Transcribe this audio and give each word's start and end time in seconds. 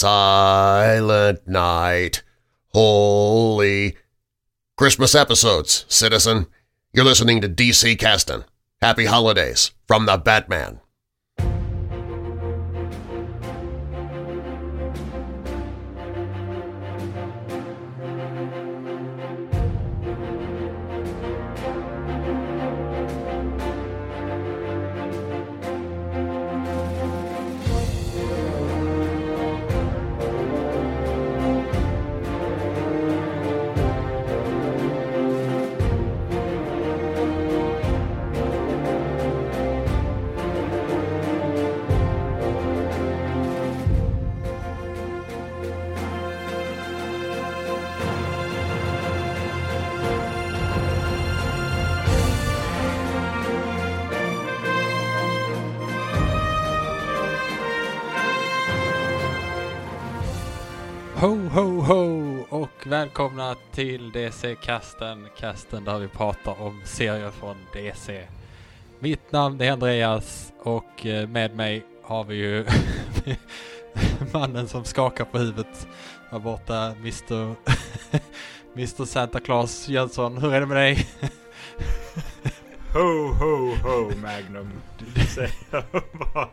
Silent 0.00 1.46
night. 1.46 2.22
Holy 2.68 3.98
Christmas 4.74 5.14
episodes, 5.14 5.84
citizen. 5.88 6.46
You're 6.94 7.04
listening 7.04 7.42
to 7.42 7.50
DC 7.50 7.98
Caston. 7.98 8.46
Happy 8.80 9.04
holidays 9.04 9.72
from 9.86 10.06
the 10.06 10.16
Batman. 10.16 10.80
Till 64.12 64.22
DC-kasten, 64.22 65.26
kasten 65.36 65.84
där 65.84 65.98
vi 65.98 66.08
pratar 66.08 66.62
om 66.62 66.80
serier 66.84 67.30
från 67.30 67.56
DC. 67.72 68.26
Mitt 68.98 69.32
namn 69.32 69.60
är 69.60 69.72
Andreas 69.72 70.52
och 70.58 71.06
eh, 71.06 71.28
med 71.28 71.56
mig 71.56 71.84
har 72.02 72.24
vi 72.24 72.34
ju 72.34 72.66
mannen 74.32 74.68
som 74.68 74.84
skakar 74.84 75.24
på 75.24 75.38
huvudet 75.38 75.88
där 76.30 76.38
borta, 76.38 76.94
Mr. 76.98 77.54
Mr. 78.74 79.04
Santa 79.04 79.40
Claus 79.40 79.88
Jönsson. 79.88 80.38
Hur 80.38 80.54
är 80.54 80.60
det 80.60 80.66
med 80.66 80.76
dig? 80.76 81.08
Ho, 82.94 83.32
ho, 83.32 83.74
ho, 83.82 84.12
Magnum. 84.22 84.70
Säger 85.34 85.52
jag 85.70 85.84
bara. 86.34 86.48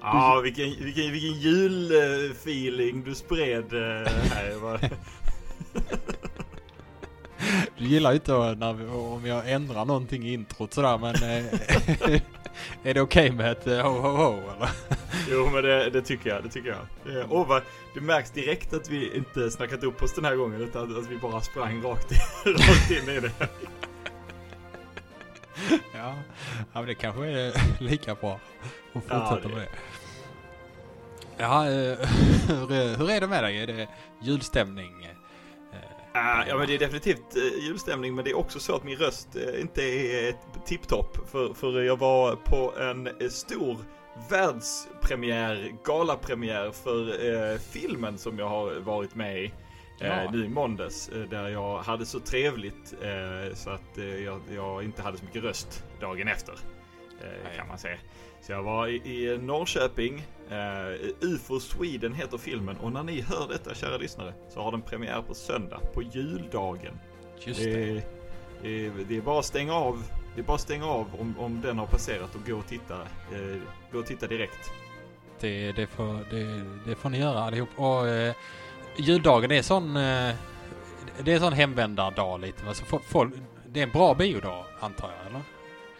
Ja, 0.00 0.40
vilken, 0.44 0.84
vilken, 0.84 1.12
vilken 1.12 1.40
julfeeling 1.40 3.04
du 3.04 3.14
spred 3.14 3.72
eh, 3.72 4.12
här. 4.32 4.90
Du 7.82 7.88
gillar 7.88 8.10
ju 8.10 8.14
inte 8.16 8.32
när 8.54 8.72
vi, 8.72 8.86
om 8.86 9.26
jag 9.26 9.50
ändrar 9.52 9.84
någonting 9.84 10.22
i 10.28 10.32
introt 10.32 10.74
sådär 10.74 10.98
men 10.98 11.14
eh, 11.14 12.20
är 12.82 12.94
det 12.94 13.00
okej 13.00 13.30
med 13.32 13.52
ett 13.52 13.66
eh, 13.66 13.80
ho, 13.90 14.00
ho, 14.00 14.08
ho 14.08 14.32
eller? 14.56 14.70
Jo, 15.30 15.50
men 15.52 15.62
det, 15.62 15.90
det 15.90 16.02
tycker 16.02 16.30
jag. 16.30 16.42
Det 16.42 16.48
tycker 16.48 16.68
jag. 17.04 17.16
Eh, 17.20 17.32
Och 17.32 17.46
vad, 17.46 17.62
det 17.94 18.00
märks 18.00 18.30
direkt 18.30 18.72
att 18.72 18.88
vi 18.90 19.16
inte 19.16 19.50
snackat 19.50 19.84
upp 19.84 20.02
oss 20.02 20.14
den 20.14 20.24
här 20.24 20.36
gången 20.36 20.60
utan 20.60 20.98
att 20.98 21.06
vi 21.10 21.16
bara 21.18 21.40
sprang 21.40 21.82
rakt, 21.82 22.12
rakt 22.46 22.90
in 22.90 23.08
i 23.16 23.20
det. 23.20 23.30
Ja, 25.94 26.14
ja 26.56 26.64
men 26.72 26.86
det 26.86 26.94
kanske 26.94 27.26
är 27.26 27.52
lika 27.82 28.14
bra 28.14 28.40
att 28.92 29.02
Ja, 29.08 29.26
fortsätta 29.28 29.48
det- 29.48 29.54
med 29.54 29.62
det. 29.62 29.68
Ja, 31.36 31.62
hur 32.98 33.10
är 33.10 33.20
det 33.20 33.26
med 33.26 33.44
dig? 33.44 33.58
Är 33.58 33.66
det 33.66 33.88
julstämning? 34.22 35.08
Eh, 36.14 36.20
Ah, 36.20 36.44
ja 36.48 36.58
men 36.58 36.66
det 36.66 36.74
är 36.74 36.78
definitivt 36.78 37.36
eh, 37.36 37.64
julstämning 37.66 38.14
men 38.14 38.24
det 38.24 38.30
är 38.30 38.36
också 38.38 38.60
så 38.60 38.76
att 38.76 38.84
min 38.84 38.96
röst 38.98 39.36
eh, 39.36 39.60
inte 39.60 39.82
är 39.82 40.28
ett 40.30 40.66
tipptopp. 40.66 41.28
För, 41.30 41.54
för 41.54 41.82
jag 41.82 41.96
var 41.98 42.36
på 42.36 42.74
en 42.80 43.06
eh, 43.06 43.28
stor 43.28 43.76
världspremiär, 44.30 45.72
galapremiär 45.84 46.70
för 46.70 47.26
eh, 47.52 47.58
filmen 47.58 48.18
som 48.18 48.38
jag 48.38 48.48
har 48.48 48.74
varit 48.80 49.14
med 49.14 49.42
i. 49.42 49.44
Eh, 49.44 49.52
Ja. 50.08 50.30
nu 50.30 50.44
i 50.44 50.48
måndags. 50.48 51.08
Eh, 51.08 51.20
där 51.20 51.48
jag 51.48 51.78
hade 51.78 52.06
så 52.06 52.20
trevligt 52.20 52.94
eh, 53.02 53.54
så 53.54 53.70
att 53.70 53.98
eh, 53.98 54.04
jag, 54.24 54.40
jag 54.54 54.82
inte 54.84 55.02
hade 55.02 55.18
så 55.18 55.24
mycket 55.24 55.42
röst 55.42 55.84
dagen 56.00 56.28
efter. 56.28 56.54
Eh, 57.20 57.56
kan 57.56 57.68
man 57.68 57.78
säga. 57.78 57.96
Så 58.42 58.52
jag 58.52 58.62
var 58.62 58.86
i, 58.88 58.94
i 58.94 59.38
Norrköping. 59.38 60.26
Eh, 60.50 61.08
UFO 61.20 61.60
Sweden 61.60 62.14
heter 62.14 62.38
filmen 62.38 62.76
och 62.76 62.92
när 62.92 63.02
ni 63.02 63.20
hör 63.20 63.48
detta 63.48 63.74
kära 63.74 63.96
lyssnare 63.96 64.34
så 64.48 64.62
har 64.62 64.70
den 64.70 64.82
premiär 64.82 65.22
på 65.22 65.34
söndag, 65.34 65.80
på 65.94 66.02
juldagen. 66.02 66.98
just 67.40 67.60
Det 67.60 67.70
det. 67.70 67.90
är, 67.90 68.02
det, 68.62 68.86
är, 68.86 68.92
det 69.08 69.16
är 69.16 69.20
bara 69.20 69.38
att 69.38 69.44
stänga 69.44 69.74
av. 69.74 70.02
Det 70.34 70.40
är 70.40 70.44
bara 70.44 70.54
att 70.54 70.60
stänga 70.60 70.86
av 70.86 71.06
om, 71.20 71.34
om 71.38 71.60
den 71.60 71.78
har 71.78 71.86
passerat 71.86 72.34
och 72.34 72.46
gå 72.46 72.56
och 72.56 72.66
titta. 72.66 72.94
Eh, 73.32 73.58
gå 73.92 73.98
och 73.98 74.06
titta 74.06 74.26
direkt. 74.26 74.72
Det, 75.40 75.72
det, 75.72 75.86
får, 75.86 76.30
det, 76.30 76.64
det 76.90 76.94
får 76.94 77.10
ni 77.10 77.18
göra 77.18 77.40
allihop. 77.42 77.68
Och 77.76 78.08
eh, 78.08 78.34
juldagen 78.96 79.50
är 79.52 79.62
sån... 79.62 79.96
Eh, 79.96 80.34
det 81.24 81.32
är 81.32 81.38
sån 81.38 81.52
hemvändardag 81.52 82.40
lite. 82.40 82.68
Alltså, 82.68 82.84
fo- 82.84 83.02
folk, 83.06 83.34
det 83.68 83.80
är 83.80 83.84
en 83.84 83.90
bra 83.90 84.14
biodag 84.14 84.64
antar 84.80 85.10
jag 85.18 85.26
eller? 85.26 85.42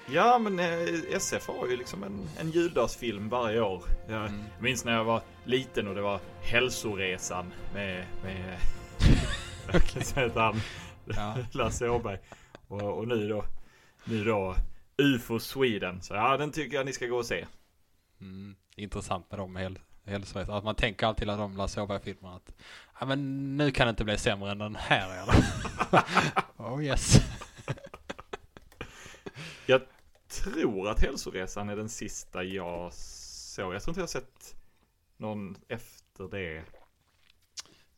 Ja 0.07 0.39
men 0.39 0.59
eh, 0.59 1.17
SF 1.17 1.49
har 1.49 1.67
ju 1.69 1.77
liksom 1.77 2.03
en, 2.03 2.29
en 2.41 2.51
juldagsfilm 2.51 3.29
varje 3.29 3.61
år. 3.61 3.85
Jag 4.09 4.27
Mm. 4.27 4.45
minns 4.61 4.85
när 4.85 4.93
jag 4.93 5.05
var 5.05 5.23
liten 5.45 5.89
och 5.89 5.95
det 5.95 6.01
var 6.01 6.21
Hälsoresan 6.41 7.53
med, 7.75 8.07
med 8.23 8.59
han 10.35 10.61
Ja. 11.05 11.37
Lasse 11.53 11.89
Åberg. 11.89 12.19
Och, 12.69 12.99
och 12.99 13.09
nu 13.09 13.29
då, 13.29 13.45
nu 14.05 14.25
då 14.25 14.57
UFO 14.97 15.39
Sweden. 15.39 16.03
Så 16.03 16.15
ja, 16.15 16.37
den 16.37 16.53
tycker 16.53 16.77
jag 16.77 16.87
ni 16.87 16.93
ska 16.93 17.07
gå 17.07 17.17
och 17.17 17.27
se. 17.27 17.47
Mm, 18.21 18.57
intressant 18.77 19.31
med 19.31 19.39
de 19.41 19.57
häl 19.57 19.79
hälsoresorna. 20.05 20.59
Att 20.59 20.65
man 20.65 20.75
tänker 20.75 21.07
alltid 21.07 21.31
att 21.31 21.39
de 21.39 21.57
Lasse 21.57 21.81
Åberg-filmerna 21.81 22.37
att 22.37 22.55
ja, 23.01 23.07
men 23.07 23.57
nu 23.57 23.71
kan 23.71 23.87
det 23.87 23.91
inte 23.91 24.05
bli 24.05 24.19
sämre 24.19 24.51
än 24.51 24.59
den 24.59 24.77
här 24.77 25.27
oh 26.57 26.85
yes. 26.85 27.21
Jag 29.67 29.81
tror 30.29 30.89
att 30.89 31.01
Hälsoresan 31.01 31.69
är 31.69 31.77
den 31.77 31.89
sista 31.89 32.45
jag 32.45 32.93
såg. 32.93 33.75
Jag 33.75 33.83
tror 33.83 33.91
inte 33.91 34.01
jag 34.01 34.03
har 34.03 34.09
sett 34.09 34.55
någon 35.17 35.57
efter 35.69 36.29
det. 36.31 36.63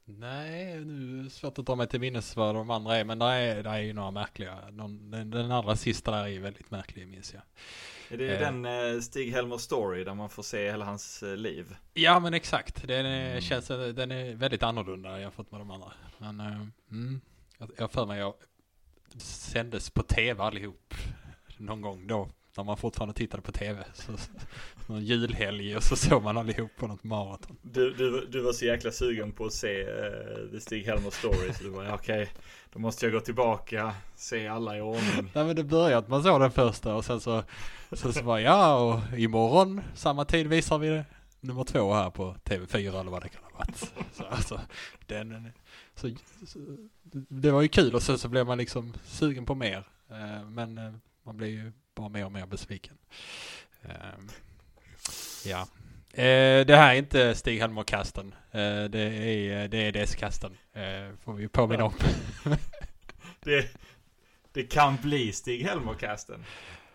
Nej, 0.07 0.81
nu 0.85 1.21
är 1.21 1.25
det 1.25 1.31
svårt 1.31 1.59
att 1.59 1.67
dra 1.67 1.75
mig 1.75 1.87
till 1.89 2.01
minnes 2.01 2.37
vad 2.37 2.55
de 2.55 2.71
andra 2.71 2.97
är. 2.97 3.05
Men 3.05 3.19
det 3.19 3.25
är, 3.27 3.63
där 3.63 3.73
är 3.73 3.79
ju 3.79 3.93
några 3.93 4.11
märkliga. 4.11 4.71
Någon, 4.71 5.11
den, 5.11 5.31
den 5.31 5.51
allra 5.51 5.77
sista 5.77 6.11
där 6.11 6.23
är 6.23 6.29
ju 6.29 6.41
väldigt 6.41 6.71
märklig 6.71 7.09
minns 7.09 7.35
jag. 7.35 7.43
Är 8.09 8.17
det 8.19 8.35
Eh. 8.35 8.41
den 8.41 8.65
eh, 8.65 9.01
Stig-Helmer 9.01 9.59
story 9.59 10.05
där 10.05 10.15
man 10.15 10.31
får 10.31 10.43
se 10.43 10.71
hela 10.71 10.85
hans 10.85 11.23
eh, 11.23 11.37
liv? 11.37 11.77
Ja 11.95 12.21
men 12.21 12.35
exakt. 12.35 12.89
Den 12.89 13.07
är, 13.07 13.29
Mm. 13.31 13.41
känns, 13.41 13.69
den 13.69 14.11
är 14.11 14.35
väldigt 14.35 14.63
annorlunda 14.63 15.21
jämfört 15.21 15.51
med 15.51 15.61
de 15.61 15.71
andra. 15.71 15.93
Men 16.19 16.41
eh, 16.41 16.67
mm, 16.91 17.21
jag 17.59 17.71
jag 17.79 17.91
för 17.91 18.07
mig 18.07 18.19
jag 18.19 18.35
sändes 19.19 19.91
på 19.91 20.03
tv 20.03 20.43
allihop. 20.43 20.95
Någon 21.57 21.81
gång 21.81 22.07
då. 22.07 22.29
När 22.57 22.65
man 22.65 22.77
fortfarande 22.77 23.15
tittade 23.15 23.43
på 23.43 23.53
tv. 23.53 23.85
Så, 23.95 24.13
någon 24.87 25.05
julhelg 25.05 25.77
och 25.77 25.83
så 25.83 25.97
såg 25.97 26.23
man 26.23 26.39
allihop 26.39 26.71
på 26.77 26.87
något 26.87 27.05
maraton. 27.05 27.57
Du, 27.63 27.95
du, 27.95 28.27
du 28.27 28.41
var 28.41 28.53
så 28.53 28.65
jäkla 28.65 28.91
sugen 28.91 29.33
på 29.33 29.47
att 29.47 29.53
se 29.53 29.83
uh, 29.83 30.51
The 30.51 30.61
Stig-Helmer 30.61 31.11
story 31.11 31.53
så 31.53 31.65
du 31.65 31.71
var 31.71 31.95
okej, 31.95 32.29
då 32.73 32.79
måste 32.79 33.07
jag 33.07 33.13
gå 33.13 33.21
tillbaka, 33.21 33.95
se 34.15 34.49
alla 34.49 34.79
i 34.79 34.81
ordning. 34.81 35.31
Nej 35.35 35.45
men 35.45 35.57
det 35.57 35.65
började 35.65 35.99
att 35.99 36.09
man 36.09 36.23
såg 36.23 36.41
den 36.41 36.51
första 36.51 36.95
och 36.95 37.05
sen 37.05 37.21
så, 37.21 37.43
så, 37.93 38.13
så 38.13 38.23
bara 38.23 38.41
ja 38.41 38.77
och 38.77 39.19
imorgon 39.19 39.81
samma 39.95 40.25
tid 40.25 40.47
visar 40.47 40.79
vi 40.79 40.89
det. 40.89 41.05
Nummer 41.41 41.65
två 41.65 41.95
här 41.95 42.11
på 42.11 42.37
TV4 42.45 43.01
eller 43.01 43.11
vad 43.11 43.23
det 43.23 43.29
kan 43.29 43.43
ha 43.43 43.59
varit. 43.59 43.93
Så, 44.13 44.25
alltså, 44.25 44.61
den, 45.07 45.53
så, 45.95 46.11
så, 46.47 46.59
det 47.29 47.51
var 47.51 47.63
ju 47.63 47.69
kul 47.69 47.95
och 47.95 48.03
sen 48.03 48.19
så 48.19 48.29
blev 48.29 48.47
man 48.47 48.59
liksom 48.59 48.95
sugen 49.05 49.47
på 49.47 49.55
mer. 49.55 49.85
Eh, 50.11 50.49
Men 50.49 50.79
eh, 50.79 50.93
man 51.25 51.37
blir 51.37 51.49
ju 51.49 51.73
bara 51.95 52.09
mer 52.09 52.25
och 52.25 52.33
mer 52.33 52.47
besviken. 52.47 52.99
Eh, 53.83 53.91
Ja. 55.47 55.61
Eh, 56.23 56.67
Det 56.67 56.77
här 56.77 56.95
är 56.95 56.99
inte 56.99 57.35
Stig-Helmer-kasten. 57.35 58.35
Eh, 58.51 58.85
Det 58.85 59.01
är, 59.01 59.69
det 59.69 59.79
är 59.79 59.93
DS-kasten. 59.93 60.57
eh, 60.73 61.17
Får 61.25 61.35
vi 61.35 61.49
påminna 61.49 61.85
om. 61.85 61.95
Det, 63.41 63.71
det 64.53 64.63
kan 64.63 64.97
bli 64.97 65.33
Stig-Helmer-casten. 65.33 66.45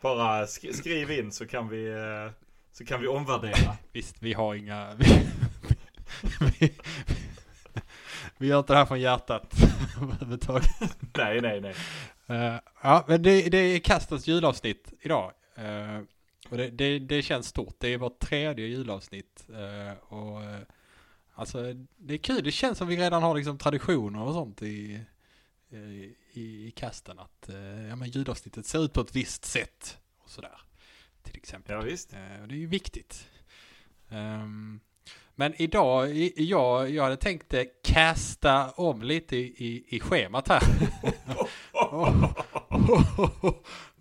Bara 0.02 0.46
sk- 0.46 0.74
skriv 0.74 1.12
in 1.12 1.32
så 1.32 1.48
kan 1.48 1.70
vi, 1.70 1.88
eh, 1.88 2.32
så 2.72 2.86
kan 2.86 3.02
vi 3.02 3.08
omvärdera. 3.08 3.78
Visst, 3.92 4.16
vi 4.20 4.34
har 4.34 4.56
inga... 4.56 4.94
Vi, 6.40 6.52
vi, 6.60 6.74
vi 8.38 8.48
gör 8.48 8.60
inte 8.60 8.74
det 8.74 8.78
här 8.78 8.86
från 8.86 9.00
hjärtat 9.02 9.54
överhuvudtaget. 10.02 10.70
nej, 11.18 11.42
nej, 11.42 11.62
nej. 11.62 11.76
Eh, 12.30 12.56
ja, 12.84 13.06
men 13.08 13.22
det, 13.24 13.50
det 13.50 13.58
är 13.58 13.80
kastens 13.80 14.28
julavsnitt 14.28 14.94
idag. 15.02 15.34
Eh, 15.56 16.00
och 16.50 16.58
det, 16.58 16.70
det, 16.70 17.00
det 17.00 17.22
känns 17.22 17.48
stort. 17.48 17.76
Det 17.80 17.94
är 17.94 17.98
vårt 17.98 18.20
tredje 18.20 18.66
julavsnitt. 18.68 19.46
eh, 19.50 20.14
och 20.14 20.42
Alltså 21.34 21.74
det 21.98 22.14
är 22.14 22.18
kul, 22.18 22.44
det 22.44 22.52
känns 22.52 22.78
som 22.78 22.88
vi 22.88 22.98
redan 22.98 23.24
har 23.24 23.36
liksom 23.36 23.58
traditioner 23.58 24.22
och 24.24 24.34
sånt 24.34 24.62
i, 24.62 25.02
i, 25.70 26.14
i 26.34 26.72
kasten. 26.76 27.20
Att 27.20 27.50
ja, 27.90 27.96
men 27.96 28.10
ljudavsnittet 28.10 28.66
ser 28.66 28.84
ut 28.86 28.94
på 28.94 29.02
ett 29.02 29.16
visst 29.16 29.46
sätt 29.46 29.98
och 30.24 30.30
sådär. 30.30 30.62
Till 31.24 31.36
exempel. 31.38 31.76
Ja, 31.76 31.82
visst. 31.82 32.14
Och 32.42 32.48
det 32.48 32.54
är 32.56 32.60
ju 32.60 32.66
viktigt. 32.68 33.28
Ehm, 34.10 34.80
men 35.36 35.62
idag, 35.62 36.10
i- 36.18 36.34
jag, 36.44 36.90
jag 36.90 37.04
hade 37.04 37.18
tänkt 37.18 37.54
kasta 37.84 38.72
om 38.72 39.02
lite 39.04 39.36
i, 39.38 39.42
i, 39.58 39.96
i 39.96 40.00
schemat 40.00 40.48
här. 40.48 40.64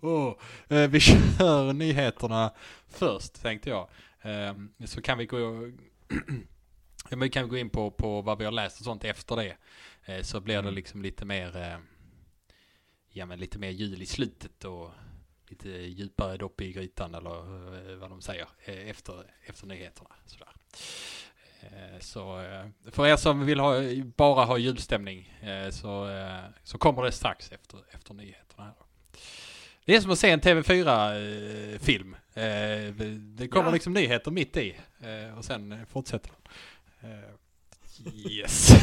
Oh, 0.01 0.35
eh, 0.67 0.89
vi 0.89 0.99
kör 0.99 1.73
nyheterna 1.73 2.53
först 2.87 3.41
tänkte 3.41 3.69
jag. 3.69 3.89
Ehm, 4.21 4.73
så 4.85 5.01
kan 5.01 5.17
vi 5.17 5.25
gå, 5.25 5.71
men 7.09 7.29
kan 7.29 7.43
vi 7.43 7.49
gå 7.49 7.57
in 7.57 7.69
på, 7.69 7.91
på 7.91 8.21
vad 8.21 8.37
vi 8.37 8.45
har 8.45 8.51
läst 8.51 8.79
och 8.79 8.85
sånt 8.85 9.03
efter 9.03 9.35
det. 9.35 9.57
Eh, 10.05 10.21
så 10.21 10.39
blir 10.41 10.55
det 10.55 10.59
Mm. 10.59 10.73
liksom 10.73 11.01
lite 11.01 11.25
mer, 11.25 11.57
eh, 11.57 11.77
ja 13.09 13.25
men 13.25 13.39
lite 13.39 13.59
mer 13.59 13.69
jul 13.69 14.01
i 14.01 14.05
slutet 14.05 14.65
och 14.65 14.91
lite 15.47 15.69
djupare 15.69 16.37
dopp 16.37 16.61
i 16.61 16.71
grytan 16.73 17.15
eller 17.15 17.91
eh, 17.91 17.95
vad 17.97 18.09
de 18.09 18.21
säger 18.21 18.47
eh, 18.65 18.89
efter, 18.89 19.33
efter 19.43 19.67
nyheterna. 19.67 20.09
Sådär. 20.25 20.49
Eh, 21.61 21.99
Så 21.99 22.41
eh, 22.41 22.65
för 22.91 23.07
er 23.07 23.15
som 23.15 23.45
vill 23.45 23.59
ha, 23.59 23.73
bara 24.17 24.45
ha 24.45 24.57
julstämning 24.57 25.33
eh, 25.41 25.69
så, 25.69 26.09
eh, 26.09 26.37
så 26.63 26.77
kommer 26.77 27.03
det 27.03 27.11
strax 27.11 27.51
efter, 27.51 27.79
efter 27.91 28.13
nyheterna. 28.13 28.63
Här. 28.63 28.73
Det 29.85 29.95
är 29.95 30.01
som 30.01 30.11
att 30.11 30.19
se 30.19 30.29
en 30.31 30.41
TV4-film. 30.41 32.15
Eh, 32.33 32.93
Det 33.17 33.47
kommer 33.47 33.67
Ja. 33.69 33.73
liksom 33.73 33.93
nyheter 33.93 34.31
mitt 34.31 34.57
i 34.57 34.79
eh, 35.01 35.37
och 35.37 35.45
sen 35.45 35.85
fortsätter 35.87 36.31
den. 36.31 37.11
Eh, 37.11 37.29
Yes. 38.15 38.69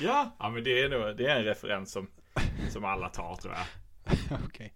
Ja, 0.00 0.36
ja 0.38 0.50
men 0.50 0.64
det 0.64 0.80
är 0.82 0.88
nog, 0.88 1.16
det 1.16 1.26
är 1.26 1.36
en 1.36 1.44
referens 1.44 1.92
som, 1.92 2.10
som 2.70 2.84
alla 2.84 3.08
tar 3.08 3.36
tror 3.36 3.54
jag. 3.54 3.66
Okej. 4.46 4.72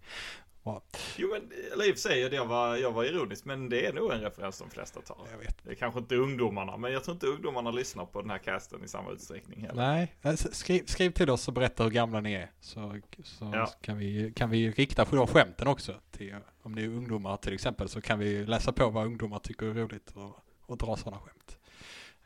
Jo 1.17 1.29
men, 1.33 1.51
eller 1.73 1.89
i 1.89 1.91
och 1.91 1.95
för 1.95 2.01
sig, 2.09 2.19
jag 2.19 2.45
var, 2.45 2.75
jag 2.75 2.91
var 2.91 3.03
ironisk, 3.03 3.45
men 3.45 3.69
det 3.69 3.85
är 3.85 3.93
nog 3.93 4.11
en 4.11 4.21
referens 4.21 4.59
de 4.59 4.69
flesta 4.69 5.01
tar. 5.01 5.27
Jag 5.31 5.37
vet. 5.37 5.63
Det 5.63 5.71
är 5.71 5.75
kanske 5.75 5.99
inte 5.99 6.15
ungdomarna, 6.15 6.77
men 6.77 6.91
jag 6.91 7.03
tror 7.03 7.13
inte 7.15 7.27
ungdomarna 7.27 7.71
lyssnar 7.71 8.05
på 8.05 8.21
den 8.21 8.29
här 8.29 8.37
casten 8.37 8.83
i 8.83 8.87
samma 8.87 9.11
utsträckning 9.11 9.61
heller. 9.61 9.87
Nej, 9.87 10.15
alltså, 10.21 10.49
skriv, 10.51 10.85
skriv 10.85 11.09
till 11.11 11.29
oss 11.29 11.47
och 11.47 11.53
berätta 11.53 11.83
hur 11.83 11.91
gamla 11.91 12.21
ni 12.21 12.33
är. 12.33 12.51
Så, 12.59 12.99
så 13.23 13.51
Ja. 13.53 13.65
kan, 13.81 13.97
vi, 13.97 14.33
kan 14.35 14.49
vi 14.49 14.71
rikta 14.71 15.05
på 15.05 15.15
de 15.15 15.27
skämten 15.27 15.67
också. 15.67 15.95
Till, 16.11 16.35
om 16.61 16.71
ni 16.71 16.83
är 16.83 16.87
ungdomar 16.87 17.37
till 17.37 17.53
exempel 17.53 17.89
så 17.89 18.01
kan 18.01 18.19
vi 18.19 18.45
läsa 18.45 18.71
på 18.71 18.89
vad 18.89 19.05
ungdomar 19.05 19.39
tycker 19.39 19.65
är 19.65 19.73
roligt 19.73 20.11
och, 20.15 20.39
och 20.61 20.77
dra 20.77 20.95
sådana 20.95 21.19
skämt. 21.21 21.57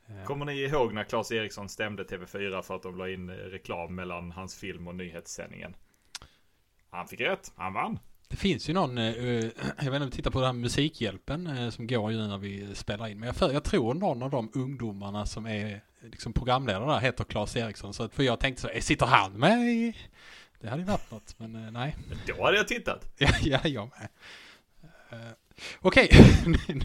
Eh, 0.07 0.23
Kommer 0.25 0.45
ni 0.45 0.53
ihåg 0.61 0.93
när 0.93 1.03
Claes 1.03 1.31
Eriksson 1.31 1.69
stämde 1.69 2.03
TV4 2.03 2.61
för 2.61 2.75
att 2.75 2.83
de 2.83 2.97
la 2.97 3.09
in 3.09 3.29
eh, 3.29 3.33
reklam 3.35 3.95
mellan 3.95 4.31
hans 4.31 4.55
film 4.55 4.87
och 4.87 4.95
nyhetssändningen? 4.95 5.75
Han 6.89 7.07
fick 7.07 7.21
rätt, 7.21 7.51
han 7.55 7.73
vann. 7.73 7.99
Det 8.33 8.37
finns 8.37 8.69
ju 8.69 8.73
någon, 8.73 8.97
eh, 8.97 9.05
jag 9.05 9.51
vet 9.77 9.85
inte 9.85 9.97
om 9.97 10.09
du 10.09 10.09
tittar 10.09 10.31
på 10.31 10.39
den 10.39 10.45
här 10.45 10.53
Musikhjälpen 10.53 11.47
eh, 11.47 11.69
som 11.69 11.87
går 11.87 12.11
ju 12.11 12.17
när 12.17 12.37
vi 12.37 12.75
spelar 12.75 13.07
in. 13.07 13.19
Men 13.19 13.27
jag, 13.27 13.35
för, 13.35 13.51
jag 13.51 13.63
tror 13.63 13.93
någon 13.93 14.23
av 14.23 14.29
de 14.29 14.51
ungdomarna 14.53 15.25
som 15.25 15.45
är 15.45 15.81
liksom 16.01 16.33
programledare 16.33 16.91
där 16.91 16.99
heter 16.99 17.23
Claes 17.23 17.55
Eriksson. 17.55 17.93
Så 17.93 18.03
att, 18.03 18.13
för 18.13 18.23
jag 18.23 18.39
tänkte 18.39 18.61
så, 18.61 18.67
eh, 18.67 18.81
sitter 18.81 19.05
han 19.05 19.31
med 19.31 19.59
i? 19.59 19.95
Det 20.59 20.69
hade 20.69 20.81
ju 20.81 20.87
varit 20.87 21.11
något, 21.11 21.39
men 21.39 21.55
eh, 21.55 21.71
nej. 21.71 21.95
Då 22.27 22.43
hade 22.43 22.57
jag 22.57 22.67
tittat. 22.67 23.13
Ja, 23.17 23.29
ja 23.41 23.59
jag 23.63 23.89
med. 23.99 24.09
Uh, 25.19 25.31
Okej, 25.79 26.09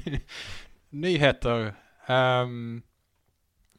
nyheter. 0.91 1.75
Ehm, 2.06 2.83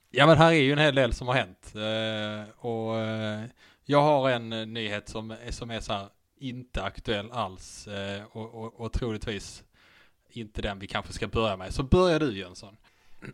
ja 0.10 0.28
men 0.28 0.38
här 0.38 0.52
är 0.52 0.62
ju 0.62 0.72
en 0.72 0.80
hel 0.80 0.96
del 0.96 1.14
som 1.14 1.28
har 1.28 1.36
hänt. 1.36 1.76
Eh, 1.76 2.66
och 2.66 2.98
eh, 2.98 3.44
jag 3.86 4.02
har 4.02 4.30
en 4.30 4.54
eh, 4.54 4.66
nyhet 4.66 5.10
som, 5.10 5.36
som 5.50 5.72
är 5.72 5.80
så 5.80 5.94
här 5.94 6.10
inte 6.40 6.84
aktuell 6.84 7.32
alls. 7.32 7.88
eh, 7.88 8.24
och, 8.32 8.54
och, 8.64 8.80
och 8.82 8.94
troligtvis 8.94 9.64
inte 10.30 10.62
den 10.62 10.80
vi 10.80 10.88
kanske 10.88 11.14
ska 11.14 11.28
börja 11.28 11.58
med. 11.58 11.74
Så 11.74 11.84
börjar 11.84 12.20
du 12.20 12.38
Jönsson. 12.38 12.78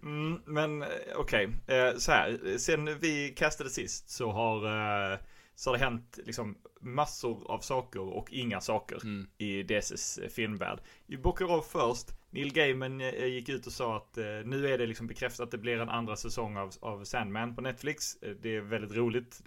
Mm, 0.03 0.41
men 0.45 0.81
eh, 0.81 0.87
okej, 1.15 1.49
eh, 1.67 1.97
så 1.97 2.11
här. 2.11 2.57
Sen 2.57 2.99
vi 2.99 3.29
kastade 3.37 3.69
sist 3.69 4.09
så 4.09 4.31
har, 4.31 4.65
eh, 5.13 5.19
så 5.55 5.69
har 5.69 5.77
det 5.77 5.83
hänt 5.83 6.19
liksom 6.25 6.57
massor 6.81 7.51
av 7.51 7.59
saker 7.59 7.99
och 8.01 8.33
inga 8.33 8.61
saker 8.61 8.97
Mm. 9.03 9.27
i 9.37 9.63
DCs 9.63 10.19
filmvärld. 10.29 10.79
Vi 11.05 11.17
bockar 11.17 11.45
av 11.45 11.61
först. 11.61 12.07
Neil 12.29 12.53
Gaiman 12.53 13.01
eh, 13.01 13.25
gick 13.25 13.49
ut 13.49 13.65
och 13.67 13.71
sa 13.73 13.97
att 13.97 14.15
nu 14.45 14.67
är 14.73 14.77
det 14.77 14.85
liksom 14.85 15.07
bekräftat 15.07 15.39
att 15.43 15.51
det 15.51 15.57
blir 15.57 15.79
en 15.79 15.89
andra 15.89 16.15
säsong 16.15 16.57
av, 16.57 16.71
av 16.79 17.03
Sandman 17.03 17.55
på 17.55 17.61
Netflix. 17.61 18.17
Det 18.41 18.55
är 18.55 18.61
väldigt 18.61 18.97
roligt. 18.97 19.41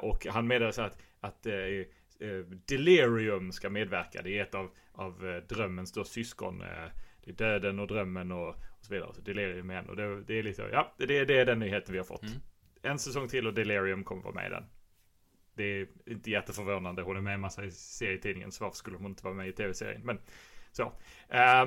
Och 0.00 0.26
han 0.26 0.46
meddelade 0.46 0.72
så 0.72 0.82
att, 0.82 0.98
att 1.20 1.46
Delirium 2.66 3.52
ska 3.52 3.70
medverka. 3.70 4.22
Det 4.22 4.38
är 4.38 4.42
ett 4.42 4.54
av, 4.54 4.70
av 4.92 5.28
eh, 5.28 5.36
drömmens 5.36 5.92
då 5.92 6.04
syskon. 6.04 6.62
Eh, 6.62 6.88
det 7.24 7.30
är 7.30 7.34
döden 7.34 7.78
och 7.78 7.86
drömmen 7.86 8.32
och, 8.32 8.48
och 8.48 8.56
så 8.80 8.94
vidare. 8.94 9.14
Så 9.14 9.20
Delirium 9.20 9.70
igen. 9.70 9.88
Och 9.88 9.96
det, 9.96 10.22
det 10.22 10.34
är 10.34 10.42
lite, 10.42 10.68
ja, 10.72 10.94
det, 10.98 11.24
det 11.24 11.38
är 11.38 11.46
den 11.46 11.58
nyheten 11.58 11.92
vi 11.92 11.98
har 11.98 12.04
fått. 12.04 12.22
Mm. 12.22 12.34
En 12.82 12.98
säsong 12.98 13.28
till 13.28 13.46
och 13.46 13.54
Delirium 13.54 14.04
kommer 14.04 14.22
vara 14.22 14.34
med 14.34 14.46
i 14.46 14.50
den. 14.50 14.64
Det 15.54 15.64
är 15.64 15.88
inte 16.06 16.30
jätteförvånande. 16.30 17.02
Hon 17.02 17.16
är 17.16 17.20
med 17.20 17.30
i 17.30 17.34
en 17.34 17.40
massa 17.40 17.64
i 17.64 17.70
serietidningen. 17.70 18.52
Så 18.52 18.64
varför 18.64 18.76
skulle 18.76 18.96
hon 18.96 19.06
inte 19.06 19.24
vara 19.24 19.34
med 19.34 19.48
i 19.48 19.52
tv-serien? 19.52 20.00
Men 20.04 20.18
så. 20.72 20.92
Eh, 21.28 21.66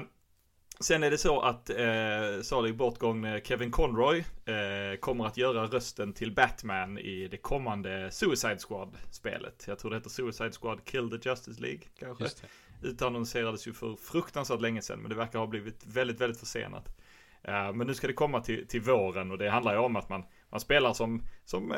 sen 0.80 1.04
är 1.04 1.12
det 1.12 1.18
så 1.18 1.42
att 1.42 1.70
eh, 1.70 2.42
salig 2.42 2.76
bortgångne 2.76 3.42
Kevin 3.44 3.72
Conroy 3.72 4.20
eh, 4.46 5.00
kommer 5.00 5.26
att 5.26 5.38
göra 5.38 5.66
rösten 5.66 6.14
till 6.14 6.32
Batman 6.32 6.98
i 6.98 7.28
det 7.28 7.38
kommande 7.38 8.12
Suicide 8.12 8.58
Squad-spelet. 8.58 9.66
Jag 9.68 9.80
tror 9.80 9.92
det 9.92 9.98
heter 9.98 10.10
Suicide 10.10 10.52
Squad 10.52 10.86
Kill 10.86 11.10
the 11.10 11.30
Justice 11.30 11.62
League 11.62 11.82
kanske. 12.00 12.24
Just 12.24 12.42
det. 12.82 12.88
Utannonserades 12.88 13.68
ju 13.68 13.74
för 13.74 13.96
fruktansvärt 13.96 14.62
länge 14.62 14.82
sedan, 14.82 15.00
men 15.00 15.10
det 15.10 15.16
verkar 15.16 15.40
ha 15.40 15.48
blivit 15.48 15.86
väldigt, 15.86 16.22
väldigt 16.22 16.40
försenat. 16.40 16.98
Eh, 17.44 17.74
men 17.74 17.88
nu 17.88 17.94
ska 17.94 18.08
det 18.08 18.14
komma 18.14 18.42
till, 18.42 18.68
till 18.68 18.82
våren 18.82 19.32
och 19.32 19.38
det 19.38 19.50
handlar 19.50 19.74
ju 19.74 19.80
om 19.80 19.96
att 19.96 20.10
man, 20.10 20.24
man 20.50 20.60
spelar 20.60 20.94
som, 20.94 21.24
som 21.46 21.72
eh, 21.72 21.78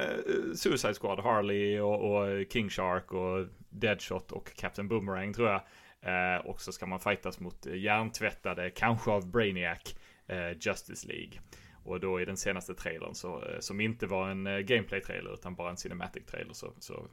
Suicide 0.56 0.94
Squad, 0.94 1.20
Harley 1.20 1.80
och, 1.80 2.12
och 2.12 2.46
King 2.50 2.70
Shark 2.70 3.14
och 3.14 3.48
Deadshot 3.70 4.32
och 4.32 4.56
Captain 4.56 4.88
Boomerang 4.88 5.34
tror 5.34 5.50
jag. 5.50 5.62
Eh, 6.02 6.46
och 6.46 6.62
så 6.62 6.72
ska 6.72 6.86
man 6.86 7.00
fightas 7.00 7.40
mot 7.40 7.66
hjärntvättade, 7.66 8.70
kanske 8.70 9.12
av 9.12 9.32
Brainiac, 9.32 9.96
eh, 10.28 10.52
Justice 10.60 11.08
League. 11.08 11.40
Och 11.84 12.00
då 12.00 12.22
i 12.22 12.26
den 12.26 12.38
senaste 12.38 12.74
trailern 12.74 13.16
så, 13.16 13.46
eh, 13.46 13.60
som 13.60 13.82
inte 13.82 14.08
var 14.08 14.30
en 14.30 14.48
eh, 14.48 14.58
gameplay-trailer 14.58 15.34
utan 15.34 15.56
bara 15.56 15.70
en 15.70 15.76
cinematic-trailer 15.76 16.54
så, 16.54 16.74
så 16.80 17.08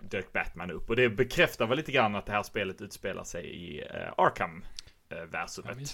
dök 0.00 0.32
Batman 0.32 0.70
upp. 0.70 0.90
Och 0.90 0.96
det 0.96 1.10
bekräftar 1.10 1.66
väl 1.66 1.76
lite 1.76 1.92
grann 1.92 2.14
att 2.14 2.26
det 2.26 2.32
här 2.32 2.42
spelet 2.42 2.80
utspelar 2.80 3.24
sig 3.24 3.46
i 3.46 3.80
eh, 3.80 4.12
Arkham 4.16 4.64
eh, 5.08 5.24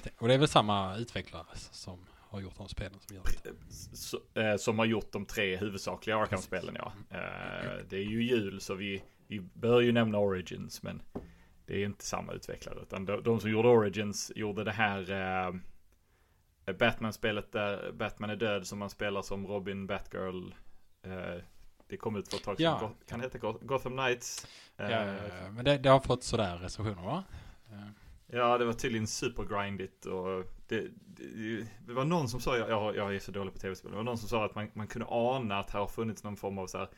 Ja. 0.05 0.13
Och 0.19 0.29
det 0.29 0.35
är 0.35 0.39
väl 0.39 0.49
samma 0.49 0.97
utvecklare 0.97 1.47
som 1.55 2.07
har 2.35 2.41
gjort 2.41 2.57
de 2.57 2.69
spelen 2.69 3.01
som 3.01 3.17
gör 3.17 3.25
det. 3.43 4.41
Eh, 4.41 4.57
som 4.57 4.79
har 4.79 4.87
gjort 4.87 5.13
de 5.13 5.27
tre 5.27 5.57
huvudsakliga 5.57 6.17
Arkham-spelen 6.17 6.77
ja. 6.79 6.93
Det 7.89 7.97
är 7.97 8.05
ju 8.05 8.25
jul 8.25 8.61
så 8.61 8.75
vi, 8.75 9.03
vi 9.27 9.41
bör 9.41 9.81
ju 9.81 9.93
nämna 9.93 10.19
Origins 10.19 10.83
men 10.83 11.03
det 11.67 11.75
är 11.83 11.85
inte 11.87 12.05
samma 12.05 12.33
utvecklare 12.33 12.79
utan 12.83 13.05
de, 13.05 13.23
de 13.23 13.41
som 13.41 13.51
gjorde 13.51 13.69
Origins 13.69 14.33
gjorde 14.37 14.65
det 14.65 14.73
här 14.73 15.11
eh, 15.11 16.75
Batman-spelet 16.75 17.53
där 17.53 17.93
Batman 17.93 18.31
är 18.31 18.37
död 18.37 18.67
som 18.67 18.79
man 18.79 18.91
spelar 18.91 19.23
som 19.23 19.47
Robin, 19.47 19.87
Batgirl. 19.87 20.55
Eh, 21.03 21.43
det 21.89 21.97
kom 21.97 22.17
ut 22.17 22.29
för 22.29 22.37
ett 22.37 22.45
tag 22.45 22.57
sedan. 22.57 22.65
Ja. 22.81 22.93
Kan 23.09 23.19
det 23.19 23.25
heta 23.27 23.39
Go- 23.39 23.59
Gotham 23.63 23.93
Knights? 23.93 24.47
Eh, 24.77 24.91
Ja, 24.91 25.51
men 25.51 25.65
det, 25.65 25.79
det 25.79 25.89
har 25.89 26.01
fått 26.01 26.25
sådär 26.25 26.57
recensioner 26.57 27.03
va? 27.03 27.25
Eh, 27.73 27.89
Ja, 28.27 28.59
det 28.59 28.65
var 28.65 28.73
tydligen 28.73 29.07
supergrindigt 29.07 30.07
och 30.07 30.45
det, 30.69 30.89
det, 31.07 31.67
det 31.87 31.93
var 31.93 32.05
någon 32.05 32.29
som 32.29 32.41
sa, 32.41 32.57
jag, 32.59 32.71
jag, 32.71 32.97
jag 32.97 33.15
är 33.15 33.19
så 33.19 33.31
dålig 33.33 33.53
på 33.53 33.59
tv-spel, 33.59 33.91
det 33.91 33.97
var 33.97 34.05
någon 34.05 34.19
som 34.19 34.29
sa 34.29 34.45
att 34.45 34.55
man, 34.55 34.71
man 34.75 34.87
kunde 34.87 35.07
ana 35.11 35.59
att 35.59 35.71
här 35.71 35.81
har 35.81 35.87
funnits 35.87 36.25
någon 36.25 36.37
form 36.37 36.59
av 36.59 36.67
så 36.67 36.79
här 36.79 36.89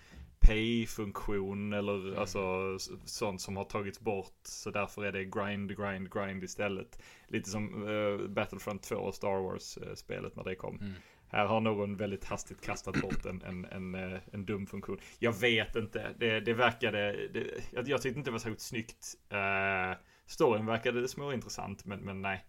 pay-funktion 0.46 1.72
eller 1.72 2.06
Mm. 2.06 2.18
alltså 2.18 2.78
sånt 3.04 3.40
som 3.40 3.56
har 3.56 3.64
tagits 3.64 4.00
bort. 4.00 4.38
Så 4.42 4.70
därför 4.70 5.04
är 5.04 5.12
det 5.12 5.24
grind, 5.24 5.76
grind, 5.76 6.12
grind 6.12 6.44
istället. 6.44 7.02
Lite 7.28 7.50
som 7.50 7.88
eh, 7.88 8.28
Battlefront 8.28 8.82
2 8.82 8.96
och 8.96 9.14
Star 9.14 9.40
Wars-spelet 9.42 10.36
när 10.36 10.44
det 10.44 10.54
kom. 10.54 10.80
Mm. 10.80 10.92
Här 11.28 11.46
har 11.46 11.60
någon 11.60 11.96
väldigt 11.96 12.24
hastigt 12.24 12.60
kastat 12.60 13.00
bort 13.02 13.26
en, 13.26 13.42
en, 13.42 13.64
en, 13.64 13.94
eh, 13.94 14.20
en 14.32 14.44
dum 14.46 14.66
funktion. 14.66 14.98
Jag 15.18 15.32
vet 15.32 15.76
inte. 15.76 16.14
Det, 16.18 16.40
det 16.40 16.52
verkade... 16.52 17.28
Det, 17.32 17.46
jag, 17.72 17.88
jag 17.88 18.02
tyckte 18.02 18.18
inte 18.18 18.30
det 18.30 18.32
var 18.32 18.38
särskilt 18.38 18.60
snyggt. 18.60 19.14
Uh, 19.32 19.98
storyn 20.26 20.66
verkade 20.66 21.08
småintressant, 21.08 21.84
men, 21.84 22.00
men 22.00 22.22
nej. 22.22 22.44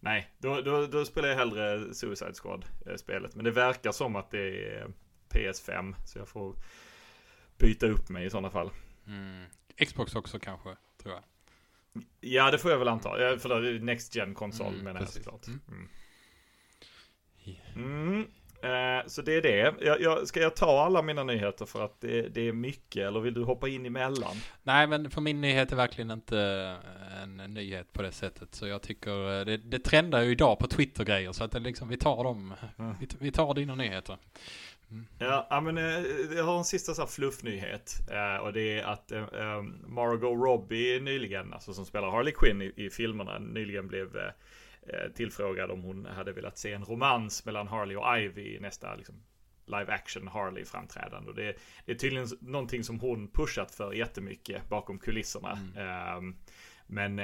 Nej, 0.00 0.30
då, 0.38 0.60
då, 0.60 0.86
då 0.86 1.04
spelar 1.04 1.28
jag 1.28 1.36
hellre 1.36 1.94
Suicide 1.94 2.34
Squad-spelet. 2.34 3.34
Men 3.34 3.44
det 3.44 3.50
verkar 3.50 3.92
som 3.92 4.16
att 4.16 4.30
det 4.30 4.66
är 4.66 4.88
PS5, 5.28 5.94
så 6.06 6.18
jag 6.18 6.28
får 6.28 6.56
byta 7.60 7.86
upp 7.86 8.08
mig 8.08 8.26
i 8.26 8.30
sådana 8.30 8.50
fall. 8.50 8.70
Mm. 9.06 9.44
Xbox 9.86 10.14
också 10.14 10.38
kanske, 10.38 10.76
tror 11.02 11.14
jag. 11.14 11.22
Ja, 12.20 12.50
det 12.50 12.58
får 12.58 12.70
jag 12.70 12.78
väl 12.78 12.88
anta. 12.88 13.20
Ja, 13.20 13.38
För 13.38 13.60
det 13.60 13.68
är 13.68 13.78
Next 13.80 14.16
Gen 14.16 14.34
konsol 14.34 14.66
Mm, 14.66 14.78
menar 14.78 15.00
jag 15.00 15.08
precis. 15.08 15.24
såklart. 15.24 15.46
Mm. 15.46 15.60
Mm. 15.68 15.86
Mm. 18.62 19.08
så 19.08 19.22
det 19.22 19.34
är 19.34 19.42
det. 19.42 19.74
Jag, 19.80 20.00
jag, 20.00 20.28
ska 20.28 20.40
jag 20.40 20.56
ta 20.56 20.80
alla 20.80 21.02
mina 21.02 21.24
nyheter 21.24 21.66
för 21.66 21.84
att 21.84 22.00
det, 22.00 22.28
det, 22.28 22.48
är 22.48 22.52
mycket 22.52 23.06
eller 23.06 23.20
vill 23.20 23.34
du 23.34 23.44
hoppa 23.44 23.68
in 23.68 23.86
emellan? 23.86 24.36
Nej 24.62 24.86
men 24.86 25.10
för 25.10 25.20
min 25.20 25.40
nyhet 25.40 25.72
är 25.72 25.76
verkligen 25.76 26.10
inte 26.10 26.38
en 27.22 27.36
nyhet 27.36 27.92
på 27.92 28.02
det 28.02 28.12
sättet. 28.12 28.54
Så 28.54 28.66
jag 28.66 28.82
tycker 28.82 29.44
det, 29.44 29.56
det 29.56 29.78
trendar 29.78 30.22
ju 30.22 30.30
idag 30.30 30.58
på 30.58 30.66
Twitter-grejer 30.66 31.32
så 31.32 31.44
att 31.44 31.52
det 31.52 31.58
liksom, 31.58 31.88
vi 31.88 31.96
tar 31.96 32.24
dem. 32.24 32.54
Mm. 32.78 32.94
Vi, 33.00 33.08
vi, 33.18 33.32
tar 33.32 33.54
dina 33.54 33.74
nyheter. 33.74 34.16
Mm. 34.90 35.06
Ja, 35.18 35.60
men 35.60 35.76
jag 36.36 36.44
har 36.44 36.58
en 36.58 36.64
sista 36.64 36.94
så 36.94 37.06
fluffnyhet. 37.06 37.94
Och 38.42 38.52
det 38.52 38.78
är 38.78 38.84
att 38.84 39.12
Margot 39.86 40.46
Robbie 40.46 41.00
nyligen, 41.00 41.52
alltså 41.52 41.74
som 41.74 41.86
spelar 41.86 42.10
Harley 42.10 42.32
Quinn 42.32 42.62
i, 42.62 42.72
i 42.76 42.90
filmerna, 42.90 43.38
nyligen 43.38 43.88
blev 43.88 44.16
Eh, 44.92 45.12
tillfrågad 45.12 45.70
om 45.70 45.82
hon 45.82 46.06
hade 46.06 46.32
velat 46.32 46.58
se 46.58 46.72
en 46.72 46.84
romans 46.84 47.44
mellan 47.44 47.68
Harley 47.68 47.96
och 47.96 48.18
Ivy 48.18 48.56
i 48.56 48.60
nästa 48.60 48.94
liksom, 48.94 49.14
live 49.66 49.92
action 49.92 50.28
Harley 50.28 50.64
framträdande. 50.64 51.30
Och 51.30 51.36
det, 51.36 51.56
det, 51.86 51.92
är 51.92 51.96
tydligen 51.96 52.28
någonting 52.40 52.84
som 52.84 53.00
hon 53.00 53.28
pushat 53.28 53.70
för 53.70 53.92
jättemycket 53.92 54.68
bakom 54.68 54.98
kulisserna. 54.98 55.58
Mm. 55.76 56.16
Um, 56.16 56.36
men 56.86 57.16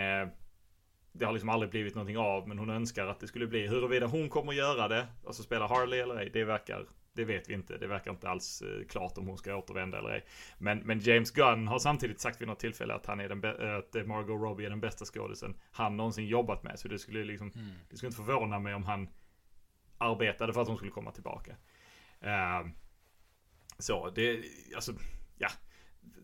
det 1.12 1.24
har 1.24 1.32
liksom 1.32 1.48
aldrig 1.48 1.70
blivit 1.70 1.94
någonting 1.94 2.18
av. 2.18 2.48
Men 2.48 2.58
hon 2.58 2.70
önskar 2.70 3.06
att 3.06 3.20
det 3.20 3.26
skulle 3.26 3.46
bli. 3.46 3.66
Huruvida 3.66 4.06
hon 4.06 4.28
kommer 4.28 4.52
att 4.52 4.58
göra 4.58 4.88
det, 4.88 5.06
alltså 5.26 5.42
spela 5.42 5.66
Harley 5.66 6.00
eller 6.00 6.16
ej, 6.16 6.30
det 6.32 6.44
verkar 6.44 6.86
det 7.16 7.24
vet 7.24 7.48
vi 7.48 7.54
inte. 7.54 7.78
Det 7.78 7.86
verkar 7.86 8.10
inte 8.10 8.28
alls 8.28 8.62
eh, 8.62 8.86
klart 8.86 9.18
om 9.18 9.26
hon 9.26 9.38
ska 9.38 9.56
återvända 9.56 9.98
eller 9.98 10.10
ej. 10.10 10.24
Men, 10.58 10.78
men 10.78 11.00
James 11.00 11.30
Gunn 11.30 11.68
har 11.68 11.78
samtidigt 11.78 12.20
sagt 12.20 12.40
vid 12.40 12.48
något 12.48 12.60
tillfälle 12.60 12.94
att 12.94 13.06
han 13.06 13.20
är 13.20 13.28
den 13.28 13.44
att 13.78 14.06
Margot 14.06 14.42
Robbie 14.42 14.66
är 14.66 14.70
den 14.70 14.80
bästa 14.80 15.04
skådisen 15.04 15.54
han 15.70 15.96
någonsin 15.96 16.26
jobbat 16.26 16.62
med. 16.62 16.78
Så 16.78 16.88
det 16.88 16.98
skulle 16.98 17.24
liksom, 17.24 17.50
mm. 17.54 17.70
det 17.90 17.96
skulle 17.96 18.08
inte 18.08 18.22
förvåna 18.24 18.58
mig 18.58 18.74
om 18.74 18.84
han 18.84 19.08
arbetade 19.98 20.52
för 20.52 20.62
att 20.62 20.68
hon 20.68 20.76
skulle 20.76 20.90
komma 20.90 21.12
tillbaka. 21.12 21.52
Uh, 22.24 22.70
så 23.78 24.10
det, 24.10 24.42
alltså, 24.74 24.92
ja. 25.38 25.48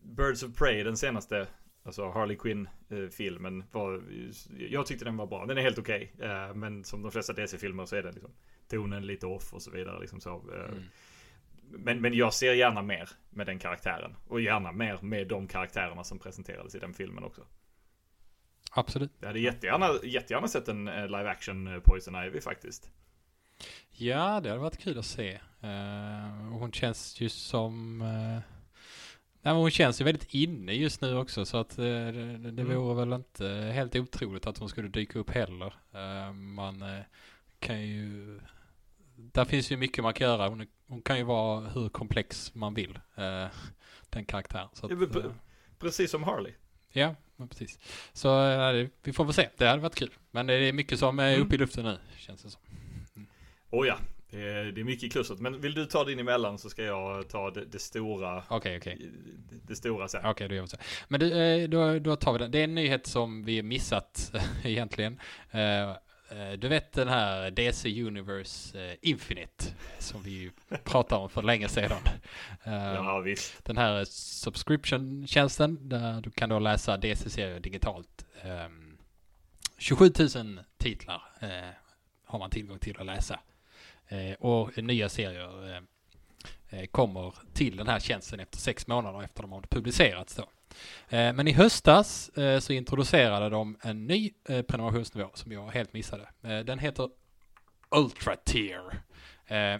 Birds 0.03 0.43
of 0.43 0.57
Prey, 0.57 0.83
den 0.83 0.97
senaste, 0.97 1.47
alltså 1.83 2.09
Harley 2.09 2.37
Quinn-filmen 2.37 3.63
var, 3.71 4.03
jag 4.57 4.85
tyckte 4.85 5.05
den 5.05 5.17
var 5.17 5.27
bra. 5.27 5.45
Den 5.45 5.57
är 5.57 5.61
helt 5.61 5.77
okej. 5.77 6.13
Okay. 6.15 6.29
Uh, 6.29 6.53
men 6.53 6.83
som 6.83 7.01
de 7.01 7.11
flesta 7.11 7.33
DC-filmer 7.33 7.85
så 7.85 7.95
är 7.95 8.03
den 8.03 8.13
liksom 8.13 8.31
tonen 8.67 9.07
lite 9.07 9.25
off 9.25 9.53
och 9.53 9.61
så 9.61 9.71
vidare. 9.71 9.99
Liksom 9.99 10.21
så. 10.21 10.29
Eh, 10.29 10.71
mm. 10.71 10.83
Men, 11.61 12.01
men 12.01 12.13
jag 12.13 12.33
ser 12.33 12.53
gärna 12.53 12.81
mer 12.81 13.09
med 13.29 13.45
den 13.45 13.59
karaktären. 13.59 14.15
Och 14.27 14.41
gärna 14.41 14.71
mer 14.71 14.99
med 15.01 15.27
de 15.27 15.47
karaktärerna 15.47 16.03
som 16.03 16.19
presenterades 16.19 16.75
i 16.75 16.79
den 16.79 16.93
filmen 16.93 17.23
också. 17.23 17.41
Absolut. 18.71 19.11
Jag 19.19 19.27
hade 19.27 19.39
jättegärna, 19.39 19.89
jättegärna 20.03 20.47
sett 20.47 20.67
en 20.67 20.87
eh, 20.87 21.05
live 21.05 21.29
action 21.29 21.67
eh, 21.67 21.79
Poison 21.79 22.25
Ivy 22.25 22.41
faktiskt. 22.41 22.91
Ja, 23.91 24.39
det 24.39 24.49
hade 24.49 24.61
varit 24.61 24.77
kul 24.77 24.99
att 24.99 25.05
se. 25.05 25.39
Uh, 25.63 26.49
hon 26.51 26.71
känns 26.71 27.21
ju 27.21 27.29
som... 27.29 28.01
Uh, 28.01 28.39
nej, 29.41 29.53
hon 29.53 29.71
känns 29.71 30.01
ju 30.01 30.05
väldigt 30.05 30.33
inne 30.33 30.73
just 30.73 31.01
nu 31.01 31.17
också 31.17 31.45
så 31.45 31.57
att 31.57 31.79
uh, 31.79 31.85
det, 31.85 32.37
det 32.37 32.61
mm. 32.61 32.75
vore 32.75 33.05
väl 33.05 33.13
inte 33.13 33.47
helt 33.73 33.95
otroligt 33.95 34.47
att 34.47 34.57
hon 34.57 34.69
skulle 34.69 34.87
dyka 34.87 35.19
upp 35.19 35.29
heller. 35.29 35.73
man 36.33 36.83
kan 37.63 37.81
ju 37.81 38.39
där 39.15 39.45
finns 39.45 39.71
ju 39.71 39.77
mycket 39.77 40.03
man 40.03 40.13
kan 40.13 40.27
göra. 40.27 40.49
Hon, 40.49 40.65
hon 40.87 41.01
kan 41.01 41.17
ju 41.17 41.23
vara 41.23 41.69
hur 41.69 41.89
komplex 41.89 42.55
man 42.55 42.73
vill. 42.73 42.99
Eh, 43.15 43.45
den 44.09 44.25
karaktären. 44.25 44.67
Att, 44.81 44.91
eh, 44.91 45.31
precis 45.79 46.11
som 46.11 46.23
Harley. 46.23 46.53
Ja, 46.91 47.15
precis. 47.49 47.79
Så 48.13 48.49
eh, 48.49 48.87
vi 49.03 49.13
får 49.13 49.25
väl 49.25 49.33
se. 49.33 49.49
Det 49.57 49.67
hade 49.67 49.81
varit 49.81 49.95
kul. 49.95 50.11
Men 50.31 50.47
det 50.47 50.53
är 50.53 50.73
mycket 50.73 50.99
som 50.99 51.19
är 51.19 51.33
mm. 51.33 51.45
uppe 51.45 51.55
i 51.55 51.57
luften 51.57 51.85
nu, 51.85 51.97
känns 52.17 52.43
det 52.43 52.49
som. 52.49 52.61
Mm. 53.15 53.27
Oh 53.69 53.87
ja, 53.87 53.97
det 54.29 54.37
är, 54.49 54.83
mycket 54.83 55.03
i 55.03 55.09
klustret. 55.09 55.39
Men 55.39 55.61
vill 55.61 55.73
du 55.73 55.85
ta 55.85 56.03
din 56.03 56.19
emellan 56.19 56.57
så 56.57 56.69
ska 56.69 56.83
jag 56.83 57.29
ta 57.29 57.51
det, 57.51 57.65
det 57.65 57.79
stora. 57.79 58.37
Okej, 58.37 58.57
okay, 58.57 58.77
okej. 58.77 58.95
Okay. 58.95 59.09
Det, 59.67 59.75
stora 59.75 60.07
sen. 60.07 60.19
Okej, 60.19 60.31
okay, 60.31 60.47
då 60.47 60.55
gör 60.55 60.61
vi 60.61 60.67
så. 60.67 60.77
Men 61.07 61.19
du, 61.19 61.41
eh, 61.41 61.69
då, 61.69 61.99
då 61.99 62.15
tar 62.15 62.33
vi 62.33 62.39
den. 62.39 62.51
Det 62.51 62.59
är 62.59 62.63
en 62.63 62.75
nyhet 62.75 63.07
som 63.07 63.43
vi 63.43 63.63
missat 63.63 64.31
egentligen. 64.63 65.19
Eh, 66.35 66.51
du 66.51 66.67
vet 66.67 66.93
den 66.93 67.07
här 67.07 67.51
DC 67.51 68.03
Universe 68.03 68.79
eh, 68.85 68.97
Infinite 69.01 69.65
som 69.99 70.23
vi 70.23 70.51
pratade 70.83 71.21
om 71.21 71.29
för 71.29 71.41
länge 71.41 71.67
sedan. 71.67 71.97
Eh, 72.63 72.73
ja, 72.73 73.19
visst. 73.19 73.65
Den 73.65 73.77
här 73.77 74.05
subscription-tjänsten 74.05 75.89
där 75.89 76.21
du 76.21 76.31
kan 76.31 76.49
då 76.49 76.59
läsa 76.59 76.97
DC-serier 76.97 77.59
digitalt. 77.59 78.25
27 79.77 80.05
ehm, 80.05 80.55
000 80.55 80.59
titlar 80.77 81.21
har 82.25 82.39
man 82.39 82.49
tillgång 82.49 82.79
till 82.79 82.99
att 82.99 83.05
läsa. 83.05 83.39
Och 84.39 84.77
nya 84.83 85.09
serier 85.09 85.81
kommer 86.91 87.33
till 87.53 87.77
den 87.77 87.87
här 87.87 87.99
tjänsten 87.99 88.39
efter 88.39 88.57
sex 88.57 88.87
månader 88.87 89.23
efter 89.23 89.41
de 89.41 89.51
har 89.51 89.61
publicerats 89.61 90.35
då. 90.35 90.49
Eh, 91.09 91.33
men 91.33 91.47
i 91.47 91.51
höstas 91.51 92.29
eh, 92.29 92.59
så 92.59 92.73
introducerade 92.73 93.49
de 93.49 93.77
en 93.81 94.07
ny 94.07 94.31
eh, 94.49 94.61
prenumerationsnivå 94.61 95.29
som 95.33 95.51
jag 95.51 95.67
helt 95.67 95.93
missade. 95.93 96.27
Den 96.41 96.79
heter 96.79 97.09
Ultra 97.89 98.35
Tier. 98.35 99.01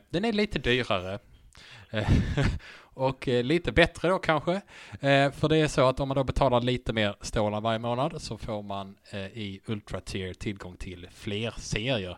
Den 0.10 0.26
är 0.26 0.34
lite 0.34 0.60
dyrare. 0.60 1.20
och 2.94 3.28
lite 3.28 3.72
bättre 3.72 4.10
då 4.10 4.20
kanske. 4.20 4.62
För 5.34 5.50
det 5.50 5.58
är 5.58 5.68
så 5.68 5.90
att 5.90 6.00
om 6.00 6.08
man 6.08 6.18
då 6.18 6.24
betalar 6.24 6.62
lite 6.62 6.94
mer 6.94 7.16
stålar 7.22 7.62
varje 7.62 7.80
månad 7.80 8.22
så 8.22 8.38
får 8.38 8.62
man 8.62 8.98
i 9.34 9.62
Ultra 9.66 10.02
Tier 10.02 10.34
tillgång 10.34 10.78
till 10.78 11.08
fler 11.14 11.54
serier. 11.58 12.18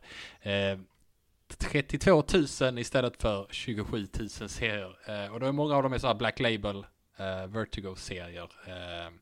32 1.58 2.24
000 2.62 2.80
istället 2.80 3.22
för 3.22 3.48
27 3.50 4.08
000 4.20 4.30
serier. 4.30 5.32
Och 5.32 5.40
då 5.40 5.46
är 5.46 5.52
många 5.52 5.76
av 5.76 5.84
dem 5.84 5.94
är 5.94 5.98
så 5.98 6.08
här 6.08 6.16
Black 6.16 6.40
Label 6.40 6.86
uh, 7.20 7.48
Vertigo-serier. 7.48 8.52
Uh, 8.68 9.14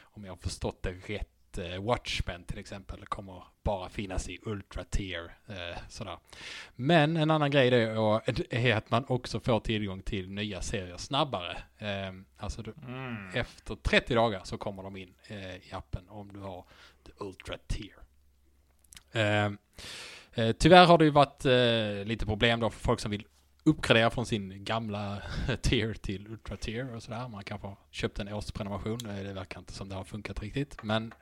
om 0.00 0.24
jag 0.24 0.32
har 0.32 0.36
förstått 0.36 0.82
det 0.82 0.92
rätt. 1.06 1.28
Uh, 1.58 1.84
Watchmen 1.84 2.44
till 2.44 2.58
exempel 2.58 3.06
kommer 3.06 3.42
bara 3.62 3.88
finnas 3.88 4.28
i 4.28 4.38
Ultra 4.42 4.84
Tier. 4.84 5.36
sådär. 5.88 6.18
Men 6.74 7.16
en 7.16 7.30
annan 7.30 7.50
grej 7.50 7.70
då 7.70 8.20
är 8.50 8.76
att 8.76 8.90
man 8.90 9.04
också 9.08 9.40
får 9.40 9.60
tillgång 9.60 10.02
till 10.02 10.30
nya 10.30 10.62
serier 10.62 10.96
snabbare. 10.96 11.56
alltså 12.36 12.62
du, 12.62 12.74
mm. 12.86 13.34
efter 13.34 13.74
30 13.74 14.14
dagar 14.14 14.40
så 14.44 14.58
kommer 14.58 14.82
de 14.82 14.96
in 14.96 15.14
i 15.62 15.72
appen 15.72 16.08
om 16.08 16.32
du 16.32 16.40
har 16.40 16.64
the 17.06 17.12
Ultra 17.18 17.56
Tier. 17.66 17.98
tyvärr 20.52 20.86
har 20.86 20.98
det 20.98 21.04
ju 21.04 21.10
varit 21.10 21.44
lite 22.08 22.26
problem 22.26 22.60
då 22.60 22.70
för 22.70 22.80
folk 22.80 23.00
som 23.00 23.10
vill 23.10 23.26
uppgradera 23.64 24.10
från 24.10 24.26
sin 24.26 24.64
gamla 24.64 25.22
tier 25.62 25.94
till 25.94 26.26
ultra 26.26 26.56
tier 26.56 26.94
och 26.94 27.02
sådär. 27.02 27.28
Man 27.28 27.44
kanske 27.44 27.66
har 27.66 27.76
köpt 27.90 28.18
en 28.18 28.32
årsprenumeration. 28.32 28.98
Det 28.98 29.32
verkar 29.32 29.58
inte 29.58 29.72
som 29.72 29.88
det 29.88 29.94
har 29.94 30.04
funkat 30.04 30.42
riktigt. 30.42 30.82
Men 30.82 31.14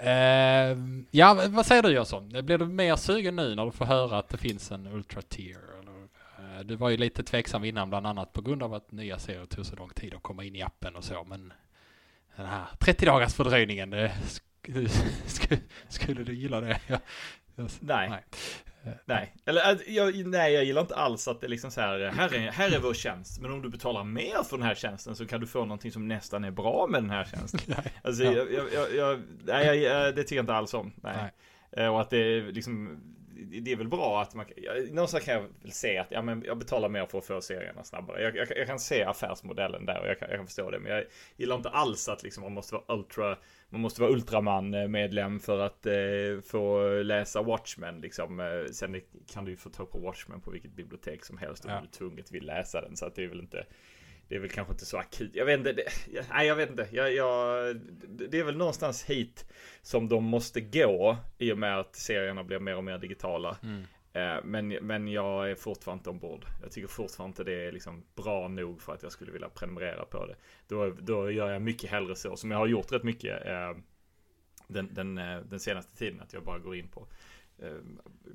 eh, 0.00 0.78
ja, 1.10 1.44
vad 1.48 1.66
säger 1.66 1.82
du 1.82 1.92
Jönsson? 1.92 2.28
Blir 2.28 2.58
du 2.58 2.66
mer 2.66 2.96
sugen 2.96 3.36
nu 3.36 3.54
när 3.54 3.64
du 3.64 3.72
får 3.72 3.84
höra 3.84 4.18
att 4.18 4.28
det 4.28 4.38
finns 4.38 4.70
en 4.70 4.86
ultra 4.86 5.22
tier? 5.22 5.60
Eller, 5.80 6.58
eh, 6.58 6.64
du 6.64 6.76
var 6.76 6.90
ju 6.90 6.96
lite 6.96 7.22
tveksam 7.22 7.64
innan 7.64 7.90
bland 7.90 8.06
annat 8.06 8.32
på 8.32 8.42
grund 8.42 8.62
av 8.62 8.74
att 8.74 8.92
nya 8.92 9.18
serier 9.18 9.46
tog 9.46 9.66
så 9.66 9.76
lång 9.76 9.90
tid 9.90 10.14
att 10.14 10.22
komma 10.22 10.44
in 10.44 10.56
i 10.56 10.62
appen 10.62 10.96
och 10.96 11.04
så. 11.04 11.24
Men 11.24 11.52
den 12.36 12.46
här 12.46 12.66
30 12.78 13.06
dagars 13.06 13.34
fördröjningen, 13.34 13.90
det, 13.90 14.12
skulle, 14.64 14.88
skulle 15.88 16.24
du 16.24 16.34
gilla 16.34 16.60
det? 16.60 16.80
Ja, 17.56 17.66
nej. 17.80 18.08
nej. 18.08 18.24
Nej, 19.04 19.34
eller 19.44 19.72
äh, 19.72 19.78
jag, 19.86 20.26
nej, 20.26 20.52
jag 20.52 20.64
gillar 20.64 20.80
inte 20.80 20.96
alls 20.96 21.28
att 21.28 21.40
det 21.40 21.48
liksom 21.48 21.70
så 21.70 21.80
här, 21.80 22.12
här 22.14 22.34
är, 22.34 22.50
här 22.50 22.74
är 22.76 22.80
vår 22.80 22.94
tjänst, 22.94 23.40
men 23.40 23.52
om 23.52 23.62
du 23.62 23.68
betalar 23.68 24.04
mer 24.04 24.42
för 24.42 24.56
den 24.56 24.66
här 24.66 24.74
tjänsten 24.74 25.16
så 25.16 25.26
kan 25.26 25.40
du 25.40 25.46
få 25.46 25.58
någonting 25.58 25.92
som 25.92 26.08
nästan 26.08 26.44
är 26.44 26.50
bra 26.50 26.86
med 26.90 27.02
den 27.02 27.10
här 27.10 27.24
tjänsten. 27.24 27.60
Nej. 27.66 27.92
Alltså, 28.02 28.24
ja. 28.24 28.32
jag, 28.32 28.72
jag, 28.72 28.94
jag, 28.94 29.22
nej, 29.44 29.78
jag, 29.78 30.14
det 30.14 30.22
tycker 30.22 30.36
jag 30.36 30.42
inte 30.42 30.54
alls 30.54 30.74
om. 30.74 30.92
Nej. 30.96 31.16
nej. 31.16 31.84
Eh, 31.84 31.94
och 31.94 32.00
att 32.00 32.10
det 32.10 32.18
är 32.18 32.52
liksom, 32.52 33.00
det 33.62 33.72
är 33.72 33.76
väl 33.76 33.88
bra 33.88 34.22
att 34.22 34.34
man, 34.34 34.46
någonstans 34.90 35.24
kan 35.24 35.34
jag 35.34 35.46
väl 35.62 35.72
se 35.72 35.98
att 35.98 36.10
ja, 36.10 36.22
men 36.22 36.42
jag 36.46 36.58
betalar 36.58 36.88
mer 36.88 37.06
för 37.06 37.18
att 37.18 37.24
få 37.24 37.40
serierna 37.40 37.84
snabbare. 37.84 38.22
Jag, 38.22 38.36
jag, 38.36 38.48
jag 38.56 38.66
kan 38.66 38.78
se 38.78 39.02
affärsmodellen 39.02 39.86
där 39.86 40.00
och 40.00 40.06
jag 40.06 40.18
kan, 40.18 40.28
jag 40.28 40.38
kan 40.38 40.46
förstå 40.46 40.70
det. 40.70 40.78
Men 40.78 40.92
jag 40.92 41.04
gillar 41.36 41.56
inte 41.56 41.68
alls 41.68 42.08
att 42.08 42.22
liksom 42.22 42.42
man 42.42 42.52
måste 42.52 42.74
vara 42.74 42.84
ultra 42.88 43.36
man 43.74 43.80
måste 43.80 44.00
vara 44.00 44.12
Ultraman-medlem 44.12 45.40
för 45.40 45.58
att 45.58 45.86
eh, 45.86 46.40
få 46.44 46.88
läsa 47.02 47.42
Watchmen 47.42 48.00
liksom. 48.00 48.40
Eh, 48.40 48.72
sen 48.72 49.00
kan 49.32 49.44
du 49.44 49.50
ju 49.50 49.56
få 49.56 49.70
tag 49.70 49.90
på 49.90 49.98
Watchmen 49.98 50.40
på 50.40 50.50
vilket 50.50 50.72
bibliotek 50.76 51.24
som 51.24 51.38
helst 51.38 51.64
om 51.64 51.70
ja. 51.70 51.80
du 51.80 51.86
tvunget 51.86 52.32
vill 52.32 52.46
läsa 52.46 52.80
den. 52.80 52.96
Så 52.96 53.06
att 53.06 53.14
det 53.14 53.24
är 53.24 53.28
väl 53.28 53.40
inte 53.40 53.66
det 54.28 54.34
är 54.34 54.40
väl 54.40 54.50
kanske 54.50 54.72
inte 54.72 54.86
så 54.86 54.98
akut. 54.98 55.30
Jag 55.34 55.46
vet 55.46 55.58
inte. 55.58 55.72
Det, 55.72 55.84
nej, 56.30 56.46
jag 56.46 56.56
vet 56.56 56.70
inte. 56.70 56.88
Jag, 56.92 57.14
jag, 57.14 57.76
det 58.30 58.38
är 58.38 58.44
väl 58.44 58.56
någonstans 58.56 59.04
hit 59.04 59.46
som 59.82 60.08
de 60.08 60.24
måste 60.24 60.60
gå 60.60 61.16
i 61.38 61.52
och 61.52 61.58
med 61.58 61.78
att 61.78 61.96
serierna 61.96 62.44
blir 62.44 62.58
mer 62.58 62.76
och 62.76 62.84
mer 62.84 62.98
digitala. 62.98 63.56
Mm. 63.62 63.82
Eh, 64.12 64.44
men, 64.44 64.68
men 64.68 65.08
jag 65.08 65.50
är 65.50 65.54
fortfarande 65.54 66.00
inte 66.00 66.10
ombord. 66.10 66.44
Jag 66.62 66.72
tycker 66.72 66.88
fortfarande 66.88 67.30
inte 67.30 67.44
det 67.44 67.66
är 67.66 67.72
liksom 67.72 68.04
bra 68.14 68.48
nog 68.48 68.82
för 68.82 68.94
att 68.94 69.02
jag 69.02 69.12
skulle 69.12 69.32
vilja 69.32 69.48
prenumerera 69.48 70.04
på 70.04 70.26
det. 70.26 70.36
Då, 70.68 70.90
då 70.90 71.30
gör 71.30 71.50
jag 71.50 71.62
mycket 71.62 71.90
hellre 71.90 72.16
så, 72.16 72.36
som 72.36 72.50
jag 72.50 72.58
har 72.58 72.66
gjort 72.66 72.92
rätt 72.92 73.02
mycket 73.02 73.46
eh, 73.46 73.76
den, 74.66 74.94
den, 74.94 75.18
eh, 75.18 75.40
den 75.40 75.60
senaste 75.60 75.96
tiden, 75.96 76.20
att 76.20 76.32
jag 76.32 76.44
bara 76.44 76.58
går 76.58 76.76
in 76.76 76.88
på 76.88 77.06
eh, 77.58 77.78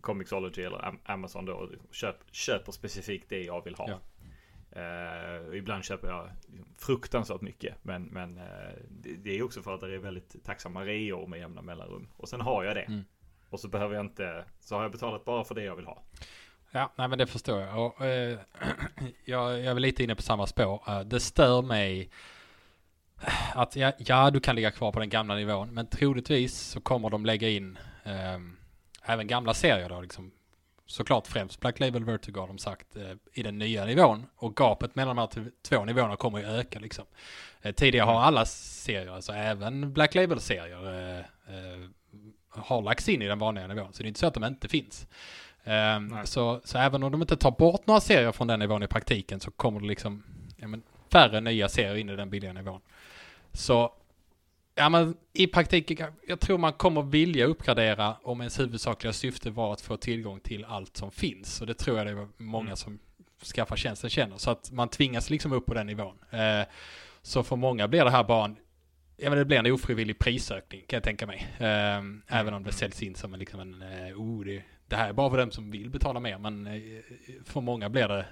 Comixology 0.01 0.63
eller 0.63 0.95
Amazon 1.03 1.45
då 1.45 1.53
och 1.53 1.69
köp, 1.91 2.15
köper 2.31 2.71
specifikt 2.71 3.29
det 3.29 3.43
jag 3.43 3.63
vill 3.63 3.75
ha. 3.75 3.89
Ja. 3.89 3.99
Uh, 4.75 5.57
ibland 5.57 5.83
köper 5.83 6.07
jag 6.07 6.29
fruktansvärt 6.77 7.41
mycket. 7.41 7.75
Men, 7.81 8.03
men 8.03 8.37
uh, 8.37 8.43
det, 8.89 9.15
det, 9.15 9.37
är 9.37 9.43
också 9.43 9.61
för 9.61 9.75
att 9.75 9.81
det 9.81 9.95
är 9.95 9.97
väldigt 9.97 10.43
tacksamma 10.43 10.83
reor 10.83 11.27
med 11.27 11.39
jämna 11.39 11.61
mellanrum. 11.61 12.07
Och 12.17 12.29
sen 12.29 12.41
har 12.41 12.63
jag 12.63 12.75
det. 12.75 12.81
Mm. 12.81 13.03
Och 13.49 13.59
så 13.59 13.67
behöver 13.67 13.95
jag 13.95 14.05
inte, 14.05 14.45
så 14.59 14.75
har 14.75 14.81
jag 14.81 14.91
betalat 14.91 15.25
bara 15.25 15.43
för 15.43 15.55
det 15.55 15.63
jag 15.63 15.75
vill 15.75 15.85
ha. 15.85 16.03
Ja, 16.71 16.91
nej 16.95 17.07
men 17.07 17.17
det 17.17 17.27
förstår 17.27 17.61
jag. 17.61 17.85
Och, 17.85 18.01
uh, 18.01 18.07
jag, 19.25 19.51
jag 19.51 19.65
är 19.65 19.73
väl 19.73 19.83
lite 19.83 20.03
inne 20.03 20.15
på 20.15 20.21
samma 20.21 20.47
spår. 20.47 21.03
det 21.03 21.19
stör 21.19 21.61
mig 21.61 22.09
att 23.53 23.75
ja, 23.75 23.91
ja, 23.97 24.31
du 24.31 24.39
kan 24.39 24.55
ligga 24.55 24.71
kvar 24.71 24.91
på 24.91 24.99
den 24.99 25.09
gamla 25.09 25.35
nivån. 25.35 25.73
Men 25.73 25.87
troligtvis 25.87 26.59
så 26.59 26.81
kommer 26.81 27.09
de 27.09 27.25
lägga 27.25 27.49
in 27.49 27.77
um, 28.35 28.57
även 29.03 29.27
gamla 29.27 29.53
serier 29.53 29.89
då, 29.89 30.01
liksom 30.01 30.31
såklart 30.89 31.27
främst 31.27 31.59
Black 31.59 31.79
Label 31.79 32.03
Vertigo 32.03 32.39
har 32.39 32.47
de 32.47 32.57
sagt 32.57 32.95
eh, 32.95 33.11
i 33.33 33.43
den 33.43 33.57
nya 33.57 33.85
nivån 33.85 34.25
och 34.35 34.55
gapet 34.55 34.95
mellan 34.95 35.15
de 35.15 35.21
här 35.21 35.51
två 35.61 35.85
nivåerna 35.85 36.15
kommer 36.15 36.39
ju 36.39 36.45
öka 36.45 36.79
liksom. 36.79 37.05
Eh, 37.61 37.71
tidigare 37.71 38.05
har 38.05 38.13
mm. 38.13 38.23
alla 38.23 38.45
serier, 38.45 39.11
alltså 39.11 39.31
även 39.31 39.93
Black 39.93 40.15
Label-serier 40.15 41.19
eh, 41.19 41.89
har 42.49 42.81
lagts 42.81 43.09
in 43.09 43.21
i 43.21 43.27
den 43.27 43.39
vanliga 43.39 43.67
nivån 43.67 43.93
så 43.93 44.03
det 44.03 44.05
är 44.05 44.07
inte 44.07 44.19
så 44.19 44.27
att 44.27 44.33
de 44.33 44.43
inte 44.43 44.67
finns. 44.67 45.07
Ehm, 45.63 46.15
så, 46.23 46.61
så 46.63 46.77
även 46.77 47.03
om 47.03 47.11
de 47.11 47.21
inte 47.21 47.37
tar 47.37 47.51
bort 47.51 47.87
några 47.87 48.01
serier 48.01 48.31
från 48.31 48.47
den 48.47 48.59
nivån 48.59 48.83
i 48.83 48.87
praktiken 48.87 49.39
så 49.39 49.51
kommer 49.51 49.79
det 49.79 49.87
liksom 49.87 50.23
ja, 50.57 50.67
men, 50.67 50.81
färre 51.11 51.41
nya 51.41 51.69
serier 51.69 51.95
in 51.95 52.09
i 52.09 52.15
den 52.15 52.29
billiga 52.29 52.53
nivån. 52.53 52.81
Så 53.51 53.93
Ja 54.79 54.89
men 54.89 55.15
i 55.33 55.47
praktiken, 55.47 56.13
jag 56.27 56.39
tror 56.39 56.57
man 56.57 56.73
kommer 56.73 57.01
vilja 57.01 57.45
uppgradera 57.45 58.15
om 58.23 58.41
ens 58.41 58.59
huvudsakliga 58.59 59.13
syfte 59.13 59.49
var 59.49 59.73
att 59.73 59.81
få 59.81 59.97
tillgång 59.97 60.39
till 60.39 60.65
allt 60.65 60.97
som 60.97 61.11
finns. 61.11 61.61
Och 61.61 61.67
det 61.67 61.73
tror 61.73 61.97
jag 61.97 62.07
det 62.07 62.11
är 62.11 62.27
många 62.37 62.65
mm. 62.65 62.75
som 62.75 62.99
skaffar 63.55 63.75
tjänsten 63.75 64.09
känner. 64.09 64.37
Så 64.37 64.51
att 64.51 64.71
man 64.71 64.89
tvingas 64.89 65.29
liksom 65.29 65.51
upp 65.51 65.65
på 65.65 65.73
den 65.73 65.87
nivån. 65.87 66.17
Eh, 66.31 66.67
så 67.21 67.43
för 67.43 67.55
många 67.55 67.87
blir 67.87 68.03
det 68.03 68.11
här 68.11 68.23
bara 68.23 68.45
en, 68.45 68.55
ja 69.17 69.29
men 69.29 69.39
det 69.39 69.45
blir 69.45 69.57
en 69.57 69.71
ofrivillig 69.71 70.19
prisökning 70.19 70.83
kan 70.87 70.97
jag 70.97 71.03
tänka 71.03 71.27
mig. 71.27 71.47
Eh, 71.57 71.95
mm. 71.95 72.21
Även 72.27 72.53
om 72.53 72.63
det 72.63 72.71
säljs 72.71 73.03
in 73.03 73.15
som 73.15 73.33
en, 73.33 73.39
liksom 73.39 73.59
en, 73.59 73.81
eh, 73.81 74.21
oh 74.21 74.45
det, 74.45 74.63
det 74.87 74.95
här 74.95 75.09
är 75.09 75.13
bara 75.13 75.29
för 75.29 75.37
dem 75.37 75.51
som 75.51 75.71
vill 75.71 75.89
betala 75.89 76.19
mer. 76.19 76.37
Men 76.37 76.67
eh, 76.67 77.01
för 77.45 77.61
många 77.61 77.89
blir 77.89 78.07
det 78.07 78.25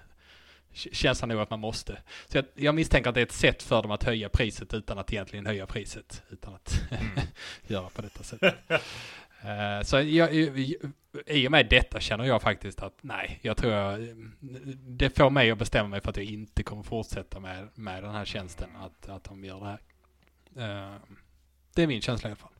känslan 0.78 1.30
nog 1.30 1.40
att 1.40 1.50
man 1.50 1.60
måste. 1.60 1.98
Så 2.28 2.38
jag, 2.38 2.46
jag, 2.56 2.76
misstänker 2.76 3.10
att 3.10 3.16
det 3.16 3.22
är 3.22 3.26
ett 3.26 3.32
sätt 3.32 3.64
för 3.64 3.82
dem 3.82 3.92
att 3.92 4.04
höja 4.04 4.30
priset 4.30 4.74
utan 4.74 4.98
att 4.98 5.14
egentligen 5.14 5.46
höja 5.46 5.66
priset. 5.66 6.24
Utan 6.30 6.54
att 6.54 6.82
mm. 6.92 7.28
göra 7.68 7.90
på 7.90 8.02
detta 8.02 8.24
sätt. 8.24 8.42
uh, 8.44 9.84
så 9.84 10.02
jag, 10.02 10.36
i 11.26 11.48
och 11.48 11.52
med 11.52 11.70
detta 11.70 12.00
känner 12.00 12.26
jag 12.26 12.42
faktiskt 12.42 12.82
att 12.82 12.98
nej, 13.02 13.40
jag 13.42 13.58
tror 13.58 13.74
jag, 13.74 14.00
det 14.78 15.18
får 15.18 15.30
mig 15.30 15.52
att 15.52 15.58
bestämma 15.58 15.90
mig 15.90 16.02
för 16.02 16.10
att 16.10 16.18
jag 16.18 16.26
inte 16.26 16.64
kommer 16.64 16.84
fortsätta 16.84 17.40
med, 17.40 17.68
med 17.76 18.04
den 18.04 18.12
här 18.12 18.26
tjänsten, 18.26 18.70
att, 18.76 19.10
att 19.10 19.24
de 19.24 19.46
gör 19.46 19.60
det 19.60 19.66
här. 19.66 19.80
Uh, 20.58 20.96
det 21.74 21.84
är 21.84 21.88
min 21.88 22.02
känsla 22.02 22.30
i 22.30 22.32
alla 22.32 22.36
fall. 22.36 22.52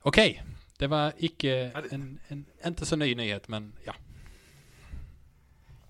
Okej, 0.00 0.30
okay. 0.30 0.54
det 0.78 0.86
var 0.86 1.12
icke 1.18 1.70
en, 1.90 2.20
en, 2.28 2.46
inte 2.66 2.86
så 2.86 2.96
ny 2.96 3.14
nyhet, 3.14 3.48
men 3.48 3.72
ja. 3.84 3.94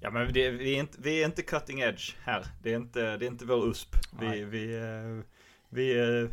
Ja 0.01 0.11
men 0.11 0.33
det, 0.33 0.51
vi, 0.51 0.75
är 0.75 0.81
inte, 0.81 0.99
vi 1.01 1.23
är 1.23 1.27
inte 1.27 1.43
cutting 1.43 1.81
edge 1.81 2.17
här. 2.23 2.47
Det 2.63 2.73
är 2.73 2.77
inte, 2.77 3.17
det 3.17 3.27
är 3.27 3.31
inte 3.31 3.45
vår 3.45 3.69
USP. 3.69 3.97
Vi, 4.21 4.45
vi, 4.45 4.77
eh, 4.77 5.25
vi 5.69 5.99
är 5.99 6.31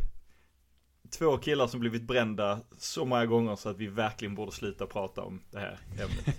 två 1.09 1.37
killar 1.37 1.67
som 1.67 1.79
blivit 1.79 2.03
brända 2.03 2.59
så 2.77 3.05
många 3.05 3.25
gånger 3.25 3.55
så 3.55 3.69
att 3.69 3.77
vi 3.77 3.87
verkligen 3.87 4.35
borde 4.35 4.51
sluta 4.51 4.85
prata 4.85 5.21
om 5.21 5.41
det 5.51 5.59
här 5.59 5.79
ämnet. 5.91 6.37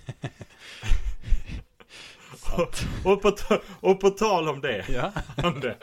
och, 2.57 3.11
och, 3.11 3.21
på, 3.21 3.35
och 3.79 3.99
på 3.99 4.09
tal 4.09 4.47
om 4.47 4.61
det, 4.61 4.85
ja. 4.89 5.11
om 5.47 5.59
det. 5.59 5.77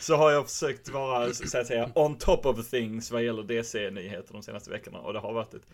Så 0.00 0.16
har 0.16 0.30
jag 0.30 0.50
försökt 0.50 0.88
vara, 0.88 1.32
så 1.32 1.58
att 1.58 1.66
säga, 1.66 1.90
on 1.94 2.18
top 2.18 2.46
of 2.46 2.70
things 2.70 3.10
vad 3.10 3.24
gäller 3.24 3.42
DC-nyheter 3.42 4.32
de 4.32 4.42
senaste 4.42 4.70
veckorna. 4.70 4.98
Och 4.98 5.12
det 5.12 5.18
har 5.18 5.32
varit 5.32 5.54
ett 5.54 5.66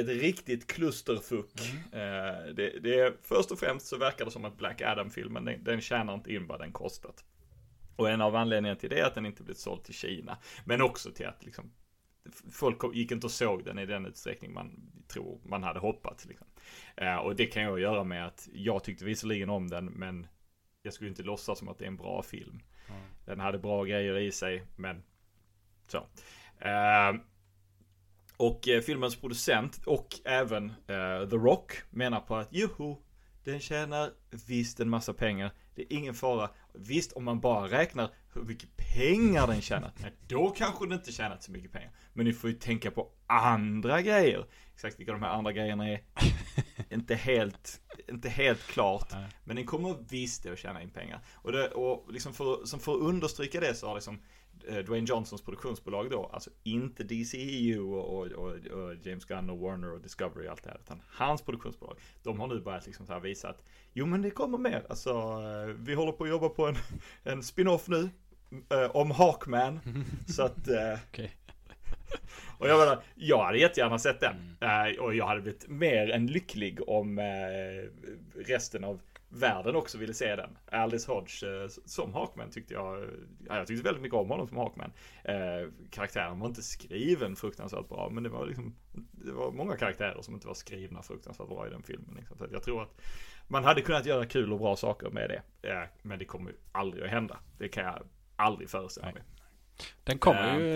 ett 0.00 0.08
riktigt 0.08 0.66
klusterfuck. 0.66 1.60
Mm. 1.92 2.02
Eh, 2.02 2.54
det, 2.54 2.78
det 2.82 3.00
är, 3.00 3.12
först 3.22 3.50
och 3.50 3.58
främst 3.58 3.86
så 3.86 3.96
verkar 3.96 4.24
det 4.24 4.30
som 4.30 4.44
att 4.44 4.58
Black 4.58 4.82
Adam-filmen, 4.82 5.44
den, 5.44 5.64
den 5.64 5.80
tjänar 5.80 6.14
inte 6.14 6.34
in 6.34 6.46
vad 6.46 6.60
den 6.60 6.72
kostat. 6.72 7.24
Och 7.96 8.10
en 8.10 8.20
av 8.20 8.36
anledningarna 8.36 8.80
till 8.80 8.90
det 8.90 9.00
är 9.00 9.04
att 9.04 9.14
den 9.14 9.26
inte 9.26 9.42
blivit 9.42 9.60
såld 9.60 9.84
till 9.84 9.94
Kina. 9.94 10.38
Men 10.64 10.82
också 10.82 11.10
till 11.10 11.26
att 11.26 11.44
liksom, 11.44 11.72
folk 12.52 12.94
gick 12.94 13.12
inte 13.12 13.26
och 13.26 13.32
såg 13.32 13.64
den 13.64 13.78
i 13.78 13.86
den 13.86 14.06
utsträckning 14.06 14.52
man 14.52 14.90
tror 15.08 15.40
man 15.44 15.62
hade 15.62 15.80
hoppats. 15.80 16.26
Liksom. 16.26 16.46
Eh, 16.96 17.16
och 17.16 17.36
det 17.36 17.46
kan 17.46 17.62
jag 17.62 17.80
göra 17.80 18.04
med 18.04 18.26
att 18.26 18.48
jag 18.52 18.84
tyckte 18.84 19.04
visserligen 19.04 19.50
om 19.50 19.68
den, 19.68 19.86
men 19.86 20.26
jag 20.82 20.94
skulle 20.94 21.10
inte 21.10 21.22
låtsas 21.22 21.58
som 21.58 21.68
att 21.68 21.78
det 21.78 21.84
är 21.84 21.88
en 21.88 21.96
bra 21.96 22.22
film. 22.22 22.62
Mm. 22.88 23.00
Den 23.24 23.40
hade 23.40 23.58
bra 23.58 23.84
grejer 23.84 24.18
i 24.18 24.32
sig, 24.32 24.62
men 24.76 25.02
så. 25.86 26.06
Och 28.38 28.68
eh, 28.68 28.80
filmens 28.80 29.16
producent 29.16 29.80
och 29.86 30.20
även 30.24 30.70
eh, 30.70 31.28
The 31.30 31.36
Rock 31.36 31.72
menar 31.90 32.20
på 32.20 32.36
att 32.36 32.48
joho, 32.52 32.96
den 33.44 33.60
tjänar 33.60 34.10
visst 34.46 34.80
en 34.80 34.88
massa 34.88 35.14
pengar. 35.14 35.52
Det 35.74 35.82
är 35.82 35.96
ingen 35.96 36.14
fara. 36.14 36.50
Visst, 36.72 37.12
om 37.12 37.24
man 37.24 37.40
bara 37.40 37.68
räknar 37.68 38.10
hur 38.34 38.42
mycket 38.42 38.68
pengar 38.76 39.46
den 39.46 39.60
tjänar, 39.60 39.92
då 40.26 40.50
kanske 40.50 40.84
den 40.84 40.92
inte 40.92 41.12
tjänat 41.12 41.42
så 41.42 41.52
mycket 41.52 41.72
pengar. 41.72 41.90
Men 42.12 42.26
ni 42.26 42.32
får 42.32 42.50
ju 42.50 42.56
tänka 42.56 42.90
på 42.90 43.10
andra 43.26 44.02
grejer. 44.02 44.46
Exakt 44.74 45.00
vilka 45.00 45.12
de 45.12 45.22
här 45.22 45.30
andra 45.30 45.52
grejerna 45.52 45.88
är, 45.88 46.00
inte 46.90 47.14
helt, 47.14 47.80
inte 48.08 48.28
helt 48.28 48.62
klart. 48.66 49.12
Men 49.44 49.56
den 49.56 49.66
kommer 49.66 49.96
visst 50.08 50.46
att 50.46 50.58
tjäna 50.58 50.82
in 50.82 50.90
pengar. 50.90 51.20
Och, 51.34 51.52
det, 51.52 51.68
och 51.68 52.12
liksom 52.12 52.34
för, 52.34 52.64
som 52.64 52.80
för 52.80 52.94
att 52.94 53.02
understryka 53.02 53.60
det 53.60 53.74
så 53.74 53.86
har 53.86 53.94
liksom 53.94 54.18
Dwayne 54.72 55.06
Johnsons 55.06 55.42
produktionsbolag 55.42 56.10
då, 56.10 56.30
alltså 56.32 56.50
inte 56.62 57.04
DCEU 57.04 57.80
och, 57.80 58.18
och, 58.18 58.26
och, 58.26 58.66
och, 58.66 58.94
James 59.02 59.24
Gunn 59.24 59.50
och 59.50 59.58
Warner 59.58 59.92
och 59.92 60.00
Discovery 60.00 60.46
och 60.46 60.50
allt 60.50 60.62
det 60.62 60.70
här, 60.70 60.78
utan 60.84 61.02
hans 61.08 61.42
produktionsbolag, 61.42 61.96
de 62.22 62.40
har 62.40 62.46
nu 62.46 62.60
börjat 62.60 62.86
liksom 62.86 63.06
så 63.06 63.12
här 63.12 63.20
visa 63.20 63.48
att 63.48 63.62
jo 63.92 64.06
men 64.06 64.22
det 64.22 64.30
kommer 64.30 64.58
mer, 64.58 64.86
alltså 64.88 65.10
eh, 65.10 65.74
vi 65.78 65.94
håller 65.94 66.12
på 66.12 66.24
att 66.24 66.30
jobba 66.30 66.48
på 66.48 66.66
en, 66.66 66.76
en 67.22 67.42
spin-off 67.42 67.88
nu 67.88 68.10
äh, 68.70 68.96
om 68.96 69.10
Hawkman, 69.10 69.80
så 70.28 70.42
att 70.42 70.68
äh, 70.68 70.98
okay. 71.10 71.28
Och 72.58 72.68
jag 72.68 72.78
menar, 72.78 73.02
jag 73.14 73.44
hade 73.44 73.58
jättegärna 73.58 73.98
sett 73.98 74.20
den. 74.20 74.56
Mm. 74.60 74.94
Äh, 74.94 75.00
och 75.00 75.14
jag 75.14 75.26
hade 75.26 75.40
blivit 75.40 75.68
mer 75.68 76.10
än 76.10 76.26
lycklig 76.26 76.88
om 76.88 77.20
resten 78.34 78.84
av 78.84 79.00
världen 79.28 79.76
också 79.76 79.98
ville 79.98 80.14
se 80.14 80.36
den. 80.36 80.58
Aldous 80.72 81.06
Hodge 81.06 81.44
eh, 81.44 81.68
som 81.68 82.14
Hawkman 82.14 82.50
tyckte 82.50 82.74
jag, 82.74 83.10
ja, 83.48 83.56
jag 83.56 83.66
tyckte 83.66 83.84
väldigt 83.84 84.02
mycket 84.02 84.18
om 84.18 84.30
honom 84.30 84.48
som 84.48 84.56
Hawkman. 84.56 84.92
Eh, 85.24 85.68
karaktären 85.90 86.40
var 86.40 86.48
inte 86.48 86.62
skriven 86.62 87.36
fruktansvärt 87.36 87.88
bra, 87.88 88.08
men 88.12 88.22
det 88.22 88.28
var 88.28 88.46
liksom, 88.46 88.74
det 89.12 89.32
var 89.32 89.52
många 89.52 89.76
karaktärer 89.76 90.22
som 90.22 90.34
inte 90.34 90.46
var 90.46 90.54
skrivna 90.54 91.02
fruktansvärt 91.02 91.48
bra 91.48 91.66
i 91.66 91.70
den 91.70 91.82
filmen. 91.82 92.14
Liksom. 92.16 92.38
Så 92.38 92.46
jag 92.52 92.62
tror 92.62 92.82
att 92.82 93.00
man 93.48 93.64
hade 93.64 93.80
kunnat 93.80 94.06
göra 94.06 94.26
kul 94.26 94.52
och 94.52 94.58
bra 94.58 94.76
saker 94.76 95.10
med 95.10 95.30
det. 95.30 95.68
Eh, 95.68 95.88
men 96.02 96.18
det 96.18 96.24
kommer 96.24 96.50
ju 96.50 96.56
aldrig 96.72 97.04
att 97.04 97.10
hända. 97.10 97.38
Det 97.58 97.68
kan 97.68 97.84
jag 97.84 98.02
aldrig 98.36 98.70
föreställa 98.70 99.12
mig. 99.12 99.22
Den 100.04 100.18
kommer 100.18 100.60
ju, 100.60 100.66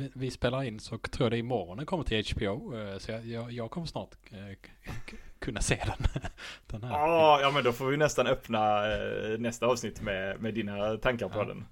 uh, 0.00 0.10
vi 0.14 0.30
spelar 0.30 0.62
in 0.62 0.80
så 0.80 0.98
tror 0.98 1.24
jag 1.24 1.32
det 1.32 1.36
är 1.36 1.38
imorgon 1.38 1.76
den 1.76 1.86
kommer 1.86 2.04
till 2.04 2.24
HBO. 2.32 2.72
Så 2.98 3.12
jag, 3.12 3.26
jag, 3.26 3.52
jag 3.52 3.70
kommer 3.70 3.86
snart 3.86 4.14
kunna 5.40 5.60
se 5.60 5.82
den. 5.86 6.22
den 6.66 6.84
här. 6.84 6.96
Oh, 6.96 7.40
ja 7.40 7.50
men 7.50 7.64
då 7.64 7.72
får 7.72 7.86
vi 7.86 7.96
nästan 7.96 8.26
öppna 8.26 8.82
nästa 9.38 9.66
avsnitt 9.66 10.02
med, 10.02 10.40
med 10.40 10.54
dina 10.54 10.96
tankar 10.96 11.28
på 11.28 11.38
ja. 11.38 11.44
den. 11.44 11.66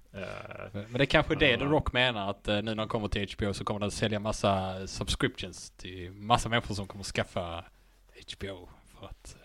Men 0.72 0.92
det 0.92 1.04
är 1.04 1.06
kanske 1.06 1.34
det 1.34 1.56
The 1.56 1.64
Rock 1.64 1.92
menar 1.92 2.30
att 2.30 2.46
nu 2.46 2.62
när 2.62 2.74
den 2.74 2.88
kommer 2.88 3.08
till 3.08 3.28
HBO 3.38 3.54
så 3.54 3.64
kommer 3.64 3.80
den 3.80 3.90
sälja 3.90 4.18
massa 4.18 4.86
subscriptions 4.86 5.70
till 5.70 6.12
massa 6.12 6.48
människor 6.48 6.74
som 6.74 6.86
kommer 6.86 7.04
skaffa 7.04 7.64
HBO. 8.36 8.68
För 8.98 9.06
att 9.06 9.36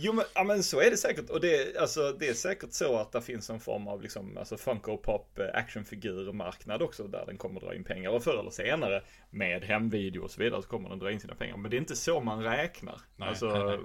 Jo 0.00 0.12
men, 0.12 0.24
ja, 0.34 0.44
men 0.44 0.62
så 0.62 0.80
är 0.80 0.90
det 0.90 0.96
säkert. 0.96 1.30
Och 1.30 1.40
det, 1.40 1.76
alltså, 1.76 2.12
det 2.12 2.28
är 2.28 2.34
säkert 2.34 2.72
så 2.72 2.96
att 2.96 3.12
det 3.12 3.22
finns 3.22 3.50
en 3.50 3.60
form 3.60 3.88
av 3.88 4.02
liksom, 4.02 4.36
alltså 4.36 4.56
Funko 4.56 4.96
Pop 4.96 5.38
eh, 5.38 5.46
actionfigurmarknad 5.54 6.82
också 6.82 7.04
där 7.04 7.26
den 7.26 7.36
kommer 7.36 7.60
dra 7.60 7.74
in 7.74 7.84
pengar. 7.84 8.10
Och 8.10 8.24
förr 8.24 8.40
eller 8.40 8.50
senare 8.50 9.02
med 9.30 9.64
hemvideo 9.64 10.22
och 10.22 10.30
så 10.30 10.40
vidare 10.40 10.62
så 10.62 10.68
kommer 10.68 10.88
den 10.88 10.98
dra 10.98 11.10
in 11.10 11.20
sina 11.20 11.34
pengar. 11.34 11.56
Men 11.56 11.70
det 11.70 11.76
är 11.76 11.78
inte 11.78 11.96
så 11.96 12.20
man 12.20 12.42
räknar. 12.42 13.00
Nej, 13.16 13.28
alltså, 13.28 13.46
nej, 13.46 13.64
nej. 13.66 13.78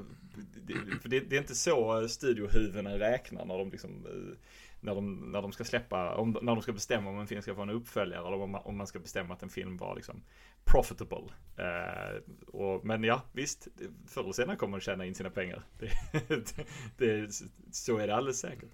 Det, 0.68 1.02
för 1.02 1.10
det, 1.10 1.20
det, 1.20 1.36
är 1.36 1.40
inte 1.40 1.56
så 1.56 2.08
studiohuvudena 2.08 3.00
räknar 3.00 3.46
när 3.46 3.58
de 3.58 3.72
liksom 3.72 4.06
eh, 4.06 4.38
när 4.84 4.96
de, 4.96 5.32
när 5.32 5.42
de 5.42 5.52
ska 5.52 5.64
släppa, 5.64 6.16
om, 6.16 6.38
när 6.42 6.56
de 6.56 6.62
ska 6.62 6.72
bestämma 6.74 7.10
om 7.10 7.20
en 7.20 7.28
film 7.28 7.42
ska 7.42 7.56
få 7.56 7.62
en 7.62 7.70
uppföljare 7.70 8.28
eller 8.28 8.42
om 8.42 8.52
man, 8.52 8.62
om 8.66 8.78
man 8.78 8.88
ska 8.88 9.00
bestämma 9.00 9.34
att 9.34 9.44
en 9.44 9.50
film 9.50 9.78
var 9.78 9.96
liksom 9.96 10.24
profitable. 10.64 11.34
Eh, 11.58 12.22
och, 12.48 12.86
men 12.86 13.04
ja, 13.04 13.22
visst, 13.32 13.68
förr 14.08 14.22
eller 14.22 14.34
senare 14.34 14.58
kommer 14.58 14.72
man 14.72 14.82
tjäna 14.82 15.06
in 15.06 15.16
sina 15.16 15.30
pengar. 15.30 15.64
Det, 15.80 15.90
det, 16.28 16.66
det, 16.98 17.32
så 17.72 17.98
är 17.98 18.08
det 18.08 18.16
alldeles 18.16 18.40
säkert. 18.40 18.72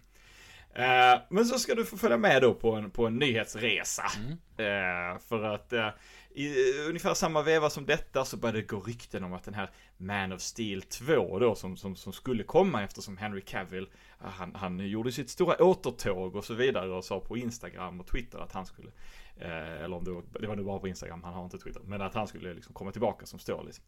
Eh, 0.73 1.21
men 1.29 1.45
så 1.45 1.59
ska 1.59 1.75
du 1.75 1.85
få 1.85 1.97
följa 1.97 2.17
med 2.17 2.41
då 2.41 2.53
på 2.53 2.71
en, 2.71 2.91
på 2.91 3.07
en 3.07 3.15
nyhetsresa. 3.15 4.05
Mm. 4.17 4.31
Eh, 4.57 5.19
för 5.19 5.43
att 5.43 5.73
eh, 5.73 5.89
i 6.31 6.79
eh, 6.79 6.87
ungefär 6.87 7.13
samma 7.13 7.41
veva 7.41 7.69
som 7.69 7.85
detta 7.85 8.25
så 8.25 8.37
började 8.37 8.57
det 8.57 8.67
gå 8.67 8.79
rykten 8.79 9.23
om 9.23 9.33
att 9.33 9.43
den 9.43 9.53
här 9.53 9.71
Man 9.97 10.31
of 10.31 10.41
Steel 10.41 10.81
2 10.81 11.39
då 11.39 11.55
som, 11.55 11.77
som, 11.77 11.95
som 11.95 12.13
skulle 12.13 12.43
komma 12.43 12.83
eftersom 12.83 13.17
Henry 13.17 13.41
Cavill 13.41 13.89
eh, 14.21 14.27
han, 14.29 14.55
han 14.55 14.79
gjorde 14.89 15.11
sitt 15.11 15.29
stora 15.29 15.63
återtåg 15.63 16.35
och 16.35 16.45
så 16.45 16.53
vidare 16.53 16.89
och 16.89 17.05
sa 17.05 17.19
på 17.19 17.37
Instagram 17.37 17.99
och 17.99 18.07
Twitter 18.07 18.39
att 18.39 18.51
han 18.51 18.65
skulle 18.65 18.91
eh, 19.37 19.83
eller 19.83 19.95
om 19.95 20.03
det 20.03 20.11
var, 20.11 20.23
det 20.39 20.47
var 20.47 20.55
nog 20.55 20.65
bara 20.65 20.79
på 20.79 20.87
Instagram, 20.87 21.23
han 21.23 21.33
har 21.33 21.43
inte 21.43 21.57
Twitter, 21.57 21.81
men 21.85 22.01
att 22.01 22.13
han 22.13 22.27
skulle 22.27 22.53
liksom 22.53 22.73
komma 22.73 22.91
tillbaka 22.91 23.25
som 23.25 23.39
Stålis. 23.39 23.65
Liksom. 23.65 23.85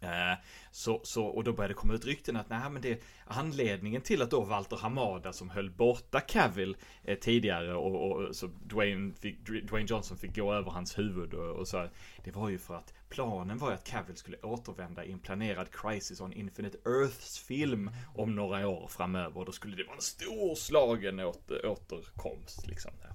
Eh, 0.00 0.38
så, 0.70 1.00
så, 1.04 1.26
och 1.26 1.44
då 1.44 1.52
började 1.52 1.74
det 1.74 1.78
komma 1.78 1.94
ut 1.94 2.04
rykten 2.04 2.36
att 2.36 2.50
nej 2.50 2.70
men 2.70 2.82
det 2.82 3.02
anledningen 3.26 4.02
till 4.02 4.22
att 4.22 4.30
då 4.30 4.44
Walter 4.44 4.76
Hamada 4.76 5.32
som 5.32 5.50
höll 5.50 5.70
borta 5.70 6.20
Cavill 6.20 6.76
eh, 7.04 7.18
tidigare 7.18 7.74
och, 7.74 8.10
och, 8.10 8.36
så 8.36 8.46
Dwayne, 8.46 9.12
fick, 9.20 9.46
Dwayne 9.46 9.86
Johnson 9.88 10.16
fick 10.16 10.36
gå 10.36 10.54
över 10.54 10.70
hans 10.70 10.98
huvud 10.98 11.34
och, 11.34 11.56
och 11.56 11.68
så 11.68 11.88
Det 12.24 12.30
var 12.30 12.48
ju 12.48 12.58
för 12.58 12.74
att 12.74 12.94
planen 13.08 13.58
var 13.58 13.68
ju 13.68 13.74
att 13.74 13.84
Cavill 13.84 14.16
skulle 14.16 14.36
återvända 14.36 15.04
i 15.04 15.12
en 15.12 15.18
planerad 15.18 15.70
Crisis 15.70 16.20
on 16.20 16.32
Infinite 16.32 16.78
Earths 16.86 17.38
film 17.38 17.90
om 18.14 18.34
några 18.34 18.68
år 18.68 18.88
framöver. 18.88 19.44
Då 19.44 19.52
skulle 19.52 19.76
det 19.76 19.84
vara 19.84 19.96
en 19.96 20.02
storslagen 20.02 21.20
åter, 21.20 21.66
återkomst 21.66 22.66
liksom. 22.66 22.92
Där. 23.02 23.12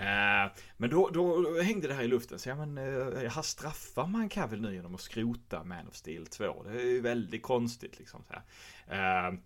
Eh, 0.00 0.52
men 0.76 0.90
då, 0.90 1.10
då, 1.10 1.60
hängde 1.62 1.88
det 1.88 1.94
här 1.94 2.02
i 2.02 2.08
luften, 2.08 2.38
så 2.38 2.48
ja 2.48 2.66
men, 2.66 2.78
eh, 2.78 3.30
här 3.30 3.42
straffar 3.42 4.06
man 4.06 4.28
Cavill 4.28 4.60
nu 4.60 4.74
genom 4.74 4.94
att 4.94 5.00
skrota 5.00 5.64
Man 5.64 5.88
of 5.88 5.94
Steel 5.94 6.26
2? 6.26 6.62
Det 6.62 6.70
är 6.70 6.86
ju 6.86 7.00
väldigt 7.00 7.42
konstigt 7.42 7.98
liksom. 7.98 8.24
Så 8.24 8.34
här. 8.34 9.28
Eh, 9.28 9.38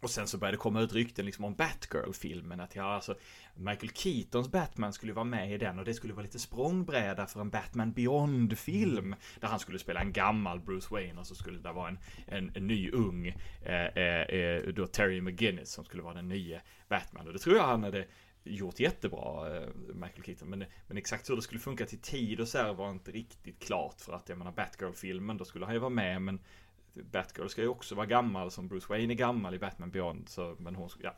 och 0.00 0.10
sen 0.10 0.26
så 0.26 0.38
började 0.38 0.56
det 0.56 0.60
komma 0.60 0.80
ut 0.80 0.92
rykten 0.92 1.26
liksom 1.26 1.44
om 1.44 1.54
Batgirl-filmen. 1.54 2.60
Att 2.60 2.76
ja, 2.76 2.94
alltså 2.94 3.14
Michael 3.54 3.90
Keatons 3.94 4.48
Batman 4.50 4.92
skulle 4.92 5.12
vara 5.12 5.24
med 5.24 5.52
i 5.52 5.58
den 5.58 5.78
och 5.78 5.84
det 5.84 5.94
skulle 5.94 6.12
vara 6.12 6.22
lite 6.22 6.38
språngbräda 6.38 7.26
för 7.26 7.40
en 7.40 7.50
Batman 7.50 7.92
Beyond-film. 7.92 9.14
Där 9.40 9.48
han 9.48 9.58
skulle 9.58 9.78
spela 9.78 10.00
en 10.00 10.12
gammal 10.12 10.60
Bruce 10.60 10.88
Wayne 10.90 11.20
och 11.20 11.26
så 11.26 11.34
skulle 11.34 11.58
det 11.58 11.72
vara 11.72 11.88
en, 11.88 11.98
en, 12.26 12.52
en 12.54 12.66
ny 12.66 12.90
ung, 12.90 13.26
eh, 13.62 13.86
eh, 13.86 14.22
eh 14.22 14.62
då 14.62 14.86
Terry 14.86 15.20
McGinnis 15.20 15.70
som 15.70 15.84
skulle 15.84 16.02
vara 16.02 16.14
den 16.14 16.28
nya 16.28 16.60
Batman. 16.88 17.26
Och 17.26 17.32
det 17.32 17.38
tror 17.38 17.56
jag 17.56 17.66
han 17.66 17.82
hade 17.82 18.06
gjort 18.46 18.80
jättebra, 18.80 19.56
eh, 19.56 19.68
Michael 19.94 20.22
Keaton. 20.24 20.48
Men, 20.48 20.64
men 20.86 20.96
exakt 20.96 21.30
hur 21.30 21.36
det 21.36 21.42
skulle 21.42 21.60
funka 21.60 21.86
till 21.86 21.98
tid 21.98 22.40
och 22.40 22.48
så 22.48 22.58
här 22.58 22.74
var 22.74 22.90
inte 22.90 23.10
riktigt 23.10 23.58
klart. 23.58 24.00
För 24.00 24.12
att 24.12 24.28
jag 24.28 24.38
menar 24.38 24.52
Batgirl-filmen, 24.52 25.36
då 25.36 25.44
skulle 25.44 25.64
han 25.64 25.74
ju 25.74 25.80
vara 25.80 25.90
med. 25.90 26.22
Men 26.22 26.40
Batgirl 27.02 27.48
ska 27.48 27.62
ju 27.62 27.68
också 27.68 27.94
vara 27.94 28.06
gammal 28.06 28.50
som 28.50 28.68
Bruce 28.68 28.86
Wayne 28.88 29.12
är 29.12 29.16
gammal 29.16 29.54
i 29.54 29.58
Batman 29.58 29.90
Beyond. 29.90 30.28
Så, 30.28 30.56
men 30.58 30.74
hon, 30.74 30.90
ja. 31.02 31.14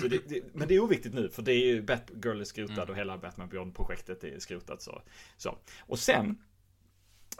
så 0.00 0.08
det, 0.08 0.28
det, 0.28 0.54
men 0.54 0.68
det 0.68 0.74
är 0.74 0.80
oviktigt 0.80 1.14
nu 1.14 1.28
för 1.28 1.42
det 1.42 1.52
är 1.52 1.66
ju 1.66 1.82
Batgirl 1.82 2.40
är 2.40 2.44
skrotad 2.44 2.78
mm. 2.78 2.90
och 2.90 2.96
hela 2.96 3.18
Batman 3.18 3.48
Beyond-projektet 3.48 4.24
är 4.24 4.38
skrotat. 4.38 4.82
Så. 4.82 5.02
så. 5.36 5.58
Och 5.80 5.98
sen 5.98 6.38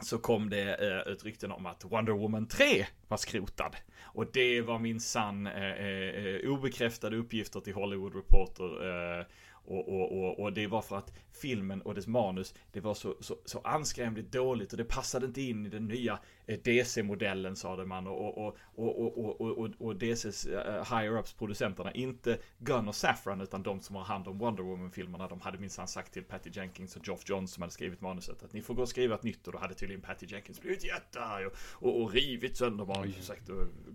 så 0.01 0.17
kom 0.17 0.49
det 0.49 0.75
eh, 0.75 1.11
ut 1.13 1.25
rykten 1.25 1.51
om 1.51 1.65
att 1.65 1.85
Wonder 1.85 2.13
Woman 2.13 2.47
3 2.47 2.85
var 3.07 3.17
skrotad. 3.17 3.75
Och 4.01 4.25
det 4.33 4.61
var 4.61 4.79
min 4.79 4.99
sann 4.99 5.47
eh, 5.47 5.71
eh, 5.71 6.25
eh 6.25 6.49
obekräftade 6.49 7.17
uppgifter 7.17 7.59
till 7.59 7.73
Hollywood 7.73 8.15
Reporter. 8.15 9.19
Eh, 9.19 9.25
och, 9.65 9.89
och, 9.89 10.23
och, 10.23 10.39
och, 10.39 10.53
det 10.53 10.67
var 10.67 10.81
för 10.81 10.97
att 10.97 11.13
filmen 11.31 11.81
och 11.81 11.95
dess 11.95 12.07
manus, 12.07 12.53
det 12.71 12.79
var 12.79 12.93
så, 12.93 13.15
så, 13.19 13.35
så 13.45 13.59
anskrämligt 13.59 14.31
dåligt 14.31 14.71
och 14.71 14.77
det 14.77 14.85
passade 14.85 15.25
inte 15.25 15.41
in 15.41 15.65
i 15.65 15.69
den 15.69 15.85
nya 15.85 16.19
eh, 16.45 16.59
DC-modellen 16.63 17.55
sade 17.55 17.85
man 17.85 18.07
och, 18.07 18.37
och, 18.37 18.57
och, 18.75 19.01
och, 19.01 19.41
och, 19.41 19.57
och, 19.57 19.69
och 19.79 19.95
DCs 19.95 20.45
eh, 20.45 20.83
higher-ups 20.83 21.37
producenterna, 21.37 21.91
inte 21.91 22.37
Gunn 22.57 22.87
och 22.87 22.95
Safran 22.95 23.41
utan 23.41 23.63
de 23.63 23.81
som 23.81 23.95
har 23.95 24.03
hand 24.03 24.27
om 24.27 24.37
Wonder 24.37 24.63
Woman-filmerna, 24.63 25.27
de 25.27 25.41
hade 25.41 25.57
minsann 25.57 25.87
sagt 25.87 26.13
till 26.13 26.23
Patty 26.23 26.49
Jenkins 26.53 26.95
och 26.95 27.07
Geoff 27.07 27.29
Johns 27.29 27.53
som 27.53 27.61
hade 27.61 27.73
skrivit 27.73 28.01
manuset 28.01 28.43
att 28.43 28.53
ni 28.53 28.61
får 28.61 28.73
gå 28.73 28.81
och 28.81 28.89
skriva 28.89 29.15
ett 29.15 29.23
nytt 29.23 29.47
och 29.47 29.53
då 29.53 29.59
hade 29.59 29.73
tydligen 29.73 30.01
Patty 30.01 30.25
Jenkins 30.29 30.61
blivit 30.61 30.83
jättearg 30.83 31.47
och, 31.47 31.53
och, 31.71 32.01
och 32.01 32.13
rivit 32.13 32.57
sönder 32.57 32.85
manus 32.85 33.29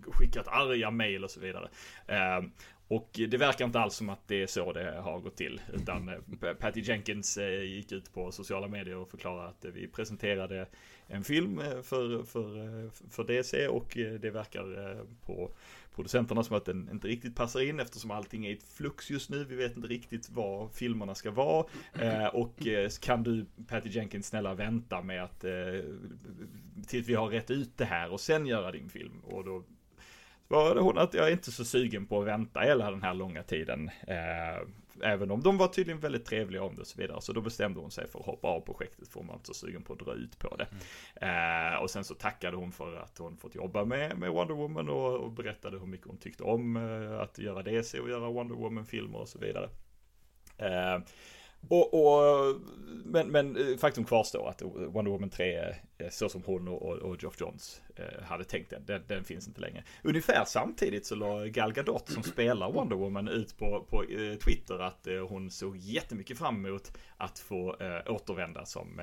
och 0.05 0.15
skickat 0.15 0.47
arga 0.47 0.91
mail 0.91 1.23
och 1.23 1.31
så 1.31 1.39
vidare. 1.39 1.69
Och 2.87 3.09
det 3.29 3.37
verkar 3.37 3.65
inte 3.65 3.79
alls 3.79 3.95
som 3.95 4.09
att 4.09 4.27
det 4.27 4.43
är 4.43 4.47
så 4.47 4.73
det 4.73 4.91
har 4.91 5.19
gått 5.19 5.35
till. 5.35 5.61
Utan 5.73 6.09
eh, 6.09 6.53
Patty 6.53 6.81
Jenkins 6.81 7.37
eh, 7.37 7.63
gick 7.63 7.91
ut 7.91 8.13
på 8.13 8.31
sociala 8.31 8.67
medier 8.67 8.95
och 8.97 9.09
förklarade 9.09 9.47
att 9.47 9.65
vi 9.73 9.87
presenterade 9.87 10.67
en 11.07 11.23
film 11.23 11.59
eh, 11.59 11.81
för, 11.81 12.23
för, 12.23 12.89
för 13.09 13.23
DC 13.23 13.67
och 13.67 13.97
det 14.19 14.29
verkar 14.29 14.97
på 15.25 15.51
producenterna 15.95 16.43
som 16.43 16.55
att 16.55 16.65
den 16.65 16.89
inte 16.91 17.07
riktigt 17.07 17.35
passar 17.35 17.69
in 17.69 17.79
eftersom 17.79 18.11
allting 18.11 18.45
är 18.45 18.49
i 18.49 18.53
ett 18.53 18.63
flux 18.63 19.09
just 19.09 19.29
nu. 19.29 19.45
Vi 19.45 19.55
vet 19.55 19.75
inte 19.75 19.87
riktigt 19.87 20.29
vad 20.29 20.71
filmerna 20.71 21.15
ska 21.15 21.31
vara. 21.31 21.65
Och 22.33 22.67
kan 23.01 23.23
du, 23.23 23.45
Patty 23.67 23.89
Jenkins, 23.89 24.27
snälla 24.27 24.53
vänta 24.53 25.01
med 25.01 25.23
att 25.23 25.45
tills 26.87 27.07
vi 27.07 27.13
har 27.13 27.27
rätt 27.27 27.51
ut 27.51 27.77
det 27.77 27.85
här 27.85 28.11
och 28.11 28.19
sen 28.19 28.45
göra 28.45 28.71
din 28.71 28.89
film. 28.89 29.19
Och 29.23 29.45
då 29.45 29.63
var 30.47 30.75
hon 30.75 30.97
att 30.97 31.13
jag 31.13 31.27
är 31.27 31.31
inte 31.31 31.51
så 31.51 31.65
sugen 31.65 32.05
på 32.05 32.21
att 32.21 32.27
vänta 32.27 32.59
hela 32.59 32.91
den 32.91 33.03
här 33.03 33.13
långa 33.13 33.43
tiden. 33.43 33.89
Eh, 34.07 34.67
även 35.03 35.31
om 35.31 35.43
de 35.43 35.57
var 35.57 35.67
tydligen 35.67 35.99
väldigt 35.99 36.25
trevliga 36.25 36.63
om 36.63 36.75
det 36.75 36.81
och 36.81 36.87
så 36.87 37.01
vidare. 37.01 37.21
Så 37.21 37.33
då 37.33 37.41
bestämde 37.41 37.79
hon 37.79 37.91
sig 37.91 38.07
för 38.07 38.19
att 38.19 38.25
hoppa 38.25 38.47
av 38.47 38.61
projektet 38.61 39.07
för 39.07 39.19
hon 39.19 39.27
var 39.27 39.35
inte 39.35 39.47
så 39.47 39.53
sugen 39.53 39.83
på 39.83 39.93
att 39.93 39.99
dra 39.99 40.13
ut 40.13 40.39
på 40.39 40.55
det. 40.55 40.67
Mm. 41.21 41.73
Eh, 41.73 41.81
och 41.81 41.89
sen 41.89 42.03
så 42.03 42.13
tackade 42.13 42.57
hon 42.57 42.71
för 42.71 42.95
att 42.95 43.17
hon 43.17 43.37
fått 43.37 43.55
jobba 43.55 43.85
med, 43.85 44.17
med 44.17 44.31
Wonder 44.31 44.55
Woman 44.55 44.89
och, 44.89 45.15
och 45.15 45.31
berättade 45.31 45.79
hur 45.79 45.87
mycket 45.87 46.07
hon 46.07 46.17
tyckte 46.17 46.43
om 46.43 46.77
eh, 46.77 47.19
att 47.19 47.39
göra 47.39 47.63
DC 47.63 47.99
och 47.99 48.09
göra 48.09 48.29
Wonder 48.29 48.55
Woman-filmer 48.55 49.19
och 49.19 49.29
så 49.29 49.39
vidare. 49.39 49.69
Eh, 50.57 50.99
och, 51.69 51.93
och, 51.93 52.55
men, 53.05 53.27
men 53.27 53.55
eh, 53.55 53.77
faktum 53.77 54.05
kvarstår 54.05 54.49
att 54.49 54.61
Wonder 54.61 55.11
Woman 55.11 55.29
3, 55.29 55.75
så 56.09 56.29
som 56.29 56.43
hon 56.45 56.67
och, 56.67 56.81
och 56.81 57.23
Geoff 57.23 57.41
Johns 57.41 57.81
eh, 57.95 58.23
hade 58.23 58.43
tänkt 58.43 58.69
den, 58.69 58.85
den, 58.85 59.03
den, 59.07 59.23
finns 59.23 59.47
inte 59.47 59.61
längre. 59.61 59.83
Ungefär 60.03 60.45
samtidigt 60.45 61.05
så 61.05 61.15
la 61.15 61.45
Gal 61.45 61.73
Gadot 61.73 62.09
som 62.09 62.23
spelar 62.23 62.71
Wonder 62.71 62.95
Woman 62.95 63.27
ut 63.27 63.57
på, 63.57 63.85
på 63.89 64.03
eh, 64.03 64.35
Twitter 64.35 64.79
att 64.79 65.07
hon 65.29 65.51
såg 65.51 65.77
jättemycket 65.77 66.37
fram 66.37 66.65
emot 66.65 66.97
att 67.17 67.39
få 67.39 67.75
återvända 68.05 68.65
som 68.65 69.01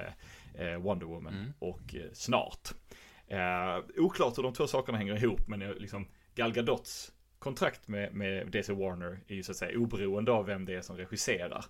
Wonder 0.78 1.06
Woman 1.06 1.34
mm. 1.34 1.52
och 1.58 1.94
snart. 2.12 2.68
oklart 3.96 4.38
hur 4.38 4.42
de 4.42 4.52
två 4.52 4.66
sakerna 4.66 4.98
hänger 4.98 5.24
ihop 5.24 5.48
men 5.48 5.60
liksom 5.60 6.06
Gal 6.34 6.52
Gadots 6.52 7.12
kontrakt 7.38 7.88
med, 7.88 8.14
med 8.14 8.46
DC 8.50 8.72
Warner 8.72 9.20
är 9.28 9.34
ju 9.34 9.42
så 9.42 9.52
att 9.52 9.56
säga 9.56 9.78
oberoende 9.78 10.32
av 10.32 10.46
vem 10.46 10.64
det 10.64 10.74
är 10.74 10.80
som 10.80 10.96
regisserar. 10.96 11.64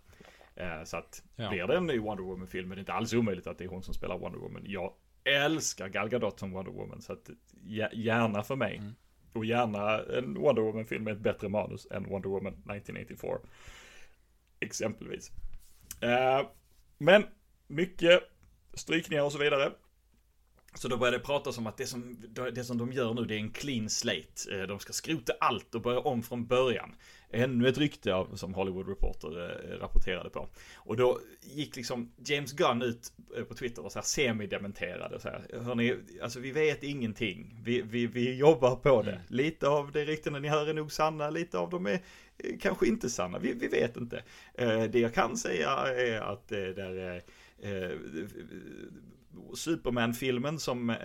Eh, 0.56 0.84
så 0.84 0.96
att 0.96 1.22
ja. 1.36 1.48
blir 1.48 1.66
det 1.66 1.76
en 1.76 1.86
ny 1.86 1.98
Wonder 1.98 2.24
Woman-film 2.24 2.72
är 2.72 2.76
det 2.76 2.80
inte 2.80 2.92
alls 2.92 3.12
omöjligt 3.12 3.46
att 3.46 3.58
det 3.58 3.64
är 3.64 3.68
hon 3.68 3.82
som 3.82 3.94
spelar 3.94 4.18
Wonder 4.18 4.38
Woman. 4.38 4.62
Jag 4.66 4.92
älskar 5.24 5.88
Gal 5.88 6.08
Gadot 6.08 6.38
som 6.38 6.52
Wonder 6.52 6.72
Woman, 6.72 7.02
så 7.02 7.12
att 7.12 7.30
gärna 7.92 8.42
för 8.42 8.56
mig. 8.56 8.76
Mm. 8.76 8.94
Och 9.32 9.44
gärna 9.44 9.98
en 9.98 10.34
Wonder 10.34 10.62
Woman-film 10.62 11.04
med 11.04 11.12
ett 11.12 11.20
bättre 11.20 11.48
manus 11.48 11.86
än 11.90 12.04
Wonder 12.04 12.28
Woman 12.28 12.52
1984. 12.52 13.38
Exempelvis. 14.60 15.32
Eh, 16.00 16.46
men 16.98 17.24
mycket 17.66 18.22
strykningar 18.74 19.22
och 19.22 19.32
så 19.32 19.38
vidare. 19.38 19.72
Så 20.74 20.88
då 20.88 20.96
började 20.96 21.18
det 21.18 21.24
pratas 21.24 21.58
om 21.58 21.66
att 21.66 21.76
det 21.76 21.86
som, 21.86 22.16
det 22.54 22.64
som 22.64 22.78
de 22.78 22.92
gör 22.92 23.14
nu 23.14 23.24
det 23.24 23.34
är 23.34 23.38
en 23.38 23.50
clean 23.50 23.90
slate. 23.90 24.60
Eh, 24.60 24.62
de 24.62 24.78
ska 24.78 24.92
skrota 24.92 25.32
allt 25.40 25.74
och 25.74 25.82
börja 25.82 25.98
om 25.98 26.22
från 26.22 26.46
början. 26.46 26.94
Ännu 27.30 27.68
ett 27.68 27.78
rykte 27.78 28.26
som 28.34 28.54
Hollywood 28.54 28.88
Reporter 28.88 29.42
eh, 29.42 29.78
rapporterade 29.78 30.30
på. 30.30 30.48
Och 30.74 30.96
då 30.96 31.20
gick 31.40 31.76
liksom 31.76 32.12
James 32.16 32.52
Gunn 32.52 32.82
ut 32.82 33.12
eh, 33.36 33.44
på 33.44 33.54
Twitter 33.54 33.84
och 33.84 33.92
så 33.92 33.98
här 33.98 34.04
semi-dementerade. 34.04 35.20
Så 35.20 35.28
här, 35.28 35.46
Hörrni, 35.60 35.96
alltså 36.22 36.40
vi 36.40 36.52
vet 36.52 36.82
ingenting. 36.82 37.60
Vi, 37.64 37.82
vi, 37.82 38.06
vi 38.06 38.34
jobbar 38.34 38.76
på 38.76 39.02
det. 39.02 39.12
Mm. 39.12 39.22
Lite 39.28 39.68
av 39.68 39.92
de 39.92 40.04
ryktena 40.04 40.38
ni 40.38 40.48
hör 40.48 40.66
är 40.66 40.74
nog 40.74 40.92
sanna, 40.92 41.30
lite 41.30 41.58
av 41.58 41.70
dem 41.70 41.86
är 41.86 42.00
kanske 42.60 42.86
inte 42.86 43.10
sanna. 43.10 43.38
Vi, 43.38 43.52
vi 43.52 43.68
vet 43.68 43.96
inte. 43.96 44.22
Det 44.90 44.98
jag 44.98 45.14
kan 45.14 45.36
säga 45.36 45.70
är 45.96 46.20
att 46.20 46.48
det 46.48 46.72
där 46.72 47.22
Superman-filmen 49.54 50.58
som 50.58 50.96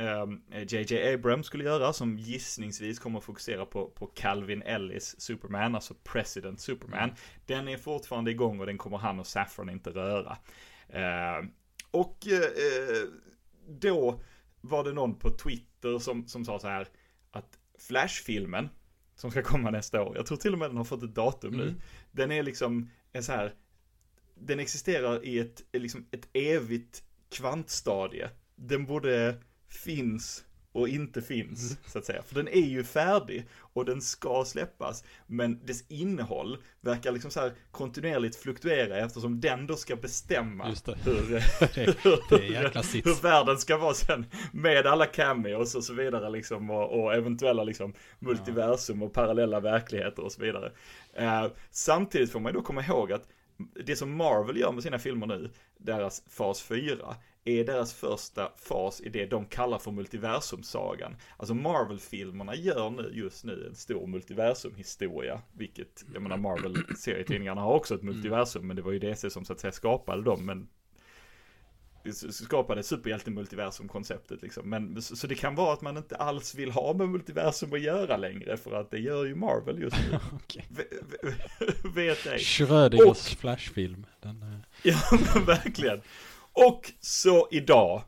JJ 0.68 0.94
eh, 0.94 1.14
Abrams 1.14 1.46
skulle 1.46 1.64
göra, 1.64 1.94
som 1.94 2.18
gissningsvis 2.18 3.00
kommer 3.00 3.20
att 3.20 3.26
fokusera 3.26 3.66
på, 3.66 3.90
på 3.90 4.06
Calvin 4.06 4.62
Ellis 4.62 5.22
Superman, 5.22 5.76
alltså 5.76 5.94
President 6.04 6.60
Superman. 6.60 7.12
Den 7.46 7.68
är 7.68 7.78
fortfarande 7.78 8.32
igång 8.32 8.60
och 8.60 8.66
den 8.66 8.78
kommer 8.78 8.98
han 8.98 9.20
och 9.20 9.28
Saffron 9.28 9.70
inte 9.70 9.90
röra. 9.90 10.38
Eh, 10.90 11.46
och 11.92 12.28
eh, 12.28 13.08
då 13.68 14.22
var 14.62 14.84
det 14.84 14.94
någon 14.94 15.16
på 15.16 15.30
Twitter 15.30 16.00
som, 16.00 16.28
som 16.28 16.46
sa 16.46 16.60
så 16.60 16.68
här 16.68 16.88
att 17.32 17.60
Flash-filmen 17.80 18.70
som 19.16 19.32
ska 19.32 19.44
komma 19.44 19.72
nästa 19.72 20.04
år, 20.04 20.18
jag 20.18 20.26
tror 20.26 20.38
till 20.38 20.54
och 20.54 20.60
med 20.60 20.70
den 20.70 20.78
har 20.78 20.84
fått 20.84 21.04
ett 21.04 21.16
datum 21.16 21.54
mm. 21.54 21.66
nu, 21.66 21.76
den 22.12 22.32
är 22.32 22.44
liksom, 22.44 22.90
är 23.12 23.22
så 23.22 23.32
här, 23.32 23.54
den 24.36 24.60
existerar 24.60 25.26
i 25.26 25.40
ett, 25.40 25.64
liksom 25.74 26.06
ett 26.12 26.30
evigt 26.34 27.04
kvantstadie. 27.30 28.30
Den 28.56 28.86
både 28.86 29.36
finns 29.68 30.44
och 30.72 30.88
inte 30.88 31.22
finns, 31.22 31.78
så 31.86 32.00
att 32.00 32.06
säga. 32.06 32.24
För 32.24 32.36
den 32.36 32.48
är 32.48 32.68
ju 32.68 32.84
färdig 32.84 33.48
och 33.74 33.86
den 33.86 34.02
ska 34.02 34.44
släppas, 34.46 35.04
men 35.28 35.66
dess 35.66 35.84
innehåll 35.88 36.58
verkar 36.82 37.12
liksom 37.12 37.32
så 37.32 37.40
här 37.40 37.52
kontinuerligt 37.72 38.36
fluktuera 38.36 38.98
eftersom 38.98 39.42
den 39.42 39.68
då 39.68 39.76
ska 39.76 39.96
bestämma 39.96 40.66
hur, 40.66 41.40
sits. 42.84 43.08
hur 43.08 43.22
världen 43.22 43.58
ska 43.58 43.78
vara 43.78 43.94
sen 43.94 44.26
med 44.52 44.88
alla 44.88 45.06
cameos 45.06 45.76
och 45.76 45.84
så 45.84 45.94
vidare 45.94 46.30
liksom 46.30 46.70
och, 46.70 47.00
och 47.00 47.14
eventuella 47.14 47.64
liksom 47.64 47.94
multiversum 48.20 49.04
och 49.04 49.14
parallella 49.14 49.60
verkligheter 49.60 50.24
och 50.24 50.32
så 50.32 50.42
vidare. 50.42 50.72
Eh, 51.14 51.46
samtidigt 51.72 52.32
får 52.32 52.40
man 52.40 52.54
då 52.54 52.62
komma 52.62 52.84
ihåg 52.84 53.12
att 53.12 53.28
det 53.86 53.96
som 53.96 54.16
Marvel 54.16 54.58
gör 54.58 54.72
med 54.72 54.84
sina 54.84 55.00
filmer 55.00 55.28
nu, 55.28 55.50
deras 55.78 56.24
fas 56.30 56.62
4, 56.62 57.16
är 57.44 57.64
deras 57.64 57.94
första 57.94 58.52
fas 58.58 59.02
i 59.02 59.10
det 59.10 59.26
de 59.26 59.46
kallar 59.46 59.80
för 59.80 59.92
multiversumsagan. 59.92 61.16
Alltså 61.38 61.54
Marvel-filmerna 61.54 62.56
gör 62.56 62.90
nu, 62.90 63.12
just 63.14 63.44
nu 63.44 63.68
en 63.68 63.76
stor 63.76 64.08
multiversumhistoria, 64.08 65.42
vilket, 65.54 66.06
jag 66.14 66.22
menar 66.22 66.38
Marvel-serietidningarna 66.38 67.62
har 67.62 67.74
också 67.74 67.96
ett 67.96 68.04
multiversum, 68.04 68.68
men 68.68 68.76
det 68.76 68.82
var 68.82 68.92
ju 68.92 69.00
DC 69.00 69.30
som 69.30 69.46
så 69.46 69.54
att 69.54 69.60
säga 69.60 69.72
skapade 69.72 70.24
dem, 70.24 70.46
men 70.46 70.70
skapade 72.32 72.84
superhjälte-multiversum-konceptet 72.84 74.42
liksom. 74.42 74.70
Men, 74.70 75.02
så, 75.02 75.16
så 75.16 75.28
det 75.28 75.36
kan 75.36 75.56
vara 75.56 75.74
att 75.74 75.82
man 75.82 75.98
inte 75.98 76.16
alls 76.16 76.56
vill 76.56 76.72
ha 76.72 76.94
med 76.94 77.10
multiversum 77.10 77.74
att 77.74 77.82
göra 77.82 78.18
längre, 78.18 78.58
för 78.58 78.72
att 78.72 78.92
det 78.92 79.00
gör 79.00 79.26
ju 79.26 79.36
Marvel 79.36 79.80
just 79.80 79.98
nu. 80.12 80.20
Vet 81.96 82.26
ej. 82.26 82.40
Schrödingers 82.40 83.36
flashfilm. 83.36 84.06
Den, 84.22 84.42
eh, 84.42 84.60
Ja, 84.84 85.00
men 85.34 85.46
verkligen. 85.46 86.02
Och 86.54 86.92
så 87.00 87.48
idag 87.52 88.04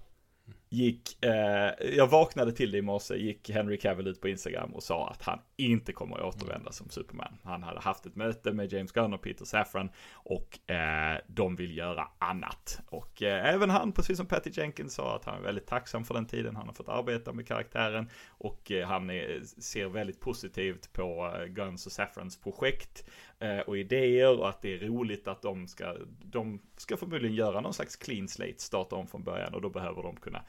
gick, 0.70 1.24
eh, 1.24 1.88
jag 1.98 2.08
vaknade 2.08 2.52
till 2.52 2.72
det 2.72 2.78
i 2.78 2.82
morse, 2.82 3.16
gick 3.16 3.50
Henry 3.50 3.78
Cavill 3.78 4.08
ut 4.08 4.22
på 4.22 4.28
Instagram 4.28 4.74
och 4.74 4.84
sa 4.84 5.10
att 5.10 5.22
han 5.22 5.40
inte 5.66 5.94
kommer 5.94 6.18
att 6.18 6.36
återvända 6.36 6.72
som 6.72 6.90
Superman. 6.90 7.38
Han 7.44 7.64
hade 7.64 7.80
haft 7.80 8.06
ett 8.06 8.16
möte 8.16 8.52
med 8.52 8.74
James 8.74 8.92
Gunn 8.92 9.14
och 9.14 9.22
Peter 9.22 9.46
Safran 9.46 9.90
och 10.14 10.72
eh, 10.72 11.18
de 11.28 11.56
vill 11.56 11.78
göra 11.78 12.08
annat. 12.20 12.80
Och 12.90 13.24
eh, 13.24 13.54
även 13.54 13.70
han, 13.70 13.92
precis 13.92 14.18
som 14.18 14.26
Patty 14.26 14.50
Jenkins 14.54 14.94
sa, 14.94 15.16
att 15.16 15.26
han 15.26 15.36
är 15.36 15.42
väldigt 15.42 15.68
tacksam 15.68 16.06
för 16.06 16.14
den 16.14 16.26
tiden 16.26 16.56
han 16.56 16.68
har 16.68 16.74
fått 16.74 16.90
arbeta 16.90 17.34
med 17.34 17.48
karaktären 17.48 18.10
och 18.28 18.72
eh, 18.72 18.88
han 18.88 19.10
är, 19.10 19.42
ser 19.62 19.88
väldigt 19.88 20.20
positivt 20.20 20.94
på 20.94 21.34
eh, 21.38 21.46
Guns 21.46 21.86
och 21.86 21.92
Safrans 21.92 22.42
projekt 22.42 23.10
eh, 23.40 23.60
och 23.60 23.78
idéer 23.78 24.40
och 24.40 24.50
att 24.50 24.62
det 24.62 24.74
är 24.74 24.80
roligt 24.80 25.28
att 25.28 25.42
de 25.42 25.68
ska, 25.68 25.96
de 26.24 26.62
ska 26.78 26.98
förmodligen 26.98 27.36
göra 27.36 27.62
någon 27.62 27.74
slags 27.74 27.96
clean 27.96 28.28
slate, 28.28 28.62
starta 28.62 28.96
om 28.96 29.08
från 29.08 29.24
början 29.24 29.54
och 29.54 29.62
då 29.62 29.70
behöver 29.70 30.04
de 30.04 30.16
kunna 30.16 30.44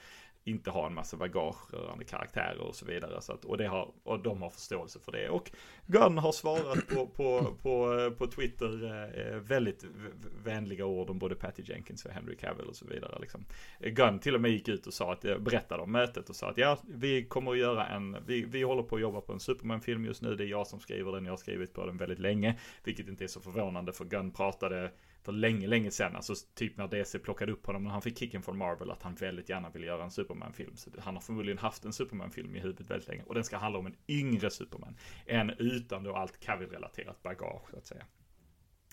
inte 0.44 0.70
ha 0.70 0.86
en 0.86 0.94
massa 0.94 1.16
bagage 1.16 1.74
rörande 1.74 2.04
karaktärer 2.04 2.60
och 2.60 2.74
så 2.74 2.86
vidare. 2.86 3.22
Så 3.22 3.32
att, 3.32 3.44
och, 3.44 3.58
det 3.58 3.66
har, 3.66 3.90
och 4.02 4.22
de 4.22 4.42
har 4.42 4.50
förståelse 4.50 4.98
för 5.00 5.12
det. 5.12 5.28
Och 5.28 5.50
Gunn 5.86 6.18
har 6.18 6.32
svarat 6.32 6.88
på, 6.88 7.06
på, 7.06 7.54
på, 7.62 8.10
på 8.18 8.26
Twitter 8.26 8.84
eh, 9.18 9.36
väldigt 9.36 9.84
vänliga 10.44 10.86
ord 10.86 11.10
om 11.10 11.18
både 11.18 11.34
Patty 11.34 11.62
Jenkins 11.66 12.04
och 12.04 12.10
Henry 12.10 12.36
Cavill 12.36 12.66
och 12.66 12.76
så 12.76 12.86
vidare. 12.86 13.18
Liksom. 13.20 13.44
Gunn 13.80 14.18
till 14.18 14.34
och 14.34 14.40
med 14.40 14.50
gick 14.50 14.68
ut 14.68 14.86
och 14.86 14.94
sa 14.94 15.12
att, 15.12 15.24
eh, 15.24 15.38
berättade 15.38 15.82
om 15.82 15.92
mötet 15.92 16.28
och 16.28 16.36
sa 16.36 16.50
att 16.50 16.58
ja, 16.58 16.78
vi 16.88 17.24
kommer 17.24 17.52
att 17.52 17.58
göra 17.58 17.86
en, 17.86 18.16
vi, 18.26 18.44
vi 18.44 18.62
håller 18.62 18.82
på 18.82 18.96
att 18.96 19.02
jobba 19.02 19.20
på 19.20 19.32
en 19.32 19.40
Superman-film 19.40 20.04
just 20.04 20.22
nu. 20.22 20.36
Det 20.36 20.44
är 20.44 20.48
jag 20.48 20.66
som 20.66 20.80
skriver 20.80 21.12
den, 21.12 21.24
jag 21.24 21.32
har 21.32 21.36
skrivit 21.36 21.72
på 21.72 21.86
den 21.86 21.96
väldigt 21.96 22.18
länge. 22.18 22.58
Vilket 22.84 23.08
inte 23.08 23.24
är 23.24 23.28
så 23.28 23.40
förvånande 23.40 23.92
för 23.92 24.04
Gunn 24.04 24.30
pratade 24.30 24.90
för 25.22 25.32
länge, 25.32 25.66
länge 25.66 25.90
sedan, 25.90 26.16
alltså 26.16 26.34
typ 26.54 26.76
när 26.76 26.88
DC 26.88 27.18
plockade 27.18 27.52
upp 27.52 27.66
honom 27.66 27.84
när 27.84 27.90
han 27.90 28.02
fick 28.02 28.18
kicken 28.18 28.42
från 28.42 28.58
Marvel, 28.58 28.90
att 28.90 29.02
han 29.02 29.14
väldigt 29.14 29.48
gärna 29.48 29.70
ville 29.70 29.86
göra 29.86 30.04
en 30.04 30.10
Superman-film. 30.10 30.76
Så 30.76 30.90
han 30.98 31.14
har 31.14 31.20
förmodligen 31.20 31.58
haft 31.58 31.84
en 31.84 31.92
Superman-film 31.92 32.56
i 32.56 32.60
huvudet 32.60 32.90
väldigt 32.90 33.08
länge. 33.08 33.22
Och 33.22 33.34
den 33.34 33.44
ska 33.44 33.56
handla 33.56 33.78
om 33.78 33.86
en 33.86 33.96
yngre 34.08 34.50
Superman. 34.50 34.96
En 35.26 35.50
utan 35.50 36.02
då 36.02 36.16
allt 36.16 36.40
Cavill-relaterat 36.40 37.22
bagage, 37.22 37.70
så 37.70 37.76
att 37.76 37.86
säga. 37.86 38.06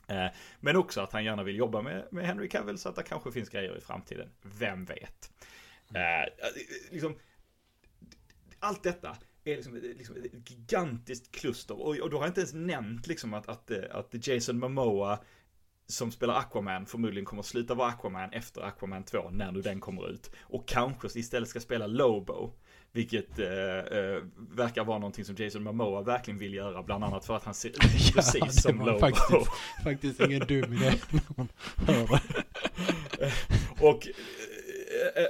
Eh, 0.07 0.31
Men 0.59 0.75
också 0.75 1.01
att 1.01 1.13
han 1.13 1.23
gärna 1.25 1.43
vill 1.43 1.57
jobba 1.57 1.81
med, 1.81 2.07
med 2.11 2.25
Henry 2.25 2.49
Cavill 2.49 2.77
så 2.77 2.89
att 2.89 2.95
det 2.95 3.03
kanske 3.03 3.31
finns 3.31 3.49
grejer 3.49 3.77
i 3.77 3.81
framtiden. 3.81 4.29
Vem 4.41 4.85
vet? 4.85 5.31
Eh, 5.93 6.49
liksom, 6.91 7.15
allt 8.59 8.83
detta 8.83 9.17
är 9.43 9.55
liksom, 9.55 9.75
liksom 9.75 10.15
ett 10.15 10.51
gigantiskt 10.51 11.31
kluster. 11.31 11.81
Och, 11.81 11.97
och 11.99 12.09
då 12.09 12.17
har 12.17 12.23
jag 12.23 12.29
inte 12.29 12.41
ens 12.41 12.53
nämnt 12.53 13.07
liksom 13.07 13.33
att, 13.33 13.49
att, 13.49 13.71
eh, 13.71 13.83
att 13.91 14.27
Jason 14.27 14.59
Momoa 14.59 15.19
som 15.89 16.11
spelar 16.11 16.35
Aquaman 16.35 16.85
förmodligen 16.85 17.25
kommer 17.25 17.39
att 17.39 17.45
sluta 17.45 17.73
vara 17.73 17.89
Aquaman 17.89 18.33
efter 18.33 18.61
Aquaman 18.61 19.03
2 19.03 19.29
när 19.29 19.51
nu 19.51 19.61
den 19.61 19.79
kommer 19.79 20.09
ut. 20.09 20.31
Och 20.39 20.67
kanske 20.67 21.19
istället 21.19 21.49
ska 21.49 21.59
spela 21.59 21.87
Lobo. 21.87 22.53
Vilket 22.91 23.39
eh, 23.39 23.47
eh, 23.47 24.23
verkar 24.35 24.83
vara 24.83 24.97
någonting 24.97 25.25
som 25.25 25.35
Jason 25.35 25.63
Momoa 25.63 26.01
verkligen 26.01 26.39
vill 26.39 26.53
göra, 26.53 26.83
bland 26.83 27.03
annat 27.03 27.25
för 27.25 27.35
att 27.35 27.43
han 27.43 27.53
ser 27.53 27.69
ut 27.85 28.13
precis 28.13 28.41
det 28.41 28.61
som 28.61 28.79
Lobo. 28.79 28.99
Faktiskt, 28.99 29.51
faktiskt 29.83 30.19
ingen 30.19 30.47
dum 30.47 30.73
idé 30.73 30.93
när 31.09 31.21
man 31.37 31.47
hör 31.75 32.07
det. 32.07 33.33
Och 33.79 34.07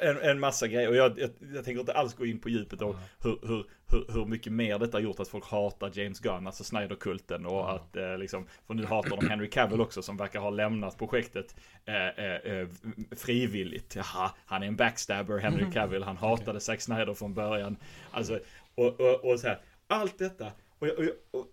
en, 0.01 0.17
en 0.17 0.39
massa 0.39 0.67
grejer. 0.67 0.89
Och 0.89 0.95
jag, 0.95 1.19
jag, 1.19 1.29
jag 1.53 1.65
tänker 1.65 1.79
inte 1.79 1.93
alls 1.93 2.13
gå 2.15 2.25
in 2.25 2.39
på 2.39 2.49
djupet 2.49 2.81
om 2.81 2.95
hur, 3.23 3.39
hur, 3.47 3.65
hur, 3.91 4.05
hur 4.13 4.25
mycket 4.25 4.53
mer 4.53 4.79
detta 4.79 4.97
har 4.97 5.01
gjort 5.01 5.19
att 5.19 5.27
folk 5.27 5.45
hatar 5.45 5.91
James 5.93 6.19
Gunn, 6.19 6.47
alltså 6.47 6.63
Snyder-kulten. 6.63 7.45
Och 7.45 7.71
att 7.75 7.95
eh, 7.95 8.17
liksom, 8.17 8.47
för 8.67 8.73
nu 8.73 8.85
hatar 8.85 9.17
de 9.17 9.27
Henry 9.29 9.49
Cavill 9.49 9.81
också 9.81 10.01
som 10.01 10.17
verkar 10.17 10.39
ha 10.39 10.49
lämnat 10.49 10.97
projektet 10.97 11.55
eh, 11.85 12.07
eh, 12.07 12.35
eh, 12.35 12.67
frivilligt. 13.15 13.95
Jaha, 13.95 14.31
han 14.45 14.63
är 14.63 14.67
en 14.67 14.75
backstabber, 14.75 15.37
Henry 15.37 15.71
Cavill, 15.73 16.03
han 16.03 16.17
hatade 16.17 16.59
Zack 16.59 16.81
Snyder 16.81 17.13
från 17.13 17.33
början. 17.33 17.77
Alltså, 18.11 18.39
och, 18.75 18.99
och, 18.99 19.31
och 19.31 19.39
så 19.39 19.47
här, 19.47 19.59
allt 19.87 20.17
detta. 20.17 20.51
Och, 20.79 20.87
jag- 20.87 20.99
och 21.31 21.47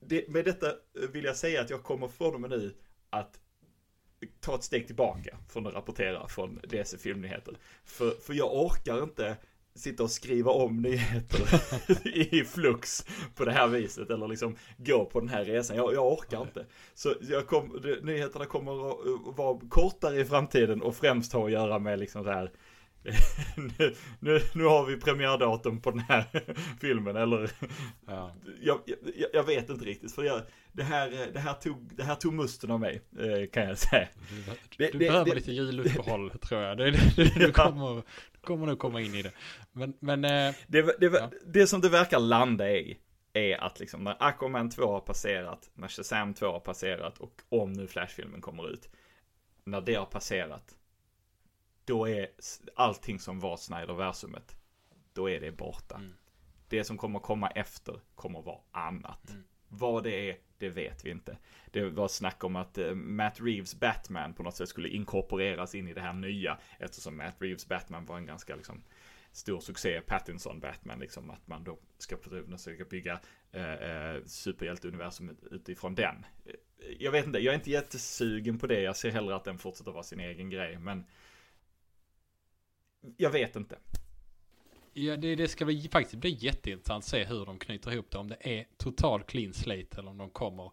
det, 0.00 0.28
med 0.28 0.44
detta 0.44 0.66
vill 1.12 1.24
jag 1.24 1.36
säga 1.36 1.60
att 1.60 1.70
jag 1.70 1.82
kommer 1.82 2.08
från 2.08 2.34
och 2.34 2.40
med 2.40 2.50
nu 2.50 2.74
att 3.10 3.40
ta 4.40 4.54
ett 4.54 4.64
steg 4.64 4.86
tillbaka 4.86 5.36
från 5.48 5.66
att 5.66 5.74
rapportera 5.74 6.28
från 6.28 6.60
DC 6.68 6.98
Filmnyheter. 6.98 7.54
För, 7.84 8.10
för 8.10 8.34
jag 8.34 8.54
orkar 8.54 9.02
inte 9.02 9.36
sitta 9.74 10.02
och 10.02 10.10
skriva 10.10 10.50
om 10.50 10.82
nyheter 10.82 11.60
i 12.08 12.44
flux 12.44 13.06
på 13.34 13.44
det 13.44 13.52
här 13.52 13.68
viset 13.68 14.10
eller 14.10 14.28
liksom 14.28 14.56
gå 14.76 15.04
på 15.04 15.20
den 15.20 15.28
här 15.28 15.44
resan. 15.44 15.76
Jag, 15.76 15.94
jag 15.94 16.12
orkar 16.12 16.42
inte. 16.42 16.66
Så 16.94 17.14
jag 17.20 17.46
kom, 17.46 17.82
nyheterna 18.02 18.44
kommer 18.44 18.90
att 18.90 19.36
vara 19.36 19.60
kortare 19.68 20.20
i 20.20 20.24
framtiden 20.24 20.82
och 20.82 20.96
främst 20.96 21.32
ha 21.32 21.44
att 21.44 21.52
göra 21.52 21.78
med 21.78 21.98
liksom 21.98 22.24
så 22.24 22.30
här 22.30 22.50
nu, 23.56 23.94
nu, 24.20 24.40
nu 24.54 24.64
har 24.64 24.86
vi 24.86 24.96
premiärdatum 24.96 25.80
på 25.80 25.90
den 25.90 26.00
här 26.00 26.24
filmen 26.80 27.16
eller 27.16 27.50
Ja. 28.06 28.34
jag, 28.60 28.80
jag, 29.16 29.30
jag 29.32 29.44
vet 29.44 29.70
inte 29.70 29.84
riktigt 29.84 30.14
för 30.14 30.24
jag, 30.24 30.42
det, 30.72 30.82
här, 30.82 31.30
det, 31.32 31.40
här 31.40 31.54
tog, 31.54 31.90
det 31.96 32.02
här 32.02 32.14
tog 32.14 32.34
musten 32.34 32.70
av 32.70 32.80
mig 32.80 33.00
eh, 33.18 33.50
kan 33.50 33.62
jag 33.68 33.78
säga. 33.78 34.08
Du, 34.76 34.86
du 34.86 34.90
det- 34.92 34.98
behöver 34.98 35.24
det- 35.30 35.34
lite 35.34 35.52
juluppehåll 35.52 36.30
tror 36.42 36.62
jag. 36.62 36.78
Det, 36.78 36.90
det, 36.90 37.34
du, 37.38 37.52
kommer, 37.52 37.94
du 38.32 38.40
kommer 38.40 38.66
nog 38.66 38.78
komma 38.78 39.00
in 39.00 39.14
i 39.14 39.22
det. 39.22 39.32
Men, 39.72 39.94
men 40.00 40.24
eh, 40.24 40.54
Ja. 40.68 41.30
det 41.46 41.66
som 41.66 41.80
det 41.80 41.88
verkar 41.88 42.18
landa 42.18 42.70
i 42.70 42.98
är 43.32 43.56
att 43.64 43.80
liksom 43.80 44.04
när 44.04 44.16
Aquaman 44.20 44.70
2 44.70 44.92
har 44.92 45.00
passerat, 45.00 45.70
när 45.74 45.88
Shazam 45.88 46.34
2 46.34 46.46
har 46.46 46.60
passerat 46.60 47.18
och 47.18 47.32
om 47.48 47.72
nu 47.72 47.86
Flash-filmen 47.86 48.40
kommer 48.40 48.70
ut. 48.72 48.88
När 49.64 49.80
det 49.80 49.94
har 49.94 50.04
passerat, 50.06 50.74
då 51.88 52.08
är 52.08 52.28
allting 52.74 53.18
som 53.18 53.40
var 53.40 53.56
Snyder-versumet, 53.56 54.56
då 55.12 55.30
är 55.30 55.40
det 55.40 55.52
borta. 55.52 55.94
Mm. 55.94 56.14
Det 56.68 56.84
som 56.84 56.98
kommer 56.98 57.18
komma 57.18 57.50
efter 57.50 58.00
kommer 58.14 58.42
vara 58.42 58.60
annat. 58.70 59.30
Mm. 59.30 59.44
Vad 59.68 60.04
det 60.04 60.30
är, 60.30 60.36
det 60.58 60.68
vet 60.68 61.04
vi 61.04 61.10
inte. 61.10 61.38
Det 61.70 61.84
var 61.84 62.08
snack 62.08 62.44
om 62.44 62.56
att 62.56 62.78
eh, 62.78 62.94
Matt 62.94 63.40
Reeves 63.40 63.74
Batman 63.80 64.34
på 64.34 64.42
något 64.42 64.56
sätt 64.56 64.68
skulle 64.68 64.88
inkorporeras 64.88 65.74
in 65.74 65.88
i 65.88 65.94
det 65.94 66.00
här 66.00 66.12
nya. 66.12 66.58
Eftersom 66.78 67.16
Matt 67.16 67.34
Reeves 67.38 67.68
Batman 67.68 68.04
var 68.04 68.16
en 68.16 68.26
ganska 68.26 68.56
liksom 68.56 68.82
stor 69.32 69.60
succé, 69.60 70.00
Pattinson 70.00 70.60
Batman, 70.60 70.98
liksom 70.98 71.30
att 71.30 71.46
man 71.46 71.64
då 71.64 71.78
ska 71.98 72.16
försöka 72.56 72.84
bygga 72.84 73.20
eh, 73.52 73.72
eh, 73.72 74.22
superhjälteuniversum 74.24 75.36
utifrån 75.50 75.94
den. 75.94 76.26
Eh, 76.46 76.54
Jag 76.98 77.12
vet 77.12 77.26
inte, 77.26 77.38
jag 77.38 77.52
är 77.52 77.58
inte 77.58 77.70
jättesugen 77.70 78.58
på 78.58 78.66
det. 78.66 78.80
Jag 78.80 78.96
ser 78.96 79.10
hellre 79.10 79.36
att 79.36 79.44
den 79.44 79.58
fortsätter 79.58 79.92
vara 79.92 80.02
sin 80.02 80.20
egen 80.20 80.50
grej, 80.50 80.78
men 80.78 81.04
jag 83.16 83.30
vet 83.30 83.56
inte. 83.56 83.78
ja, 84.92 85.16
det, 85.16 85.34
det 85.34 85.48
ska 85.48 85.64
väl 85.64 85.88
faktiskt 85.90 86.20
bli 86.20 86.30
jätteintressant 86.30 87.04
att 87.04 87.08
se 87.08 87.24
hur 87.24 87.46
de 87.46 87.58
knyter 87.58 87.92
ihop 87.92 88.10
det. 88.10 88.18
Om 88.18 88.28
det 88.28 88.36
är 88.40 88.66
total 88.76 89.22
clean 89.22 89.52
slate 89.52 89.98
eller 89.98 90.10
om 90.10 90.18
de 90.18 90.30
kommer 90.30 90.70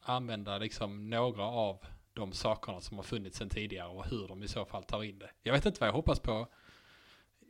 använda 0.00 0.58
liksom 0.58 1.10
några 1.10 1.44
av 1.44 1.84
de 2.12 2.32
sakerna 2.32 2.80
som 2.80 2.96
har 2.96 3.04
funnits 3.04 3.38
sedan 3.38 3.48
tidigare 3.48 3.88
och 3.88 4.06
hur 4.06 4.28
de 4.28 4.42
i 4.42 4.48
så 4.48 4.64
fall 4.64 4.84
tar 4.84 5.02
in 5.02 5.18
det. 5.18 5.30
Jag 5.42 5.52
vet 5.52 5.66
inte 5.66 5.80
vad 5.80 5.88
jag 5.88 5.94
hoppas 5.94 6.20
på 6.20 6.48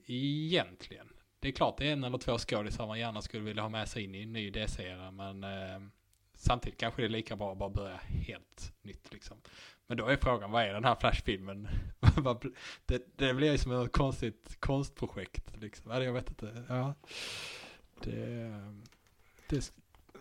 egentligen. 0.07 1.09
Det 1.41 1.49
är 1.49 1.53
klart 1.53 1.79
det 1.79 1.89
är 1.89 1.93
en 1.93 2.05
eller 2.05 2.19
två 2.19 2.39
skådisar 2.39 2.87
man 2.87 2.99
gärna 2.99 3.23
skulle 3.23 3.45
vilja 3.45 3.63
ha 3.63 3.69
med 3.69 3.89
sig 3.89 4.05
in 4.05 4.15
i 4.15 4.23
en 4.23 4.33
ny 4.33 4.51
DC-era 4.51 5.11
men 5.11 5.45
eh, 5.45 5.89
samtidigt 6.35 6.79
kanske 6.79 7.03
det 7.03 7.07
är 7.07 7.11
lika 7.11 7.37
bra 7.37 7.53
att 7.53 7.59
bara 7.59 7.71
börja 7.71 7.97
helt 7.97 8.73
nytt 8.83 9.13
liksom. 9.13 9.37
Men 9.87 9.97
då 9.97 10.07
är 10.07 10.17
frågan, 10.17 10.51
vad 10.51 10.63
är 10.65 10.73
den 10.75 10.85
här 10.85 10.97
Flash-filmen? 11.01 11.69
Det, 12.87 13.17
det 13.17 13.35
blir 13.35 13.53
ju 13.53 13.59
som 13.59 13.73
ett 13.73 13.93
konstigt 13.93 14.57
konstprojekt 14.61 15.53
liksom. 15.61 15.91
Eller 15.91 16.07
jag 16.07 16.13
vet 16.13 16.29
inte. 16.29 16.65
Ja. 16.69 16.95
Det, 18.05 18.53
det, 19.49 19.73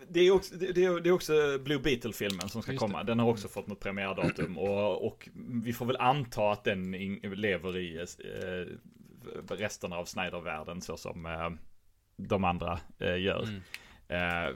Det 0.08 0.20
är, 0.20 0.30
också, 0.30 0.54
det, 0.54 0.72
det 0.72 0.84
är 0.84 1.12
också 1.12 1.58
Blue 1.64 1.78
Beetle-filmen 1.78 2.48
som 2.48 2.62
ska 2.62 2.76
komma. 2.76 3.02
Den 3.04 3.18
har 3.18 3.28
också 3.28 3.48
fått 3.48 3.66
något 3.66 3.80
premiärdatum. 3.80 4.58
Och, 4.58 5.06
och 5.06 5.28
vi 5.64 5.72
får 5.72 5.86
väl 5.86 5.96
anta 5.96 6.50
att 6.52 6.64
den 6.64 6.94
in, 6.94 7.20
lever 7.22 7.76
i 7.76 7.98
eh, 7.98 8.04
resten 9.54 9.92
av 9.92 10.04
Snyder-världen 10.04 10.80
så 10.80 10.96
som 10.96 11.26
eh, 11.26 11.50
de 12.16 12.44
andra 12.44 12.80
eh, 12.98 13.20
gör. 13.20 13.42
mm. 13.42 13.62
Eh, 14.08 14.54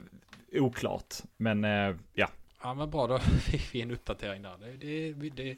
oklart, 0.61 1.15
men 1.37 1.63
eh, 1.63 1.95
ja. 2.13 2.29
Ja 2.61 2.73
men 2.73 2.89
bra, 2.89 3.07
då 3.07 3.19
fick 3.51 3.75
vi 3.75 3.81
en 3.81 3.91
uppdatering 3.91 4.41
där. 4.41 4.57
Det, 4.59 5.13
det, 5.13 5.29
det, 5.29 5.57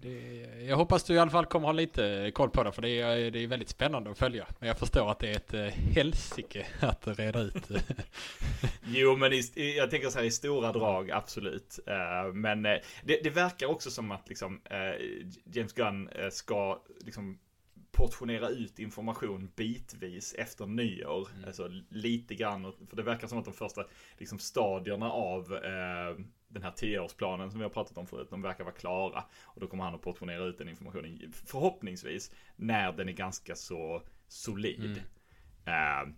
det, 0.00 0.64
jag 0.64 0.76
hoppas 0.76 1.04
du 1.04 1.14
i 1.14 1.18
alla 1.18 1.30
fall 1.30 1.46
kommer 1.46 1.66
ha 1.66 1.72
lite 1.72 2.06
eh, 2.06 2.30
koll 2.30 2.50
på 2.50 2.62
det, 2.62 2.72
för 2.72 2.82
det 2.82 3.00
är, 3.00 3.24
eh, 3.24 3.30
det 3.32 3.38
är 3.42 3.46
väldigt 3.46 3.68
spännande 3.68 4.10
att 4.10 4.18
följa. 4.18 4.46
Men 4.58 4.68
jag 4.68 4.78
förstår 4.78 5.10
att 5.10 5.18
det 5.18 5.28
är 5.28 5.36
ett 5.36 5.54
eh, 5.54 5.64
helsike 5.64 6.66
att 6.80 7.18
reda 7.18 7.40
ut. 7.40 7.70
Jo, 8.88 9.16
men 9.16 9.32
i, 9.32 9.42
jag 9.76 9.90
tänker 9.90 10.08
så 10.08 10.18
här 10.18 10.24
i 10.24 10.30
stora 10.30 10.72
drag, 10.72 11.10
absolut. 11.10 11.78
Men 12.32 12.62
det, 12.62 12.80
det 13.04 13.30
verkar 13.30 13.66
också 13.66 13.90
som 13.90 14.10
att 14.10 14.28
liksom, 14.28 14.60
James 15.52 15.72
Gunn 15.72 16.08
ska 16.30 16.82
liksom 17.04 17.38
portionera 17.96 18.48
ut 18.48 18.78
information 18.78 19.52
bitvis 19.56 20.34
efter 20.34 20.66
nyår. 20.66 21.28
Mm. 21.34 21.44
Alltså 21.44 21.70
lite 21.88 22.34
grann, 22.34 22.72
för 22.88 22.96
det 22.96 23.02
verkar 23.02 23.28
som 23.28 23.38
att 23.38 23.44
de 23.44 23.54
första 23.54 23.84
liksom, 24.18 24.38
stadierna 24.38 25.10
av 25.10 25.54
eh, 25.54 26.24
den 26.48 26.62
här 26.62 26.70
tioårsplanen 26.70 27.50
som 27.50 27.58
vi 27.60 27.64
har 27.64 27.70
pratat 27.70 27.98
om 27.98 28.06
förut, 28.06 28.28
de 28.30 28.42
verkar 28.42 28.64
vara 28.64 28.74
klara. 28.74 29.24
Och 29.44 29.60
då 29.60 29.66
kommer 29.66 29.84
han 29.84 29.94
att 29.94 30.02
portionera 30.02 30.44
ut 30.44 30.58
den 30.58 30.68
informationen, 30.68 31.32
förhoppningsvis, 31.46 32.32
när 32.56 32.92
den 32.92 33.08
är 33.08 33.12
ganska 33.12 33.54
så 33.54 34.02
solid. 34.28 35.02
Mm. 35.64 36.08
Eh, 36.08 36.14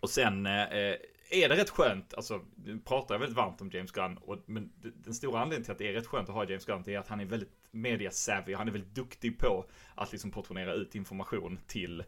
och 0.00 0.10
sen 0.10 0.46
eh, 0.46 0.96
är 1.30 1.48
det 1.48 1.56
rätt 1.56 1.70
skönt, 1.70 2.14
alltså 2.14 2.44
nu 2.56 2.78
pratar 2.78 3.14
jag 3.14 3.20
väldigt 3.20 3.36
varmt 3.36 3.60
om 3.60 3.70
James 3.70 3.92
Gunn, 3.92 4.16
och, 4.16 4.38
men 4.46 4.72
den 4.76 5.14
stora 5.14 5.40
anledningen 5.40 5.64
till 5.64 5.72
att 5.72 5.78
det 5.78 5.88
är 5.88 5.92
rätt 5.92 6.06
skönt 6.06 6.28
att 6.28 6.34
ha 6.34 6.44
James 6.44 6.64
Gunn 6.64 6.88
är 6.88 6.98
att 6.98 7.08
han 7.08 7.20
är 7.20 7.24
väldigt 7.24 7.57
media 7.80 8.10
savvy, 8.10 8.54
han 8.54 8.68
är 8.68 8.72
väldigt 8.72 8.94
duktig 8.94 9.38
på 9.38 9.64
att 9.94 10.12
liksom 10.12 10.30
portionera 10.30 10.74
ut 10.74 10.94
information 10.94 11.58
till 11.66 12.04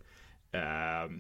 eh, 0.53 1.11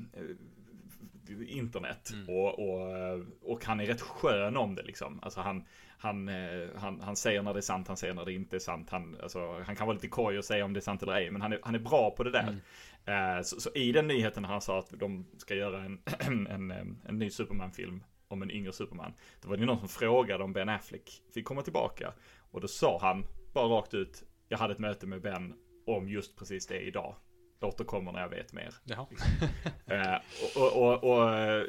internet. 1.48 2.10
Mm. 2.12 2.28
Och, 2.28 2.58
och, 2.58 3.20
och 3.42 3.64
han 3.64 3.80
är 3.80 3.86
rätt 3.86 4.00
skön 4.00 4.56
om 4.56 4.74
det 4.74 4.82
liksom. 4.82 5.20
Alltså 5.22 5.40
han, 5.40 5.64
han, 5.98 6.28
eh, 6.28 6.68
han, 6.76 7.00
han 7.00 7.16
säger 7.16 7.42
när 7.42 7.52
det 7.52 7.60
är 7.60 7.62
sant, 7.62 7.88
han 7.88 7.96
säger 7.96 8.14
när 8.14 8.24
det 8.24 8.32
inte 8.32 8.56
är 8.56 8.60
sant. 8.60 8.90
Han, 8.90 9.16
alltså, 9.22 9.62
han 9.66 9.76
kan 9.76 9.86
vara 9.86 9.94
lite 9.94 10.08
koj 10.08 10.38
och 10.38 10.44
säga 10.44 10.64
om 10.64 10.72
det 10.72 10.78
är 10.78 10.82
sant 10.82 11.02
eller 11.02 11.12
ej, 11.12 11.30
men 11.30 11.42
han 11.42 11.52
är, 11.52 11.58
han 11.62 11.74
är 11.74 11.78
bra 11.78 12.10
på 12.10 12.24
det 12.24 12.30
där. 12.30 12.56
Eh, 13.04 13.42
Så, 13.42 13.60
så 13.60 13.70
i 13.74 13.92
den 13.92 14.06
nyheten 14.06 14.42
när 14.42 14.48
han 14.50 14.60
sa 14.60 14.78
att 14.78 14.90
de 14.90 15.26
ska 15.38 15.54
göra 15.54 15.82
en, 15.82 16.00
en, 16.18 16.46
en, 16.46 17.02
en 17.08 17.18
ny 17.18 17.30
Superman-film 17.30 18.04
om 18.28 18.42
en 18.42 18.50
yngre 18.50 18.72
Superman. 18.72 19.12
Då 19.42 19.48
var 19.48 19.56
det 19.56 19.66
någon 19.66 19.78
som 19.78 19.88
frågade 19.88 20.44
om 20.44 20.52
Ben 20.52 20.68
Affleck 20.68 21.22
fick 21.34 21.44
komma 21.44 21.62
tillbaka. 21.62 22.12
Och 22.50 22.60
då 22.60 22.68
sa 22.68 22.98
han 23.00 23.24
bara 23.52 23.66
rakt 23.66 23.94
ut, 23.94 24.22
jag 24.50 24.58
hade 24.58 24.72
ett 24.72 24.78
möte 24.78 25.06
med 25.06 25.22
Ben 25.22 25.54
om 25.86 26.08
just 26.08 26.36
precis 26.36 26.66
det 26.66 26.80
idag. 26.80 27.14
Återkommer 27.60 28.12
när 28.12 28.20
jag 28.20 28.28
vet 28.28 28.52
mer. 28.52 28.74
Eh, 29.86 30.16
och, 30.56 30.76
och, 30.76 31.02
och, 31.02 31.04
och 31.04 31.38
eh, 31.38 31.64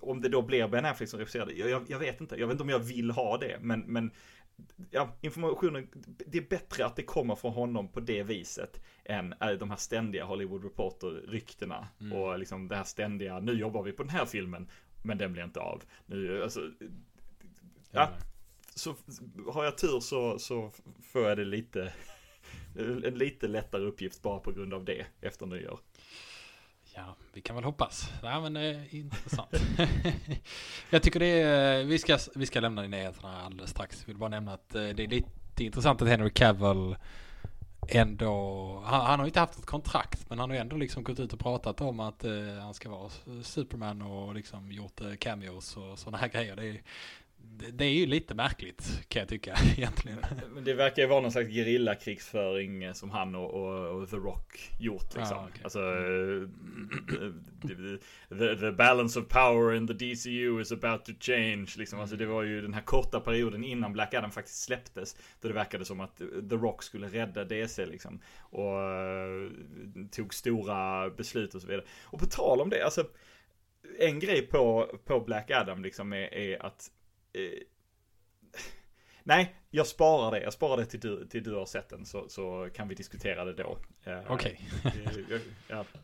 om 0.00 0.20
det 0.20 0.28
då 0.28 0.42
blir 0.42 0.68
Ben 0.68 0.84
Affleck 0.84 1.08
som 1.08 1.18
regisserar 1.18 1.50
jag, 1.50 1.84
jag 1.88 1.98
vet 1.98 2.20
inte. 2.20 2.36
Jag 2.36 2.46
vet 2.46 2.54
inte 2.54 2.62
om 2.62 2.68
jag 2.68 2.78
vill 2.78 3.10
ha 3.10 3.38
det, 3.38 3.58
men, 3.60 3.80
men 3.80 4.10
ja, 4.90 5.16
informationen, 5.20 5.88
det 6.26 6.38
är 6.38 6.48
bättre 6.48 6.86
att 6.86 6.96
det 6.96 7.02
kommer 7.02 7.34
från 7.34 7.52
honom 7.52 7.88
på 7.88 8.00
det 8.00 8.22
viset 8.22 8.82
än 9.04 9.32
eh, 9.32 9.50
de 9.50 9.70
här 9.70 9.76
ständiga 9.76 10.24
Hollywood 10.24 10.64
Reporter-ryktena 10.64 11.88
Mm. 12.00 12.12
och 12.12 12.38
liksom 12.38 12.68
det 12.68 12.76
här 12.76 12.84
ständiga, 12.84 13.40
nu 13.40 13.52
jobbar 13.52 13.82
vi 13.82 13.92
på 13.92 14.02
den 14.02 14.10
här 14.10 14.26
filmen, 14.26 14.68
men 15.02 15.18
den 15.18 15.32
blir 15.32 15.44
inte 15.44 15.60
av. 15.60 15.82
Nu, 16.06 16.42
alltså, 16.42 16.70
ja, 17.90 18.10
så 18.74 18.94
har 19.52 19.64
jag 19.64 19.78
tur 19.78 20.00
så, 20.00 20.38
så 20.38 20.70
får 21.02 21.22
jag 21.22 21.38
det 21.38 21.44
lite, 21.44 21.92
en 22.78 23.14
lite 23.14 23.48
lättare 23.48 23.82
uppgift 23.82 24.22
bara 24.22 24.38
på 24.38 24.52
grund 24.52 24.74
av 24.74 24.84
det 24.84 25.06
efter 25.20 25.46
nyår. 25.46 25.80
Ja, 26.94 27.16
vi 27.32 27.40
kan 27.40 27.56
väl 27.56 27.64
hoppas. 27.64 28.12
Ja, 28.22 28.40
men 28.40 28.52
det 28.52 28.60
är 28.60 28.94
intressant. 28.94 29.48
jag 30.90 31.02
tycker 31.02 31.20
det 31.20 31.26
är, 31.26 31.80
eh, 31.80 31.86
vi 31.86 31.98
ska, 31.98 32.18
vi 32.34 32.46
ska 32.46 32.60
lämna 32.60 32.82
nyheterna 32.82 33.42
alldeles 33.42 33.70
strax. 33.70 34.00
Jag 34.00 34.06
vill 34.06 34.16
bara 34.16 34.30
nämna 34.30 34.52
att 34.52 34.74
eh, 34.74 34.88
det 34.88 35.04
är 35.04 35.08
lite 35.08 35.64
intressant 35.64 36.02
att 36.02 36.08
Henry 36.08 36.30
Cavill 36.30 36.96
ändå, 37.88 38.82
han, 38.84 39.06
han 39.06 39.18
har 39.18 39.26
ju 39.26 39.28
inte 39.28 39.40
haft 39.40 39.58
ett 39.58 39.66
kontrakt, 39.66 40.30
men 40.30 40.38
han 40.38 40.50
har 40.50 40.54
ju 40.54 40.60
ändå 40.60 40.76
liksom 40.76 41.04
gått 41.04 41.20
ut 41.20 41.32
och 41.32 41.38
pratat 41.38 41.80
om 41.80 42.00
att 42.00 42.24
eh, 42.24 42.32
han 42.60 42.74
ska 42.74 42.90
vara 42.90 43.10
Superman 43.42 44.02
och 44.02 44.34
liksom 44.34 44.72
gjort 44.72 45.00
eh, 45.00 45.14
cameos 45.14 45.76
och 45.76 45.98
sådana 45.98 46.18
här 46.18 46.28
grejer. 46.28 46.56
Det 46.56 46.68
är, 46.68 46.82
det, 47.62 47.70
det 47.70 47.84
är 47.84 47.90
ju 47.90 48.06
lite 48.06 48.34
märkligt 48.34 49.02
kan 49.08 49.20
jag 49.20 49.28
tycka 49.28 49.54
egentligen. 49.76 50.18
Men 50.54 50.64
det 50.64 50.74
verkar 50.74 51.02
ju 51.02 51.08
vara 51.08 51.20
någon 51.20 51.32
slags 51.32 51.48
gerillakrigsföring 51.48 52.82
eh, 52.82 52.92
som 52.92 53.10
han 53.10 53.34
och, 53.34 53.50
och, 53.50 54.00
och 54.00 54.10
The 54.10 54.16
Rock 54.16 54.70
gjort 54.78 55.16
liksom. 55.16 55.36
Ah, 55.36 55.48
okej. 55.50 55.60
Alltså, 55.64 55.80
eh, 55.80 56.48
the, 58.38 58.56
the, 58.56 58.72
balance 58.72 59.20
of 59.20 59.28
power 59.28 59.74
in 59.74 59.86
the 59.86 59.92
DCU 59.92 60.60
is 60.60 60.72
about 60.72 61.04
to 61.04 61.12
change. 61.20 61.66
Liksom. 61.76 62.00
Alltså 62.00 62.16
det 62.16 62.26
var 62.26 62.42
ju 62.42 62.62
den 62.62 62.74
här 62.74 62.82
korta 62.82 63.20
perioden 63.20 63.64
innan 63.64 63.92
Black 63.92 64.14
Adam 64.14 64.30
faktiskt 64.30 64.62
släpptes. 64.62 65.16
Då 65.40 65.48
det 65.48 65.54
verkade 65.54 65.84
som 65.84 66.00
att 66.00 66.16
The 66.50 66.56
Rock 66.56 66.82
skulle 66.82 67.08
rädda 67.08 67.44
DC 67.44 67.86
liksom. 67.86 68.20
Och 68.40 68.80
eh, 68.80 69.50
tog 70.10 70.34
stora 70.34 71.10
beslut 71.10 71.54
och 71.54 71.60
så 71.60 71.66
vidare. 71.66 71.84
Och 72.04 72.18
på 72.18 72.26
tal 72.26 72.60
om 72.60 72.70
det, 72.70 72.84
alltså. 72.84 73.06
En 73.98 74.20
grej 74.20 74.42
på, 74.42 74.90
på 75.04 75.20
Black 75.20 75.50
Adam 75.50 75.82
liksom 75.82 76.12
är, 76.12 76.34
är 76.34 76.66
att 76.66 76.90
eh, 77.34 77.62
Nej, 79.24 79.54
jag 79.70 79.86
sparar 79.86 80.30
det. 80.30 80.42
Jag 80.42 80.52
sparar 80.52 80.76
det 80.76 80.86
till 80.86 81.00
du, 81.00 81.26
till 81.26 81.42
du 81.44 81.54
har 81.54 81.66
sett 81.66 81.88
den 81.88 82.06
så, 82.06 82.28
så 82.28 82.68
kan 82.74 82.88
vi 82.88 82.94
diskutera 82.94 83.44
det 83.44 83.52
då. 83.52 83.78
Eh, 84.04 84.20
Okej. 84.28 84.68
eh, 84.84 85.40
ja. 85.68 85.84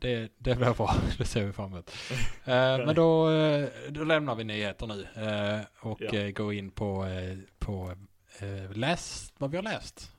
Det, 0.00 0.32
det 0.38 0.54
blir 0.56 0.74
bra, 0.74 0.94
det 1.18 1.24
ser 1.24 1.44
vi 1.44 1.52
fram 1.52 1.72
emot. 1.72 1.90
Eh, 2.44 2.78
men 2.86 2.94
då, 2.94 3.30
eh, 3.30 3.68
då 3.88 4.04
lämnar 4.04 4.34
vi 4.34 4.44
nyheter 4.44 4.86
nu 4.86 5.06
eh, 5.14 5.60
och 5.80 6.00
Ja. 6.00 6.30
går 6.30 6.52
in 6.54 6.70
på, 6.70 7.06
på 7.58 7.94
läs, 8.74 9.32
vad 9.38 9.50
vi 9.50 9.56
har 9.56 9.64
läst. 9.64 10.12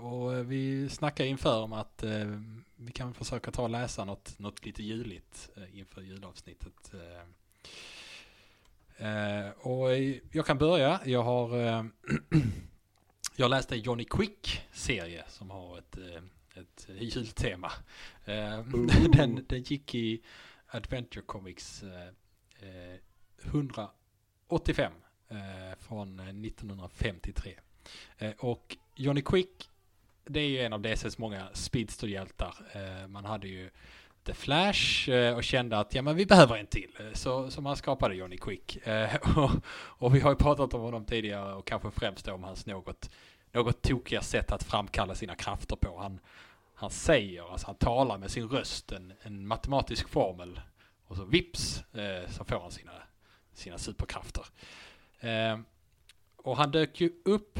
Och 0.00 0.52
vi 0.52 0.88
snackade 0.88 1.28
inför 1.28 1.62
om 1.62 1.72
att 1.72 2.02
eh, 2.02 2.40
vi 2.76 2.92
kan 2.92 3.14
försöka 3.14 3.50
ta 3.50 3.62
och 3.62 3.70
läsa 3.70 4.04
något, 4.04 4.38
något 4.38 4.64
lite 4.66 4.82
juligt 4.82 5.50
eh, 5.56 5.78
inför 5.78 6.00
julavsnittet. 6.02 6.94
Eh, 6.94 7.28
och 9.56 9.88
jag 10.32 10.46
kan 10.46 10.58
börja. 10.58 11.00
Jag 11.04 11.22
har 11.22 11.66
eh, 11.66 11.84
jag 13.36 13.50
läste 13.50 13.76
Johnny 13.76 14.04
Quick-serie 14.04 15.24
som 15.28 15.50
har 15.50 15.78
ett 15.78 15.98
eh, 15.98 16.22
ett 16.54 16.88
jultema. 16.88 17.72
Eh, 18.24 18.64
den, 19.12 19.44
den 19.48 19.62
gick 19.62 19.94
i 19.94 20.22
Adventure 20.66 21.22
Comics 21.26 21.82
eh, 21.82 22.08
eh, 22.68 22.98
185 23.44 24.92
eh, 25.28 25.38
från 25.78 26.20
eh, 26.20 26.28
1953. 26.28 27.54
Eh, 28.18 28.32
och 28.38 28.76
Johnny 28.94 29.22
Quick, 29.22 29.70
det 30.24 30.40
är 30.40 30.48
ju 30.48 30.58
en 30.60 30.72
av 30.72 30.80
DCs 30.80 31.18
många 31.18 31.48
speedsterhjältar. 31.52 32.54
Eh, 32.72 33.08
man 33.08 33.24
hade 33.24 33.48
ju 33.48 33.70
The 34.24 34.34
Flash 34.34 35.10
eh, 35.10 35.36
och 35.36 35.44
kände 35.44 35.78
att 35.78 35.94
ja 35.94 36.02
men 36.02 36.16
vi 36.16 36.26
behöver 36.26 36.56
en 36.56 36.66
till. 36.66 36.90
Eh, 36.98 37.12
så, 37.12 37.50
så 37.50 37.60
man 37.60 37.76
skapade 37.76 38.14
Johnny 38.14 38.36
Quick. 38.36 38.86
Eh, 38.86 39.14
och, 39.36 39.50
och 39.74 40.14
vi 40.14 40.20
har 40.20 40.30
ju 40.30 40.36
pratat 40.36 40.74
om 40.74 40.80
honom 40.80 41.04
tidigare 41.04 41.54
och 41.54 41.66
kanske 41.66 41.90
främst 41.90 42.28
om 42.28 42.44
hans 42.44 42.66
något 42.66 43.10
något 43.52 43.82
tokiga 43.82 44.22
sätt 44.22 44.52
att 44.52 44.62
framkalla 44.62 45.14
sina 45.14 45.34
krafter 45.34 45.76
på. 45.76 45.98
Han, 45.98 46.20
han 46.74 46.90
säger, 46.90 47.52
alltså 47.52 47.66
han 47.66 47.76
talar 47.76 48.18
med 48.18 48.30
sin 48.30 48.48
röst, 48.48 48.92
en, 48.92 49.12
en 49.22 49.46
matematisk 49.46 50.08
formel. 50.08 50.60
Och 51.06 51.16
så 51.16 51.24
vips 51.24 51.82
så 52.28 52.44
får 52.44 52.60
han 52.60 52.70
sina, 52.70 52.92
sina 53.52 53.78
superkrafter. 53.78 54.44
Och 56.36 56.56
han 56.56 56.70
dök 56.70 57.00
ju 57.00 57.12
upp 57.24 57.58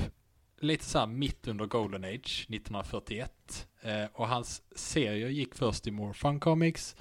lite 0.61 0.85
så 0.85 0.98
här 0.98 1.07
mitt 1.07 1.48
under 1.48 1.66
Golden 1.66 2.05
Age 2.05 2.47
1941. 2.49 3.66
Eh, 3.85 4.07
och 4.12 4.28
hans 4.28 4.62
serier 4.74 5.28
gick 5.28 5.55
först 5.55 5.87
i 5.87 5.91
More 5.91 6.14
Fun 6.14 6.41
Comics. 6.41 6.97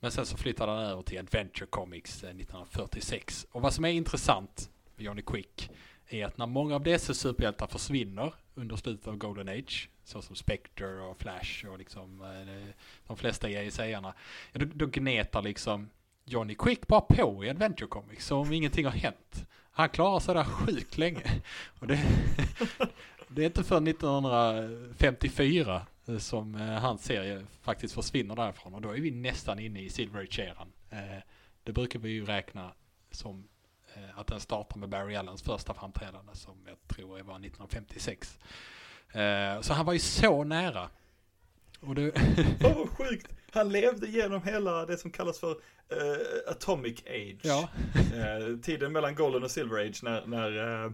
Men 0.00 0.10
sen 0.10 0.26
så 0.26 0.36
flyttade 0.36 0.72
han 0.72 0.80
över 0.80 1.02
till 1.02 1.18
Adventure 1.18 1.66
Comics 1.66 2.24
eh, 2.24 2.30
1946. 2.30 3.46
Och 3.50 3.62
vad 3.62 3.74
som 3.74 3.84
är 3.84 3.88
intressant 3.88 4.70
med 4.96 5.04
Johnny 5.06 5.22
Quick 5.22 5.70
är 6.08 6.26
att 6.26 6.38
när 6.38 6.46
många 6.46 6.74
av 6.74 6.82
dessa 6.82 7.14
superhjältar 7.14 7.66
försvinner 7.66 8.34
under 8.54 8.76
slutet 8.76 9.06
av 9.06 9.16
Golden 9.16 9.48
Age, 9.48 9.88
såsom 10.04 10.36
Spectre 10.36 11.00
och 11.00 11.18
Flash 11.18 11.66
och 11.66 11.78
liksom 11.78 12.22
eh, 12.22 12.74
de 13.06 13.16
flesta 13.16 13.48
JSA-arna, 13.48 14.14
ja, 14.52 14.60
då, 14.60 14.66
då 14.74 14.86
gnetar 14.86 15.42
liksom 15.42 15.90
Johnny 16.24 16.54
Quick 16.54 16.86
bara 16.86 17.00
på 17.00 17.44
i 17.44 17.50
Adventure 17.50 17.88
Comics 17.88 18.26
som 18.26 18.38
om 18.38 18.52
ingenting 18.52 18.84
har 18.84 18.92
hänt. 18.92 19.46
Han 19.70 19.88
klarar 19.88 20.20
sig 20.20 20.34
där 20.34 20.44
sjukt 20.44 20.98
länge. 20.98 21.42
Och 21.78 21.86
det, 21.86 22.00
det 23.28 23.42
är 23.42 23.46
inte 23.46 23.64
för 23.64 23.88
1954 23.88 25.86
som 26.18 26.54
eh, 26.54 26.60
hans 26.60 27.04
serie 27.04 27.46
faktiskt 27.62 27.94
försvinner 27.94 28.36
därifrån 28.36 28.74
och 28.74 28.80
då 28.80 28.90
är 28.90 29.00
vi 29.00 29.10
nästan 29.10 29.58
inne 29.58 29.80
i 29.80 29.90
Silver 29.90 30.20
Age-eran. 30.20 30.72
Eh, 30.90 31.22
det 31.62 31.72
brukar 31.72 31.98
vi 31.98 32.10
ju 32.10 32.24
räkna 32.24 32.72
som 33.10 33.48
eh, 33.94 34.18
att 34.18 34.26
den 34.26 34.40
startar 34.40 34.78
med 34.78 34.88
Barry 34.88 35.16
Allens 35.16 35.42
första 35.42 35.74
framträdande 35.74 36.34
som 36.34 36.54
jag 36.66 36.88
tror 36.88 37.08
var 37.08 37.16
1956. 37.18 38.38
Så 39.60 39.72
han 39.72 39.86
var 39.86 39.92
ju 39.92 39.98
så 39.98 40.44
nära. 40.44 40.90
Och 41.80 41.94
det... 41.94 42.12
Fan 42.60 42.74
vad 42.74 42.88
sjukt! 42.98 43.32
Han 43.50 43.72
levde 43.72 44.06
genom 44.06 44.42
hela 44.42 44.86
det 44.86 44.96
som 44.98 45.10
kallas 45.10 45.40
för 45.40 45.50
uh, 45.50 45.58
Atomic 46.46 47.02
Age. 47.06 47.40
Ja. 47.42 47.68
uh, 47.94 48.60
tiden 48.60 48.92
mellan 48.92 49.14
Golden 49.14 49.42
och 49.42 49.50
Silver 49.50 49.86
Age 49.86 50.00
när, 50.02 50.26
när 50.26 50.84
uh, 50.84 50.92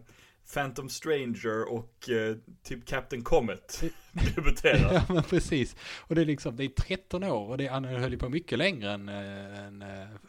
Phantom 0.55 0.88
Stranger 0.88 1.72
och 1.72 2.09
uh, 2.11 2.36
typ 2.62 2.86
Captain 2.86 3.22
Comet 3.22 3.82
debuterar. 4.36 4.93
ja 4.93 5.03
men 5.09 5.22
precis. 5.22 5.76
Och 5.99 6.14
det 6.14 6.20
är 6.20 6.26
liksom, 6.26 6.57
det 6.57 6.64
är 6.64 6.68
13 6.68 7.24
år 7.24 7.49
och 7.49 7.59
det, 7.59 7.66
han 7.66 7.84
höll 7.84 8.12
ju 8.12 8.18
på 8.18 8.28
mycket 8.28 8.59
längre 8.59 8.93
än, 8.93 9.09
än, 9.09 9.82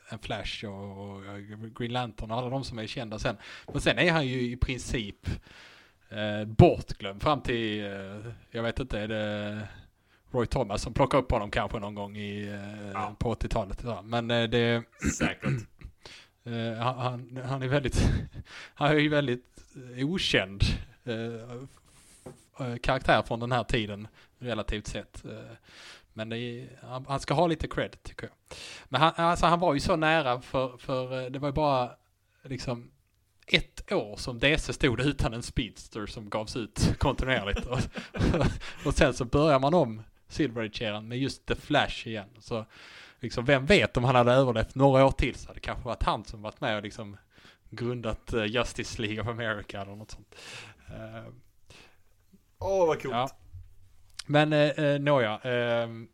än 0.09 0.19
Flash 0.21 0.65
och, 0.65 1.15
och, 1.15 1.21
Green 1.77 1.93
Lantern 1.93 2.31
och 2.31 2.37
alla 2.37 2.49
de 2.49 2.63
som 2.63 2.79
är 2.79 2.87
kända 2.87 3.19
sen. 3.19 3.37
Men 3.71 3.81
sen 3.81 3.99
är 3.99 4.11
han 4.11 4.27
ju 4.27 4.41
i 4.41 4.57
princip 4.57 5.27
eh, 6.09 6.45
bortglömd 6.45 7.21
fram 7.21 7.41
till, 7.41 7.77
jag 8.51 8.63
vet 8.63 8.79
inte, 8.79 8.99
är 8.99 9.07
det 9.07 9.67
Roy 10.31 10.45
Thomas 10.45 10.81
som 10.81 10.93
plockar 10.93 11.17
upp 11.17 11.31
honom 11.31 11.51
kanske 11.51 11.79
någon 11.79 11.95
gång 11.95 12.17
i, 12.17 12.47
eh, 12.47 12.91
ja. 12.93 13.15
på 13.19 13.33
80-talet. 13.33 13.85
Men 14.03 14.31
eh, 14.31 14.43
det... 14.43 14.83
Säkert. 15.17 15.67
Eh, 16.43 16.73
han, 16.73 17.39
han 17.45 17.63
är 17.63 17.67
väldigt, 17.67 18.09
han 18.73 18.91
är 18.91 18.95
ju 18.95 19.09
väldigt 19.09 19.63
eh, 19.97 20.05
okänd 20.05 20.63
eh, 21.03 22.75
karaktär 22.81 23.21
från 23.21 23.39
den 23.39 23.51
här 23.51 23.63
tiden 23.63 24.07
relativt 24.39 24.87
sett. 24.87 25.23
Men 26.13 26.29
det 26.29 26.37
är, 26.37 26.67
han 27.07 27.19
ska 27.19 27.33
ha 27.33 27.47
lite 27.47 27.67
cred 27.67 28.03
tycker 28.03 28.23
jag. 28.27 28.57
Men 28.85 29.01
han, 29.01 29.13
alltså 29.15 29.45
han 29.45 29.59
var 29.59 29.73
ju 29.73 29.79
så 29.79 29.95
nära 29.95 30.41
för, 30.41 30.77
för 30.77 31.29
det 31.29 31.39
var 31.39 31.47
ju 31.47 31.53
bara 31.53 31.91
liksom 32.43 32.91
ett 33.47 33.91
år 33.91 34.15
som 34.17 34.39
DC 34.39 34.73
stod 34.73 34.99
utan 34.99 35.33
en 35.33 35.43
speedster 35.43 36.05
som 36.05 36.29
gavs 36.29 36.55
ut 36.55 36.95
kontinuerligt. 36.99 37.65
och, 37.65 37.79
och 38.85 38.93
sen 38.93 39.13
så 39.13 39.25
börjar 39.25 39.59
man 39.59 39.73
om 39.73 40.01
Silver 40.27 40.61
Age-eran 40.61 41.07
med 41.07 41.17
just 41.17 41.45
The 41.45 41.55
Flash 41.55 42.07
igen. 42.07 42.29
Så 42.39 42.65
liksom, 43.21 43.45
vem 43.45 43.65
vet 43.65 43.97
om 43.97 44.03
han 44.03 44.15
hade 44.15 44.33
överlevt 44.33 44.75
några 44.75 45.05
år 45.05 45.11
till 45.11 45.35
så 45.35 45.47
hade 45.47 45.57
det 45.57 45.63
kanske 45.63 45.85
varit 45.85 46.03
han 46.03 46.25
som 46.25 46.41
varit 46.41 46.61
med 46.61 46.75
och 46.75 46.83
liksom 46.83 47.17
grundat 47.69 48.33
uh, 48.33 48.45
Justice 48.45 49.01
League 49.01 49.21
of 49.21 49.27
America 49.27 49.81
eller 49.81 49.95
något 49.95 50.11
sånt. 50.11 50.35
Eh, 50.87 51.23
Åh, 52.59 52.71
uh, 52.71 52.83
oh, 52.83 52.87
vad 52.87 53.01
coolt. 53.01 53.13
Ja. 53.13 53.29
Men 54.25 54.53
uh, 54.53 54.99
nåja, 54.99 55.35
uh, 55.35 56.05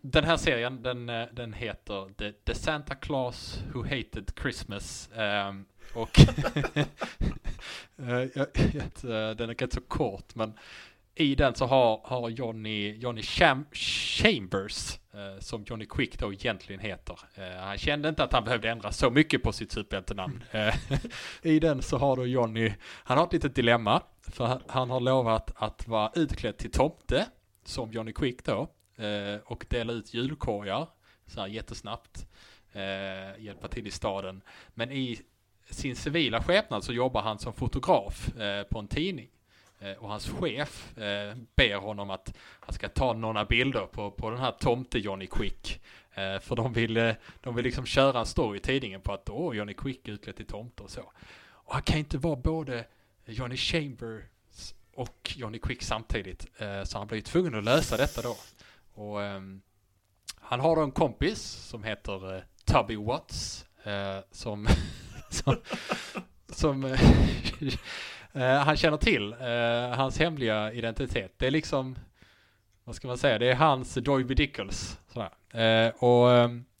den 0.00 0.24
här 0.24 0.36
serien 0.36 0.82
den, 0.82 1.06
den 1.32 1.52
heter 1.52 2.14
The, 2.18 2.32
The 2.32 2.54
Santa 2.54 2.94
Claus 2.94 3.62
Who 3.72 3.82
Hated 3.82 4.32
Christmas. 4.40 5.10
Um, 5.14 5.66
och 5.94 6.10
den 7.96 9.50
är 9.50 9.54
rätt 9.54 9.72
så 9.72 9.80
kort 9.80 10.34
men 10.34 10.58
i 11.16 11.34
den 11.34 11.54
så 11.54 11.66
har, 11.66 12.00
har 12.04 12.28
Johnny, 12.28 12.96
Johnny 12.96 13.22
Cham 13.22 13.66
Chambers, 13.72 14.98
eh, 15.12 15.40
som 15.40 15.64
Johnny 15.66 15.86
Quick 15.86 16.18
då 16.18 16.32
egentligen 16.32 16.80
heter. 16.80 17.18
Eh, 17.34 17.62
han 17.64 17.78
kände 17.78 18.08
inte 18.08 18.24
att 18.24 18.32
han 18.32 18.44
behövde 18.44 18.70
ändra 18.70 18.92
så 18.92 19.10
mycket 19.10 19.42
på 19.42 19.52
sitt 19.52 19.72
superhjältenamn. 19.72 20.44
Eh, 20.52 20.74
I 21.42 21.58
den 21.58 21.82
så 21.82 21.98
har 21.98 22.16
då 22.16 22.26
Johnny, 22.26 22.72
han 22.82 23.18
har 23.18 23.26
ett 23.26 23.32
litet 23.32 23.54
dilemma, 23.54 24.02
för 24.22 24.60
han 24.66 24.90
har 24.90 25.00
lovat 25.00 25.50
att 25.56 25.88
vara 25.88 26.10
utklädd 26.14 26.56
till 26.56 26.70
tomte, 26.70 27.26
som 27.64 27.92
Johnny 27.92 28.12
Quick 28.12 28.44
då, 28.44 28.68
eh, 29.04 29.40
och 29.44 29.66
dela 29.68 29.92
ut 29.92 30.14
julkorgar, 30.14 30.88
så 31.26 31.40
här 31.40 31.46
jättesnabbt, 31.46 32.26
eh, 32.72 33.44
hjälpa 33.44 33.68
till 33.68 33.86
i 33.86 33.90
staden. 33.90 34.42
Men 34.74 34.92
i 34.92 35.20
sin 35.70 35.96
civila 35.96 36.42
skepnad 36.42 36.84
så 36.84 36.92
jobbar 36.92 37.22
han 37.22 37.38
som 37.38 37.52
fotograf 37.52 38.36
eh, 38.36 38.62
på 38.62 38.78
en 38.78 38.88
tidning. 38.88 39.28
Eh, 39.84 39.92
och 39.92 40.08
hans 40.08 40.28
chef 40.28 40.98
eh, 40.98 41.36
ber 41.56 41.76
honom 41.76 42.10
att 42.10 42.34
han 42.60 42.74
ska 42.74 42.88
ta 42.88 43.12
några 43.12 43.44
bilder 43.44 43.86
på, 43.86 44.10
på 44.10 44.30
den 44.30 44.40
här 44.40 44.52
tomte 44.52 44.98
Johnny 44.98 45.26
Quick. 45.26 45.80
Eh, 46.14 46.38
för 46.38 46.56
de 46.56 46.72
vill, 46.72 46.96
eh, 46.96 47.14
de 47.40 47.54
vill 47.54 47.64
liksom 47.64 47.86
köra 47.86 48.20
en 48.20 48.26
story 48.26 48.56
i 48.56 48.60
tidningen 48.60 49.00
på 49.00 49.12
att 49.12 49.30
åh, 49.30 49.56
Johnny 49.56 49.74
Quick 49.74 50.08
är 50.08 50.12
utklädd 50.12 50.36
till 50.36 50.46
tomte 50.46 50.82
och 50.82 50.90
så. 50.90 51.12
Och 51.46 51.74
han 51.74 51.82
kan 51.82 51.98
inte 51.98 52.18
vara 52.18 52.36
både 52.36 52.86
Johnny 53.26 53.56
Chambers 53.56 54.22
och 54.94 55.32
Johnny 55.36 55.58
Quick 55.58 55.82
samtidigt. 55.82 56.46
Eh, 56.58 56.84
så 56.84 56.98
han 56.98 57.06
blir 57.06 57.20
tvungen 57.20 57.54
att 57.54 57.64
lösa 57.64 57.96
detta 57.96 58.22
då. 58.22 58.36
Och 58.94 59.22
ehm, 59.22 59.62
han 60.40 60.60
har 60.60 60.76
då 60.76 60.82
en 60.82 60.92
kompis 60.92 61.40
som 61.42 61.84
heter 61.84 62.36
eh, 62.36 62.42
Tubby 62.64 62.96
Watts. 62.96 63.66
som, 64.30 64.68
som, 65.30 65.56
som 66.48 66.96
han 68.40 68.76
känner 68.76 68.96
till 68.96 69.34
uh, 69.34 69.96
hans 69.96 70.18
hemliga 70.18 70.72
identitet. 70.72 71.34
Det 71.36 71.46
är 71.46 71.50
liksom, 71.50 71.98
vad 72.84 72.96
ska 72.96 73.08
man 73.08 73.18
säga, 73.18 73.38
det 73.38 73.50
är 73.50 73.54
hans 73.54 73.94
Doiby 73.94 74.34
Dickles. 74.34 74.98
Uh, 75.16 76.04
och 76.04 76.28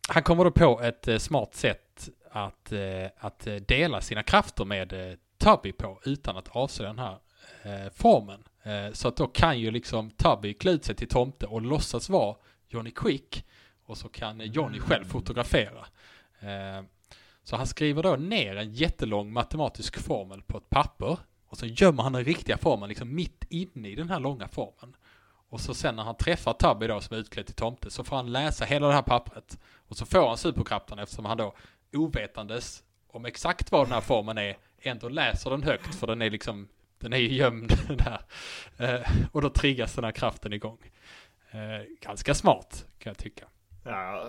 han 0.08 0.22
kommer 0.22 0.44
då 0.44 0.50
på 0.50 0.80
ett 0.80 1.22
smart 1.22 1.54
sätt 1.54 2.08
att, 2.30 2.72
att 3.18 3.48
dela 3.66 4.00
sina 4.00 4.22
krafter 4.22 4.64
med 4.64 5.16
Tubby 5.38 5.72
på 5.72 6.00
utan 6.04 6.36
att 6.36 6.48
avslöja 6.48 6.92
den 6.92 6.98
här 6.98 7.18
formen. 7.90 8.44
så 8.92 9.08
att 9.08 9.16
då 9.16 9.26
kan 9.26 9.58
ju 9.58 9.70
liksom 9.70 10.10
Tubby 10.10 10.54
klä 10.54 10.70
ut 10.70 10.84
sig 10.84 10.94
till 10.94 11.08
tomte 11.08 11.46
och 11.46 11.62
låtsas 11.62 12.08
vara 12.08 12.36
Johnny 12.68 12.90
Quick 12.90 13.44
och 13.84 13.98
så 13.98 14.08
kan 14.08 14.40
Johnny 14.40 14.78
själv 14.78 15.04
fotografera. 15.04 15.86
Så 17.42 17.56
han 17.56 17.66
skriver 17.66 18.02
då 18.02 18.16
ner 18.16 18.56
en 18.56 18.72
jättelång 18.72 19.32
matematisk 19.32 19.98
formel 19.98 20.42
på 20.42 20.58
ett 20.58 20.70
papper 20.70 21.18
och 21.54 21.58
så 21.58 21.66
gömmer 21.66 22.02
han 22.02 22.12
den 22.12 22.24
riktiga 22.24 22.58
formen 22.58 22.88
liksom 22.88 23.14
mitt 23.14 23.44
inne 23.48 23.88
i 23.88 23.94
den 23.94 24.10
här 24.10 24.20
långa 24.20 24.48
formen. 24.48 24.96
Och 25.48 25.60
så 25.60 25.74
sen 25.74 25.96
när 25.96 26.02
han 26.02 26.16
träffar 26.16 26.52
Tubby 26.52 26.86
då 26.86 27.00
som 27.00 27.16
är 27.16 27.20
utklädd 27.20 27.46
till 27.46 27.54
tomte 27.54 27.90
så 27.90 28.04
får 28.04 28.16
han 28.16 28.32
läsa 28.32 28.64
hela 28.64 28.86
det 28.86 28.92
här 28.92 29.02
pappret. 29.02 29.58
Och 29.88 29.96
så 29.96 30.06
får 30.06 30.28
han 30.28 30.38
superkraften 30.38 30.98
eftersom 30.98 31.24
han 31.24 31.36
då 31.36 31.54
ovetandes 31.92 32.82
om 33.06 33.24
exakt 33.24 33.72
vad 33.72 33.86
den 33.86 33.92
här 33.92 34.00
formen 34.00 34.38
är 34.38 34.56
ändå 34.82 35.08
läser 35.08 35.50
den 35.50 35.62
högt 35.62 35.94
för 35.94 36.06
den 36.06 36.22
är 36.22 36.30
liksom 36.30 36.68
den 36.98 37.12
är 37.12 37.16
ju 37.18 37.34
gömd 37.34 37.72
där. 37.88 38.20
Eh, 38.76 39.00
och 39.32 39.42
då 39.42 39.50
triggas 39.50 39.94
den 39.94 40.04
här 40.04 40.12
kraften 40.12 40.52
igång. 40.52 40.78
Eh, 41.50 41.96
ganska 42.00 42.34
smart 42.34 42.86
kan 42.98 43.10
jag 43.10 43.18
tycka. 43.18 43.44
Ja. 43.84 44.26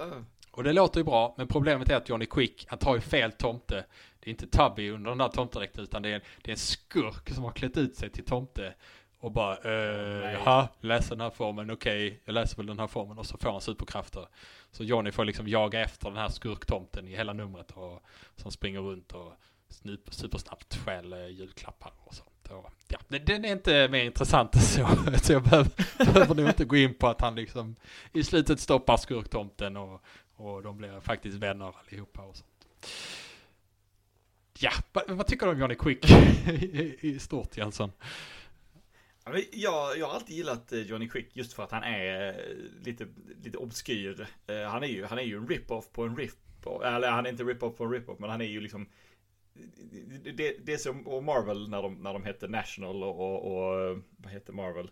Och 0.52 0.64
det 0.64 0.74
låter 0.74 1.00
ju 1.00 1.04
bra, 1.04 1.34
men 1.38 1.48
problemet 1.48 1.90
är 1.90 1.96
att 1.96 2.10
Johnny 2.10 2.26
Quick, 2.26 2.66
han 2.70 2.80
tar 2.80 2.96
ju 2.96 3.02
fel 3.02 3.32
tomte 3.32 3.86
det 4.26 4.30
är 4.30 4.32
inte 4.32 4.48
Tubby 4.48 4.90
under 4.90 5.10
den 5.10 5.18
där 5.18 5.30
tomtedräkten 5.30 5.84
utan 5.84 6.02
det 6.02 6.10
är, 6.10 6.22
det 6.42 6.52
är 6.52 6.54
en 6.54 6.58
skurk 6.58 7.30
som 7.30 7.44
har 7.44 7.52
klätt 7.52 7.78
ut 7.78 7.96
sig 7.96 8.10
till 8.10 8.26
tomte 8.26 8.74
och 9.20 9.32
bara, 9.32 9.58
eh, 9.58 10.34
jaha, 10.34 10.68
läser 10.82 11.10
den 11.10 11.22
här 11.22 11.30
formen, 11.30 11.72
okej, 11.72 12.08
okay, 12.08 12.20
jag 12.26 12.34
läser 12.34 12.58
väl 12.58 12.66
den 12.66 12.80
här 12.80 12.88
formen 12.88 13.18
och 13.18 13.26
så 13.26 13.38
får 13.38 13.52
han 13.52 13.62
superkrafter. 13.62 14.28
Så 14.72 14.84
Johnny 14.84 15.12
får 15.12 15.26
liksom 15.26 15.48
jaga 15.48 15.82
efter 15.82 16.10
den 16.10 16.18
här 16.18 16.30
skurktomten 16.30 17.08
i 17.08 17.16
hela 17.16 17.34
numret 17.34 17.72
och 17.72 18.04
som 18.36 18.52
springer 18.52 18.80
runt 18.80 19.12
och 19.12 19.34
snup, 19.70 20.14
supersnabbt 20.14 20.76
stjäl 20.76 21.14
eh, 21.14 21.28
julklappar 21.28 21.92
och 21.98 22.14
sånt. 22.14 22.48
Och, 22.50 22.72
ja, 22.88 23.00
den 23.08 23.46
är 23.46 23.52
inte 23.52 23.88
mer 23.88 24.04
intressant 24.04 24.56
än 24.56 24.62
så. 24.62 24.88
så 25.24 25.34
jag 25.34 25.44
behöver, 25.44 25.70
behöver 26.14 26.36
nog 26.36 26.48
inte 26.48 26.66
gå 26.66 26.76
in 26.76 26.94
på 26.94 27.08
att 27.08 27.22
han 27.22 27.36
liksom 27.36 27.76
i 28.14 28.24
slutet 28.24 28.60
stoppar 28.60 28.98
skurktomten 28.98 29.78
och, 29.78 30.02
och 30.36 30.64
de 30.64 30.78
blir 30.78 31.00
faktiskt 31.00 31.38
vänner 31.38 31.74
allihopa 31.80 32.22
och 32.22 32.36
sånt. 32.36 32.68
Ja, 34.60 34.72
vad 35.08 35.28
tycker 35.28 35.46
du 35.46 35.52
om 35.52 35.60
Johnny 35.60 35.76
Quick 35.76 36.12
i, 37.00 37.20
stort 37.20 37.58
Jönsson? 37.58 37.92
Jag, 39.52 39.98
jag 39.98 40.08
har 40.08 40.14
alltid 40.16 40.38
gillat 40.38 40.72
eh, 40.72 40.80
Johnny 40.80 41.10
Quick 41.10 41.36
just 41.36 41.54
för 41.54 41.64
att 41.64 41.72
han 41.72 41.84
är 41.84 42.28
eh, 42.28 42.86
lite, 42.86 43.08
lite 43.44 43.58
obskyr. 43.58 44.28
Eh, 44.48 44.62
han 44.62 44.84
är 44.84 44.88
ju, 44.88 45.06
han 45.06 45.18
är 45.18 45.24
ju 45.24 45.38
en 45.38 45.48
rip-off 45.48 45.92
på 45.92 46.04
en 46.04 46.18
rip-off, 46.18 46.84
Eller 46.84 47.12
han 47.12 47.26
är 47.26 47.30
inte 47.30 47.44
rip-off 47.44 47.78
på 47.78 47.84
en 47.84 47.92
rip-off, 47.92 48.20
men 48.20 48.30
han 48.30 48.42
är 48.42 48.46
ju 48.46 48.62
liksom 48.62 48.90
det, 50.34 50.66
det 50.66 50.78
som 50.78 51.04
Marvel 51.26 51.70
när 51.70 51.82
de, 51.82 51.96
när 51.96 52.14
de 52.14 52.24
hette 52.24 52.48
National 52.48 53.04
och, 53.04 53.20
och, 53.20 53.52
och 53.52 54.00
vad 54.18 54.34
hette 54.34 54.52
Marvel? 54.52 54.92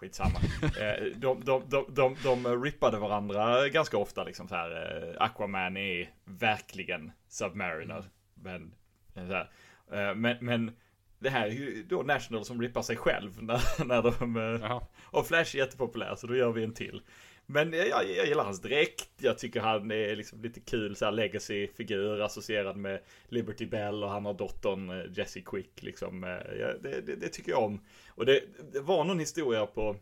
Skitsamma. 0.00 0.38
Eh, 0.62 1.04
de, 1.16 1.44
de, 1.44 1.62
de, 1.68 1.86
de, 1.88 2.16
de 2.22 2.62
rippade 2.64 2.98
varandra 2.98 3.68
ganska 3.68 3.98
ofta 3.98 4.24
liksom 4.24 4.48
så 4.48 4.54
här. 4.54 4.70
Eh, 4.70 5.22
Aquaman 5.22 5.76
är 5.76 6.10
verkligen 6.24 7.12
Submariner. 7.28 8.04
Men, 8.34 8.74
eh, 9.14 10.14
men, 10.14 10.36
men 10.40 10.76
det 11.18 11.30
här 11.30 11.46
är 11.46 11.52
ju 11.52 11.84
då 11.88 12.02
National 12.02 12.44
som 12.44 12.62
rippar 12.62 12.82
sig 12.82 12.96
själv 12.96 13.42
när, 13.42 13.84
när 13.84 14.02
de... 14.02 14.36
Jaha. 14.62 14.82
Och 15.04 15.26
Flash 15.26 15.56
är 15.56 15.58
jättepopulär 15.58 16.14
så 16.14 16.26
då 16.26 16.36
gör 16.36 16.52
vi 16.52 16.64
en 16.64 16.74
till. 16.74 17.02
Men 17.50 17.72
jag, 17.72 17.88
jag, 17.88 18.26
gillar 18.26 18.44
hans 18.44 18.60
dräkt. 18.60 19.10
Jag 19.16 19.38
tycker 19.38 19.60
han 19.60 19.90
är 19.90 20.16
liksom 20.16 20.42
lite 20.42 20.60
kul 20.60 20.96
så 20.96 21.04
här 21.04 21.12
legacy-figur 21.12 22.20
associerad 22.20 22.76
med 22.76 23.00
Liberty 23.28 23.66
Bell 23.66 24.04
och 24.04 24.10
han 24.10 24.24
har 24.24 24.34
dottern 24.34 24.90
eh, 24.90 25.12
Jessie 25.12 25.42
Quick 25.42 25.82
liksom. 25.82 26.24
Eh, 26.24 26.30
ja, 26.30 26.72
det, 26.82 27.00
det, 27.00 27.16
det, 27.16 27.28
tycker 27.28 27.50
jag 27.50 27.62
om. 27.62 27.80
Och 28.08 28.26
det, 28.26 28.42
det 28.72 28.80
var 28.80 29.04
någon 29.04 29.18
historia 29.18 29.66
på 29.66 29.96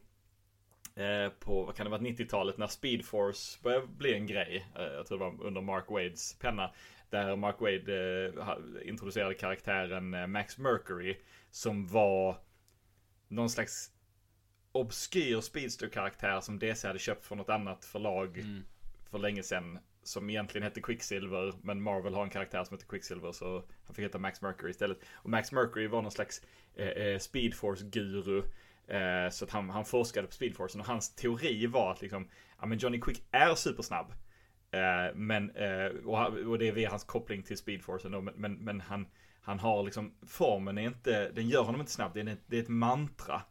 eh, 0.95 1.33
på, 1.41 1.65
vad 1.65 1.75
kan 1.75 1.87
det 1.87 1.91
vara, 1.91 2.01
90-talet 2.01 2.59
när 2.59 2.67
Speed 2.67 3.05
Force 3.05 3.59
började 3.63 3.87
bli 3.87 4.15
en 4.15 4.27
grej. 4.27 4.67
Eh, 4.77 4.83
jag 4.85 5.07
tror 5.07 5.19
det 5.19 5.25
var 5.25 5.47
under 5.47 5.61
Mark 5.61 5.91
Wades 5.91 6.35
penna. 6.39 6.71
Där 7.11 7.37
Mark 7.37 7.61
Wade 7.61 8.33
introducerade 8.85 9.35
karaktären 9.35 10.33
Max 10.33 10.59
Mercury. 10.59 11.17
Som 11.51 11.87
var 11.87 12.37
någon 13.29 13.51
slags 13.51 13.91
obskyr 14.81 15.41
speedster-karaktär 15.41 16.41
som 16.41 16.59
DC 16.59 16.87
hade 16.87 16.99
köpt 16.99 17.25
från 17.25 17.39
något 17.39 17.49
annat 17.49 17.85
förlag 17.85 18.39
mm. 18.39 18.65
för 19.11 19.19
länge 19.19 19.43
sedan. 19.43 19.79
Som 20.03 20.31
egentligen 20.31 20.63
hette 20.63 20.81
Quicksilver, 20.81 21.55
men 21.63 21.83
Marvel 21.83 22.15
har 22.15 22.23
en 22.23 22.31
karaktär 22.31 22.65
som 22.65 22.77
heter 22.77 22.89
Quicksilver 22.89 23.33
så 23.33 23.65
han 23.85 23.95
fick 23.95 24.05
heta 24.05 24.19
Max 24.19 24.43
Mercury 24.43 24.71
istället. 24.71 24.99
Och 25.13 25.31
Max 25.31 25.53
Mercury 25.53 25.87
var 25.87 26.03
någon 26.03 26.13
slags 26.13 26.43
eh, 26.75 26.89
eh 26.89 27.19
Speedforce-guru. 27.19 28.43
Eh, 28.89 29.31
så 29.31 29.45
att 29.45 29.51
han, 29.51 29.71
han 29.71 29.85
forskade 29.85 30.27
på 30.27 30.33
Speedforce 30.33 30.79
och 30.79 30.87
hans 30.87 31.15
teori 31.15 31.67
var 31.67 31.93
att 31.93 32.03
liksom, 32.03 32.29
ja 32.61 32.67
men 32.67 32.79
Johnny 32.79 33.01
Quick 33.01 33.23
är 33.31 33.55
supersnabb. 33.55 34.13
Eh, 34.71 35.15
men, 35.15 35.51
eh, 35.51 35.87
och, 36.05 36.49
och, 36.49 36.59
det 36.59 36.69
är 36.69 36.73
via 36.73 36.91
hans 36.91 37.05
koppling 37.05 37.43
till 37.43 37.57
Speedforce 37.57 38.09
men, 38.09 38.25
men, 38.25 38.55
men 38.55 38.81
han, 38.81 39.07
han 39.41 39.59
har 39.59 39.85
liksom, 39.85 40.15
formen 40.27 40.79
är 40.79 40.83
inte, 40.83 41.31
den 41.31 41.49
gör 41.49 41.63
honom 41.63 41.81
inte 41.81 41.93
snabb, 41.93 42.15
det 42.15 42.21
är, 42.21 42.37
det 42.47 42.57
är 42.57 42.63
ett 42.63 42.69
mantra. 42.69 43.43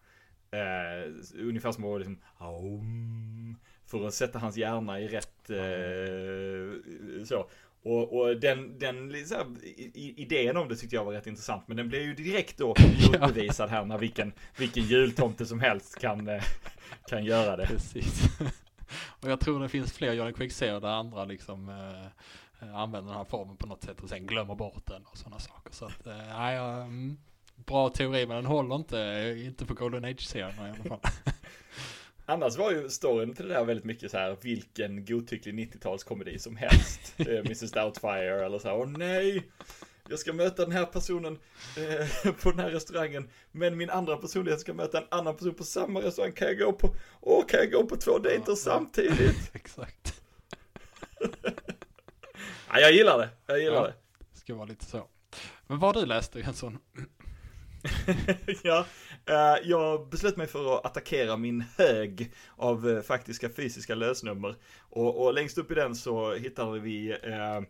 Eh, 0.56 1.12
ungefär 1.36 1.72
som 1.72 1.86
att 1.86 2.00
liksom, 2.00 2.18
Aum, 2.38 3.58
för 3.86 4.08
att 4.08 4.14
sätta 4.14 4.40
hans 4.40 4.58
hjärna 4.58 5.00
i 5.00 5.08
rätt 5.08 5.50
eh, 5.50 7.24
så. 7.26 7.50
Och, 7.84 8.20
och, 8.20 8.40
den, 8.40 8.80
den 8.80 9.10
liksom, 9.10 9.58
idén 9.96 10.58
om 10.58 10.70
det 10.70 10.76
tyckte 10.76 10.96
jag 10.96 11.06
var 11.06 11.14
rätt 11.14 11.28
intressant. 11.28 11.68
Men 11.68 11.78
den 11.78 11.90
blev 11.90 12.02
ju 12.02 12.14
direkt 12.14 12.58
då 12.58 12.68
motbevisad 13.12 13.70
här 13.70 13.86
när 13.86 13.98
vilken, 13.98 14.34
vilken 14.58 14.84
jultomte 14.84 15.46
som 15.46 15.60
helst 15.60 16.00
kan, 16.00 16.28
eh, 16.28 16.44
kan 17.10 17.26
göra 17.26 17.56
det. 17.56 17.68
Precis. 17.68 18.24
Och 19.22 19.30
jag 19.30 19.40
tror 19.40 19.60
det 19.60 19.70
finns 19.70 19.94
fler 19.94 20.14
Johnny 20.14 20.34
Quick-serier 20.34 20.80
där 20.80 20.88
andra 20.88 21.26
liksom 21.26 21.70
äh, 21.70 22.76
använder 22.76 23.12
den 23.12 23.18
här 23.18 23.26
formen 23.26 23.58
på 23.58 23.68
något 23.68 23.84
sätt 23.84 24.02
och 24.02 24.10
sen 24.10 24.26
glömmer 24.28 24.56
bort 24.56 24.86
den 24.86 25.06
och 25.06 25.18
sådana 25.18 25.40
saker. 25.40 25.74
Så 25.74 25.86
att, 25.86 26.08
äh, 26.08 26.30
ja, 26.30 26.82
mm 26.82 27.18
bra 27.56 27.90
teori 27.90 28.28
men 28.28 28.36
den 28.36 28.46
håller 28.46 28.76
inte, 28.76 29.36
inte 29.46 29.66
på 29.66 29.74
Golden 29.74 30.06
Age-serierna 30.06 30.68
i 30.68 30.72
alla 30.72 30.84
fall. 30.84 31.12
Annars 32.26 32.58
var 32.58 32.72
ju 32.72 32.90
storyn 32.90 33.34
till 33.34 33.48
det 33.48 33.54
där 33.54 33.66
väldigt 33.66 33.86
mycket 33.86 34.12
så 34.12 34.18
här 34.18 34.38
vilken 34.42 35.06
godtycklig 35.06 35.54
90-talskomedi 35.54 36.38
som 36.38 36.56
helst. 36.56 37.14
Mrs 37.18 37.72
Doubtfire 37.72 38.46
eller 38.46 38.60
så 38.60 38.68
här, 38.68 38.78
åh 38.78 38.88
nej! 38.88 39.44
Jag 40.10 40.20
ska 40.20 40.34
möta 40.34 40.64
den 40.64 40.72
här 40.72 40.86
personen 40.86 41.40
eh, 41.78 42.34
på 42.34 42.52
den 42.52 42.60
här 42.60 42.70
restaurangen. 42.70 43.30
Men 43.52 43.78
min 43.78 43.90
andra 43.90 44.18
personlighet 44.18 44.60
ska 44.60 44.74
möta 44.74 44.98
en 44.98 45.08
annan 45.12 45.36
person 45.36 45.54
på 45.54 45.64
samma 45.64 46.02
restaurang. 46.02 46.32
Kan 46.32 46.48
jag 46.48 46.58
gå 46.58 46.74
på, 46.74 46.96
åh 47.22 47.46
kan 47.46 47.60
jag 47.60 47.72
gå 47.72 47.86
på 47.86 47.96
två 47.96 48.20
dejter 48.20 48.52
ja, 48.52 48.56
samtidigt? 48.56 49.50
Exakt. 49.54 50.22
ja, 52.70 52.80
jag 52.80 52.92
gillar 52.92 53.18
det, 53.18 53.30
jag 53.46 53.60
gillar 53.60 53.76
ja, 53.76 53.84
det. 53.88 53.94
Det 54.34 54.40
ska 54.40 54.56
vara 54.56 54.66
lite 54.66 54.86
så. 54.86 55.08
Men 55.68 55.80
vad 55.80 55.96
har 55.96 56.02
du 56.02 56.08
läst 56.08 56.36
Jensson? 56.36 56.78
ja, 58.64 58.86
uh, 59.30 59.70
jag 59.70 60.10
beslöt 60.10 60.38
mig 60.38 60.48
för 60.48 60.76
att 60.76 60.86
attackera 60.86 61.38
min 61.38 61.64
hög 61.78 62.32
av 62.56 62.88
uh, 62.88 63.02
faktiska 63.02 63.50
fysiska 63.50 63.96
lösnummer. 63.96 64.56
Och, 64.80 65.26
och, 65.26 65.34
längst 65.34 65.58
upp 65.58 65.72
i 65.72 65.76
den 65.76 65.96
så 65.96 66.34
hittade 66.34 66.80
vi, 66.80 67.14
uh, 67.14 67.62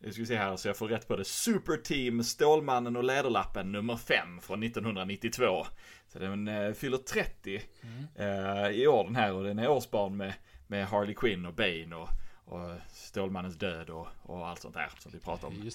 nu 0.00 0.12
ska 0.12 0.22
vi 0.22 0.26
se 0.26 0.36
här 0.36 0.56
så 0.56 0.68
jag 0.68 0.76
får 0.76 0.88
rätt 0.88 1.08
på 1.08 1.16
det, 1.16 1.24
Super 1.24 1.76
Team 1.76 2.24
Stålmannen 2.24 2.96
och 2.96 3.04
Läderlappen 3.04 3.72
nummer 3.72 3.96
5 3.96 4.40
från 4.40 4.62
1992. 4.62 5.66
Så 6.08 6.18
den 6.18 6.48
uh, 6.48 6.72
fyller 6.74 6.98
30 6.98 7.62
mm. 7.82 8.74
i 8.74 8.86
år 8.86 9.04
den 9.04 9.16
här 9.16 9.32
och 9.32 9.44
den 9.44 9.58
är 9.58 9.68
årsbarn 9.68 10.16
med, 10.16 10.34
med 10.66 10.86
Harley 10.86 11.14
Quinn 11.14 11.46
och 11.46 11.54
Bane 11.54 11.96
och, 11.96 12.08
och 12.44 12.70
Stålmannens 12.92 13.56
död 13.56 13.90
och, 13.90 14.08
och 14.22 14.48
allt 14.48 14.60
sånt 14.60 14.74
där 14.74 14.90
som 14.98 15.12
vi 15.12 15.18
pratade 15.18 15.46
om 15.46 15.70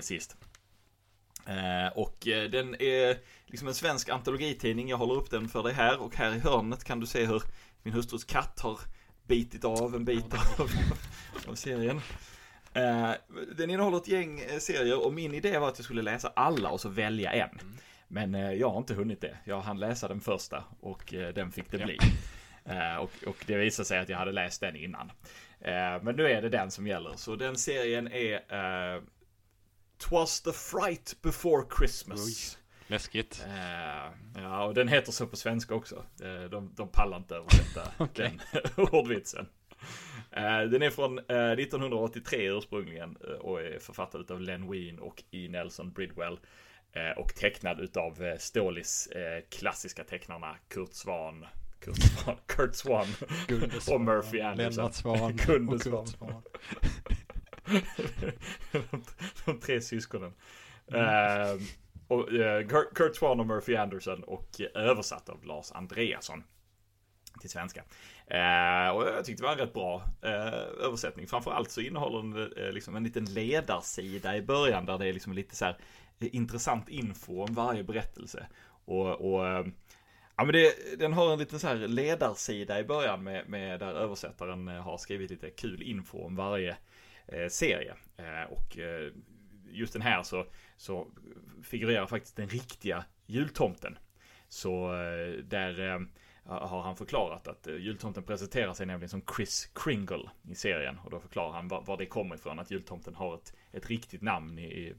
sist. 0.00 0.36
Eh, 1.46 1.98
och 1.98 2.28
eh, 2.28 2.50
den 2.50 2.74
är 2.74 3.18
liksom 3.46 3.68
en 3.68 3.74
svensk 3.74 4.08
antologitidning. 4.08 4.88
Jag 4.88 4.96
håller 4.96 5.14
upp 5.14 5.30
den 5.30 5.48
för 5.48 5.62
dig 5.62 5.72
här 5.72 6.00
och 6.00 6.16
här 6.16 6.34
i 6.34 6.38
hörnet 6.38 6.84
kan 6.84 7.00
du 7.00 7.06
se 7.06 7.24
hur 7.24 7.42
min 7.82 7.94
hustrus 7.94 8.24
katt 8.24 8.60
har 8.60 8.80
bitit 9.26 9.64
av 9.64 9.94
en 9.94 10.04
bit 10.04 10.34
av, 10.34 10.70
av 11.48 11.54
serien. 11.54 12.00
Eh, 12.74 13.10
den 13.56 13.70
innehåller 13.70 13.96
ett 13.96 14.08
gäng 14.08 14.42
serier 14.58 15.06
och 15.06 15.12
min 15.12 15.34
idé 15.34 15.58
var 15.58 15.68
att 15.68 15.78
jag 15.78 15.84
skulle 15.84 16.02
läsa 16.02 16.32
alla 16.36 16.70
och 16.70 16.80
så 16.80 16.88
välja 16.88 17.32
en. 17.32 17.50
Mm. 17.50 17.76
Men 18.08 18.58
jag 18.58 18.70
har 18.70 18.78
inte 18.78 18.94
hunnit 18.94 19.20
det. 19.20 19.36
Jag 19.44 19.60
hann 19.60 19.80
läsa 19.80 20.08
den 20.08 20.20
första 20.20 20.64
och 20.80 21.14
den 21.34 21.52
fick 21.52 21.70
det 21.70 21.78
bli. 21.78 21.98
Och, 23.00 23.28
och 23.28 23.44
det 23.46 23.56
visade 23.56 23.86
sig 23.86 23.98
att 23.98 24.08
jag 24.08 24.18
hade 24.18 24.32
läst 24.32 24.60
den 24.60 24.76
innan. 24.76 25.12
Men 26.02 26.16
nu 26.16 26.30
är 26.30 26.42
det 26.42 26.48
den 26.48 26.70
som 26.70 26.86
gäller. 26.86 27.12
Så 27.16 27.36
den 27.36 27.56
serien 27.56 28.08
är 28.12 28.40
Twas 30.00 30.40
the 30.40 30.52
fright 30.52 31.16
before 31.22 31.64
Christmas. 31.78 32.26
Oj, 32.26 32.58
läskigt. 32.86 33.44
Uh, 33.46 34.42
ja, 34.42 34.64
och 34.64 34.74
den 34.74 34.88
heter 34.88 35.12
så 35.12 35.26
på 35.26 35.36
svenska 35.36 35.74
också. 35.74 36.04
Uh, 36.22 36.50
de, 36.50 36.74
de 36.76 36.88
pallar 36.88 37.16
inte 37.16 37.34
översätta 37.34 37.82
okay. 38.04 38.30
den 38.76 38.86
ordvitsen. 38.92 39.46
Uh, 40.36 40.70
den 40.70 40.82
är 40.82 40.90
från 40.90 41.18
1983 41.18 42.50
ursprungligen 42.50 43.16
och 43.16 43.60
är 43.60 43.78
författad 43.78 44.30
av 44.30 44.40
Len 44.40 44.70
Wein 44.70 44.98
och 44.98 45.22
E. 45.30 45.48
Nelson 45.50 45.92
Bridwell. 45.92 46.38
och 47.16 47.34
tecknad 47.34 47.80
utav 47.80 48.36
Stålis 48.38 49.08
klassiska 49.50 50.04
tecknarna 50.04 50.56
Kurt 50.68 50.92
Swan, 50.92 51.46
Kurt 51.80 51.96
Swan, 52.02 52.36
Kurt 52.46 52.76
Swan 52.76 53.94
och 53.94 54.00
Murphy 54.00 54.40
Anderson. 54.40 54.76
Lennart 54.76 54.94
Swan 54.94 55.20
och 55.20 55.40
Kurt 55.40 55.82
Swan. 55.82 56.42
De, 58.72 59.04
de 59.44 59.60
tre 59.60 59.80
syskonen. 59.80 60.32
Mm. 60.92 61.04
Uh, 61.04 61.62
och, 62.08 62.32
uh, 62.32 62.68
Kurt 62.94 63.16
Swan 63.16 63.40
och 63.40 63.46
Murphy 63.46 63.76
Anderson 63.76 64.22
och 64.24 64.60
uh, 64.60 64.66
översatt 64.74 65.28
av 65.28 65.44
Lars 65.44 65.72
Andreasson. 65.72 66.44
Till 67.40 67.50
svenska. 67.50 67.80
Uh, 68.30 68.96
och 68.96 69.08
jag 69.08 69.24
tyckte 69.24 69.42
det 69.42 69.46
var 69.46 69.52
en 69.52 69.58
rätt 69.58 69.72
bra 69.72 70.02
översättning. 70.84 71.26
Framförallt 71.26 71.70
så 71.70 71.80
innehåller 71.80 72.38
den 72.38 72.74
liksom 72.74 72.96
en 72.96 73.04
liten 73.04 73.24
ledarsida 73.24 74.36
i 74.36 74.42
början 74.42 74.86
där 74.86 74.98
det 74.98 75.06
är 75.06 75.12
liksom 75.12 75.32
lite 75.32 75.56
så 75.56 75.64
här 75.64 75.76
intressant 76.18 76.88
info 76.88 77.42
om 77.42 77.54
varje 77.54 77.84
berättelse. 77.84 78.46
Och, 78.84 79.06
och 79.06 79.66
Ja 80.36 80.44
men 80.44 80.52
det, 80.52 80.98
den 80.98 81.12
har 81.12 81.32
en 81.32 81.38
liten 81.38 81.58
så 81.58 81.66
här 81.66 81.76
ledarsida 81.76 82.80
i 82.80 82.84
början 82.84 83.24
med, 83.24 83.48
med 83.48 83.80
där 83.80 83.92
översättaren 83.92 84.68
har 84.68 84.98
skrivit 84.98 85.30
lite 85.30 85.50
kul 85.50 85.82
info 85.82 86.18
om 86.18 86.36
varje 86.36 86.70
Eh, 86.70 86.76
serie. 87.48 87.94
Eh, 88.16 88.52
och 88.52 88.78
eh, 88.78 89.12
just 89.70 89.92
den 89.92 90.02
här 90.02 90.22
så, 90.22 90.46
så 90.76 91.06
figurerar 91.62 92.06
faktiskt 92.06 92.36
den 92.36 92.48
riktiga 92.48 93.04
jultomten. 93.26 93.98
Så 94.48 94.92
där 95.44 96.06
har 96.44 96.82
han 96.82 96.96
förklarat 96.96 97.48
att 97.48 97.66
jultomten 97.66 98.22
presenterar 98.22 98.74
sig 98.74 98.86
nämligen 98.86 99.08
som 99.08 99.22
Chris 99.36 99.70
Kringle 99.74 100.30
i 100.50 100.54
serien. 100.54 100.98
Och 101.04 101.10
då 101.10 101.20
förklarar 101.20 101.52
han 101.52 101.68
var, 101.68 101.82
var 101.82 101.96
det 101.96 102.06
kommer 102.06 102.34
ifrån, 102.34 102.58
att 102.58 102.70
jultomten 102.70 103.14
har 103.14 103.34
ett, 103.34 103.54
ett 103.72 103.90
riktigt 103.90 104.22
namn 104.22 104.58
i, 104.58 104.94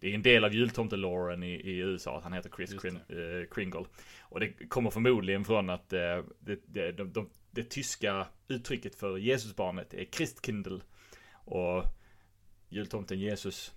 det 0.00 0.10
är 0.10 0.14
en 0.14 0.22
del 0.22 0.44
av 0.44 0.54
jultomteloren 0.54 1.42
i, 1.42 1.52
i 1.52 1.78
USA 1.78 2.18
att 2.18 2.24
han 2.24 2.32
heter 2.32 2.50
Chris 2.56 2.74
Krin, 2.82 2.96
äh, 2.96 3.54
Kringle. 3.54 3.84
Och 4.20 4.40
det 4.40 4.68
kommer 4.68 4.90
förmodligen 4.90 5.44
från 5.44 5.70
att 5.70 5.92
äh, 5.92 5.98
det, 6.40 6.60
det, 6.66 6.92
de, 6.92 7.12
de, 7.12 7.30
det 7.50 7.70
tyska 7.70 8.26
uttrycket 8.48 8.94
för 8.94 9.18
Jesusbarnet 9.18 9.94
är 9.94 10.04
Christkindl 10.04 10.78
och 11.46 11.84
jultomten 12.68 13.18
Jesus. 13.18 13.74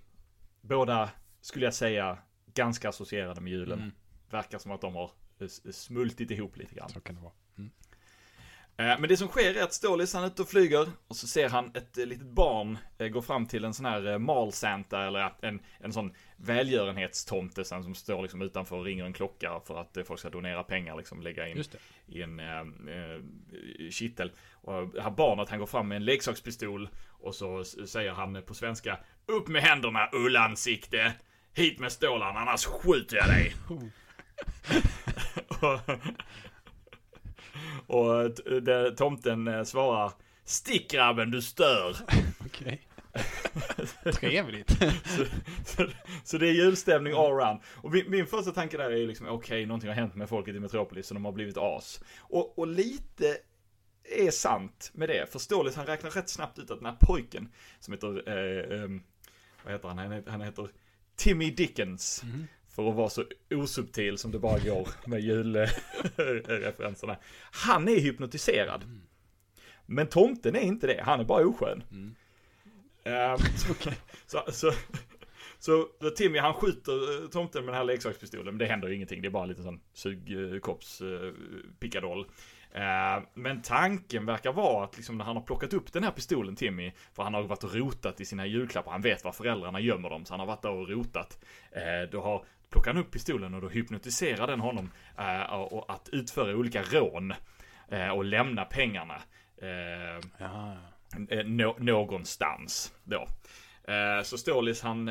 Båda 0.60 1.10
skulle 1.40 1.64
jag 1.64 1.74
säga 1.74 2.18
ganska 2.54 2.88
associerade 2.88 3.40
med 3.40 3.52
julen. 3.52 3.78
Mm. 3.78 3.92
Verkar 4.30 4.58
som 4.58 4.72
att 4.72 4.80
de 4.80 4.94
har 4.94 5.10
smultit 5.72 6.30
ihop 6.30 6.56
lite 6.56 6.74
grann. 6.74 6.90
Så 6.90 7.00
kan 7.00 7.14
det 7.14 7.20
vara. 7.20 7.32
Mm. 7.58 7.70
Eh, 8.80 8.98
men 8.98 9.08
det 9.08 9.16
som 9.16 9.28
sker 9.28 9.56
är 9.56 9.62
att 9.62 9.72
Stålis 9.72 10.14
han 10.14 10.22
är 10.22 10.26
ute 10.26 10.42
och 10.42 10.48
flyger 10.48 10.86
och 11.08 11.16
så 11.16 11.26
ser 11.26 11.48
han 11.48 11.70
ett 11.74 11.98
eh, 11.98 12.06
litet 12.06 12.26
barn 12.26 12.78
eh, 12.98 13.08
gå 13.08 13.22
fram 13.22 13.46
till 13.46 13.64
en 13.64 13.74
sån 13.74 13.86
här 13.86 14.18
mal 14.18 14.52
Santa 14.52 15.06
eller 15.06 15.32
en, 15.40 15.60
en 15.80 15.92
sån 15.92 16.12
välgörenhetstomte 16.36 17.64
som 17.64 17.94
står 17.94 18.22
liksom 18.22 18.42
utanför 18.42 18.76
och 18.76 18.84
ringer 18.84 19.04
en 19.04 19.12
klocka 19.12 19.60
för 19.66 19.80
att 19.80 19.98
folk 20.06 20.20
ska 20.20 20.30
donera 20.30 20.62
pengar 20.62 20.96
liksom 20.96 21.22
lägga 21.22 21.48
in 21.48 21.64
i 22.06 22.22
en 22.22 22.40
äh, 22.40 22.64
kittel. 23.90 24.32
Och 24.52 24.88
det 24.88 25.02
här 25.02 25.10
barnet 25.10 25.48
han 25.48 25.58
går 25.58 25.66
fram 25.66 25.88
med 25.88 25.96
en 25.96 26.04
leksakspistol 26.04 26.88
och 27.08 27.34
så 27.34 27.64
säger 27.64 28.12
han 28.12 28.42
på 28.42 28.54
svenska 28.54 28.98
Upp 29.26 29.48
med 29.48 29.62
händerna 29.62 30.08
ullansikte! 30.12 31.12
Hit 31.52 31.78
med 31.78 31.92
stålarna 31.92 32.40
annars 32.40 32.64
skjuter 32.64 33.16
jag 33.16 33.28
dig! 33.28 33.54
Och 35.60 35.80
eh, 37.88 38.28
t- 38.32 38.60
där 38.60 38.90
tomten 38.90 39.48
eh, 39.48 39.64
svarar 39.64 40.12
Stick 40.44 40.90
grabben, 40.90 41.30
du 41.30 41.42
stör. 41.42 41.96
Okej. 42.46 42.86
Trevligt. 44.12 44.70
så, 45.04 45.24
så, 45.64 45.86
så 46.24 46.38
det 46.38 46.48
är 46.48 46.52
julstämning 46.52 47.12
all 47.12 47.32
around. 47.32 47.60
Och 47.66 47.90
min, 47.92 48.10
min 48.10 48.26
första 48.26 48.52
tanke 48.52 48.76
där 48.76 48.90
är 48.90 48.96
ju 48.96 49.06
liksom, 49.06 49.26
okej, 49.28 49.66
någonting 49.66 49.88
har 49.88 49.94
hänt 49.94 50.14
med 50.14 50.28
folket 50.28 50.54
i 50.54 50.60
Metropolis 50.60 51.06
så 51.06 51.14
de 51.14 51.24
har 51.24 51.32
blivit 51.32 51.56
as. 51.56 52.00
Och, 52.18 52.58
och 52.58 52.66
lite 52.66 53.38
är 54.16 54.30
sant 54.30 54.90
med 54.94 55.08
det. 55.08 55.32
Förståeligt, 55.32 55.76
han 55.76 55.86
räknar 55.86 56.10
rätt 56.10 56.28
snabbt 56.28 56.58
ut 56.58 56.70
att 56.70 56.78
den 56.78 56.86
här 56.86 56.96
pojken 57.00 57.52
som 57.80 57.94
heter, 57.94 58.28
eh, 58.28 58.82
ehm, 58.82 59.02
vad 59.64 59.72
heter 59.72 59.88
han? 59.88 59.98
Han 59.98 60.12
heter, 60.12 60.30
han 60.30 60.40
heter 60.40 60.68
Timmy 61.16 61.50
Dickens. 61.50 62.22
För 62.70 62.88
att 62.88 62.94
vara 62.94 63.08
så 63.08 63.24
osubtil 63.50 64.18
som 64.18 64.32
det 64.32 64.38
bara 64.38 64.58
går 64.58 64.88
med 65.06 65.20
julreferenserna. 65.20 67.16
Han 67.52 67.88
är 67.88 68.00
hypnotiserad. 68.00 68.84
Men 69.86 70.06
tomten 70.06 70.56
är 70.56 70.60
inte 70.60 70.86
det, 70.86 71.02
han 71.04 71.20
är 71.20 71.24
bara 71.24 71.46
oskön. 71.46 71.82
Ehm, 73.04 73.38
så, 73.38 73.74
så, 74.26 74.44
så, 74.52 74.72
så 75.58 76.10
Timmy 76.10 76.38
han 76.38 76.54
skjuter 76.54 77.22
eh, 77.22 77.28
tomten 77.28 77.64
med 77.64 77.74
den 77.74 77.78
här 77.78 77.84
leksakspistolen, 77.84 78.46
men 78.46 78.58
det 78.58 78.66
händer 78.66 78.88
ju 78.88 78.94
ingenting. 78.94 79.22
Det 79.22 79.28
är 79.28 79.30
bara 79.30 79.46
lite 79.46 79.62
sån 79.62 79.80
sugkopps 79.92 81.02
uh, 81.02 81.32
pickadoll. 81.80 82.26
Eh, 82.72 83.22
men 83.34 83.62
tanken 83.62 84.26
verkar 84.26 84.52
vara 84.52 84.84
att 84.84 84.96
liksom 84.96 85.18
när 85.18 85.24
han 85.24 85.36
har 85.36 85.42
plockat 85.42 85.72
upp 85.72 85.92
den 85.92 86.04
här 86.04 86.10
pistolen, 86.10 86.56
Timmy, 86.56 86.92
för 87.14 87.22
han 87.22 87.34
har 87.34 87.42
varit 87.42 87.64
och 87.64 87.74
rotat 87.74 88.20
i 88.20 88.24
sina 88.24 88.46
julklappar, 88.46 88.92
han 88.92 89.02
vet 89.02 89.24
var 89.24 89.32
föräldrarna 89.32 89.80
gömmer 89.80 90.10
dem, 90.10 90.24
så 90.24 90.32
han 90.32 90.40
har 90.40 90.46
varit 90.46 90.62
där 90.62 90.70
och 90.70 90.88
rotat. 90.88 91.44
Eh, 91.72 92.10
då 92.12 92.20
har 92.20 92.44
plockar 92.70 92.92
han 92.94 93.02
upp 93.02 93.10
pistolen 93.10 93.54
och 93.54 93.60
då 93.60 93.68
hypnotiserar 93.68 94.46
den 94.46 94.60
honom 94.60 94.90
eh, 95.18 95.42
och 95.54 95.92
att 95.92 96.08
utföra 96.12 96.56
olika 96.56 96.82
rån 96.82 97.34
eh, 97.88 98.08
och 98.08 98.24
lämna 98.24 98.64
pengarna. 98.64 99.14
Eh, 99.62 100.28
Ja, 100.38 100.76
nå- 101.44 101.76
någonstans 101.78 102.94
då. 103.04 103.26
Så 104.24 104.38
Stålis 104.38 104.82
han, 104.82 105.08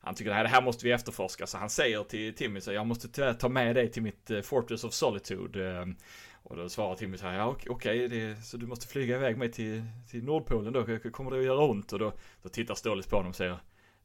han 0.00 0.14
tycker 0.14 0.30
att 0.30 0.44
det 0.44 0.48
här 0.48 0.62
måste 0.62 0.86
vi 0.86 0.92
efterforska 0.92 1.46
så 1.46 1.58
han 1.58 1.70
säger 1.70 2.02
till 2.04 2.34
Timmy 2.34 2.60
så 2.60 2.72
jag 2.72 2.86
måste 2.86 3.08
tyvärr 3.08 3.34
ta 3.34 3.48
med 3.48 3.76
dig 3.76 3.90
till 3.90 4.02
mitt 4.02 4.30
Fortress 4.44 4.84
of 4.84 4.92
Solitude. 4.92 5.94
Och 6.42 6.56
då 6.56 6.68
svarar 6.68 6.94
Timmy 6.96 7.16
så 7.16 7.26
här, 7.26 7.34
ja 7.38 7.46
ok- 7.46 7.66
okej, 7.70 8.08
det- 8.08 8.36
så 8.44 8.56
du 8.56 8.66
måste 8.66 8.86
flyga 8.86 9.16
iväg 9.16 9.36
mig 9.38 9.52
till, 9.52 9.82
till 10.10 10.24
Nordpolen 10.24 10.72
då, 10.72 11.10
kommer 11.10 11.30
det 11.30 11.38
att 11.38 11.44
göra 11.44 11.64
ont? 11.64 11.92
Och 11.92 11.98
då, 11.98 12.12
då 12.42 12.48
tittar 12.48 12.74
Stålis 12.74 13.06
på 13.06 13.16
honom 13.16 13.30
och 13.30 13.36
säger, 13.36 13.56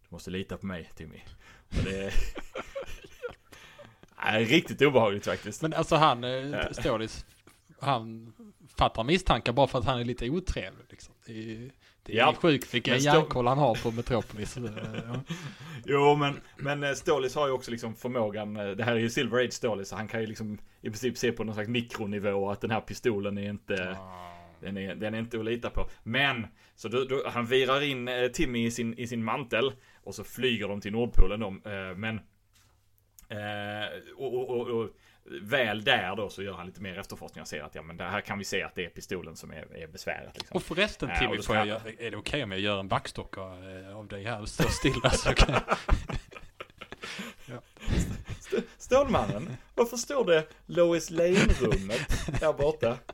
du 0.09 0.15
måste 0.15 0.31
lita 0.31 0.57
på 0.57 0.65
mig 0.65 0.91
Timmy. 0.95 1.21
Och 1.69 1.83
det 1.83 2.13
är 4.17 4.39
riktigt 4.45 4.81
obehagligt 4.81 5.25
faktiskt. 5.25 5.61
Men 5.61 5.73
alltså 5.73 5.95
han, 5.95 6.23
eh, 6.23 6.71
Stålis, 6.71 7.25
han 7.79 8.33
fattar 8.77 9.03
misstankar 9.03 9.53
bara 9.53 9.67
för 9.67 9.79
att 9.79 9.85
han 9.85 9.99
är 9.99 10.03
lite 10.03 10.29
otrevlig 10.29 10.85
liksom. 10.89 11.13
Det 11.25 11.33
är, 11.33 11.71
det 12.03 12.13
är 12.13 12.17
Ja, 12.17 12.33
sjukt 12.39 12.73
vilken 12.73 12.99
Stå- 12.99 13.05
järnkoll 13.05 13.47
han 13.47 13.57
har 13.57 13.75
på 13.75 13.91
Metropolis. 13.91 14.57
Ja. 15.07 15.21
Jo, 15.85 16.15
men, 16.15 16.41
men 16.57 16.83
eh, 16.83 16.93
Stålis 16.93 17.35
har 17.35 17.47
ju 17.47 17.53
också 17.53 17.71
liksom 17.71 17.95
förmågan, 17.95 18.57
eh, 18.57 18.67
det 18.71 18.83
här 18.83 18.95
är 18.95 18.99
ju 18.99 19.09
Silver 19.09 19.43
Age 19.45 19.53
Stålis, 19.53 19.89
så 19.89 19.95
han 19.95 20.07
kan 20.07 20.21
ju 20.21 20.27
liksom 20.27 20.57
i 20.81 20.89
princip 20.89 21.17
se 21.17 21.31
på 21.31 21.43
någon 21.43 21.55
slags 21.55 21.69
mikronivå 21.69 22.51
att 22.51 22.61
den 22.61 22.71
här 22.71 22.81
pistolen 22.81 23.37
är 23.37 23.49
inte, 23.49 23.97
den 24.61 24.77
är, 24.77 24.95
den 24.95 25.13
är 25.13 25.19
inte 25.19 25.39
att 25.39 25.45
lita 25.45 25.69
på. 25.69 25.89
Men, 26.03 26.47
så 26.75 26.87
då, 26.87 27.03
då, 27.03 27.23
han 27.29 27.45
virar 27.45 27.81
in 27.81 28.09
Timmy 28.33 28.65
i 28.65 28.71
sin, 28.71 28.99
i 28.99 29.07
sin 29.07 29.23
mantel 29.23 29.71
och 30.05 30.15
så 30.15 30.23
flyger 30.23 30.67
de 30.67 30.81
till 30.81 30.91
Nordpolen 30.91 31.39
de, 31.39 31.61
eh, 31.65 31.95
men 31.97 32.15
eh, 33.29 33.89
och, 34.17 34.33
och, 34.33 34.49
och, 34.49 34.67
och 34.67 34.89
väl 35.41 35.83
där 35.83 36.15
då 36.15 36.29
så 36.29 36.43
gör 36.43 36.53
han 36.53 36.65
lite 36.65 36.81
mer 36.81 36.99
efterforskning 36.99 37.41
och 37.41 37.47
ser 37.47 37.61
att 37.63 37.75
ja 37.75 37.81
men 37.81 37.97
det 37.97 38.03
här 38.03 38.21
kan 38.21 38.37
vi 38.37 38.43
se 38.43 38.63
att 38.63 38.75
det 38.75 38.85
är 38.85 38.89
pistolen 38.89 39.35
som 39.35 39.51
är, 39.51 39.77
är 39.77 39.87
besväret 39.87 40.37
liksom. 40.37 40.55
Och 40.55 40.63
förresten 40.63 41.09
Ja, 41.09 41.15
och 41.15 41.19
Timmy, 41.19 41.35
då 41.37 41.43
får 41.43 41.53
ska 41.53 41.65
jag, 41.65 41.81
är 41.99 42.11
det 42.11 42.17
okej 42.17 42.43
om 42.43 42.51
jag 42.51 42.59
gör 42.59 42.79
en 42.79 42.87
backstock 42.87 43.37
av, 43.37 43.69
eh, 43.69 44.03
dig 44.03 44.23
här? 44.23 44.41
Du 44.41 44.47
står 44.47 44.69
stilla 44.69 45.09
så 45.09 45.33
kan 45.33 45.53
jag... 45.53 45.63
St- 48.39 48.61
Stålmannen, 48.77 49.57
varför 49.75 49.97
står 49.97 50.25
det 50.25 50.47
Lois 50.65 51.09
Lane-rummet 51.09 52.39
där 52.39 52.53
borta? 52.53 52.97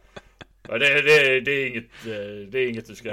Ja, 0.68 0.78
det, 0.78 1.02
det, 1.02 1.40
det, 1.40 1.52
är 1.52 1.68
inget, 1.68 1.84
eh, 2.06 2.50
det 2.52 2.60
är 2.60 2.70
inget 2.70 2.88
du 2.88 2.96
ska... 2.96 3.10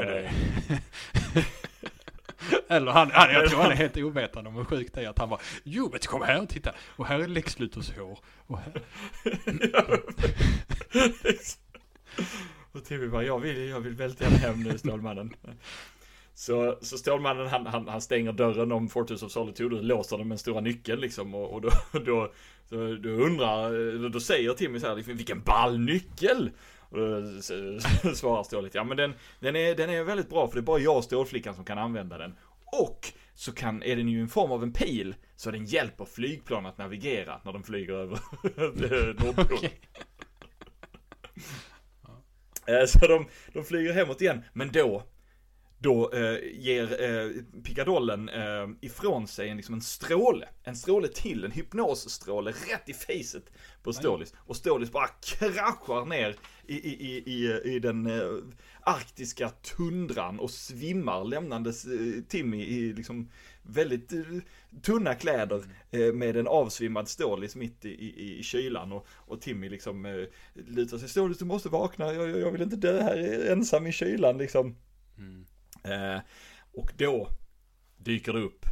Eller 2.69 2.93
han, 2.93 3.11
han, 3.13 3.33
jag 3.33 3.51
tror 3.51 3.61
han 3.61 3.71
är 3.71 3.77
helt 3.85 3.97
ovetande 3.97 4.51
om 4.51 4.57
hur 4.57 4.65
sjukt 4.65 4.95
det 4.95 5.05
är 5.05 5.09
att 5.09 5.19
han 5.19 5.29
bara 5.29 5.41
Jo 5.65 5.89
men 5.91 6.01
kom 6.01 6.23
här 6.23 6.43
och 6.43 6.49
titta 6.49 6.75
och 6.97 7.07
här 7.07 7.21
är 7.21 7.27
Lex 7.27 7.59
Luthors 7.59 7.91
hår 7.97 8.19
och 8.47 8.59
här, 8.59 8.83
Och 12.73 12.85
Timmy 12.85 13.09
bara, 13.09 13.23
jag 13.25 13.39
vill, 13.39 13.69
jag 13.69 13.81
vill 13.81 13.95
väldigt 13.95 14.21
gärna 14.21 14.37
hem 14.37 14.63
nu 14.63 14.79
Stålmannen. 14.79 15.35
Så, 16.35 16.79
så 16.81 16.99
Stålmannen 16.99 17.47
han, 17.47 17.67
han, 17.67 17.89
han 17.89 18.01
stänger 18.01 18.33
dörren 18.33 18.73
om 18.73 18.89
Fortress 18.89 19.23
of 19.23 19.33
Solitude 19.33 19.77
och 19.77 19.85
låser 19.85 20.19
den 20.19 20.29
med 20.29 20.35
en 20.35 20.39
stora 20.39 20.61
nyckel 20.61 21.01
liksom 21.01 21.35
och, 21.35 21.53
och 21.55 21.61
då, 21.61 21.71
då, 21.93 22.33
då, 22.69 22.97
då 22.97 23.09
undrar, 23.09 24.09
då, 24.09 24.21
säger 24.21 24.53
Timmy 24.53 24.81
så 24.81 24.87
här, 24.87 24.97
liksom, 24.97 25.17
vilken 25.17 25.41
ball 25.41 25.79
nyckel! 25.79 26.51
Och 26.91 26.99
då 26.99 28.15
svarar 28.15 28.43
Stålet, 28.43 28.75
ja 28.75 28.85
men 28.85 28.97
den, 28.97 29.15
den, 29.41 29.57
är, 29.57 29.75
den 29.75 29.91
är 29.91 30.05
väldigt 30.05 30.31
bra 30.31 30.47
för 30.47 30.55
det 30.55 30.61
är 30.61 30.63
bara 30.63 30.79
jag 30.79 30.97
och 30.97 31.05
Stålflickan 31.05 31.55
som 31.55 31.65
kan 31.65 31.79
använda 31.79 32.19
den. 32.19 32.35
Och 32.73 33.13
så 33.35 33.53
kan, 33.53 33.83
är 33.83 33.97
den 33.97 34.09
ju 34.09 34.21
en 34.21 34.29
form 34.29 34.53
av 34.53 34.63
en 34.63 34.73
pil, 34.73 35.15
så 35.37 35.51
den 35.51 35.65
hjälper 35.65 36.05
flygplan 36.05 36.67
att 36.67 36.79
navigera 36.79 37.41
när 37.45 37.53
de 37.53 37.63
flyger 37.63 37.93
över 37.95 38.19
Nordpolen. 39.25 39.71
Eh, 42.67 42.87
Så 42.87 43.07
de, 43.07 43.29
de 43.53 43.65
flyger 43.65 43.93
hemåt 43.93 44.21
igen, 44.21 44.45
men 44.53 44.73
då 44.73 45.03
då 45.79 46.13
eh, 46.13 46.39
ger 46.53 47.03
eh, 47.03 47.31
pickadollen 47.63 48.29
eh, 48.29 48.69
ifrån 48.81 49.27
sig 49.29 49.49
en, 49.49 49.57
liksom 49.57 49.75
en 49.75 49.81
stråle. 49.81 50.49
En 50.65 50.77
stråle 50.77 51.09
till, 51.09 51.45
en 51.45 51.51
hypnosstråle 51.51 52.51
rätt 52.51 52.89
i 52.89 52.93
facet 52.93 53.53
på 53.83 53.93
Stålis. 53.93 54.35
Och 54.39 54.57
Stålis 54.57 54.93
bara 54.93 55.09
kraschar 55.09 56.05
ner 56.07 56.37
i, 56.67 56.75
i, 56.77 57.07
i, 57.07 57.33
i, 57.33 57.61
i 57.75 57.79
den 57.79 58.07
eh, 58.07 58.29
arktiska 58.89 59.49
tundran 59.49 60.41
och 60.41 60.51
svimmar 60.51 61.25
lämnandes 61.25 61.85
eh, 61.85 62.23
Timmy 62.29 62.65
i 62.65 62.93
liksom 62.93 63.31
väldigt 63.63 64.13
eh, 64.13 64.21
tunna 64.83 65.15
kläder 65.15 65.63
eh, 65.91 66.13
med 66.13 66.37
en 66.37 66.47
avsvimmad 66.47 67.09
Stålis 67.09 67.57
mitt 67.57 67.85
i, 67.85 67.89
i, 67.89 68.39
i 68.39 68.43
kylan 68.43 68.93
och, 68.93 69.07
och 69.11 69.41
Timmy 69.41 69.69
liksom 69.69 70.27
lutar 70.55 70.99
sig. 70.99 71.09
Stålis 71.09 71.39
du 71.39 71.45
måste 71.45 71.69
vakna, 71.69 72.13
jag, 72.13 72.41
jag 72.41 72.53
vill 72.53 72.63
inte 72.63 72.77
dö 72.77 73.03
här 73.03 73.51
ensam 73.53 73.87
i 73.87 73.93
kylan 73.93 74.39
liksom. 74.39 74.77
Eh, 75.85 76.21
och 76.73 76.93
då 76.97 77.29
dyker 77.97 78.33
det 78.33 78.41
upp 78.41 78.67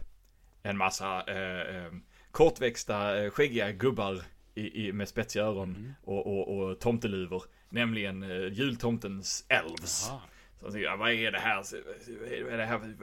en 0.62 0.76
massa 0.76 1.22
eh, 1.22 1.92
kortväxta, 2.30 3.30
skäggiga 3.30 3.72
gubbar 3.72 4.22
i, 4.56 4.86
i, 4.86 4.92
med 4.92 5.08
spetsiga 5.08 5.44
öron 5.44 5.94
och, 6.04 6.26
och, 6.26 6.58
och 6.58 6.78
tomteluvor. 6.80 7.42
Nämligen 7.68 8.22
eh, 8.22 8.52
jultomtens 8.52 9.44
elves. 9.48 10.08
Aha. 10.10 10.20
Så 10.60 10.66
jag 10.66 10.72
tänker, 10.72 10.88
ja, 10.88 10.96
vad 10.96 11.12
är 11.12 11.32
det 11.32 11.38
här? 11.38 11.64
Vad 12.44 12.52
är 12.52 12.56
det 12.58 12.64
här? 12.64 12.96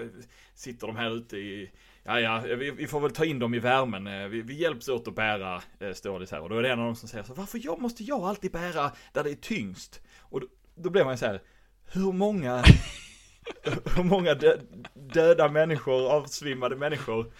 Sitter 0.56 0.88
de 0.88 0.96
här 0.96 1.18
ute 1.18 1.38
i... 1.38 1.72
Ja, 2.04 2.20
ja, 2.20 2.40
vi, 2.40 2.72
vi 2.72 2.88
får 2.88 3.00
väl 3.00 3.12
ta 3.12 3.26
in 3.26 3.40
dem 3.40 3.54
i 3.54 3.60
värmen. 3.60 4.08
Eh, 4.08 4.28
Vi, 4.28 4.42
vi 4.42 4.54
hjälps 4.54 4.90
åt 4.90 5.08
att 5.08 5.16
bära 5.16 5.62
eh, 5.80 5.94
Stålis 5.94 6.32
här. 6.32 6.42
Och 6.42 6.50
då 6.50 6.58
är 6.58 6.62
det 6.64 6.72
en 6.72 6.80
av 6.80 6.86
dem 6.86 6.96
som 6.96 7.10
säger 7.10 7.24
så 7.24 7.34
varför 7.34 7.60
jag, 7.64 7.82
måste 7.82 8.04
jag 8.04 8.22
alltid 8.22 8.52
bära 8.52 8.92
där 9.14 9.24
det 9.24 9.32
är 9.32 9.36
tyngst? 9.36 10.02
Och 10.20 10.40
då, 10.42 10.48
då 10.76 10.90
blir 10.90 11.06
man 11.06 11.18
så 11.18 11.26
här, 11.26 11.42
hur 11.94 12.12
många... 12.12 12.64
hur 13.96 14.04
många 14.04 14.34
dö, 14.34 14.58
döda 14.94 15.50
människor, 15.50 16.12
avsvimmade 16.12 16.76
människor 16.76 17.32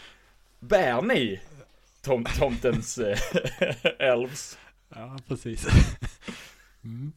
bär 0.60 1.02
ni? 1.02 1.40
Tom, 2.04 2.24
tomtens 2.24 2.98
eh, 2.98 3.18
elves. 4.00 4.58
Ja, 4.90 5.18
precis. 5.28 5.68
Mm. 6.84 7.14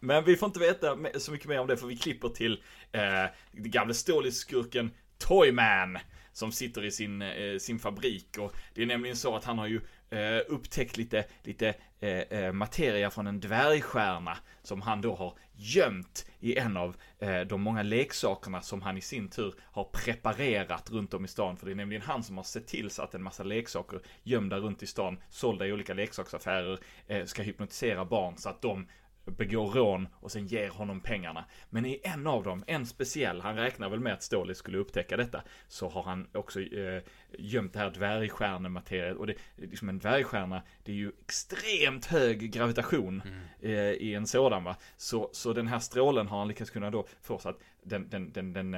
Men 0.00 0.24
vi 0.24 0.36
får 0.36 0.46
inte 0.46 0.60
veta 0.60 0.98
så 1.18 1.32
mycket 1.32 1.48
mer 1.48 1.58
om 1.58 1.66
det 1.66 1.76
för 1.76 1.86
vi 1.86 1.96
klipper 1.96 2.28
till 2.28 2.62
eh, 2.92 3.24
gamle 3.52 3.94
Stålis-skurken 3.94 4.90
Toyman. 5.18 5.98
Som 6.32 6.52
sitter 6.52 6.84
i 6.84 6.90
sin, 6.90 7.22
eh, 7.22 7.58
sin 7.58 7.78
fabrik 7.78 8.38
och 8.38 8.56
det 8.74 8.82
är 8.82 8.86
nämligen 8.86 9.16
så 9.16 9.36
att 9.36 9.44
han 9.44 9.58
har 9.58 9.66
ju 9.66 9.80
eh, 10.10 10.40
upptäckt 10.48 10.96
lite, 10.96 11.24
lite 11.42 11.74
Eh, 12.00 12.10
eh, 12.10 12.52
materia 12.52 13.10
från 13.10 13.26
en 13.26 13.40
dvärgstjärna 13.40 14.38
som 14.62 14.82
han 14.82 15.00
då 15.00 15.14
har 15.14 15.34
gömt 15.56 16.26
i 16.40 16.58
en 16.58 16.76
av 16.76 16.96
eh, 17.18 17.40
de 17.40 17.62
många 17.62 17.82
leksakerna 17.82 18.60
som 18.60 18.82
han 18.82 18.96
i 18.96 19.00
sin 19.00 19.28
tur 19.28 19.54
har 19.62 19.84
preparerat 19.84 20.90
runt 20.90 21.14
om 21.14 21.24
i 21.24 21.28
stan. 21.28 21.56
För 21.56 21.66
det 21.66 21.72
är 21.72 21.76
nämligen 21.76 22.02
han 22.02 22.22
som 22.22 22.36
har 22.36 22.44
sett 22.44 22.66
till 22.66 22.90
så 22.90 23.02
att 23.02 23.14
en 23.14 23.22
massa 23.22 23.42
leksaker 23.42 24.00
gömda 24.22 24.58
runt 24.58 24.82
i 24.82 24.86
stan, 24.86 25.18
sålda 25.30 25.66
i 25.66 25.72
olika 25.72 25.94
leksaksaffärer, 25.94 26.78
eh, 27.06 27.24
ska 27.24 27.42
hypnotisera 27.42 28.04
barn 28.04 28.36
så 28.36 28.48
att 28.48 28.62
de 28.62 28.86
begår 29.26 29.70
rån 29.70 30.08
och 30.14 30.32
sen 30.32 30.46
ger 30.46 30.68
honom 30.68 31.00
pengarna. 31.00 31.44
Men 31.70 31.86
i 31.86 32.00
en 32.04 32.26
av 32.26 32.42
dem, 32.42 32.64
en 32.66 32.86
speciell, 32.86 33.40
han 33.40 33.56
räknar 33.56 33.88
väl 33.88 34.00
med 34.00 34.12
att 34.12 34.22
Ståli 34.22 34.54
skulle 34.54 34.78
upptäcka 34.78 35.16
detta, 35.16 35.42
så 35.68 35.88
har 35.88 36.02
han 36.02 36.28
också 36.34 36.60
eh, 36.60 37.02
gömt 37.38 37.72
det 37.72 37.78
här 37.78 37.90
dvärgstjärnemateriet. 37.90 39.16
Och 39.16 39.26
det, 39.26 39.34
liksom 39.56 39.88
en 39.88 39.98
dvärgstjärna, 39.98 40.62
det 40.84 40.92
är 40.92 40.96
ju 40.96 41.12
extremt 41.24 42.06
hög 42.06 42.52
gravitation 42.52 43.22
Mm. 43.26 43.40
eh, 43.60 43.92
i 43.92 44.14
en 44.14 44.26
sådan 44.26 44.64
va. 44.64 44.76
Så, 44.96 45.30
så 45.32 45.52
den 45.52 45.66
här 45.66 45.78
strålen 45.78 46.28
har 46.28 46.38
han 46.38 46.48
lyckats 46.48 46.70
kunna 46.70 46.90
då 46.90 47.06
få 47.22 47.38
så 47.38 47.48
att 47.48 47.58
den, 47.82 48.08
den, 48.08 48.32
den, 48.32 48.52
den 48.52 48.74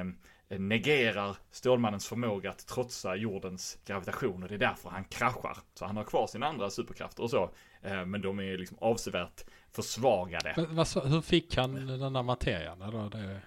eh, 0.49 0.59
negerar 0.59 1.37
Stålmannens 1.51 2.07
förmåga 2.07 2.49
att 2.49 2.67
trotsa 2.67 3.15
jordens 3.15 3.79
gravitation 3.85 4.43
och 4.43 4.49
det 4.49 4.55
är 4.55 4.59
därför 4.59 4.89
han 4.89 5.03
kraschar. 5.03 5.57
Så 5.73 5.85
han 5.85 5.97
har 5.97 6.03
kvar 6.03 6.27
sina 6.27 6.47
andra 6.47 6.69
superkrafter 6.69 7.23
och 7.23 7.29
så. 7.29 7.49
Eh, 7.81 8.05
men 8.05 8.21
de 8.21 8.39
är 8.39 8.57
liksom 8.57 8.77
avsevärt 8.81 9.43
försvagade. 9.71 10.53
Men 10.57 10.75
vad, 10.75 10.87
hur 10.87 11.21
fick 11.21 11.57
han 11.57 11.87
den 11.99 12.13
där 12.13 12.23
materian? 12.23 12.81
Eller 12.81 13.09
det, 13.09 13.41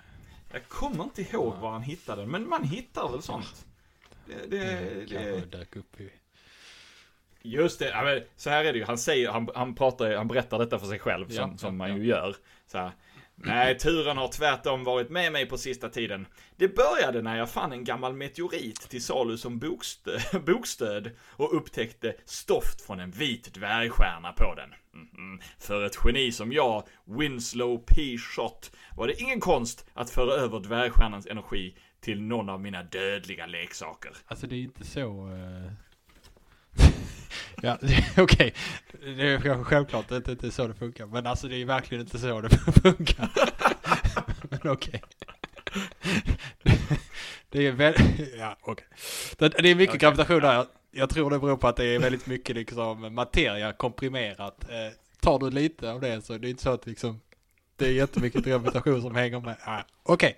Jag 0.52 0.68
kommer 0.68 1.04
inte 1.04 1.22
ihåg 1.22 1.54
var 1.54 1.70
han 1.70 1.82
hittade 1.82 2.22
den, 2.22 2.30
men 2.30 2.48
man 2.48 2.64
hittar 2.64 3.12
väl 3.12 3.22
sånt. 3.22 3.66
Det, 4.26 4.50
det, 4.50 4.58
det 4.58 5.06
kanske 5.06 5.30
det, 5.30 5.58
dök 5.58 5.76
upp 5.76 6.00
i... 6.00 6.10
just 7.42 7.78
det, 7.78 8.24
så 8.36 8.50
här 8.50 8.64
är 8.64 8.72
det 8.72 8.78
ju. 8.78 8.84
Han 8.84 8.98
säger, 8.98 9.30
han, 9.30 9.48
han 9.54 9.74
pratar, 9.74 10.16
han 10.16 10.28
berättar 10.28 10.58
detta 10.58 10.78
för 10.78 10.86
sig 10.86 10.98
själv 10.98 11.28
som, 11.28 11.50
Ja, 11.50 11.58
som 11.58 11.76
man 11.76 11.90
ja. 11.90 11.96
ju 11.96 12.06
gör. 12.06 12.36
Så 12.66 12.78
här. 12.78 12.90
Nej, 13.44 13.78
turen 13.78 14.16
har 14.16 14.28
tvärtom 14.28 14.84
varit 14.84 15.10
med 15.10 15.32
mig 15.32 15.46
på 15.46 15.58
sista 15.58 15.88
tiden. 15.88 16.26
Det 16.56 16.68
började 16.68 17.22
när 17.22 17.38
jag 17.38 17.50
fann 17.50 17.72
en 17.72 17.84
gammal 17.84 18.14
meteorit 18.14 18.80
till 18.88 19.02
salu 19.02 19.36
som 19.36 19.58
bokstöd, 19.58 20.22
bokstöd 20.46 21.10
och 21.26 21.56
upptäckte 21.56 22.14
stoft 22.24 22.80
från 22.80 23.00
en 23.00 23.10
vit 23.10 23.54
dvärgstjärna 23.54 24.32
på 24.32 24.54
den. 24.54 24.70
Mhm. 24.94 25.40
För 25.58 25.84
ett 25.84 25.98
geni 26.04 26.32
som 26.32 26.52
jag, 26.52 26.84
Winslow 27.04 27.84
P. 27.86 28.18
Shot, 28.18 28.72
var 28.96 29.06
det 29.06 29.20
ingen 29.20 29.40
konst 29.40 29.86
att 29.94 30.10
föra 30.10 30.32
över 30.32 30.60
dvärgstjärnans 30.60 31.26
energi 31.26 31.76
till 32.00 32.22
någon 32.22 32.48
av 32.48 32.60
mina 32.60 32.82
dödliga 32.82 33.46
leksaker. 33.46 34.12
Alltså 34.26 34.46
det 34.46 34.54
är 34.54 34.60
inte 34.60 34.84
så... 34.84 35.26
Uh 35.26 35.72
ja, 37.62 37.78
det- 37.80 38.04
okej. 38.22 38.54
Det 39.16 39.28
är 39.28 39.40
kanske 39.40 39.64
självklart 39.64 40.12
att 40.12 40.24
det 40.24 40.32
inte 40.32 40.46
är 40.46 40.50
så 40.50 40.66
det 40.66 40.74
funkar. 40.74 41.06
Men 41.06 41.26
alltså 41.26 41.48
det 41.48 41.56
är 41.56 41.64
verkligen 41.64 42.04
inte 42.04 42.18
så 42.18 42.40
det 42.40 42.48
funkar. 42.82 43.28
men 44.50 44.70
okej. 44.72 45.02
Det 47.48 47.66
är 47.66 47.72
väldigt... 47.72 48.34
Ja, 48.38 48.56
okej. 48.60 48.86
Det, 49.38 49.48
det 49.48 49.68
är 49.68 49.74
mycket 49.74 49.94
Okej. 49.96 50.00
gravitation 50.00 50.40
där. 50.40 50.54
Jag, 50.54 50.66
jag 50.90 51.10
tror 51.10 51.30
det 51.30 51.38
beror 51.38 51.56
på 51.56 51.68
att 51.68 51.76
det 51.76 51.84
är 51.84 51.98
väldigt 51.98 52.26
mycket 52.26 52.56
liksom 52.56 53.14
materia 53.14 53.72
komprimerat. 53.72 54.64
Eh, 54.70 54.92
tar 55.20 55.38
du 55.38 55.50
lite 55.50 55.92
av 55.92 56.00
det 56.00 56.22
så 56.24 56.38
det 56.38 56.48
är 56.48 56.50
inte 56.50 56.62
så 56.62 56.70
att 56.72 56.86
liksom... 56.86 57.20
Det 57.76 57.86
är 57.86 57.92
jättemycket 57.92 58.44
gravitation 58.44 59.02
som 59.02 59.14
hänger 59.14 59.40
med. 59.40 59.56
Ah, 59.64 59.80
okej. 60.02 60.36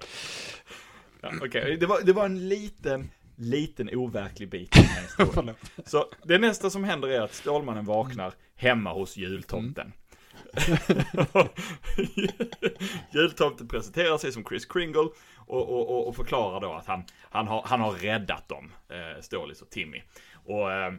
Ja, 1.20 1.32
Okej, 1.42 1.76
det, 1.76 1.86
var, 1.86 2.00
det 2.02 2.12
var 2.12 2.24
en 2.24 2.48
liten, 2.48 3.10
liten 3.36 3.88
overklig 3.96 4.50
bit 4.50 4.76
i 4.76 4.80
den 4.80 4.88
här 4.88 5.02
historien. 5.02 5.54
Så 5.84 6.04
det 6.24 6.38
nästa 6.38 6.70
som 6.70 6.84
händer 6.84 7.08
är 7.08 7.20
att 7.20 7.34
Stålmannen 7.34 7.84
vaknar 7.84 8.34
hemma 8.56 8.92
hos 8.92 9.16
jultomten. 9.16 9.92
jultomten 13.10 13.68
presenterar 13.68 14.18
sig 14.18 14.32
som 14.32 14.44
Chris 14.44 14.66
Kringle 14.66 15.08
och, 15.46 15.68
och, 15.68 15.90
och, 15.90 16.08
och 16.08 16.16
förklarar 16.16 16.60
då 16.60 16.72
att 16.72 16.86
han, 16.86 17.04
han, 17.30 17.48
har, 17.48 17.62
han 17.66 17.80
har 17.80 17.92
räddat 17.92 18.48
dem, 18.48 18.72
eh, 18.88 19.20
Stålis 19.20 19.62
och 19.62 19.70
Timmy. 19.70 20.02
Och 20.44 20.72
eh, 20.72 20.92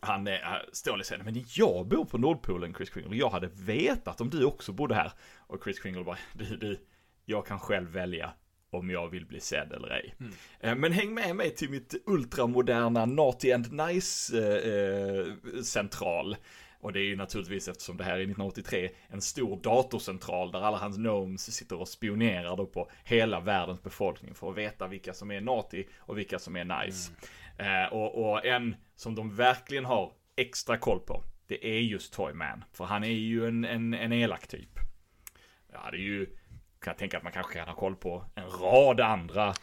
han 0.00 0.26
eh, 0.26 0.38
Stålis 0.72 1.06
säger, 1.06 1.24
men 1.24 1.44
jag 1.48 1.86
bor 1.88 2.04
på 2.04 2.18
Nordpolen 2.18 2.74
Chris 2.74 2.90
Kringle, 2.90 3.16
jag 3.16 3.30
hade 3.30 3.46
vetat 3.46 4.20
om 4.20 4.30
du 4.30 4.44
också 4.44 4.72
bodde 4.72 4.94
här. 4.94 5.12
Och 5.38 5.64
Chris 5.64 5.80
Kringle 5.80 6.04
bara, 6.04 6.18
du, 6.32 6.56
du, 6.56 6.86
jag 7.24 7.46
kan 7.46 7.58
själv 7.58 7.90
välja 7.90 8.32
om 8.70 8.90
jag 8.90 9.08
vill 9.08 9.26
bli 9.26 9.40
sedd 9.40 9.72
eller 9.72 9.90
ej. 9.90 10.14
Eh, 10.60 10.74
Men 10.74 10.92
häng 10.92 11.14
med 11.14 11.36
mig 11.36 11.50
till 11.50 11.70
mitt 11.70 11.94
ultramoderna 12.06 13.06
Naughty 13.06 13.52
and 13.52 13.72
Nice 13.72 14.38
eh, 14.38 15.74
eh. 15.74 16.36
Och 16.82 16.92
det 16.92 17.00
är 17.00 17.04
ju 17.04 17.16
naturligtvis 17.16 17.68
eftersom 17.68 17.96
det 17.96 18.04
här 18.04 18.12
är 18.12 18.16
1983 18.16 18.90
en 19.08 19.20
stor 19.20 19.60
datorcentral 19.62 20.52
där 20.52 20.60
alla 20.60 20.76
hans 20.78 20.96
gnomes 20.96 21.54
sitter 21.54 21.80
och 21.80 21.88
spionerar 21.88 22.56
då 22.56 22.66
på 22.66 22.90
hela 23.04 23.40
världens 23.40 23.82
befolkning 23.82 24.34
för 24.34 24.50
att 24.50 24.56
veta 24.56 24.86
vilka 24.86 25.14
som 25.14 25.30
är 25.30 25.40
naughty 25.40 25.84
och 25.98 26.18
vilka 26.18 26.38
som 26.38 26.56
är 26.56 26.84
nice. 26.84 27.12
Eh, 27.58 27.92
och, 27.92 28.30
och 28.30 28.46
en 28.46 28.76
som 28.96 29.14
de 29.14 29.36
verkligen 29.36 29.84
har 29.84 30.12
extra 30.36 30.76
koll 30.78 31.00
på, 31.00 31.24
det 31.46 31.66
är 31.66 31.80
just 31.80 32.12
Toyman. 32.12 32.64
För 32.72 32.84
han 32.84 33.04
är 33.04 33.08
ju 33.08 33.46
en, 33.46 33.64
en, 33.64 33.94
en 33.94 34.12
elak 34.12 34.48
typ. 34.48 34.78
Ja, 35.72 35.88
det 35.90 35.96
är 35.96 36.00
ju, 36.00 36.26
kan 36.80 36.90
jag 36.90 36.98
tänka 36.98 37.16
att 37.16 37.22
man 37.22 37.32
kanske 37.32 37.54
kan 37.58 37.68
ha 37.68 37.74
koll 37.74 37.96
på 37.96 38.24
en 38.34 38.46
rad 38.50 39.00
andra 39.00 39.54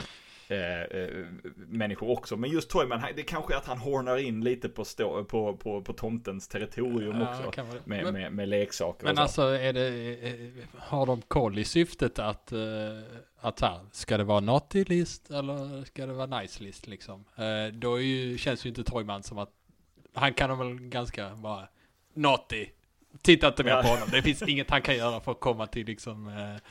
eh, 0.48 0.82
eh, 0.82 1.10
människor 1.56 2.10
också. 2.10 2.38
Men 2.38 2.50
just 2.50 2.70
Toyman, 2.70 3.04
det 3.16 3.24
kanske 3.24 3.54
är 3.54 3.58
att 3.58 3.66
han 3.66 3.78
hornar 3.78 4.18
in 4.18 4.44
lite 4.44 4.70
på, 4.70 4.86
stå, 4.86 5.24
på, 5.24 5.58
på, 5.58 5.82
på 5.82 5.94
tomtens 5.94 6.48
territorium 6.48 7.20
Ja, 7.22 7.46
också. 7.48 7.64
Med, 7.64 8.04
Men- 8.04 8.14
med, 8.14 8.34
med 8.34 8.50
leksaker 8.50 9.04
Men 9.06 9.18
alltså 9.18 9.42
är 9.42 9.74
det, 9.74 9.88
eh, 10.28 10.50
har 10.78 11.06
de 11.06 11.22
koll 11.22 11.58
i 11.60 11.64
syftet 11.64 12.20
att, 12.20 12.52
eh, 12.52 12.60
att 13.40 13.62
här, 13.62 13.80
ska 13.92 14.18
det 14.18 14.24
vara 14.24 14.40
naughty 14.40 14.84
list 14.84 15.32
eller 15.32 15.84
ska 15.86 16.06
det 16.06 16.14
vara 16.14 16.40
nice 16.42 16.64
list 16.64 16.88
liksom? 16.88 17.26
Eh, 17.36 17.74
Då 17.74 17.96
är 17.96 18.02
ju, 18.02 18.38
känns 18.38 18.66
ju 18.66 18.70
inte 18.70 18.84
Toyman 18.84 19.24
som 19.24 19.38
att, 19.38 19.50
han 20.14 20.34
kan 20.34 20.58
väl 20.60 20.80
ganska 20.80 21.30
bara, 21.36 21.68
naughty, 22.14 22.68
titta 23.22 23.48
inte 23.48 23.64
mer 23.64 23.72
Ja. 23.72 23.82
på 23.82 23.88
honom. 23.88 24.08
Det 24.12 24.22
finns 24.22 24.42
inget 24.42 24.70
han 24.70 24.82
kan 24.82 24.96
göra 24.98 25.20
för 25.20 25.32
att 25.32 25.40
komma 25.40 25.68
till 25.68 25.86
liksom, 25.86 26.28
eh, 26.28 26.62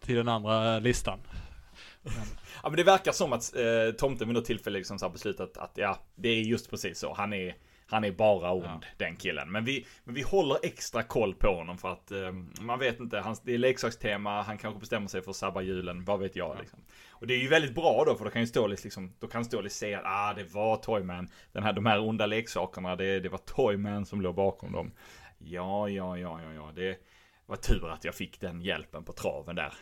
till 0.00 0.16
den 0.16 0.28
andra 0.28 0.78
listan. 0.78 1.18
Ja 2.62 2.68
men 2.68 2.76
det 2.76 2.82
verkar 2.84 3.12
som 3.12 3.32
att 3.32 3.56
eh, 3.56 3.94
tomten 3.98 4.28
vid 4.28 4.34
något 4.34 4.44
tillfälle 4.44 4.78
liksom 4.78 4.98
så 4.98 5.04
har 5.06 5.10
beslutat 5.10 5.56
att 5.56 5.72
ja, 5.74 5.98
det 6.14 6.28
är 6.28 6.40
just 6.40 6.70
precis 6.70 6.98
så. 6.98 7.14
Han 7.14 7.32
är, 7.32 7.54
han 7.86 8.04
är 8.04 8.12
bara 8.12 8.52
ond, 8.52 8.64
Ja. 8.64 8.80
den 8.96 9.16
killen. 9.16 9.52
Men 9.52 9.64
vi, 9.64 9.86
men 10.04 10.14
vi 10.14 10.22
håller 10.22 10.58
extra 10.62 11.02
koll 11.02 11.34
på 11.34 11.54
honom 11.54 11.78
för 11.78 11.88
att 11.92 12.10
eh, 12.12 12.32
man 12.60 12.78
vet 12.78 13.00
inte, 13.00 13.18
hans, 13.18 13.40
det 13.42 13.54
är 13.54 13.58
leksakstema, 13.58 14.42
han 14.42 14.58
kanske 14.58 14.80
bestämmer 14.80 15.08
sig 15.08 15.22
för 15.22 15.30
att 15.30 15.36
sabba 15.36 15.60
julen, 15.60 16.04
vad 16.04 16.20
vet 16.20 16.36
jag 16.36 16.56
liksom. 16.60 16.78
Och 17.10 17.26
det 17.26 17.34
är 17.34 17.38
ju 17.38 17.48
väldigt 17.48 17.74
bra 17.74 18.04
då, 18.06 18.14
för 18.14 18.24
då 18.24 18.30
kan 18.30 18.40
ju 18.42 18.46
Stålis 18.46 18.84
liksom, 18.84 19.14
då 19.18 19.26
kan 19.26 19.44
Stålis 19.44 19.74
säga 19.76 19.98
att 19.98 20.04
ah, 20.06 20.34
det 20.34 20.44
var 20.54 20.76
Toyman, 20.76 21.28
den 21.52 21.62
här, 21.62 21.72
de 21.72 21.86
här 21.86 22.00
onda 22.08 22.26
leksakerna, 22.26 22.96
det, 22.96 23.20
det 23.20 23.28
var 23.28 23.38
Toyman 23.38 24.06
som 24.06 24.20
låg 24.20 24.34
bakom 24.34 24.72
dem. 24.72 24.92
Ja, 25.38 25.88
ja, 25.88 26.18
ja, 26.18 26.40
ja, 26.42 26.52
ja, 26.52 26.72
det 26.74 26.98
var 27.46 27.56
tur 27.56 27.90
att 27.90 28.04
jag 28.04 28.14
fick 28.14 28.40
den 28.40 28.60
hjälpen 28.60 29.04
på 29.04 29.12
traven 29.12 29.56
där. 29.56 29.72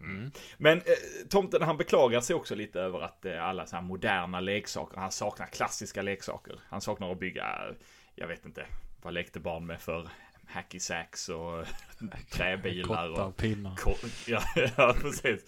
Mm. 0.00 0.30
men 0.58 0.78
eh, 0.78 0.82
tomten 1.30 1.62
han 1.62 1.76
beklagar 1.76 2.20
sig 2.20 2.36
också 2.36 2.54
lite 2.54 2.80
över 2.80 3.00
att 3.00 3.24
eh, 3.24 3.44
alla 3.44 3.66
så 3.66 3.76
här 3.76 3.82
moderna 3.82 4.40
leksaker, 4.40 4.96
han 4.96 5.12
saknar 5.12 5.46
klassiska 5.46 6.02
leksaker. 6.02 6.60
Han 6.68 6.80
saknar 6.80 7.12
att 7.12 7.20
bygga, 7.20 7.74
jag 8.14 8.26
vet 8.28 8.46
inte, 8.46 8.66
vad 9.02 9.14
lekte 9.14 9.40
barn 9.40 9.66
med 9.66 9.80
för 9.80 10.08
hacky 10.46 10.80
sacks 10.80 11.28
och 11.28 11.64
träbilar 12.32 12.88
Kottar 12.88 13.26
och 13.26 13.36
pinnar. 13.36 13.76
Ja, 14.26 14.42
ja, 14.76 14.94
precis. 15.00 15.44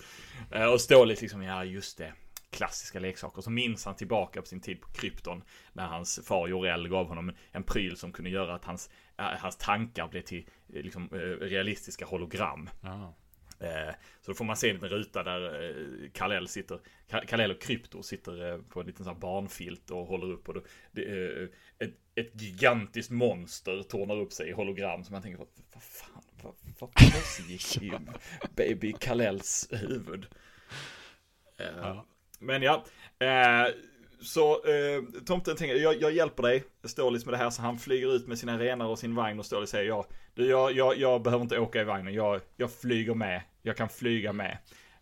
Eh, 0.51 0.65
Och 0.65 0.81
Stålis 0.81 1.21
liksom, 1.23 1.43
ja 1.43 1.65
just 1.65 1.99
det. 1.99 2.13
Klassiska 2.51 3.01
leksaker. 3.01 3.43
Så 3.43 3.51
minns 3.51 3.85
han 3.85 3.97
tillbaka 3.97 4.41
på 4.41 4.47
sin 4.47 4.61
tid 4.61 4.81
på 4.81 4.89
krypton. 4.89 5.43
När 5.73 5.87
hans 5.87 6.21
far 6.27 6.49
Jorel 6.49 6.89
gav 6.89 7.09
honom 7.09 7.33
en 7.53 7.63
pryl 7.63 7.97
som 7.97 8.13
kunde 8.13 8.31
göra 8.31 8.55
att 8.55 8.65
hans, 8.65 8.91
eh, 9.19 9.25
hans 9.25 9.57
tankar 9.57 10.09
blev 10.09 10.23
till 10.23 10.47
eh, 10.75 10.83
liksom, 10.83 11.09
eh, 11.13 11.19
realistiska 11.47 12.07
hologram. 12.07 12.71
Ja. 12.81 13.15
Eh, 13.63 13.95
Så 14.21 14.31
då 14.31 14.35
får 14.35 14.45
man 14.45 14.57
se 14.57 14.69
en 14.69 14.75
liten 14.75 14.89
ruta 14.89 15.23
där 15.23 15.65
eh, 15.65 16.11
Kal-El 16.13 16.49
sitter, 16.49 16.79
Ka- 17.11 17.27
Kal-El 17.27 17.51
och 17.51 17.61
Krypto 17.61 18.03
sitter 18.03 18.53
eh, 18.53 18.59
på 18.59 18.81
en 18.81 18.87
liten 18.87 19.05
sån 19.05 19.15
här 19.15 19.21
barnfilt 19.21 19.91
och 19.91 20.07
håller 20.07 20.27
upp 20.33 20.49
och 20.49 20.55
då, 20.55 20.61
det, 20.93 21.03
ett, 21.79 21.95
ett 22.15 22.41
gigantiskt 22.43 23.11
monster 23.11 23.83
tornar 23.83 24.17
upp 24.21 24.33
sig 24.33 24.49
i 24.49 24.53
hologram 24.53 25.05
som 25.05 25.13
man 25.13 25.23
tänker, 25.23 25.39
vad, 25.39 25.49
vad 25.75 25.83
fan, 25.83 26.23
vad, 26.43 26.55
vad 26.79 26.91
pågick 26.95 27.77
i 27.83 27.93
baby 28.57 28.93
Kal-Els 29.01 29.69
huvud? 29.73 30.27
Ja. 31.57 32.07
Men 32.41 32.63
ja, 32.63 32.85
så 34.21 34.53
eh, 34.67 35.03
tomten 35.27 35.57
tänker, 35.57 35.77
jag, 35.77 36.03
jag 36.03 36.13
hjälper 36.13 36.43
dig, 36.43 36.65
Stålis 36.85 37.25
med 37.27 37.35
det 37.35 37.39
här, 37.39 37.51
så 37.51 37.63
han 37.63 37.79
flyger 37.79 38.15
ut 38.17 38.27
med 38.27 38.39
sina 38.39 38.59
renar 38.59 38.87
och 38.87 38.99
sin 38.99 39.15
vagn 39.15 39.39
och 39.39 39.47
Stålis 39.47 39.71
säger 39.71 39.89
ja, 39.89 40.07
du, 40.35 40.47
jag, 40.47 40.73
jag, 40.73 40.97
jag 40.99 41.23
behöver 41.23 41.43
inte 41.43 41.59
åka 41.59 41.81
i 41.81 41.85
vagnen, 41.85 42.15
jag, 42.15 42.41
jag 42.57 42.73
flyger 42.73 43.15
med, 43.15 43.43
jag 43.63 43.77
kan 43.77 43.89
flyga 43.89 44.33
med. 44.33 44.59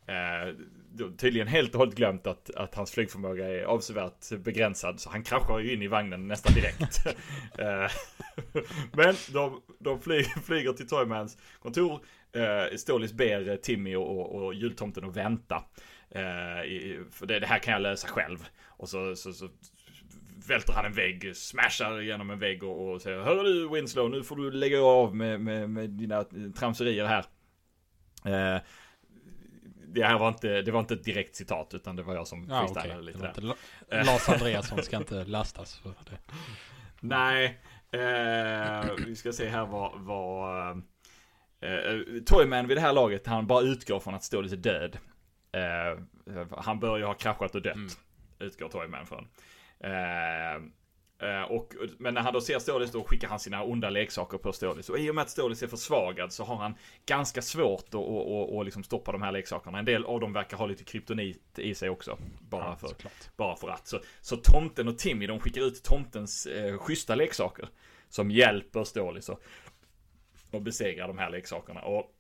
Eh, 0.07 0.55
tydligen 1.19 1.49
helt 1.49 1.75
och 1.75 1.79
hållet 1.79 1.95
glömt 1.95 2.27
att, 2.27 2.51
att 2.55 2.75
hans 2.75 2.91
flygförmåga 2.91 3.49
är 3.49 3.63
avsevärt 3.63 4.39
begränsad, 4.39 5.01
så 5.01 5.11
han 5.11 5.23
kraschar 5.23 5.59
ju 5.59 5.73
in 5.73 5.83
i 5.83 5.89
vagnen 5.89 6.29
nästan 6.29 6.55
direkt. 6.55 7.07
eh, 7.59 7.91
men 8.93 9.15
de, 9.33 9.63
de 9.79 10.01
flyger, 10.01 10.41
flyger 10.41 10.73
till 10.73 10.89
Toymans 10.89 11.39
kontor, 11.59 12.05
eh, 12.33 12.77
Stålis 12.77 13.13
ber 13.13 13.57
Timmy 13.57 13.97
och, 13.97 14.21
och, 14.21 14.45
och 14.45 14.55
jultomten 14.55 15.05
att 15.05 15.17
vänta. 15.17 15.65
Eh, 16.11 16.65
i, 16.65 17.01
för 17.11 17.27
det, 17.27 17.41
det 17.41 17.47
här 17.47 17.59
kan 17.59 17.73
jag 17.73 17.83
lösa 17.83 18.09
själv. 18.09 18.39
Och 18.67 18.89
så, 18.89 19.17
så, 19.17 19.33
så 19.33 19.49
välter 20.49 20.73
han 20.73 20.85
en 20.85 20.93
vägg, 20.93 21.37
smashar 21.37 22.01
igenom 22.01 22.31
en 22.31 22.39
vägg 22.39 22.63
och, 22.63 22.93
och 22.93 23.03
säger 23.03 23.21
Hör 23.21 23.45
du 23.45 23.69
Winslow, 23.69 24.11
nu 24.11 24.23
får 24.23 24.37
du 24.37 24.51
lägga 24.51 24.83
av 24.83 25.17
med, 25.17 25.41
med, 25.41 25.71
med 25.71 25.91
dina 25.91 26.25
tramserier 26.59 27.05
här. 27.05 27.25
Eh, 28.25 28.59
det 29.93 30.05
här 30.05 30.19
var 30.19 30.29
inte, 30.29 30.63
det 30.63 30.71
var 30.71 30.81
inte 30.81 30.95
ett 30.95 31.05
direkt 31.05 31.37
citat 31.37 31.75
utan 31.75 31.97
det 31.97 32.03
var 32.03 32.15
jag 32.15 32.27
som 32.27 32.47
Ja, 32.51 32.61
freestylade 32.61 32.93
okej. 33.01 33.05
lite 33.07 33.19
Det 33.19 33.23
där. 33.23 33.29
inte 33.29 33.41
La- 33.41 34.03
Lars 34.13 34.29
Andreasson 34.29 34.83
ska 34.83 34.97
inte 34.97 35.25
lastas 35.25 35.79
för 35.79 35.95
det. 36.11 36.19
Nej, 37.01 37.61
eh, 37.93 38.91
vi 39.07 39.17
ska 39.17 39.33
se 39.33 39.49
här 39.49 39.67
vad, 39.67 40.01
vad 40.01 40.77
eh, 41.61 42.23
Toyman 42.27 42.67
vid 42.69 42.77
det 42.77 42.81
här 42.81 42.93
laget, 42.93 43.27
han 43.27 43.47
bara 43.47 43.63
utgår 43.63 44.01
från 44.01 44.15
att 44.15 44.25
Stålis 44.25 44.53
är 44.53 44.57
död. 44.57 44.99
Eh, 45.53 45.99
han 46.59 46.81
bör 46.81 46.99
ju 46.99 47.05
ha 47.05 47.15
kraschat 47.15 47.55
och 47.55 47.63
dött, 47.63 47.75
Mm. 47.75 47.89
utgår 48.39 48.69
Toyman 48.69 49.07
från. 49.07 49.29
Eh, 49.81 49.91
eh, 50.55 50.61
och, 51.49 51.75
men 51.99 52.15
när 52.15 52.21
han 52.21 52.33
då 52.33 52.41
ser 52.41 52.59
Stålis 52.59 52.93
då 52.93 53.05
skickar 53.05 53.29
han 53.29 53.39
sina 53.41 53.63
onda 53.63 53.91
leksaker 53.91 54.39
på 54.39 54.53
Stålis. 54.53 54.89
Och 54.89 54.99
i 54.99 55.11
och 55.11 55.15
med 55.15 55.23
att 55.23 55.31
Stålis 55.31 55.63
är 55.63 55.67
försvagad 55.67 56.33
så 56.33 56.45
har 56.45 56.57
han 56.57 56.75
ganska 57.07 57.43
svårt 57.43 57.85
att 57.89 57.95
och, 57.95 58.41
och, 58.41 58.57
och 58.57 58.65
liksom 58.65 58.83
stoppa 58.85 59.13
de 59.13 59.23
här 59.23 59.33
leksakerna. 59.33 59.79
En 59.79 59.85
del 59.85 60.05
av 60.05 60.21
dem 60.21 60.33
verkar 60.33 60.57
ha 60.57 60.67
lite 60.67 60.85
kryptonit 60.85 61.59
i 61.59 61.75
sig 61.75 61.91
också. 61.91 62.19
Bara 62.49 62.65
Ja, 62.65 62.77
för 62.77 62.89
såklart. 62.89 63.37
bara 63.37 63.57
för 63.57 63.69
att. 63.69 63.87
Så, 63.87 64.01
så 64.21 64.37
tomten 64.37 64.89
och 64.89 64.99
Timmy 64.99 65.27
de 65.27 65.41
skickar 65.41 65.61
ut 65.63 65.83
tomtens 65.83 66.47
eh, 66.47 66.79
schyssta 66.79 67.15
leksaker. 67.15 67.69
Som 68.09 68.31
hjälper 68.31 68.85
Stålis 68.85 69.29
och, 69.29 69.43
och 70.51 70.63
besegrar 70.63 71.09
de 71.09 71.19
här 71.19 71.31
leksakerna. 71.31 71.81
Och 71.81 72.17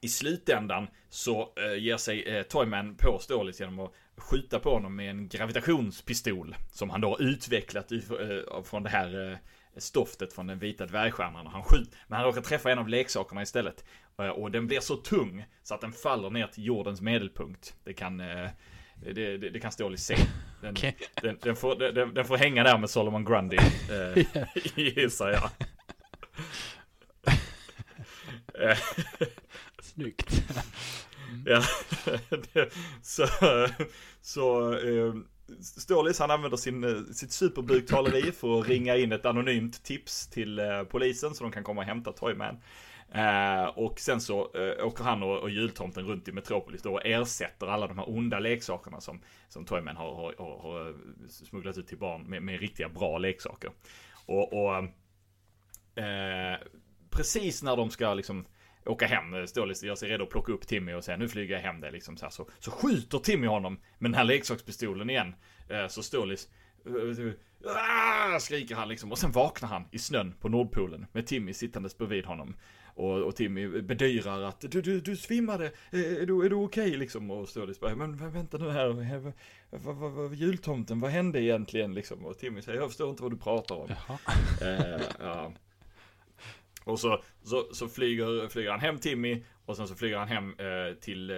i 0.00 0.08
slutändan 0.08 0.86
så 1.08 1.52
eh, 1.56 1.82
ger 1.82 1.96
sig 1.96 2.22
eh, 2.22 2.42
Toyman 2.42 2.96
på 2.96 3.18
Stålis 3.18 3.60
genom 3.60 3.78
att 3.78 3.92
skjuta 4.16 4.58
på 4.58 4.70
honom 4.74 4.96
med 4.96 5.10
en 5.10 5.28
gravitationspistol. 5.28 6.56
Som 6.72 6.90
han 6.90 7.00
då 7.00 7.08
har 7.08 7.22
utvecklat 7.22 7.92
eh, 7.92 7.98
från 8.64 8.82
det 8.82 8.90
här 8.90 9.30
eh, 9.30 9.36
stoftet 9.76 10.32
från 10.32 10.46
den 10.46 10.58
vita 10.58 10.86
dvärgstjärnan. 10.86 11.46
Han 11.46 11.62
skjut, 11.62 11.90
men 12.06 12.16
han 12.16 12.26
råkar 12.26 12.40
träffa 12.40 12.72
en 12.72 12.78
av 12.78 12.88
leksakerna 12.88 13.42
istället. 13.42 13.84
Eh, 14.18 14.28
och 14.28 14.50
den 14.50 14.66
blir 14.66 14.80
så 14.80 14.96
tung 14.96 15.44
så 15.62 15.74
att 15.74 15.80
den 15.80 15.92
faller 15.92 16.30
ner 16.30 16.46
till 16.46 16.64
jordens 16.64 17.00
medelpunkt. 17.00 17.74
Det 17.84 17.94
kan, 17.94 18.16
det, 18.18 18.52
det, 19.12 19.36
det 19.36 19.60
kan 19.60 19.72
Stålis 19.72 20.04
se. 20.04 20.16
Den, 20.60 20.72
Okej. 20.72 20.96
den, 21.22 21.38
den, 21.42 21.56
får, 21.56 21.92
den, 21.92 22.14
den 22.14 22.24
får 22.24 22.36
hänga 22.36 22.62
där 22.62 22.78
med 22.78 22.90
Solomon 22.90 23.24
Grundy, 23.24 23.56
eh, 23.56 24.24
gissar 24.96 25.30
jag. 25.30 25.50
Snyggt. 29.82 30.42
Mm. 31.32 31.42
Ja, 31.46 31.62
det- 32.52 32.72
så, 33.02 33.26
så 34.20 34.72
eh, 34.72 35.14
Stålis 35.60 36.18
han 36.18 36.30
använder 36.30 36.56
sin, 36.56 36.84
eh, 36.84 37.02
sitt 37.12 37.32
superbuktaleri 37.32 38.32
för 38.32 38.60
att 38.60 38.68
ringa 38.68 38.96
in 38.96 39.12
ett 39.12 39.26
anonymt 39.26 39.84
tips 39.84 40.26
till 40.26 40.58
eh, 40.58 40.82
polisen 40.82 41.34
så 41.34 41.44
de 41.44 41.52
kan 41.52 41.64
komma 41.64 41.80
och 41.80 41.86
hämta 41.86 42.12
Toyman. 42.12 42.56
Eh, 43.14 43.64
och 43.64 44.00
sen 44.00 44.20
så 44.20 44.40
eh, 44.54 44.86
åker 44.86 45.04
han 45.04 45.22
och, 45.22 45.38
och 45.38 45.50
jultomten 45.50 46.04
runt 46.06 46.28
i 46.28 46.32
Metropolis 46.32 46.82
då 46.82 46.92
och 46.92 47.06
ersätter 47.06 47.66
alla 47.66 47.86
de 47.86 47.98
här 47.98 48.10
onda 48.10 48.38
leksakerna 48.38 49.00
som, 49.00 49.20
som 49.48 49.64
Toyman 49.64 49.96
har, 49.96 50.14
har, 50.14 50.34
har, 50.38 50.58
har 50.58 50.88
eh, 50.88 50.94
smugglat 51.28 51.78
ut 51.78 51.86
till 51.86 51.98
barn 51.98 52.22
med, 52.22 52.42
med 52.42 52.60
riktiga 52.60 52.88
bra 52.88 53.18
leksaker. 53.18 53.70
Och, 54.26 54.52
och 54.52 54.76
eh, 56.02 56.58
precis 57.10 57.62
när 57.62 57.76
de 57.76 57.90
ska 57.90 58.14
liksom 58.14 58.44
åka 58.86 59.06
hem, 59.06 59.46
Stålis 59.46 59.82
gör 59.82 59.94
sig 59.94 60.08
redo 60.08 60.24
att 60.24 60.30
plocka 60.30 60.52
upp 60.52 60.66
Timmy 60.66 60.92
och 60.92 61.04
säga 61.04 61.16
nu 61.16 61.28
flyger 61.28 61.54
jag 61.54 61.62
hem 61.62 61.80
dig 61.80 61.92
liksom 61.92 62.16
så, 62.16 62.24
här, 62.24 62.30
så, 62.30 62.48
så 62.58 62.70
skjuter 62.70 63.18
Timmy 63.18 63.46
honom 63.46 63.80
med 63.98 64.10
den 64.10 64.14
här 64.14 64.24
leksakspistolen 64.24 65.10
igen. 65.10 65.34
Eh, 65.68 65.86
så 65.88 66.02
Stålis 66.02 66.48
eh, 66.86 67.72
ah, 68.34 68.38
skriker 68.40 68.74
han 68.74 68.88
liksom 68.88 69.12
och 69.12 69.18
sen 69.18 69.32
vaknar 69.32 69.68
han 69.68 69.84
i 69.90 69.98
snön 69.98 70.34
på 70.40 70.48
Nordpolen 70.48 71.06
med 71.12 71.26
Timmy 71.26 71.52
sittandes 71.52 71.98
bredvid 71.98 72.24
honom. 72.26 72.56
Och, 72.94 73.22
och 73.22 73.36
Timmy 73.36 73.82
bedyrar 73.82 74.42
att 74.42 74.60
du, 74.60 74.80
du, 74.82 75.00
du 75.00 75.16
svimmade, 75.16 75.64
Eh, 75.64 76.00
är 76.00 76.26
du, 76.26 76.44
är 76.44 76.50
du 76.50 76.56
okej 76.56 76.90
liksom? 76.96 77.30
Och 77.30 77.48
Stålis 77.48 77.80
bara, 77.80 77.94
men 77.94 78.14
vä- 78.18 78.30
vänta 78.30 78.58
nu 78.58 78.70
här, 78.70 78.88
vad, 78.88 79.32
vad, 79.70 79.96
vad, 79.96 80.12
vad, 80.12 80.34
jultomten, 80.34 81.00
vad 81.00 81.10
hände 81.10 81.42
egentligen 81.42 81.94
liksom? 81.94 82.26
Och 82.26 82.38
Timmy 82.38 82.62
säger, 82.62 82.78
jag 82.80 82.88
förstår 82.88 83.10
inte 83.10 83.22
vad 83.22 83.32
du 83.32 83.38
pratar 83.38 83.74
om. 83.74 83.88
Jaha. 83.88 84.18
Eh, 84.62 85.00
ja. 85.20 85.52
Och 86.84 87.00
så, 87.00 87.22
så, 87.42 87.68
så 87.72 87.88
flyger, 87.88 88.48
flyger 88.48 88.70
han 88.70 88.80
hem 88.80 88.98
Timmy 88.98 89.44
och 89.64 89.76
sen 89.76 89.88
så 89.88 89.94
flyger 89.94 90.18
han 90.18 90.28
hem 90.28 90.54
eh, 90.58 90.94
till 91.00 91.30
eh, 91.30 91.36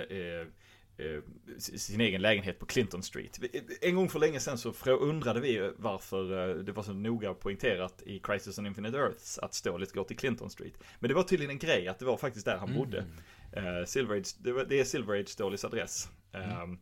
eh, 0.97 1.23
sin 1.59 2.01
egen 2.01 2.23
lägenhet 2.23 2.59
på 2.59 2.67
Clinton 2.67 3.03
Street. 3.03 3.41
En 3.81 3.95
gång 3.95 4.09
för 4.09 4.19
länge 4.19 4.41
sedan 4.41 4.59
så 4.59 4.73
undrade 4.91 5.41
vi 5.41 5.73
varför 5.77 6.51
eh, 6.51 6.57
det 6.57 6.73
var 6.73 6.83
så 6.83 6.93
noga 6.93 7.35
poängterat 7.35 8.03
i 8.07 8.19
Crisis 8.19 8.59
on 8.59 8.67
Infinite 8.67 8.99
Earths 8.99 9.39
att 9.39 9.55
Stålis 9.55 9.93
går 9.93 10.05
till 10.05 10.17
Clinton 10.17 10.51
Street. 10.51 10.75
Men 10.99 11.09
det 11.09 11.15
var 11.15 11.23
tydligen 11.23 11.51
en 11.51 11.59
grej 11.59 11.89
att 11.89 11.99
det 11.99 12.05
var 12.05 12.17
faktiskt 12.17 12.47
där 12.47 12.57
han 12.57 12.75
bodde. 12.75 13.05
Eh, 13.53 13.85
Silver 13.87 14.17
Age, 14.17 14.37
det, 14.39 14.53
var, 14.53 14.65
det 14.65 14.81
är 14.81 14.85
Silver 14.85 15.21
Age 15.21 15.29
Stålis 15.29 15.65
adress. 15.65 16.09
Ehm, 16.33 16.79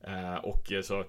eh, 0.00 0.34
och 0.34 0.72
eh, 0.72 0.82
så 0.82 1.04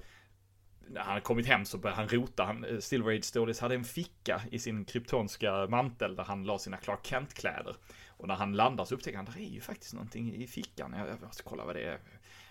när 0.90 1.02
han 1.02 1.22
kommit 1.22 1.46
hem 1.48 1.66
så 1.66 1.78
började 1.78 2.02
han 2.02 2.10
rota. 2.10 2.44
Han, 2.44 2.66
eh, 2.66 2.80
Silver 2.80 3.18
Age 3.18 3.24
Stålis 3.24 3.60
hade 3.60 3.76
en 3.76 3.84
ficka 3.84 4.42
i 4.52 4.60
sin 4.60 4.86
kryptonska 4.86 5.68
mantel 5.68 6.16
där 6.16 6.24
han 6.24 6.44
la 6.44 6.60
sina 6.60 6.78
Clark 6.78 7.06
Kent-kläder. 7.06 7.76
Och 8.08 8.28
när 8.28 8.36
han 8.36 8.54
landar 8.54 8.86
så 8.86 8.96
upptäcker 8.96 9.18
han 9.18 9.28
att 9.28 9.34
det 9.34 9.42
är 9.42 9.54
ju 9.54 9.62
faktiskt 9.62 9.94
någonting 9.94 10.36
i 10.36 10.48
fickan. 10.48 10.94
Jag, 10.98 11.10
jag 11.10 11.22
måste 11.22 11.44
kolla 11.44 11.66
vad 11.66 11.76
det 11.76 11.84
är. 11.84 12.00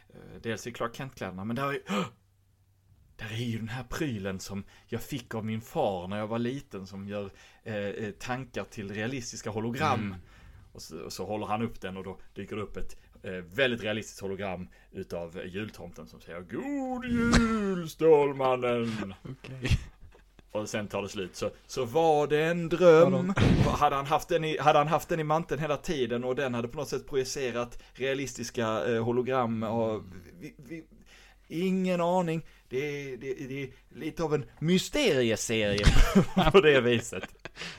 Eh, 0.09 0.41
Dels 0.43 0.67
i 0.67 0.73
Clark 0.73 0.97
Kent-kläderna, 0.97 1.45
men 1.45 1.57
där 1.57 1.73
är 1.73 1.79
där 3.17 3.33
är 3.33 3.45
ju 3.45 3.59
den 3.59 3.69
här 3.69 3.85
prylen 3.85 4.41
som 4.41 4.65
jag 4.87 5.03
fick 5.03 5.35
av 5.35 5.45
min 5.45 5.61
far 5.61 6.09
när 6.09 6.19
jag 6.19 6.27
var 6.27 6.39
liten 6.39 6.87
som 6.87 7.09
gör 7.09 7.31
eh, 7.63 7.75
eh, 7.75 8.11
tankar 8.11 8.65
till 8.65 8.95
realistiska 8.95 9.51
hologram. 9.51 10.17
Och 10.73 10.83
så, 10.83 10.99
och 10.99 11.13
så 11.13 11.27
håller 11.27 11.47
han 11.47 11.63
upp 11.63 11.81
den 11.81 11.97
och 11.97 12.05
då 12.05 12.19
dyker 12.35 12.57
det 12.57 12.63
upp 12.63 12.77
ett 12.77 12.97
väldigt 13.31 13.83
realistiskt 13.83 14.21
hologram 14.21 14.69
utav 14.93 15.39
eh, 15.39 15.47
jultomten 15.47 16.07
som 16.07 16.21
säger 16.21 16.41
God 16.41 17.05
jul 17.05 17.89
Stålmannen! 17.89 19.15
Okej. 19.23 19.79
Och 20.53 20.69
sen 20.69 20.89
tar 20.89 21.03
det 21.03 21.09
slut. 21.09 21.37
Så, 21.37 21.51
så 21.67 21.85
var 21.85 22.27
det 22.27 22.45
en 22.45 22.69
dröm. 22.69 23.35
Hade 23.67 23.97
han, 23.97 24.07
haft 24.07 24.29
den 24.29 24.45
i, 24.45 24.59
hade 24.59 24.79
han 24.79 24.89
haft 24.89 25.09
den 25.09 25.21
i 25.21 25.25
manteln 25.25 25.61
hela 25.61 25.77
tiden 25.77 26.25
och 26.25 26.35
den 26.35 26.55
hade 26.55 26.69
på 26.69 26.79
något 26.79 26.89
sätt 26.89 27.09
projicerat 27.09 27.83
realistiska 27.93 28.85
eh, 28.87 29.05
hologram. 29.05 29.63
Och 29.63 30.03
vi, 30.41 30.55
vi, 30.69 30.85
ingen 31.49 32.01
aning. 32.01 32.47
Det 32.69 32.79
är, 32.79 33.17
det, 33.17 33.35
det 33.35 33.63
är 33.63 33.69
lite 33.95 34.23
av 34.23 34.35
en 34.35 34.45
mysterieserie 34.59 35.85
på 36.53 36.61
det 36.61 36.81
viset. 36.81 37.25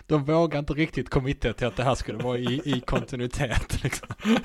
De 0.08 0.26
vågar 0.26 0.60
inte 0.60 0.74
riktigt 0.74 1.10
committa 1.10 1.54
till 1.54 1.68
att 1.68 1.76
det 1.76 1.84
här 1.84 1.96
skulle 1.96 2.18
vara 2.18 2.38
i, 2.38 2.62
i 2.66 2.82
kontinuitet 2.86 3.84
liksom. 3.84 4.08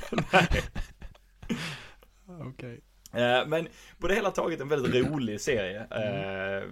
Okej. 2.48 2.80
Eh, 3.12 3.46
Men 3.46 3.68
på 3.98 4.09
det 4.09 4.14
hela 4.14 4.30
taget 4.30 4.61
en 4.61 4.68
väldigt 4.68 5.07
rolig 5.11 5.40
serie. 5.40 5.80
Eh, 5.80 6.64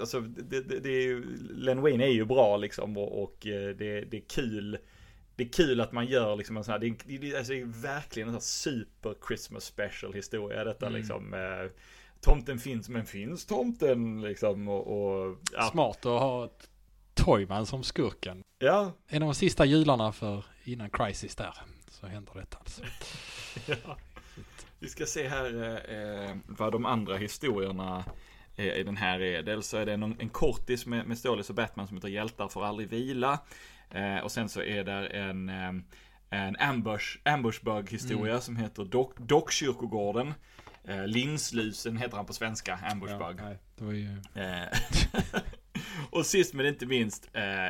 alltså, 0.00 0.20
det, 0.20 0.60
det, 0.60 0.78
det 0.80 0.88
är 0.90 1.02
ju, 1.02 1.24
Len 1.50 1.80
Wayne 1.82 2.04
är 2.04 2.10
ju 2.12 2.24
bra 2.24 2.56
liksom 2.56 2.96
och, 2.96 3.22
och 3.22 3.46
eh, 3.46 3.68
det, 3.76 4.00
det 4.00 4.16
är 4.16 4.24
kul. 4.28 4.78
Det 5.36 5.42
är 5.44 5.48
kul 5.48 5.80
att 5.80 5.92
man 5.92 6.06
gör 6.06 6.36
liksom 6.36 6.56
en 6.56 6.64
sån 6.64 6.72
här, 6.72 6.78
det 6.78 6.86
är, 6.86 7.18
det, 7.18 7.30
är- 7.32 7.38
alltså, 7.38 7.52
det 7.52 7.60
är 7.60 7.82
verkligen 7.82 8.28
en 8.28 8.32
sån 8.32 8.38
här 8.38 8.80
super 8.80 9.14
Christmas 9.28 9.64
special 9.64 10.12
historia 10.14 10.64
detta 10.64 10.86
Mm. 10.86 10.98
liksom. 10.98 11.34
Eh, 11.34 11.70
tomten 12.20 12.58
finns, 12.58 12.88
men 12.88 13.06
finns 13.06 13.46
tomten 13.46 14.20
liksom? 14.22 14.68
Och, 14.68 14.86
och 14.86 15.36
ja, 15.52 15.62
Smart 15.72 15.96
att 16.06 16.20
ha 16.20 16.50
Toyman 17.14 17.66
som 17.66 17.82
skurken. 17.82 18.42
ja, 18.58 18.92
En 19.08 19.22
av 19.22 19.26
de 19.28 19.34
sista 19.34 19.64
jularna 19.64 20.12
för 20.12 20.44
innan 20.64 20.90
Crisis 20.90 21.36
där. 21.36 21.54
Så 21.90 22.06
händer 22.06 22.32
detta 22.34 22.58
alltså. 22.58 22.82
Ja. 23.66 23.96
Vi 24.86 24.90
ska 24.90 25.06
se 25.06 25.28
här 25.28 25.62
eh, 25.62 26.28
eh, 26.28 26.36
vad 26.46 26.72
de 26.72 26.86
andra 26.86 27.16
historierna 27.16 28.04
eh, 28.56 28.66
i 28.66 28.82
den 28.82 28.96
här 28.96 29.20
är. 29.20 29.42
Dels 29.42 29.66
så 29.66 29.76
är 29.76 29.86
det 29.86 29.92
en, 29.92 30.02
en 30.02 30.28
kortis 30.28 30.86
med, 30.86 31.06
med 31.06 31.18
Stålis 31.18 31.50
och 31.50 31.56
Batman 31.56 31.88
som 31.88 31.96
heter 31.96 32.08
Hjältar 32.08 32.48
får 32.48 32.64
aldrig 32.64 32.88
vila. 32.88 33.38
Eh, 33.90 34.18
och 34.18 34.32
sen 34.32 34.48
så 34.48 34.62
är 34.62 34.84
det 34.84 35.06
en, 35.06 35.48
eh, 35.48 35.72
en 36.30 36.56
ambush, 36.56 37.18
ambushbug 37.24 37.90
historia 37.90 38.40
som 38.40 38.56
heter 38.56 38.84
Dock, 38.84 39.18
Dockkyrkogården. 39.18 40.34
Eh, 40.84 41.06
Linslusen 41.06 41.96
heter 41.96 42.16
han 42.16 42.26
på 42.26 42.32
svenska, 42.32 42.78
ambushbug. 42.90 43.36
nej, 43.36 43.58
var 43.76 43.92
ju... 43.92 44.22
Eh, 44.34 44.78
och 46.10 46.26
sist 46.26 46.54
men 46.54 46.66
inte 46.66 46.86
minst, 46.86 47.28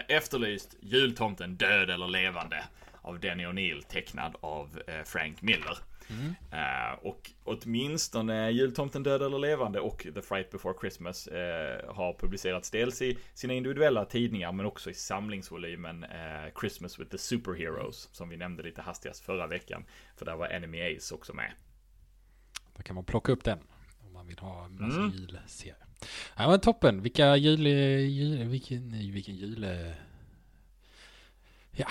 efterlyst 0.08 0.76
jultomten 0.80 1.56
död 1.56 1.90
eller 1.90 2.08
levande 2.08 2.64
av 3.02 3.20
Denny 3.20 3.44
O'Neill 3.44 3.82
tecknad 3.82 4.36
av 4.40 4.80
Frank 5.04 5.42
Miller. 5.42 5.78
Eh, 6.52 6.98
och 7.02 7.30
åtminstone 7.44 8.50
Jultomten 8.50 9.02
död 9.02 9.22
eller 9.22 9.38
levande 9.38 9.80
och 9.80 10.06
The 10.14 10.22
Fright 10.22 10.50
Before 10.50 10.74
Christmas 10.80 11.26
eh, 11.26 11.94
har 11.94 12.12
publicerats 12.18 12.70
dels 12.70 13.02
i 13.02 13.18
sina 13.34 13.54
individuella 13.54 14.04
tidningar 14.04 14.52
men 14.52 14.66
också 14.66 14.90
i 14.90 14.94
samlingsvolymen 14.94 16.04
eh, 16.04 16.60
Christmas 16.60 16.98
with 16.98 17.10
the 17.10 17.18
Superheroes 17.18 18.08
som 18.12 18.28
vi 18.28 18.36
nämnde 18.36 18.62
lite 18.62 18.82
hastigast 18.82 19.24
förra 19.24 19.46
veckan. 19.46 19.84
För 20.16 20.24
där 20.24 20.36
var 20.36 20.48
Enemy 20.48 20.96
Ace 20.96 21.14
också 21.14 21.34
med. 21.34 21.52
Då 22.76 22.82
kan 22.82 22.94
man 22.94 23.04
plocka 23.04 23.32
upp 23.32 23.44
den 23.44 23.58
om 24.06 24.12
man 24.12 24.26
vill 24.26 24.36
vill 24.36 24.44
ha 24.44 24.64
en 24.64 24.80
massa 24.80 24.98
Mm. 25.00 25.10
julserier. 25.10 25.76
Ja 26.36 26.48
men 26.50 26.60
toppen, 26.60 27.02
vilka 27.02 27.36
jul, 27.36 27.66
jul 27.66 28.48
vilken, 28.48 28.90
vilken 29.12 29.36
jul... 29.36 29.66
eh, 31.76 31.80
Ja, 31.80 31.86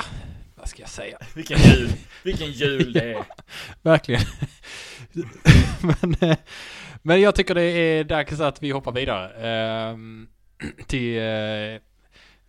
vad 0.55 0.67
ska 0.67 0.81
jag 0.81 0.89
säga? 0.89 1.17
Vilken 1.35 1.57
jul, 1.59 1.89
vilken 2.23 2.51
jul 2.51 2.93
det 2.93 3.13
är. 3.13 3.25
Verkligen. 3.81 4.21
men, 6.01 6.15
eh, 6.31 6.37
men 7.01 7.21
jag 7.21 7.35
tycker 7.35 7.55
det 7.55 7.61
är 7.63 8.03
dags 8.03 8.39
att 8.39 8.63
vi 8.63 8.71
hoppar 8.71 8.91
vidare. 8.91 9.31
ehm, 9.49 10.27
till, 10.87 11.17
eh, 11.17 11.81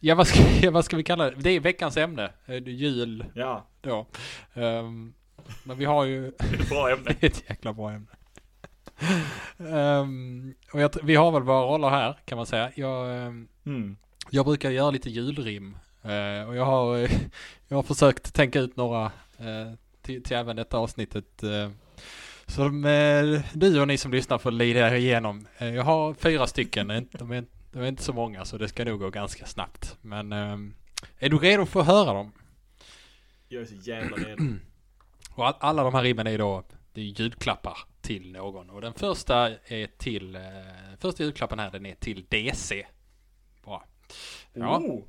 ja 0.00 0.14
vad 0.14 0.26
ska, 0.26 0.38
ja 0.62 0.70
vad 0.70 0.84
ska 0.84 0.96
vi 0.96 1.02
kalla 1.02 1.24
det? 1.30 1.36
Det 1.38 1.50
är 1.50 1.60
veckans 1.60 1.96
ämne. 1.96 2.30
Eh, 2.46 2.68
Jul 2.68 3.24
Ja, 3.34 3.66
då. 3.80 4.06
Ehm, 4.54 5.14
men 5.64 5.78
vi 5.78 5.84
har 5.84 6.04
ju 6.04 6.28
ett 6.28 6.68
bra 6.68 6.90
ämne. 6.90 7.14
ett 7.20 7.44
jäkla 7.48 7.72
bra 7.72 7.90
ämne. 7.90 8.06
Ehm, 9.58 10.54
och 10.72 10.80
jag, 10.80 10.90
vi 11.02 11.14
har 11.14 11.32
väl 11.32 11.42
våra 11.42 11.60
roller 11.66 11.88
här 11.90 12.18
kan 12.24 12.36
man 12.36 12.46
säga. 12.46 12.70
Jag, 12.74 13.16
ehm, 13.26 13.48
Mm. 13.66 13.96
jag 14.30 14.44
brukar 14.44 14.70
göra 14.70 14.90
lite 14.90 15.10
julrim. 15.10 15.76
Eh, 16.06 16.48
och 16.48 16.56
jag 16.56 16.64
har, 16.64 16.98
eh, 16.98 17.10
jag 17.68 17.76
har 17.76 17.82
försökt 17.82 18.34
tänka 18.34 18.60
ut 18.60 18.76
några 18.76 19.04
eh, 19.38 19.72
till, 20.02 20.22
till 20.22 20.36
även 20.36 20.56
detta 20.56 20.78
avsnittet. 20.78 21.42
Uh, 21.42 21.68
som 22.46 22.84
eh, 22.84 23.42
du 23.52 23.80
och 23.80 23.88
ni 23.88 23.98
som 23.98 24.12
lyssnar 24.12 24.38
får 24.38 24.50
lida 24.50 24.88
er 24.88 24.94
igenom. 24.94 25.46
Eh, 25.58 25.74
jag 25.74 25.82
har 25.82 26.14
fyra 26.14 26.46
stycken. 26.46 26.90
Eh, 26.90 27.02
De 27.12 27.32
är, 27.32 27.44
de 27.72 27.82
är 27.82 27.86
inte 27.86 28.02
så 28.02 28.12
många 28.12 28.44
så 28.44 28.58
det 28.58 28.68
ska 28.68 28.84
nog 28.84 29.00
gå 29.00 29.10
ganska 29.10 29.46
snabbt. 29.46 29.96
Men 30.00 30.32
ehm, 30.32 30.74
är 31.18 31.28
du 31.28 31.38
redo 31.38 31.66
för 31.66 31.80
att 31.80 31.86
höra 31.86 32.12
dem? 32.12 32.32
Jag 33.48 33.62
är 33.62 33.66
så 33.66 33.74
jävla 33.74 34.16
redo. 34.16 34.44
Och 35.34 35.46
all, 35.46 35.54
alla 35.60 35.82
de 35.82 35.94
här 35.94 36.02
rimmen 36.02 36.26
är 36.26 36.38
då 36.38 36.64
det 36.92 37.00
är 37.00 37.20
julklappar 37.20 37.78
till 38.00 38.32
någon. 38.32 38.70
Och 38.70 38.80
den 38.80 38.94
första 38.94 39.50
är 39.64 39.86
till, 39.86 40.34
eh, 40.34 40.42
första 40.98 41.24
julklappen 41.24 41.58
här 41.58 41.70
den 41.70 41.86
är 41.86 41.94
till 41.94 42.24
DC. 42.28 42.86
Bra. 43.64 43.84
Ja. 44.52 44.78
Oh. 44.78 45.02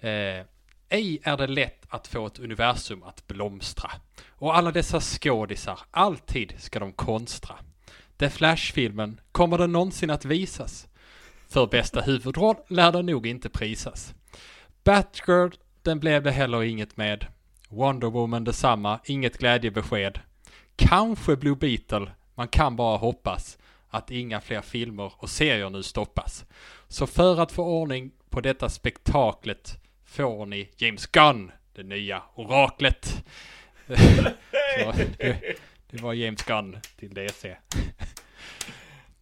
Eh, 0.00 0.44
ej 0.88 1.20
är 1.22 1.36
det 1.36 1.46
lätt 1.46 1.86
att 1.88 2.06
få 2.06 2.26
ett 2.26 2.38
universum 2.38 3.02
att 3.02 3.26
blomstra. 3.26 3.90
Och 4.28 4.56
alla 4.56 4.72
dessa 4.72 5.00
skådisar, 5.00 5.80
alltid 5.90 6.54
ska 6.58 6.78
de 6.78 6.92
konstra. 6.92 7.54
The 8.18 8.30
Flash-filmen, 8.30 9.20
kommer 9.32 9.58
den 9.58 9.72
någonsin 9.72 10.10
att 10.10 10.24
visas? 10.24 10.88
För 11.48 11.66
bästa 11.66 12.00
huvudroll 12.00 12.56
lär 12.68 12.92
den 12.92 13.06
nog 13.06 13.26
inte 13.26 13.48
prisas. 13.48 14.14
Batgirl, 14.84 15.50
den 15.82 16.00
blev 16.00 16.22
det 16.22 16.30
heller 16.30 16.62
inget 16.62 16.96
med. 16.96 17.26
Wonder 17.68 18.10
Woman 18.10 18.44
detsamma, 18.44 19.00
inget 19.04 19.38
glädjebesked. 19.38 20.20
Kanske 20.76 21.36
Blue 21.36 21.56
Beetle, 21.56 22.10
man 22.34 22.48
kan 22.48 22.76
bara 22.76 22.96
hoppas 22.96 23.58
att 23.88 24.10
inga 24.10 24.40
fler 24.40 24.60
filmer 24.60 25.12
och 25.16 25.30
serier 25.30 25.70
nu 25.70 25.82
stoppas. 25.82 26.44
Så 26.88 27.06
för 27.06 27.40
att 27.40 27.52
få 27.52 27.64
ordning 27.64 28.10
på 28.30 28.40
detta 28.40 28.68
spektaklet 28.68 29.78
får 30.16 30.46
ni 30.46 30.68
James 30.76 31.06
Gunn, 31.06 31.52
det 31.74 31.82
nya 31.82 32.22
oraklet. 32.34 33.24
Så, 33.86 34.92
det, 35.18 35.56
det 35.90 36.00
var 36.02 36.12
James 36.12 36.42
Gunn 36.42 36.78
till 36.96 37.14
DC. 37.14 37.56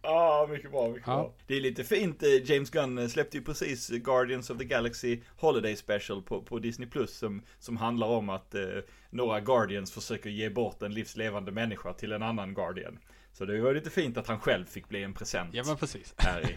Ja, 0.01 0.47
mycket 0.51 0.71
bra, 0.71 0.87
mycket 0.87 1.07
Ja. 1.07 1.13
bra. 1.15 1.33
Det 1.47 1.55
är 1.55 1.61
lite 1.61 1.83
fint, 1.83 2.23
eh, 2.23 2.51
James 2.51 2.69
Gunn 2.69 2.97
eh, 2.97 3.07
släppte 3.07 3.37
ju 3.37 3.43
precis 3.43 3.89
Guardians 3.89 4.49
of 4.49 4.57
the 4.57 4.65
Galaxy 4.65 5.21
Holiday 5.37 5.75
Special 5.75 6.21
på, 6.21 6.41
på 6.41 6.59
Disney 6.59 6.89
Plus 6.89 7.17
som, 7.17 7.41
som 7.59 7.77
handlar 7.77 8.07
om 8.07 8.29
att 8.29 8.55
eh, 8.55 8.61
några 9.09 9.39
Guardians 9.39 9.91
försöker 9.91 10.29
ge 10.29 10.49
bort 10.49 10.81
en 10.81 10.93
livslevande 10.93 11.51
människa 11.51 11.93
till 11.93 12.11
en 12.11 12.23
annan 12.23 12.53
Guardian. 12.53 12.99
Så 13.33 13.45
det 13.45 13.61
var 13.61 13.73
lite 13.73 13.89
fint 13.89 14.17
att 14.17 14.27
han 14.27 14.39
själv 14.39 14.65
fick 14.65 14.89
bli 14.89 15.03
en 15.03 15.13
present 15.13 15.49
Ja 15.55 15.63
men 15.65 15.77
precis. 15.77 16.13
här 16.17 16.49
i. 16.51 16.55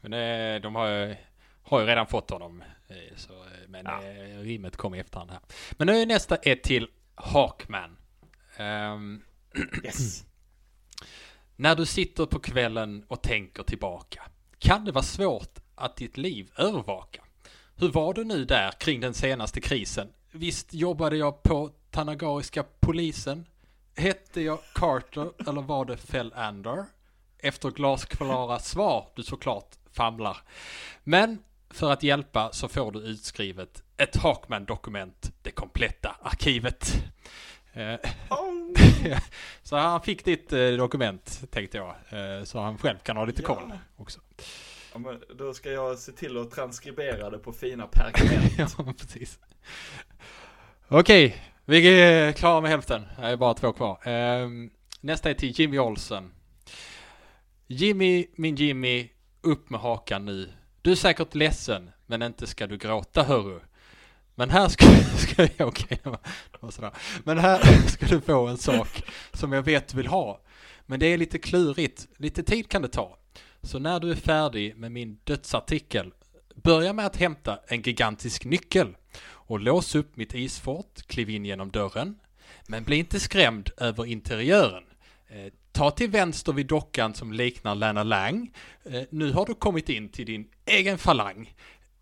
Men 0.00 0.12
eh, 0.12 0.62
de 0.62 0.74
har 0.74 0.88
ju, 0.88 1.16
har 1.62 1.80
ju 1.80 1.86
redan 1.86 2.06
fått 2.06 2.30
honom. 2.30 2.64
Eh, 2.96 3.16
Så, 3.16 3.32
eh, 3.32 3.68
men 3.68 3.84
Ja. 3.86 4.02
eh, 4.02 4.38
rimmet 4.38 4.76
kom 4.76 4.94
i 4.94 4.98
efterhand 4.98 5.30
här. 5.30 5.40
Men 5.72 5.86
nu 5.86 5.96
är 5.96 6.06
nästa 6.06 6.36
ett 6.36 6.62
till 6.62 6.88
Hawkman. 7.14 7.96
Ehm, 8.56 9.22
Yes. 9.84 10.24
När 11.56 11.76
du 11.76 11.86
sitter 11.86 12.26
på 12.26 12.38
kvällen 12.38 13.04
och 13.08 13.22
tänker 13.22 13.62
tillbaka 13.62 14.22
kan 14.58 14.84
det 14.84 14.92
vara 14.92 15.04
svårt 15.04 15.58
att 15.74 15.96
ditt 15.96 16.16
liv 16.16 16.50
övervaka. 16.56 17.22
Hur 17.76 17.88
var 17.92 18.14
det 18.14 18.24
nu 18.24 18.44
där 18.44 18.70
kring 18.70 19.00
den 19.00 19.14
senaste 19.14 19.60
krisen? 19.60 20.08
Visst 20.30 20.74
jobbade 20.74 21.16
jag 21.16 21.42
på 21.42 21.70
Tanagariska 21.90 22.64
polisen? 22.80 23.46
Hette 23.96 24.40
jag 24.40 24.58
Carter 24.74 25.30
eller 25.48 25.62
var 25.62 25.84
det 25.84 25.96
Fellander? 25.96 26.84
Efter 27.38 27.70
glasklara 27.70 28.58
svar 28.58 29.08
du 29.16 29.22
såklart 29.22 29.70
famlar. 29.92 30.36
Men 31.04 31.38
för 31.72 31.90
att 31.92 32.02
hjälpa 32.02 32.52
så 32.52 32.68
får 32.68 32.92
du 32.92 32.98
utskrivet 32.98 33.82
ett 33.96 34.16
Hawkman-dokument, 34.16 35.32
det 35.42 35.50
kompletta 35.50 36.16
arkivet. 36.22 37.04
Oh. 38.30 38.72
så 39.62 39.76
han 39.76 40.00
fick 40.02 40.24
ditt 40.24 40.52
eh, 40.52 40.68
dokument 40.70 41.42
tänkte 41.50 41.76
jag. 41.76 41.88
Eh, 41.88 42.44
så 42.44 42.60
han 42.60 42.78
själv 42.78 42.98
kan 42.98 43.16
ha 43.16 43.24
lite 43.24 43.42
Ja. 43.42 43.54
koll 43.54 43.72
också. 43.96 44.20
Ja, 44.92 44.98
men 44.98 45.22
då 45.38 45.54
ska 45.54 45.70
jag 45.70 45.98
se 45.98 46.12
till 46.12 46.36
att 46.38 46.50
transkribera 46.50 47.30
det 47.30 47.38
på 47.38 47.52
fina 47.52 47.86
pergament. 47.86 48.52
ja, 48.78 48.94
precis. 48.98 49.38
Okej, 50.88 51.36
vi 51.64 52.00
är 52.02 52.32
klara 52.32 52.60
med 52.60 52.70
hälften. 52.70 53.02
Det 53.16 53.22
är 53.26 53.36
bara 53.36 53.54
två 53.54 53.72
kvar. 53.72 54.08
Ehm, 54.08 54.70
nästa 55.00 55.30
är 55.30 55.34
till 55.34 55.60
Jimmy 55.60 55.78
Olsen. 55.78 56.32
Jimmy, 57.66 58.26
min 58.36 58.56
Jimmy, 58.56 59.08
upp 59.40 59.70
med 59.70 59.80
hakan 59.80 60.24
nu. 60.24 60.52
Du 60.82 60.90
är 60.90 60.94
säkert 60.94 61.34
ledsen, 61.34 61.90
men 62.06 62.22
inte 62.22 62.46
ska 62.46 62.66
du 62.66 62.76
gråta 62.76 63.22
hörru. 63.22 63.60
Men 64.34 64.50
här 64.50 64.68
ska, 64.68 64.86
ska 65.16 65.48
jag, 65.56 65.68
okej, 65.68 66.00
det 66.02 66.58
var 66.60 66.70
sådär. 66.70 66.92
Men 67.24 67.38
här 67.38 67.58
ska 67.88 68.06
du 68.06 68.20
få 68.20 68.46
en 68.46 68.58
sak 68.58 69.02
som 69.32 69.52
jag 69.52 69.62
vet 69.62 69.88
du 69.88 69.96
vill 69.96 70.06
ha. 70.06 70.40
Men 70.86 71.00
det 71.00 71.06
är 71.06 71.18
lite 71.18 71.38
klurigt, 71.38 72.08
lite 72.16 72.42
tid 72.42 72.68
kan 72.68 72.82
det 72.82 72.88
ta. 72.88 73.18
Så 73.62 73.78
när 73.78 74.00
du 74.00 74.10
är 74.10 74.14
färdig 74.14 74.76
med 74.76 74.92
min 74.92 75.18
dödsartikel, 75.24 76.12
börja 76.54 76.92
med 76.92 77.06
att 77.06 77.16
hämta 77.16 77.58
en 77.66 77.82
gigantisk 77.82 78.44
nyckel 78.44 78.96
och 79.24 79.60
lås 79.60 79.94
upp 79.94 80.16
mitt 80.16 80.34
isfort, 80.34 81.02
kliv 81.06 81.30
in 81.30 81.44
genom 81.44 81.70
dörren. 81.70 82.18
Men 82.68 82.84
bli 82.84 82.96
inte 82.96 83.20
skrämd 83.20 83.70
över 83.76 84.06
interiören. 84.06 84.84
Eh, 85.28 85.52
Ta 85.72 85.90
till 85.90 86.10
vänster 86.10 86.52
vid 86.52 86.66
dockan 86.66 87.14
som 87.14 87.32
liknar 87.32 87.74
Lana 87.74 88.02
Lang. 88.02 88.54
Eh, 88.84 89.02
nu 89.10 89.32
har 89.32 89.46
du 89.46 89.54
kommit 89.54 89.88
in 89.88 90.08
till 90.08 90.26
din 90.26 90.48
egen 90.66 90.98
falang. 90.98 91.54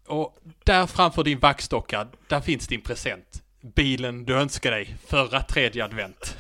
Och 0.07 0.39
där 0.65 0.87
framför 0.87 1.25
din 1.25 1.39
vaxdocka, 1.39 2.09
där 2.29 2.41
finns 2.41 2.67
din 2.67 2.81
present. 2.81 3.43
Bilen 3.61 4.25
du 4.25 4.35
önskar 4.35 4.71
dig 4.71 4.97
förra 5.07 5.43
tredje 5.43 5.85
advent. 5.85 6.37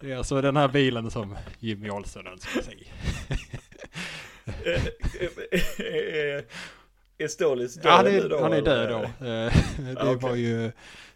det, 0.00 0.10
är, 0.12 0.16
alltså 0.16 0.40
den 0.40 0.56
här 0.56 0.68
bilen 0.68 1.10
som 1.10 1.36
Jimmy 1.58 1.90
Olsen 1.90 2.26
önskar 2.26 2.62
sig. 2.62 2.92
Eh, 4.64 4.84
eh, 5.78 6.44
Är 7.18 7.28
Stålis 7.28 7.74
död 7.74 7.84
Ja, 7.84 7.96
han 7.96 8.04
nu 8.04 8.18
är, 8.18 8.28
då? 8.28 8.42
han 8.42 8.52
är 8.52 8.62
död 8.62 8.88
då. 8.90 9.10
Det 10.04 10.16
var 10.16 10.34
ju 10.34 10.72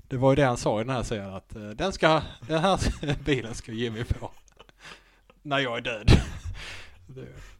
det 0.08 0.16
var 0.16 0.32
ju 0.32 0.36
det 0.36 0.44
han 0.44 0.56
sa 0.56 0.80
i 0.80 0.84
den 0.84 0.94
här 0.94 1.02
serien 1.02 1.34
att 1.34 1.56
eh, 1.56 1.68
den 1.68 1.92
ska, 1.92 2.22
den 2.40 2.58
här 2.58 2.78
bilen 3.24 3.54
ska 3.54 3.72
Jimmy 3.72 4.04
få. 4.04 4.30
När 5.42 5.58
jag 5.58 5.76
är 5.76 5.82
död. 5.82 6.10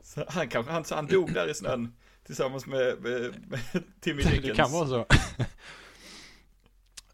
Så 0.03 0.25
han, 0.29 0.49
kanske, 0.49 0.73
han, 0.73 0.85
han 0.91 1.07
dog 1.07 1.35
där 1.35 1.51
i 1.51 1.55
snön 1.55 1.97
tillsammans 2.27 2.67
med, 2.67 3.01
med, 3.01 3.35
med 3.49 3.61
Timmy 4.01 4.23
Dickens. 4.23 4.43
det 4.43 4.55
kan 4.55 4.73
vara 4.73 4.87
så. 4.87 5.07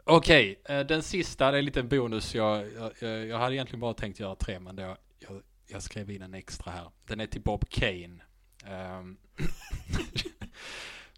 Okej, 0.05 0.61
eh, 0.65 0.81
den 0.81 1.03
sista, 1.03 1.51
det 1.51 1.57
är 1.57 1.59
en 1.59 1.65
liten 1.65 1.89
bonus. 1.89 2.35
Jag, 2.35 2.67
jag, 3.01 3.27
jag 3.27 3.39
hade 3.39 3.55
egentligen 3.55 3.81
bara 3.81 3.95
tänkt 3.95 4.21
göra 4.21 4.35
tre, 4.35 4.61
men 4.61 4.79
jag, 4.79 4.97
jag, 5.19 5.43
jag 5.67 5.83
skrev 5.83 6.11
in 6.11 6.23
en 6.23 6.35
extra 6.35 6.73
här. 6.73 6.91
Den 7.07 7.21
är 7.21 7.27
till 7.27 7.43
Bob 7.43 7.69
Kane. 7.69 8.19
Um, 8.99 9.17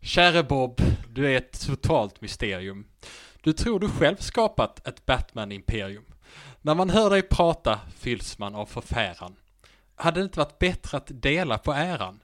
Käre 0.00 0.42
Bob, 0.42 0.80
du 1.08 1.32
är 1.32 1.36
ett 1.36 1.66
totalt 1.66 2.20
mysterium. 2.20 2.86
Du 3.46 3.52
tror 3.52 3.80
du 3.80 3.88
själv 3.88 4.16
skapat 4.16 4.88
ett 4.88 5.06
Batman-imperium. 5.06 6.04
När 6.62 6.74
man 6.74 6.90
hör 6.90 7.10
dig 7.10 7.22
prata 7.22 7.80
fylls 7.98 8.38
man 8.38 8.54
av 8.54 8.66
förfäran. 8.66 9.36
Hade 9.94 10.20
det 10.20 10.24
inte 10.24 10.38
varit 10.38 10.58
bättre 10.58 10.96
att 10.96 11.06
dela 11.08 11.58
på 11.58 11.72
äran? 11.72 12.20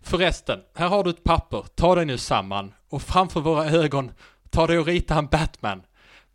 Förresten, 0.00 0.62
här 0.74 0.88
har 0.88 1.04
du 1.04 1.10
ett 1.10 1.24
papper. 1.24 1.66
Ta 1.74 1.94
dig 1.94 2.04
nu 2.04 2.18
samman 2.18 2.74
och 2.88 3.02
framför 3.02 3.40
våra 3.40 3.64
ögon 3.64 4.12
ta 4.50 4.66
dig 4.66 4.78
och 4.78 4.86
rita 4.86 5.14
en 5.14 5.26
Batman. 5.26 5.82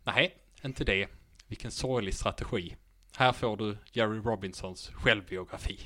Nej, 0.04 0.36
inte 0.64 0.84
det. 0.84 1.08
Vilken 1.46 1.70
sorglig 1.70 2.14
strategi. 2.14 2.76
Här 3.16 3.32
får 3.32 3.56
du 3.56 3.78
Jerry 3.92 4.18
Robinsons 4.18 4.90
självbiografi. 4.94 5.80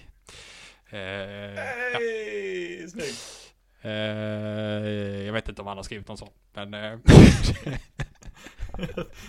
Eh, 0.90 0.99
ja. 0.99 1.99
Snyggt. 2.88 3.45
Eh, 3.87 5.26
jag 5.26 5.32
vet 5.32 5.49
inte 5.49 5.62
om 5.62 5.68
han 5.68 5.76
har 5.76 5.84
skrivit 5.84 6.09
någon 6.09 6.18
sån. 6.18 6.28
Men, 6.53 6.74
eh, 6.74 6.99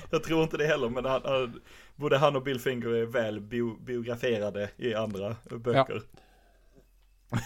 jag 0.09 0.23
tror 0.23 0.43
inte 0.43 0.57
det 0.57 0.67
heller, 0.67 0.89
men 0.89 1.05
han, 1.05 1.21
han, 1.25 1.61
både 1.95 2.17
han 2.17 2.35
och 2.35 2.43
Bill 2.43 2.59
Finger 2.59 2.87
är 2.87 3.05
väl 3.05 3.41
bio, 3.41 3.77
biograferade 3.79 4.69
i 4.77 4.93
andra 4.93 5.35
böcker. 5.49 6.01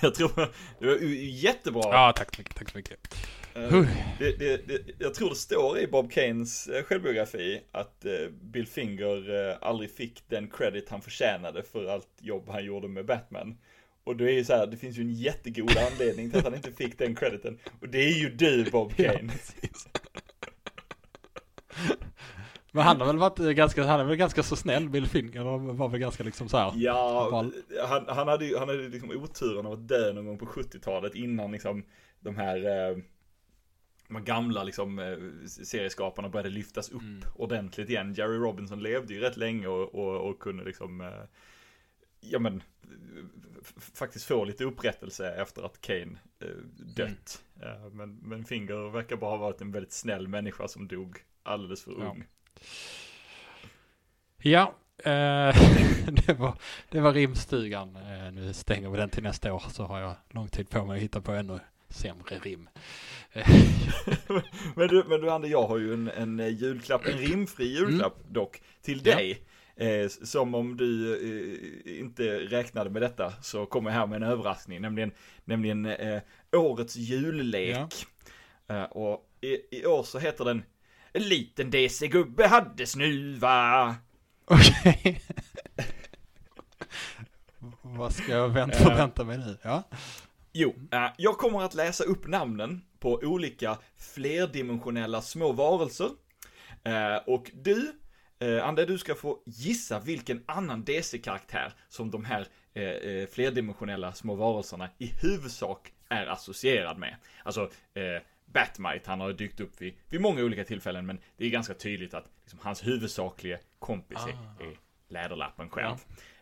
Jag 0.01 0.15
tror, 0.15 0.31
det 0.79 0.85
var 0.85 0.97
jättebra. 1.43 1.81
Ja, 1.83 2.13
tack 2.15 2.35
så 2.35 2.41
mycket, 2.41 2.55
tack 2.55 2.69
så 2.69 2.77
mycket. 2.77 3.15
Eh, 3.53 3.85
det, 4.19 4.39
det, 4.39 4.67
det, 4.67 4.81
jag 4.99 5.13
tror 5.13 5.29
det 5.29 5.35
står 5.35 5.79
i 5.79 5.87
Bob 5.87 6.11
eh, 6.15 6.83
självbiografi 6.83 7.61
att 7.71 8.05
Bill 8.41 8.67
Finger 8.67 9.57
aldrig 9.61 9.91
fick 9.91 10.23
den 10.27 10.47
credit 10.47 10.89
han 10.89 11.01
förtjänade 11.01 11.63
för 11.63 11.85
allt 11.85 12.09
jobb 12.21 12.49
han 12.49 12.65
gjorde 12.65 12.87
med 12.87 13.05
Batman. 13.05 13.57
Och 14.03 14.15
det 14.15 14.31
är 14.31 14.33
ju 14.33 14.43
så 14.43 14.53
här, 14.53 14.67
det 14.67 14.77
finns 14.77 14.97
ju 14.97 15.01
en 15.01 15.13
jättegod 15.13 15.77
anledning 15.91 16.29
till 16.29 16.39
att 16.39 16.45
han 16.45 16.55
inte 16.55 16.71
fick 16.71 16.97
den 16.97 17.15
crediten. 17.15 17.57
Och 17.81 17.89
det 17.89 17.97
är 17.97 18.19
ju 18.19 18.29
du 18.29 18.71
Bob 18.71 18.95
Kane. 18.95 19.33
Men 22.71 22.83
han 22.83 22.99
har 22.99 23.07
väl 23.07 23.17
varit 23.17 23.37
ganska, 23.37 23.83
han 23.83 23.99
är 23.99 24.03
väl 24.03 24.15
ganska 24.15 24.43
så 24.43 24.55
snäll, 24.55 24.89
Bill 24.89 25.07
Finger, 25.07 25.47
och 25.47 25.61
var 25.61 25.89
väl 25.89 25.99
ganska 25.99 26.23
liksom 26.23 26.49
så 26.49 26.57
här. 26.57 26.73
Ja, 26.75 27.51
han, 27.87 28.05
han 28.07 28.27
hade 28.27 28.45
ju, 28.45 28.57
han 28.57 28.69
hade 28.69 28.89
liksom 28.89 29.11
oturen 29.11 29.65
av 29.65 29.73
att 29.73 29.87
dö 29.87 30.13
någon 30.13 30.25
gång 30.25 30.37
på 30.37 30.45
70-talet 30.45 31.15
innan 31.15 31.51
liksom 31.51 31.85
de 32.19 32.35
här, 32.35 32.57
eh, 32.57 32.97
de 34.07 34.23
gamla 34.23 34.63
liksom 34.63 34.99
eh, 34.99 35.17
serieskaparna 35.47 36.29
började 36.29 36.49
lyftas 36.49 36.89
upp 36.89 37.01
mm. 37.01 37.21
ordentligt 37.35 37.89
igen. 37.89 38.13
Jerry 38.13 38.37
Robinson 38.37 38.83
levde 38.83 39.13
ju 39.13 39.19
rätt 39.19 39.37
länge 39.37 39.67
och, 39.67 39.95
och, 39.95 40.29
och 40.29 40.39
kunde 40.39 40.63
liksom, 40.63 41.01
eh, 41.01 41.23
ja 42.21 42.39
men, 42.39 42.63
faktiskt 43.93 44.25
få 44.25 44.45
lite 44.45 44.63
upprättelse 44.63 45.31
efter 45.31 45.63
att 45.63 45.81
Kane 45.81 46.17
dött. 46.95 47.43
Mm. 47.61 47.97
men, 47.97 48.15
men 48.15 48.45
Finger 48.45 48.89
verkar 48.91 49.15
bara 49.15 49.29
ha 49.29 49.37
varit 49.37 49.61
en 49.61 49.71
väldigt 49.71 49.93
snäll 49.93 50.27
människa 50.27 50.67
som 50.67 50.87
dog 50.87 51.17
alldeles 51.43 51.83
för 51.83 51.91
ung. 51.91 52.27
Ja, 54.37 54.75
eh, 54.97 55.55
det, 56.25 56.33
var, 56.39 56.57
det 56.89 56.99
var 56.99 57.13
rimstugan. 57.13 57.95
Eh, 57.95 58.31
nu 58.31 58.53
stänger 58.53 58.89
vi 58.89 58.97
den 58.97 59.09
till 59.09 59.23
nästa 59.23 59.53
år 59.53 59.63
så 59.69 59.83
har 59.83 59.99
jag 59.99 60.15
lång 60.29 60.47
tid 60.47 60.69
på 60.69 60.85
mig 60.85 60.97
att 60.97 61.03
hitta 61.03 61.21
på 61.21 61.31
ännu 61.31 61.59
sämre 61.89 62.39
rim. 62.39 62.69
men 64.75 64.87
du, 64.87 65.03
men 65.07 65.21
du 65.21 65.31
Ander, 65.31 65.49
jag 65.49 65.67
har 65.67 65.77
ju 65.77 65.93
en, 65.93 66.09
en 66.09 66.55
julklapp, 66.55 67.05
en 67.05 67.17
rimfri 67.17 67.77
mm. 67.77 67.89
julklapp 67.89 68.21
mm. 68.21 68.33
dock, 68.33 68.61
till 68.81 69.03
dig. 69.03 69.41
Eh, 69.81 70.07
som 70.07 70.55
om 70.55 70.77
du 70.77 71.15
eh, 71.15 71.99
inte 71.99 72.23
räknade 72.39 72.89
med 72.89 73.01
detta 73.01 73.33
så 73.41 73.65
kommer 73.65 73.89
jag 73.89 73.97
här 73.97 74.07
med 74.07 74.15
en 74.15 74.29
överraskning, 74.29 74.81
nämligen, 74.81 75.11
nämligen 75.45 75.85
eh, 75.85 76.21
årets 76.51 76.95
jullek. 76.95 77.77
Ja. 78.67 78.85
Och 78.85 79.29
i, 79.41 79.77
i, 79.79 79.85
år 79.85 80.03
så 80.03 80.19
heter 80.19 80.45
den 80.45 80.63
En 81.13 81.23
liten 81.23 81.71
DC-gubbe 81.71 82.47
hade 82.47 82.85
snuva. 82.85 83.95
Okej. 84.45 84.99
Okay. 84.99 85.15
Vad 87.81 88.13
ska 88.13 88.31
jag 88.31 88.49
vänta, 88.49 88.77
förvänta 88.77 89.23
mig 89.23 89.37
nu? 89.37 89.57
Ja. 89.61 89.83
Jo, 90.53 90.73
jag 91.17 91.37
kommer 91.37 91.61
att 91.61 91.73
läsa 91.73 92.03
upp 92.03 92.27
namnen 92.27 92.81
på 92.99 93.19
olika 93.23 93.77
flerdimensionella 93.97 95.21
små 95.21 95.51
varelser. 95.51 96.09
Och 97.25 97.51
du, 97.53 98.00
äh, 98.41 98.67
Ande, 98.67 98.85
du 98.85 98.97
ska 98.97 99.15
få 99.15 99.39
gissa 99.45 99.99
vilken 99.99 100.43
annan 100.45 100.83
DC-karaktär 100.83 101.73
som 101.89 102.11
de 102.11 102.25
här 102.25 102.47
äh, 102.73 103.27
flerdimensionella 103.27 104.13
små 104.13 104.35
varelserna 104.35 104.89
i 104.97 105.05
huvudsak 105.21 105.93
är 106.09 106.27
associerad 106.27 106.97
med. 106.97 107.15
Alltså, 107.43 107.69
Batmite, 108.45 109.09
han 109.09 109.19
har 109.19 109.33
dykt 109.33 109.59
upp 109.59 109.81
vid, 109.81 109.93
vid 110.09 110.21
många 110.21 110.43
olika 110.43 110.63
tillfällen, 110.63 111.05
men 111.05 111.19
det 111.37 111.45
är 111.45 111.49
ganska 111.49 111.73
tydligt 111.73 112.13
att 112.13 112.25
liksom, 112.41 112.59
hans 112.61 112.87
huvudsakliga 112.87 113.57
kompis 113.79 114.17
ah. 114.21 114.29
är, 114.29 114.67
är 114.67 114.77
Läderlappen 115.07 115.69
själv. 115.69 115.95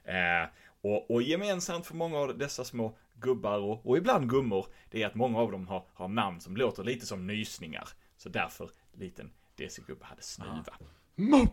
Ja. 0.04 0.12
Eh, 0.14 0.50
och, 0.82 1.12
och, 1.12 1.22
gemensamt 1.22 1.88
för 1.88 1.96
många 1.96 2.18
av 2.18 2.38
dessa 2.38 2.64
små 2.64 2.98
gubbar 3.14 3.60
och, 3.60 3.86
och, 3.86 3.98
ibland 3.98 4.30
gummor, 4.30 4.66
det 4.90 5.04
är 5.04 5.08
att 5.08 5.16
många 5.16 5.40
av 5.40 5.52
dem 5.52 5.68
har, 5.68 5.86
har 5.94 6.08
namn 6.08 6.42
som 6.42 6.58
låter 6.58 6.84
lite 6.84 7.06
som 7.06 7.28
nysningar. 7.28 7.90
Så 8.18 8.30
därför, 8.30 8.70
liten 8.94 9.32
DC-gubbe 9.56 10.06
hade 10.06 10.22
snuva. 10.22 10.64
Ah. 10.68 10.86
Mm. 11.20 11.48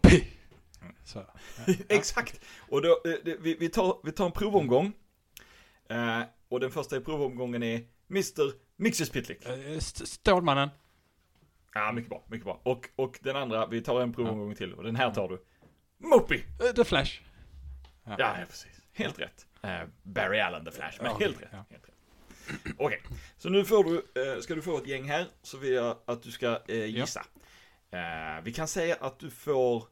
Så, 1.05 1.19
ja. 1.19 1.75
Exakt! 1.89 2.41
Och 2.69 2.83
då, 2.83 3.03
eh, 3.05 3.35
vi, 3.41 3.55
vi, 3.55 3.69
tar, 3.69 4.01
vi 4.05 4.13
tar 4.13 4.27
en 4.27 4.33
provomgång. 4.33 4.93
Eh, 5.89 6.23
och 6.49 6.61
den 6.61 6.71
första 6.71 6.97
i 6.97 7.01
provomgången 7.01 7.63
är 7.63 7.85
Mr. 8.11 8.53
Mixus 8.77 9.11
Pitlick. 9.11 9.47
Uh, 9.49 9.79
Stålmannen. 9.79 10.69
Ja, 11.75 11.93
mycket 11.93 12.11
bra, 12.11 12.25
mycket 12.27 12.45
bra. 12.45 12.61
Och, 12.63 12.89
och 12.97 13.19
den 13.23 13.37
andra, 13.37 13.67
vi 13.67 13.81
tar 13.81 14.01
en 14.01 14.13
provomgång 14.13 14.49
ja. 14.49 14.57
till 14.57 14.75
och 14.75 14.85
den 14.85 14.97
här 14.97 15.15
tar 15.15 15.29
du. 15.29 15.45
Moppy! 15.99 16.37
Uh, 16.37 16.73
the 16.75 16.85
Flash. 16.85 17.21
Ja, 18.05 18.17
ja, 18.19 18.39
ja 18.39 18.47
precis. 18.49 18.81
Helt 18.93 19.19
rätt. 19.19 19.47
Uh, 19.65 19.71
Barry 20.03 20.41
Allen, 20.41 20.65
The 20.65 20.71
Flash, 20.71 21.03
men 21.03 21.17
helt, 21.17 21.43
rätt. 21.43 21.51
helt 21.53 21.71
rätt. 21.71 21.93
Okej, 22.65 22.75
okay. 22.79 23.19
så 23.39 23.49
nu 23.49 23.65
får 23.65 23.85
du, 23.85 24.03
ska 24.43 24.55
du 24.55 24.63
få 24.63 24.79
ett 24.79 24.87
gäng 24.87 25.05
här, 25.05 25.27
så 25.43 25.59
vill 25.59 25.73
jag 25.73 25.97
att 26.05 26.23
du 26.23 26.31
ska 26.31 26.61
gissa. 26.69 27.27
Vi 28.43 28.53
kan 28.53 28.69
säga 28.69 28.97
att 29.01 29.19
du 29.19 29.31
får 29.31 29.85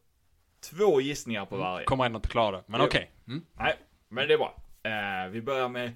två 0.60 1.00
gissningar 1.00 1.46
på 1.46 1.54
mm. 1.54 1.66
varje. 1.66 1.84
Kommer 1.84 2.06
ändå 2.06 2.16
inte 2.16 2.28
klara 2.28 2.56
det, 2.56 2.64
men 2.66 2.80
okej. 2.80 3.12
Okay. 3.24 3.34
Mm. 3.34 3.46
Nej, 3.52 3.76
men 4.08 4.28
det 4.28 4.34
är 4.34 4.38
bra. 4.38 4.56
vi 5.30 5.42
börjar 5.42 5.68
med 5.68 5.92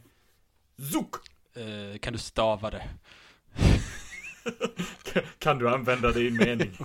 Zook. 0.92 1.16
Uh, 1.56 1.98
kan 1.98 2.12
du 2.12 2.18
stava 2.18 2.70
det? 2.70 2.88
kan 5.38 5.58
du 5.58 5.68
använda 5.68 6.12
det 6.12 6.20
i 6.20 6.28
en 6.28 6.36
mening? 6.36 6.78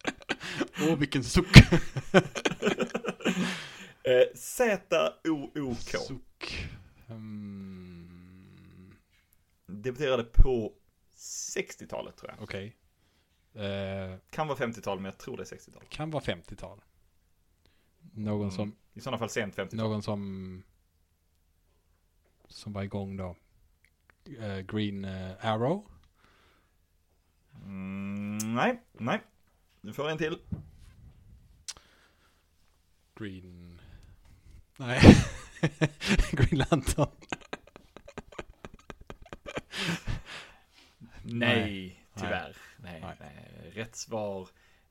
Åh, 0.80 0.96
vilken 0.96 1.24
suck. 1.24 1.56
Z-O-O-K. 4.34 5.98
Suck. 5.98 6.68
Um... 7.08 7.90
Debuterade 9.66 10.24
på 10.24 10.72
60-talet 11.16 12.16
tror 12.16 12.30
jag. 12.30 12.42
Okej. 12.42 12.76
Eh, 13.54 14.16
kan 14.30 14.48
vara 14.48 14.58
50-tal, 14.58 14.98
men 14.98 15.04
jag 15.04 15.18
tror 15.18 15.36
det 15.36 15.42
är 15.42 15.56
60-tal. 15.56 15.82
Kan 15.88 16.10
vara 16.10 16.22
50-tal. 16.22 16.80
Någon 18.12 18.40
mm. 18.40 18.50
som... 18.50 18.76
I 18.94 19.00
sådana 19.00 19.18
fall 19.18 19.30
sent 19.30 19.56
50-tal. 19.56 19.78
Någon 19.78 20.02
som... 20.02 20.62
Som 22.48 22.72
var 22.72 22.82
igång 22.82 23.16
då 23.16 23.36
uh, 24.28 24.60
Green 24.60 25.04
uh, 25.04 25.46
Arrow? 25.46 25.86
Mm, 27.64 28.54
nej, 28.54 28.82
nej. 28.92 29.20
Du 29.80 29.92
får 29.92 30.10
en 30.10 30.18
till. 30.18 30.38
Green... 33.14 33.80
Nej. 34.76 35.00
Green 36.30 36.64
Lantern. 36.70 37.08
nej, 41.22 42.04
tyvärr. 42.14 42.56
Nej, 42.82 43.00
nej. 43.00 43.16
nej. 43.20 43.70
Rätt 43.74 43.96
svar 43.96 44.48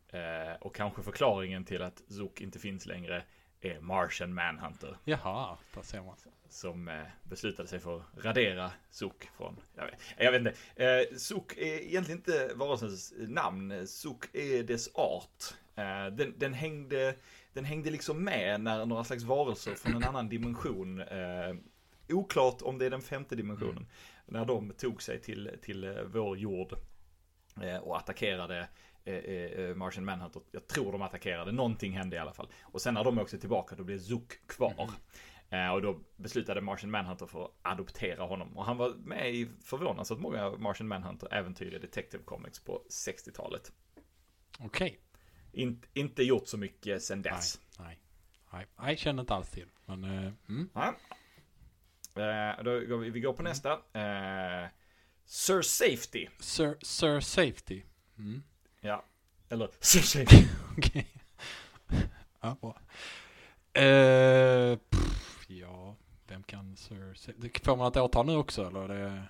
eh, 0.10 0.56
och 0.62 0.76
kanske 0.76 1.04
förklaringen 1.04 1.66
till 1.66 1.82
att 1.82 2.02
Zook 2.08 2.42
inte 2.42 2.60
finns 2.60 2.86
längre 2.86 3.24
är 3.62 3.80
Martian 3.80 4.34
Manhunter. 4.34 4.98
Jaha, 5.04 5.58
där 5.74 5.82
ser 5.82 6.02
man 6.02 6.16
som 6.50 6.88
eh, 6.88 7.04
beslutade 7.24 7.70
sig 7.70 7.80
för 7.80 7.98
att 7.98 8.26
radera 8.26 8.72
Zook 8.90 9.30
från, 9.38 9.60
jag 9.76 9.86
vet, 9.86 10.00
jag 10.18 10.32
vet 10.32 10.40
inte. 10.40 10.84
Eh, 10.86 11.18
Zook 11.18 11.58
är 11.58 11.80
egentligen 11.80 12.20
inte 12.20 12.52
varelsens 12.56 13.14
namn, 13.18 13.88
Zook 13.88 14.36
är 14.36 14.64
dess 14.64 14.90
art. 14.96 15.54
Eh, 15.76 16.16
den, 16.16 16.34
den, 16.38 16.54
hängde, 16.54 17.16
den 17.54 17.66
hängde 17.66 17.90
liksom 17.90 18.24
med 18.24 18.62
när 18.62 18.86
några 18.86 19.04
slags 19.04 19.24
varelser 19.24 19.76
från 19.76 19.96
en 19.96 20.04
annan 20.04 20.30
dimension, 20.30 21.02
eh, 21.02 21.56
oklart 22.10 22.62
om 22.62 22.78
det 22.78 22.86
är 22.86 22.90
den 22.90 23.02
femte 23.02 23.36
dimensionen, 23.36 23.78
mm. 23.78 23.88
när 24.26 24.46
de 24.46 24.74
tog 24.78 25.02
sig 25.02 25.22
till, 25.22 25.52
till 25.62 25.84
eh, 25.84 26.04
vår 26.04 26.38
jord 26.38 26.74
och 27.82 27.97
attackerade 27.97 28.68
Martian 29.76 30.05
Manhunter. 30.05 30.41
Jag 30.51 30.68
tror 30.68 30.91
de 30.91 31.01
attackerade, 31.01 31.51
någonting 31.51 31.97
hände 31.97 32.16
i 32.16 32.20
alla 32.20 32.34
fall. 32.34 32.47
Och 32.62 32.82
sen 32.82 32.93
när 32.93 33.03
de 33.03 33.20
åkte 33.20 33.39
tillbaka 33.39 33.76
då 33.76 33.84
blev 33.84 33.99
Zook 33.99 34.48
kvar. 34.48 34.73
Mm. 34.80 34.94
Eh, 35.49 35.69
och 35.69 35.81
då 35.81 35.99
beslutade 36.15 36.61
Martian 36.61 36.91
Manhunter 36.91 37.26
för 37.26 37.45
att 37.45 37.52
adoptera 37.61 38.23
honom. 38.23 38.57
Och 38.57 38.65
han 38.65 38.77
var 38.77 38.90
med 38.90 39.36
i 39.36 39.49
förvånansvärt 39.64 40.19
många 40.19 40.49
Martian 40.49 40.88
Manhunter-äventyr 40.88 41.76
i 41.76 41.80
Detective 41.80 42.23
Comics 42.23 42.60
på 42.60 42.84
60-talet. 42.90 43.72
Okej. 44.60 44.68
Okay. 44.68 44.98
In, 45.64 45.81
inte 45.94 46.23
gjort 46.23 46.48
så 46.48 46.57
mycket 46.57 47.03
sen 47.03 47.22
dess. 47.22 47.60
Nej, 47.80 47.99
nej. 48.52 48.68
Nej, 48.80 48.90
jag 48.90 48.98
känner 48.98 49.22
inte 49.22 49.34
alls 49.34 49.49
till. 49.49 49.68
Men, 49.86 50.03
uh, 50.03 50.34
mm. 50.49 50.69
ja. 50.73 50.95
Uh, 52.18 52.64
då 52.64 52.72
går 52.80 52.98
vi, 52.98 53.10
vi 53.10 53.19
går 53.19 53.34
på 53.34 53.44
nästa. 53.44 53.73
Uh, 53.73 54.69
Sir 55.31 55.61
Safety. 55.61 56.27
Sir, 56.39 56.77
Sir 56.81 57.19
Safety. 57.19 57.81
Mm. 58.18 58.43
Ja. 58.81 59.06
Eller 59.49 59.69
Sir 59.80 60.01
Safety. 60.01 60.45
Okej. 60.77 61.07
ja, 62.41 62.57
bra. 62.61 62.77
Uh, 63.84 64.77
Ja, 65.47 65.95
vem 66.27 66.43
kan 66.43 66.76
Sir... 66.76 67.64
Får 67.65 67.76
man 67.77 67.88
ett 67.88 67.97
årtal 67.97 68.26
nu 68.26 68.35
också 68.35 68.68
eller? 68.68 68.80
Är 68.80 68.88
det, 68.88 69.23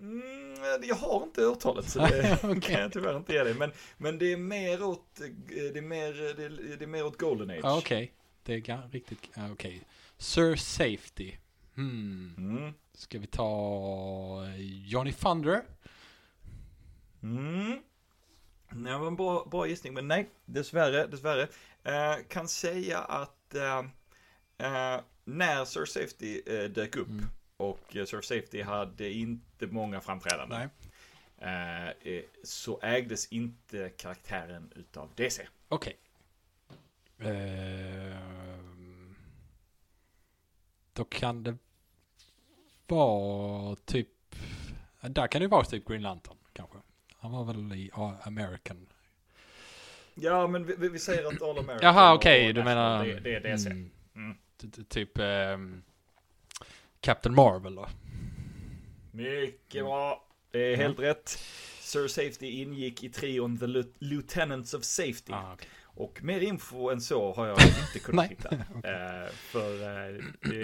mm, 0.00 0.82
jag 0.82 0.94
har 0.96 1.22
inte 1.22 1.46
årtalet 1.46 1.88
så 1.90 1.98
det 1.98 2.38
Okej. 2.44 2.60
kan 2.60 2.80
jag 2.80 2.92
tyvärr 2.92 3.16
inte 3.16 3.32
ge 3.32 3.44
dig. 3.44 3.54
Men, 3.54 3.72
men 3.96 4.18
det 4.18 4.32
är 4.32 4.36
mer 4.36 4.82
åt, 4.82 5.20
det 5.48 5.78
är 5.78 5.82
mer, 5.82 6.12
det 6.36 6.44
är, 6.44 6.76
det 6.76 6.84
är 6.84 6.86
mer 6.88 7.06
åt 7.06 7.18
Golden 7.18 7.50
Age. 7.50 7.60
Ja, 7.62 7.78
okej. 7.78 8.12
Det 8.42 8.68
är 8.68 8.88
riktigt, 8.90 9.28
ja, 9.34 9.52
okej. 9.52 9.80
Sir 10.18 10.56
Safety. 10.56 11.32
Hmm. 11.76 12.34
Mm. 12.38 12.72
Ska 12.92 13.18
vi 13.18 13.26
ta 13.26 14.44
eh, 14.46 14.60
Johnny 14.88 15.12
Thunder? 15.12 15.62
Mm. 17.22 17.82
Det 18.70 18.98
var 18.98 19.06
en 19.06 19.16
bra, 19.16 19.44
bra 19.50 19.66
gissning, 19.66 19.94
men 19.94 20.08
nej, 20.08 20.30
dessvärre, 20.44 21.06
dessvärre. 21.06 21.48
Eh, 21.84 22.16
kan 22.28 22.48
säga 22.48 22.98
att 22.98 23.54
eh, 23.54 23.78
eh, 24.58 25.00
när 25.24 25.64
Sir 25.64 25.84
Safety 25.84 26.42
eh, 26.46 26.64
dök 26.70 26.96
upp 26.96 27.08
Mm. 27.08 27.24
och 27.56 27.96
eh, 27.96 28.04
Sir 28.04 28.20
Safety 28.20 28.62
hade 28.62 29.10
inte 29.12 29.66
många 29.66 30.00
framträdanden. 30.00 30.70
Så 32.44 32.80
ägdes 32.82 33.26
inte 33.26 33.88
karaktären 33.96 34.72
utav 34.76 35.10
DC. 35.14 35.46
Okej. 35.68 35.96
Ehm, 37.18 39.14
då 40.92 41.04
kan 41.04 41.42
det 41.42 41.56
vara 42.88 43.76
typ... 43.76 44.08
Där 45.00 45.26
kan 45.26 45.40
det 45.42 45.48
vara 45.48 45.64
typ 45.64 45.88
Green 45.88 46.02
Lantern 46.02 46.36
kanske. 46.52 46.78
Han 47.18 47.32
var 47.32 47.44
väl 47.44 47.72
i 47.72 47.90
American. 48.22 48.86
Ja, 50.14 50.46
men 50.46 50.64
vi, 50.66 50.88
vi- 50.88 50.98
säger 50.98 51.26
att 51.28 51.42
All 51.42 51.58
American 51.58 51.78
Jaha, 51.82 52.14
okej. 52.14 52.52
du 52.52 52.60
National, 52.64 52.98
menar... 53.04 53.20
Det, 53.20 53.20
det 53.20 53.34
är 53.36 53.40
DC. 53.40 53.70
Mm, 53.70 53.90
Mm. 54.14 54.36
t- 54.60 54.84
typ 54.88 55.18
ehm, 55.18 55.82
Captain 57.00 57.34
Marvel 57.34 57.74
då? 57.74 57.88
Mycket 59.12 59.84
bra. 59.84 60.24
Det 60.50 60.58
är 60.58 60.70
Ja. 60.70 60.76
helt 60.76 60.98
rätt. 60.98 61.28
Sir 61.80 62.08
Safety 62.08 62.46
ingick 62.62 63.04
i 63.04 63.08
trion 63.08 63.58
The 63.58 63.66
Lieu- 63.66 63.92
Lieutenants 63.98 64.74
of 64.74 64.84
Safety. 64.84 65.32
Ah, 65.32 65.52
okej. 65.54 65.68
Och 65.96 66.24
mer 66.24 66.40
info 66.40 66.90
än 66.90 67.00
så 67.00 67.32
har 67.32 67.46
jag 67.46 67.58
inte 67.86 67.98
kunnat 67.98 68.30
hitta. 68.30 68.48
Eh, 68.84 69.30
för 69.32 69.82
eh, 69.82 70.54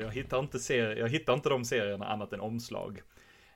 jag, 0.00 0.10
hittar 0.10 0.38
inte 0.38 0.58
ser, 0.58 0.96
jag 0.96 1.08
hittar 1.08 1.34
inte 1.34 1.48
de 1.48 1.64
serierna 1.64 2.06
annat 2.06 2.32
än 2.32 2.40
omslag. 2.40 3.02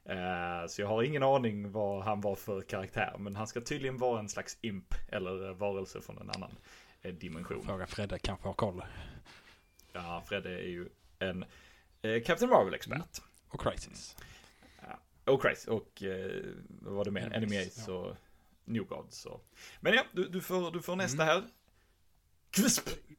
Eh, 0.04 0.66
så 0.68 0.82
jag 0.82 0.88
har 0.88 1.02
ingen 1.02 1.22
aning 1.22 1.72
vad 1.72 2.04
han 2.04 2.20
var 2.20 2.34
för 2.34 2.62
karaktär. 2.62 3.14
Men 3.18 3.36
han 3.36 3.46
ska 3.46 3.60
tydligen 3.60 3.96
vara 3.96 4.20
en 4.20 4.28
slags 4.28 4.58
imp 4.60 4.94
eller 5.08 5.54
varelse 5.54 6.00
från 6.00 6.18
en 6.18 6.30
annan 6.30 6.56
dimension. 7.20 7.62
Fråga 7.66 7.86
Fredde 7.86 8.18
kanske 8.18 8.48
har 8.48 8.54
koll. 8.54 8.82
Ja, 9.92 10.22
Fredde 10.26 10.50
är 10.50 10.68
ju 10.68 10.88
en 11.18 11.44
Captain 12.24 12.50
Marvel-expert. 12.50 13.22
Och 13.48 13.60
Crisis. 13.60 14.16
Och 15.24 15.42
Christ, 15.42 15.68
och 15.68 16.02
vad 16.68 16.94
var 16.94 17.04
det 17.04 17.10
mer? 17.10 17.20
Enemies, 17.20 17.42
Enemies 17.42 17.84
ja. 17.88 17.94
och 17.94 18.16
New 18.66 18.84
Gods. 18.84 19.26
Och... 19.26 19.48
Men 19.80 19.94
ja, 19.94 20.04
du, 20.12 20.28
du, 20.28 20.40
får, 20.40 20.70
du 20.70 20.82
får 20.82 20.96
nästa 20.96 21.22
Mm. 21.22 21.26
här. 21.26 21.50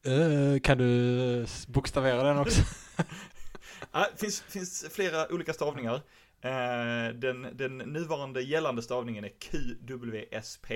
Eh, 0.03 0.59
kan 0.59 0.77
du 0.77 1.45
bokstavera 1.67 2.23
den 2.23 2.37
också? 2.37 2.61
Det 3.91 4.19
finns, 4.19 4.41
finns 4.41 4.85
flera 4.91 5.33
olika 5.33 5.53
stavningar. 5.53 5.95
Eh, 6.41 7.13
den, 7.13 7.47
den 7.53 7.77
nuvarande 7.77 8.41
gällande 8.41 8.81
stavningen 8.81 9.23
är 9.25 9.29
QWSP. 9.39 10.71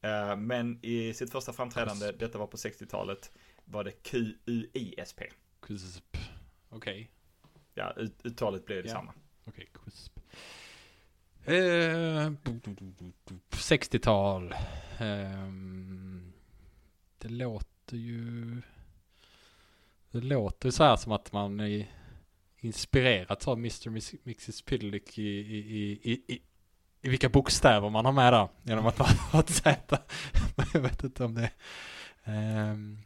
Eh, 0.00 0.36
men 0.36 0.78
i 0.84 1.14
sitt 1.14 1.32
första 1.32 1.52
framträdande, 1.52 2.12
detta 2.12 2.38
var 2.38 2.46
på 2.46 2.56
60-talet, 2.56 3.30
var 3.64 3.84
det 3.84 3.90
QUISP. 3.92 5.20
Quisp. 5.62 6.16
Okej. 6.68 7.10
Ja, 7.74 7.92
ut, 7.96 8.20
uttalet 8.24 8.66
blev 8.66 8.82
detsamma. 8.82 9.14
Okej, 9.44 9.70
Quisp. 9.74 10.20
Eh, 11.44 12.32
60-tal. 13.50 14.54
Ehm, 14.98 16.32
det 17.18 17.28
låter 17.28 17.96
ju... 17.96 18.62
Det 20.10 20.20
låter 20.20 20.68
ju 20.68 20.72
så 20.72 20.84
här 20.84 20.96
som 20.96 21.12
att 21.12 21.32
man 21.32 21.60
är 21.60 21.86
inspirerats 22.58 23.48
av 23.48 23.58
Mr. 23.58 23.88
Mrs. 23.88 24.12
Mixes 24.22 24.62
i, 24.70 25.22
i, 25.22 25.22
i, 25.22 26.12
i, 26.12 26.40
i, 27.02 27.08
vilka 27.08 27.28
bokstäver 27.28 27.90
man 27.90 28.04
har 28.04 28.12
med 28.12 28.32
där. 28.32 28.48
Genom 28.62 28.86
att 28.86 28.98
man 28.98 29.08
har 29.08 29.40
ett 29.40 29.50
Z. 29.50 29.98
Jag 30.74 30.80
vet 30.80 31.04
inte 31.04 31.24
om 31.24 31.34
det 31.34 31.50
ehm, 32.24 32.98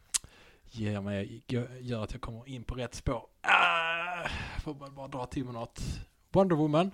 ger 0.65 1.01
mig, 1.01 1.43
gör, 1.81 2.03
att 2.03 2.13
jag 2.13 2.21
kommer 2.21 2.49
in 2.49 2.65
på 2.65 2.75
rätt 2.75 2.95
spår. 2.95 3.27
Ah, 3.41 4.29
får 4.61 4.75
man 4.75 4.95
bara 4.95 5.09
dra 5.09 5.27
till 5.27 5.45
med 5.45 5.55
något. 5.55 5.83
Wonder 6.33 6.57
Woman. 6.57 6.91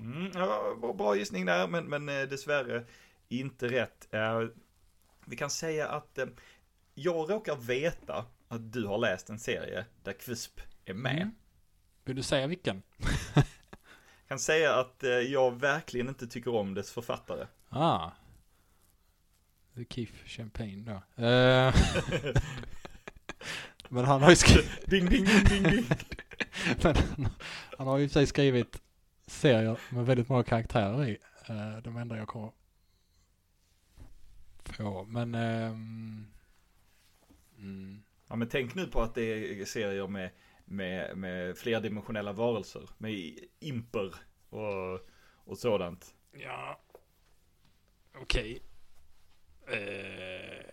Mm, 0.00 0.30
ja, 0.34 0.76
bra, 0.96 1.16
gissning 1.16 1.46
där, 1.46 1.68
men, 1.68 1.84
men 1.84 2.08
eh, 2.08 2.28
dessvärre 2.28 2.84
inte 3.28 3.68
rätt. 3.68 4.08
Eh, 4.14 4.42
vi 5.26 5.36
kan 5.36 5.50
säga 5.50 5.88
att 5.88 6.18
eh, 6.18 6.26
jag 6.94 7.30
råkar 7.30 7.56
veta 7.56 8.24
att 8.48 8.72
du 8.72 8.86
har 8.86 8.98
läst 8.98 9.30
en 9.30 9.38
serie 9.38 9.84
där 10.02 10.12
Quisp 10.12 10.60
är 10.84 10.94
med. 10.94 11.16
Mm. 11.16 11.34
Vill 12.04 12.16
du 12.16 12.22
säga 12.22 12.46
vilken? 12.46 12.82
Kan 14.28 14.38
säga 14.38 14.74
att 14.74 15.04
jag 15.28 15.60
verkligen 15.60 16.08
inte 16.08 16.26
tycker 16.26 16.54
om 16.54 16.74
dess 16.74 16.92
författare. 16.92 17.46
Ah. 17.68 18.10
The 19.74 19.84
Keith 19.90 20.12
Champagne 20.26 20.84
då. 20.84 21.24
Eh, 21.24 21.74
men 23.88 24.04
han 24.04 24.22
har 24.22 24.30
ju 24.30 24.36
skrivit, 24.36 24.90
Ding, 24.90 25.08
ding, 25.08 25.24
ding, 25.24 25.44
ding, 25.44 25.62
ding. 25.62 25.86
men 27.16 27.28
han 27.78 27.86
har 27.86 27.98
ju 27.98 28.08
sig 28.08 28.26
skrivit 28.26 28.82
serier 29.26 29.78
med 29.90 30.06
väldigt 30.06 30.28
många 30.28 30.44
karaktärer 30.44 31.08
i. 31.08 31.18
Uh, 31.50 31.82
de 31.82 31.96
enda 31.96 32.16
jag 32.16 32.28
kommer 32.28 32.52
på. 34.76 35.04
Men 35.08 35.34
ehm, 35.34 36.26
mm, 37.58 38.02
Ja, 38.28 38.36
men 38.36 38.48
tänk 38.48 38.74
nu 38.74 38.86
på 38.86 39.02
att 39.02 39.14
det 39.14 39.60
är 39.60 39.64
serier 39.64 40.06
med, 40.06 40.30
med, 40.64 41.16
med 41.16 41.58
flerdimensionella 41.58 42.32
varelser. 42.32 42.90
Med 42.98 43.38
imper 43.60 44.14
och, 44.48 45.00
och 45.44 45.58
sådant. 45.58 46.14
ja, 46.32 46.80
okej. 48.14 48.62
Eh, 49.66 50.64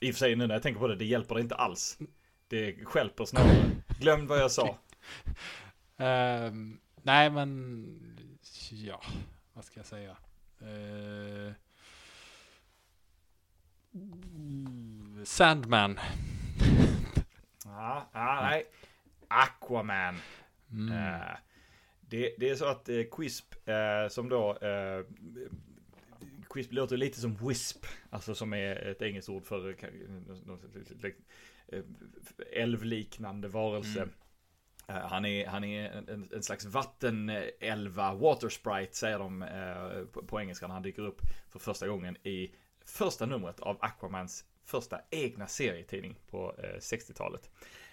I 0.00 0.10
och 0.10 0.14
för 0.14 0.18
sig 0.18 0.36
nu 0.36 0.46
när 0.46 0.54
jag 0.54 0.62
tänker 0.62 0.80
på 0.80 0.88
det, 0.88 0.96
det 0.96 1.04
hjälper 1.04 1.34
det 1.34 1.40
inte 1.40 1.54
alls. 1.54 1.98
Det 2.48 2.84
stjälper 2.84 3.24
snarare. 3.24 3.70
Glöm 4.00 4.26
vad 4.26 4.38
jag 4.38 4.50
sa. 4.50 4.78
Ehm, 5.96 6.80
nej 7.02 7.30
men, 7.30 8.38
ja, 8.70 9.02
vad 9.52 9.64
ska 9.64 9.80
jag 9.80 9.86
säga? 9.86 10.16
Eh, 10.60 11.52
Sandman. 15.24 15.98
Ja, 17.64 18.10
ja, 18.12 18.40
nej. 18.42 18.64
Aquaman. 19.28 20.16
Mm. 20.70 20.92
Eh, 20.92 21.36
det, 22.00 22.34
det 22.38 22.50
är 22.50 22.54
så 22.54 22.66
att 22.66 22.88
eh, 22.88 23.02
Quisp, 23.10 23.68
eh, 23.68 24.08
som 24.08 24.28
då, 24.28 24.58
eh, 24.58 25.04
Quisp 26.50 26.72
låter 26.72 26.96
lite 26.96 27.20
som 27.20 27.48
Wisp, 27.48 27.86
alltså 28.10 28.34
som 28.34 28.52
är 28.52 28.76
ett 28.76 29.02
engelskt 29.02 29.28
ord 29.28 29.44
för 29.44 29.68
eh, 29.68 31.10
eh, 31.68 31.82
älvliknande 32.52 33.48
varelse. 33.48 34.02
Mm. 34.02 34.14
Eh, 34.86 34.94
han 34.94 35.24
är, 35.24 35.46
han 35.46 35.64
är 35.64 35.90
en, 35.90 36.28
en, 36.34 36.42
slags 36.42 36.64
vattenälva, 36.64 38.14
water 38.14 38.48
sprite 38.48 38.96
säger 38.96 39.18
de 39.18 39.42
eh, 39.42 40.04
på, 40.12 40.22
på 40.26 40.40
engelska 40.40 40.66
när 40.66 40.74
han 40.74 40.82
dyker 40.82 41.02
upp 41.02 41.20
för 41.50 41.58
första 41.58 41.88
gången 41.88 42.16
i 42.26 42.54
första 42.84 43.26
numret 43.26 43.60
av 43.60 43.78
Aquamans 43.80 44.44
första 44.64 45.00
egna 45.10 45.46
serietidning 45.46 46.18
på 46.30 46.54
eh, 46.58 46.78
60-talet. 46.78 47.50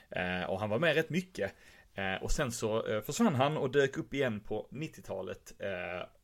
Eh, 0.10 0.49
och 0.49 0.60
han 0.60 0.70
var 0.70 0.80
med 0.80 0.95
rätt 0.95 1.10
mycket. 1.10 1.56
Eh, 1.94 2.16
och 2.24 2.32
sen 2.32 2.52
så 2.52 2.88
eh, 2.88 3.02
försvann 3.02 3.36
han 3.36 3.57
och 3.57 3.72
dök 3.72 3.98
upp 3.98 4.14
igen 4.14 4.40
på 4.40 4.68
90-talet. 4.72 5.53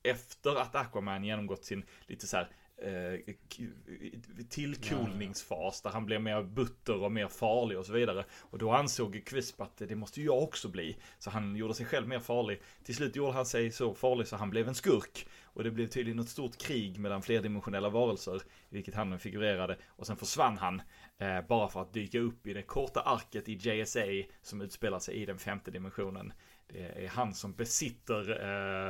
Efter 0.03 0.55
att 0.61 0.75
Aquaman 0.75 1.23
genomgått 1.23 1.65
sin 1.65 1.85
lite 2.07 2.27
så 2.27 2.37
här 2.37 2.49
Eh, 2.77 3.13
eh, 3.13 3.35
tillkolningsfas 4.49 5.81
där 5.81 5.89
han 5.89 6.05
blev 6.05 6.21
mer 6.21 6.43
butter 6.43 7.03
och 7.03 7.11
mer 7.11 7.27
farlig 7.27 7.79
och 7.79 7.85
så 7.85 7.93
vidare. 7.93 8.25
Och 8.39 8.57
då 8.57 8.71
ansåg 8.71 9.21
Quisp 9.25 9.61
att 9.61 9.77
det 9.77 9.95
måste 9.95 10.19
ju 10.19 10.25
jag 10.25 10.43
också 10.43 10.69
bli. 10.69 10.97
Så 11.19 11.29
han 11.29 11.55
gjorde 11.55 11.73
sig 11.73 11.85
själv 11.85 12.07
mer 12.07 12.19
farlig. 12.19 12.61
Till 12.83 12.95
slut 12.95 13.15
gjorde 13.15 13.31
han 13.31 13.45
sig 13.45 13.71
så 13.71 13.93
farlig 13.93 14.27
så 14.27 14.35
han 14.35 14.49
blev 14.49 14.67
en 14.67 14.75
skurk. 14.75 15.27
Och 15.43 15.63
det 15.63 15.71
blev 15.71 15.87
tydligen 15.87 16.19
ett 16.19 16.29
stort 16.29 16.57
krig 16.57 16.99
mellan 16.99 17.21
flerdimensionella 17.21 17.89
varelser, 17.89 18.35
i 18.35 18.39
vilket 18.69 18.95
han 18.95 19.19
figurerade. 19.19 19.77
Och 19.87 20.07
sen 20.07 20.17
försvann 20.17 20.57
han, 20.57 20.81
eh, 21.17 21.41
bara 21.47 21.69
för 21.69 21.81
att 21.81 21.93
dyka 21.93 22.19
upp 22.19 22.47
i 22.47 22.53
det 22.53 22.61
korta 22.61 23.01
arket 23.01 23.49
i 23.49 23.53
JSA 23.53 24.05
som 24.41 24.61
utspelar 24.61 24.99
sig 24.99 25.15
i 25.15 25.25
den 25.25 25.39
femte 25.39 25.71
dimensionen. 25.71 26.33
Det 26.67 27.03
är 27.05 27.07
han 27.07 27.33
som 27.33 27.53
besitter 27.53 28.29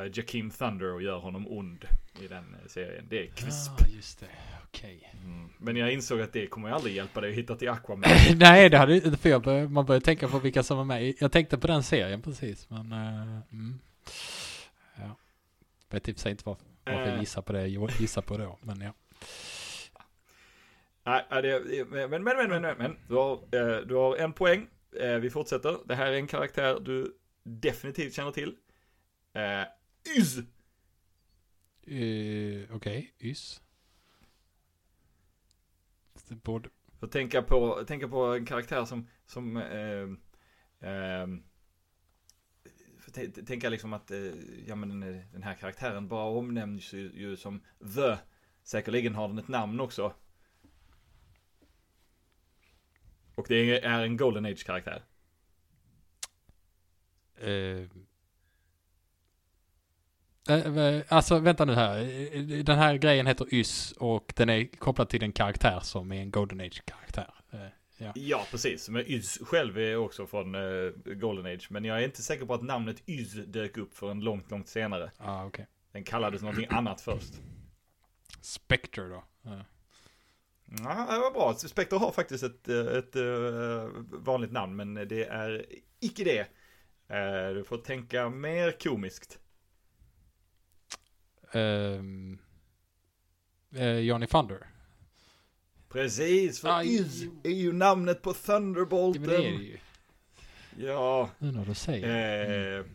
eh, 0.05 0.11
Jakim 0.13 0.49
Thunder 0.51 0.93
och 0.93 1.01
gör 1.01 1.17
honom 1.17 1.47
ond 1.47 1.85
i 2.21 2.27
den 2.27 2.55
eh, 2.61 2.67
serien. 2.67 3.05
Det 3.09 3.19
är 3.23 3.27
Quisp. 3.27 3.71
Ah, 3.81 3.87
just 3.95 4.19
det, 4.19 4.27
okej. 4.67 5.13
Mm. 5.23 5.49
Men 5.57 5.75
jag 5.75 5.93
insåg 5.93 6.21
att 6.21 6.33
det 6.33 6.47
kommer 6.47 6.69
ju 6.69 6.75
aldrig 6.75 6.95
hjälpa 6.95 7.21
dig 7.21 7.29
att 7.31 7.37
hitta 7.37 7.55
till 7.55 7.69
Aquaman. 7.69 8.09
Nej, 8.35 8.69
det 8.69 8.77
hade 8.77 8.95
ju- 8.95 9.11
för 9.15 9.29
jag 9.29 9.41
bör, 9.43 9.67
man 9.67 9.85
börjar 9.85 10.01
tänka 10.01 10.27
på 10.27 10.39
vilka 10.39 10.63
som 10.63 10.77
var 10.77 10.83
med. 10.85 11.13
Jag 11.19 11.31
tänkte 11.31 11.57
på 11.57 11.67
den 11.67 11.83
serien 11.83 12.21
precis, 12.21 12.69
men... 12.69 12.91
eh, 12.91 13.39
mm. 13.51 13.79
Ja. 14.95 15.17
Vet 15.89 16.09
i 16.09 16.13
sig 16.13 16.31
inte 16.31 16.43
varför, 16.45 16.65
varför 16.85 17.07
jag 17.09 17.19
gissar 17.19 17.41
på 17.41 17.53
det 17.53 17.67
jag 17.67 17.91
gissar 17.99 18.21
på 18.21 18.37
då, 18.37 18.59
men 18.61 18.81
ja. 18.81 18.93
Nej, 21.03 21.25
men, 21.89 22.09
men, 22.09 22.23
men, 22.23 22.49
men, 22.61 22.77
men. 22.77 22.97
Du, 23.07 23.15
har, 23.15 23.39
du 23.85 23.95
har 23.95 24.17
en 24.17 24.33
poäng. 24.33 24.67
Vi 25.21 25.29
fortsätter. 25.29 25.77
Det 25.85 25.95
här 25.95 26.05
är 26.05 26.15
en 26.15 26.27
karaktär 26.27 26.79
du 26.79 27.15
definitivt 27.45 28.13
känner 28.13 28.31
till. 28.31 28.57
Eh, 29.33 29.63
Yz! 30.17 30.37
Uh, 31.87 32.75
Okej, 32.75 33.13
ys. 33.19 33.61
Det 36.27 36.35
borde... 36.35 36.69
För 36.99 37.07
tänka 37.07 37.41
på, 37.41 37.83
tänka 37.87 38.07
på 38.07 38.25
en 38.25 38.45
karaktär 38.45 38.85
som, 38.85 39.09
som 39.25 39.57
t- 43.13 43.31
t- 43.31 43.45
tänka 43.45 43.69
liksom 43.69 43.93
att, 43.93 44.11
ja 44.65 44.75
men 44.75 44.89
den, 44.89 45.23
den 45.31 45.43
här 45.43 45.53
karaktären 45.55 46.07
bara 46.07 46.25
omnämns 46.25 46.93
ju, 46.93 47.11
ju 47.13 47.37
som 47.37 47.61
The. 47.95 48.17
Säkerligen 48.63 49.15
har 49.15 49.27
den 49.27 49.37
ett 49.37 49.47
namn 49.47 49.79
också. 49.79 50.13
Och 53.35 53.45
det 53.49 53.85
är 53.85 54.03
en 54.03 54.17
Golden 54.17 54.45
Age-karaktär. 54.45 55.03
Eh, 57.37 57.81
eh, 60.49 61.03
alltså 61.09 61.39
vänta 61.39 61.65
nu 61.65 61.73
här. 61.73 61.99
Eh, 62.35 62.41
Den 62.63 62.77
här 62.77 62.95
grejen 62.97 63.27
heter 63.27 63.47
Ys 63.53 63.91
och 63.91 64.33
den 64.35 64.49
är 64.49 64.65
kopplad 64.65 65.09
till 65.09 65.23
en 65.23 65.31
karaktär 65.31 65.79
som 65.83 66.11
är 66.11 66.21
en 66.21 66.31
Golden 66.31 66.59
Age-karaktär. 66.61 67.33
Eh, 67.51 67.59
ja. 67.97 68.11
Ja, 68.15 68.45
precis. 68.51 68.89
Men 68.89 69.03
Yz 69.07 69.39
själv 69.41 69.77
är 69.77 69.95
också 69.95 70.27
från 70.27 70.55
eh, 70.55 70.91
Golden 71.05 71.45
Age. 71.45 71.67
Men 71.69 71.85
jag 71.85 71.99
är 71.99 72.05
inte 72.05 72.21
säker 72.21 72.45
på 72.45 72.53
att 72.53 72.63
namnet 72.63 73.09
Yz 73.09 73.33
dök 73.33 73.77
upp 73.77 73.97
förrän 73.97 74.19
långt, 74.19 74.51
långt 74.51 74.67
senare. 74.67 75.11
Ah, 75.17 75.45
okej. 75.45 75.67
Den 75.91 76.03
kallades 76.03 76.41
någonting 76.41 76.67
annat 76.69 77.01
först. 77.01 77.33
Spectre 78.41 79.07
då. 79.07 79.23
Eh, 79.45 79.61
Ja, 80.83 81.07
det 81.11 81.19
var 81.19 81.31
bra. 81.31 81.53
Spectre 81.53 81.97
har 81.97 82.11
faktiskt 82.11 82.43
ett, 82.43 82.67
eh, 82.69 82.77
ett, 82.85 83.15
eh, 83.15 83.89
vanligt 84.11 84.51
namn, 84.51 84.75
men 84.75 84.93
det 84.93 85.25
är 85.25 85.65
icke 85.99 86.23
det. 86.23 86.47
Eh, 87.07 87.53
Du 87.55 87.63
får 87.63 87.77
tänka 87.77 88.29
mer 88.29 88.71
komiskt. 88.71 89.39
ehm, 91.53 92.37
eh, 93.75 93.97
Johnny 93.99 94.27
Thunder. 94.27 94.67
Precis, 95.89 96.61
för 96.61 96.83
Yz 96.85 97.21
jo. 97.23 97.41
är 97.43 97.49
ju 97.49 97.73
namnet 97.73 98.21
på 98.21 98.29
Ja, 98.29 98.33
Thunderbolten. 98.33 99.21
men 99.21 99.29
det 99.31 99.47
är 99.47 99.57
det 99.57 99.63
ju. 99.63 99.77
Ja, 100.77 101.29
Nu 101.39 101.51
när 101.51 101.65
du 101.65 101.73
säger 101.73 102.07
det. 102.07 102.77
eh, 102.79 102.85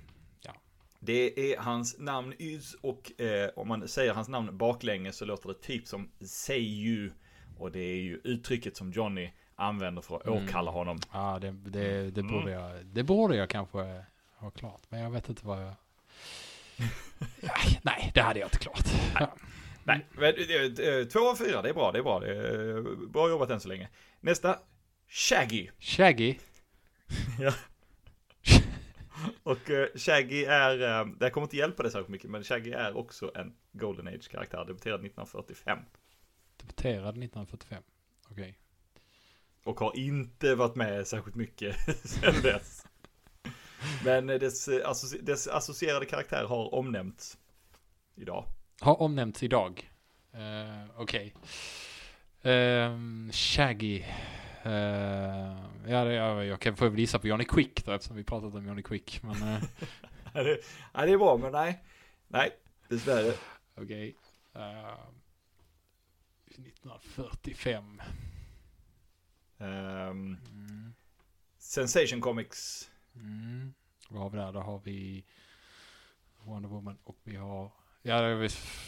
Ja. 0.43 0.55
det 1.01 1.53
är 1.53 1.59
hans 1.59 1.99
namn 1.99 2.35
Yz 2.39 2.75
och 2.75 3.21
eh, 3.21 3.51
om 3.57 3.69
man 3.69 3.89
säger 3.89 4.13
hans 4.15 4.29
namn 4.29 4.59
baklänges 4.59 5.17
så 5.17 5.25
låter 5.25 5.49
det 5.49 5.55
typ 5.63 5.87
som 5.87 6.11
You. 6.59 7.11
Och 7.59 7.73
det 7.73 7.81
är 7.81 7.97
ju 8.01 8.21
uttrycket 8.25 8.77
som 8.77 8.93
Johnny 8.93 9.31
använder 9.61 10.03
för 10.03 10.17
att 10.17 10.27
Mm. 10.27 10.45
åkalla 10.45 10.71
honom. 10.71 10.99
Ja, 11.13 11.39
det, 11.41 11.51
det, 11.51 12.11
det, 12.11 12.21
Mm. 12.21 12.33
borde 12.33 12.51
jag, 12.51 12.87
det 12.87 13.03
borde 13.03 13.37
jag 13.37 13.49
kanske 13.51 14.05
ha 14.37 14.51
klart. 14.51 14.81
Men 14.89 15.01
jag 15.01 15.11
vet 15.11 15.29
inte 15.29 15.47
vad 15.47 15.63
jag... 15.63 15.73
ja, 17.41 17.53
nej, 17.83 18.11
det 18.15 18.21
hade 18.21 18.41
jag 18.41 18.47
inte 18.47 18.59
klart. 18.59 18.85
Ja. 19.15 19.35
Nej, 19.85 20.07
men, 20.13 20.35
eh, 20.35 20.87
eh, 20.89 21.05
två 21.05 21.31
av 21.31 21.37
fyra, 21.37 21.63
det 21.63 21.69
är 21.69 21.75
bra, 21.75 21.93
det 21.93 21.99
är 21.99 22.03
bra. 22.03 22.21
Det 22.21 22.37
är 22.37 22.77
eh, 22.77 22.83
bra 23.09 23.29
jobbat 23.29 23.51
än 23.51 23.61
så 23.61 23.69
länge. 23.69 23.89
Nästa, 24.21 24.59
Shaggy. 25.09 25.69
Shaggy. 25.79 26.35
Och 29.43 29.71
eh, 29.71 29.87
Shaggy 29.97 30.45
är, 30.45 31.05
det 31.21 31.31
kommer 31.31 31.45
inte 31.45 31.57
hjälpa 31.57 31.83
dig 31.83 31.93
särskilt 31.93 32.09
mycket, 32.09 32.31
men 32.31 32.45
Shaggy 32.45 32.71
är 32.71 32.97
också 32.97 33.31
en 33.35 33.55
Golden 33.73 34.09
Age-karaktär, 34.09 34.65
debuterad 34.65 35.01
1945. 35.01 35.79
Debuterade 36.57 37.09
1945. 37.09 37.83
Okej. 38.31 38.59
Och 39.65 39.81
har 39.81 39.97
inte 39.97 40.55
varit 40.55 40.75
med 40.75 41.07
särskilt 41.07 41.37
mycket 41.37 41.77
sedan 42.09 42.43
dess. 42.43 42.87
Men 44.05 44.27
dess, 44.27 44.69
associ- 44.69 45.23
dess 45.23 45.49
associerade 45.49 46.07
karaktär 46.07 46.45
har 46.45 46.75
omnämnts 46.75 47.39
idag. 48.15 48.45
Har 48.81 49.03
omnämnts 49.03 49.43
idag. 49.43 49.91
Uh, 50.35 51.01
Okej. 51.01 51.35
Ehm, 52.43 53.31
Shaggy. 53.33 54.05
Uh, 54.67 54.73
ja, 55.87 56.05
det, 56.05 56.13
ja, 56.13 56.45
jag 56.45 56.61
kan 56.61 56.77
få 56.77 56.89
väl 56.89 56.99
gissa 56.99 57.19
på 57.19 57.29
Johnny 57.29 57.45
Quick 57.45 57.85
då 57.85 57.93
eftersom 57.93 58.17
vi 58.17 58.25
pratat 58.25 58.55
om 58.55 58.67
Johnny 58.67 58.83
Quick. 58.83 59.23
Men 59.23 59.43
eh, 59.43 59.63
Ja, 60.35 60.43
det, 60.43 60.59
ja, 60.95 61.07
det 61.07 61.13
är 61.13 61.19
bra, 61.19 61.37
men 61.37 61.53
nej. 61.53 61.85
Nej, 62.29 62.51
dessvärre. 62.89 63.33
okej. 63.77 64.17
Eh, 64.55 64.95
1945. 66.47 68.03
Um, 69.61 69.67
Mm. 69.67 70.95
Sensation 71.59 72.21
Comics. 72.21 72.91
Mm. 73.15 73.75
Vad 74.09 74.23
har 74.23 74.31
vi 74.31 74.39
där? 74.39 74.53
Då 74.53 74.61
har 74.61 74.79
vi 74.85 75.25
Wonder 76.45 76.69
Woman 76.69 76.99
och 77.05 77.17
vi 77.23 77.37
har 77.37 77.71
Ja, 78.03 78.21
det, 78.21 78.39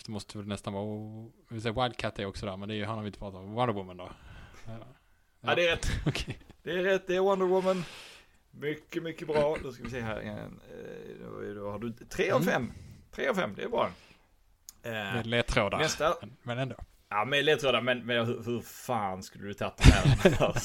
det 0.06 0.12
måste 0.12 0.38
väl 0.38 0.46
nästan 0.46 0.72
vara 0.72 1.30
vi 1.48 1.60
säger 1.60 1.82
Wildcat 1.82 2.18
är 2.18 2.24
också 2.26 2.46
där, 2.46 2.56
men 2.56 2.68
det 2.68 2.74
är 2.74 2.76
ju 2.76 2.84
han 2.84 2.94
har 2.96 3.02
vi 3.02 3.06
inte 3.06 3.18
pratat 3.18 3.40
om. 3.40 3.52
Wonder 3.52 3.74
Woman 3.74 3.96
då? 3.96 4.10
Ja, 4.66 4.78
Ja, 5.40 5.54
det 5.54 5.66
är 5.68 5.70
rätt. 5.76 5.86
Okej. 6.06 6.38
Det 6.62 6.70
är 6.72 6.82
rätt, 6.82 7.06
det 7.06 7.16
är 7.16 7.20
Wonder 7.20 7.46
Woman. 7.46 7.84
Mycket, 8.50 9.02
mycket 9.02 9.28
bra. 9.28 9.56
Då 9.62 9.72
ska 9.72 9.82
vi 9.84 9.90
se 9.90 10.00
här 10.00 10.22
igen. 10.22 10.60
Eh, 10.70 11.54
Då, 11.54 11.70
har 11.70 11.78
du 11.78 11.92
tre 11.92 12.30
av 12.30 12.42
Mm. 12.42 12.52
fem. 12.54 12.72
Tre 13.10 13.28
av 13.28 13.34
fem, 13.34 13.54
det 13.56 13.62
är 13.62 13.68
bra. 13.68 13.90
Eh, 14.82 14.90
Med 14.92 15.26
ledtrådar. 15.26 15.78
nästa. 15.78 16.14
Men, 16.20 16.36
men 16.42 16.58
ändå. 16.58 16.76
Ja, 17.14 17.24
med 17.24 17.44
ledtrådar, 17.44 17.80
men, 17.80 18.06
men 18.06 18.26
hur, 18.26 18.42
hur 18.44 18.60
fan 18.60 19.22
skulle 19.22 19.44
du 19.46 19.54
tagit 19.54 19.76
det 19.76 19.84
här? 19.84 20.56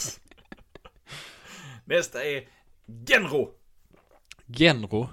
Nästa 1.85 2.23
är 2.25 2.47
Genro. 3.07 3.53
Genro. 4.47 5.09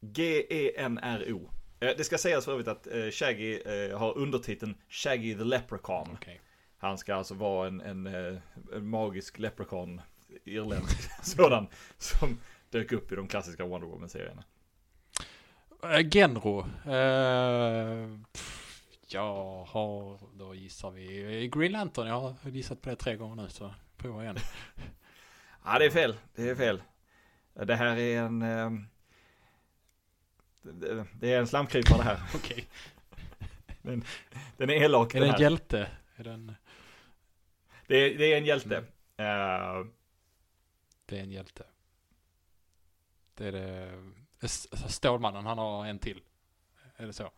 G-E-N-R-O. 0.00 1.50
Eh, 1.80 1.96
Det 1.96 2.04
ska 2.04 2.18
sägas 2.18 2.44
för 2.44 2.52
övrigt 2.52 2.68
att 2.68 2.86
eh, 2.86 3.10
Shaggy 3.10 3.60
eh, 3.60 3.98
har 3.98 4.18
undertiteln 4.18 4.74
Shaggy 4.88 5.34
the 5.34 5.44
Leprechaun. 5.44 6.08
Okej. 6.12 6.40
Han 6.78 6.98
ska 6.98 7.14
alltså 7.14 7.34
vara 7.34 7.68
en, 7.68 7.80
en, 7.80 8.06
en 8.06 8.40
magisk 8.88 9.38
leprechaun, 9.38 10.00
irländsk 10.44 11.10
sådan, 11.22 11.66
som 11.98 12.38
dök 12.70 12.92
upp 12.92 13.12
i 13.12 13.16
de 13.16 13.28
klassiska 13.28 13.64
Wonder 13.64 13.88
Woman-serierna. 13.88 14.44
Genro. 16.12 16.60
Uh, 16.86 18.18
jag 19.12 19.64
har, 19.64 20.18
då 20.34 20.54
gissar 20.54 20.90
vi 20.90 21.48
Green 21.54 21.72
Lantern. 21.72 22.06
Jag 22.06 22.20
har 22.20 22.50
gissat 22.50 22.82
på 22.82 22.90
det 22.90 22.96
tre 22.96 23.16
gånger 23.16 23.42
nu 23.42 23.48
så 23.48 23.74
prova 23.96 24.22
igen. 24.22 24.36
Ja, 25.64 25.78
det 25.78 25.84
är 25.84 25.90
fel. 25.90 26.16
Det 26.34 26.48
är 26.50 26.54
fel. 26.54 26.82
Det 27.54 27.76
här 27.76 27.96
är 27.96 28.22
en... 28.22 28.42
Eh, 28.42 28.70
det- 31.20 31.32
är 31.34 31.38
en 31.38 31.46
slamkrypare 31.46 31.98
det 31.98 32.04
här. 32.04 32.20
Okej. 32.34 32.66
Den 34.56 34.70
är 34.70 34.74
elak 34.74 35.14
Är 35.14 35.20
den 35.20 35.28
det 35.28 35.34
en 35.34 35.40
hjälte? 35.40 35.90
Är 36.16 36.24
den, 36.24 36.54
Det 37.86 37.96
är, 37.96 38.18
det 38.18 38.32
är 38.32 38.36
en 38.38 38.44
hjälte. 38.44 38.84
Mm. 39.16 39.80
Eh, 39.80 39.86
det 41.06 41.18
är 41.18 41.22
en 41.22 41.30
hjälte. 41.30 41.64
Det 43.34 43.46
är 43.48 43.52
det. 43.52 43.92
Stålmannen, 44.88 45.46
han 45.46 45.58
har 45.58 45.86
en 45.86 45.98
till. 45.98 46.20
Är 46.96 47.06
det 47.06 47.12
så? 47.12 47.30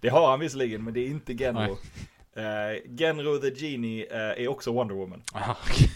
Det 0.00 0.08
har 0.08 0.30
han 0.30 0.40
visserligen, 0.40 0.84
men 0.84 0.94
det 0.94 1.00
är 1.00 1.08
inte 1.08 1.34
Genro. 1.34 1.78
Eh, 2.32 2.96
Genro 2.98 3.38
the 3.38 3.50
Genie 3.50 4.06
eh, 4.10 4.44
är 4.44 4.48
också 4.48 4.72
Wonder 4.72 4.94
Woman. 4.94 5.22
Aha, 5.34 5.56
okej. 5.62 5.90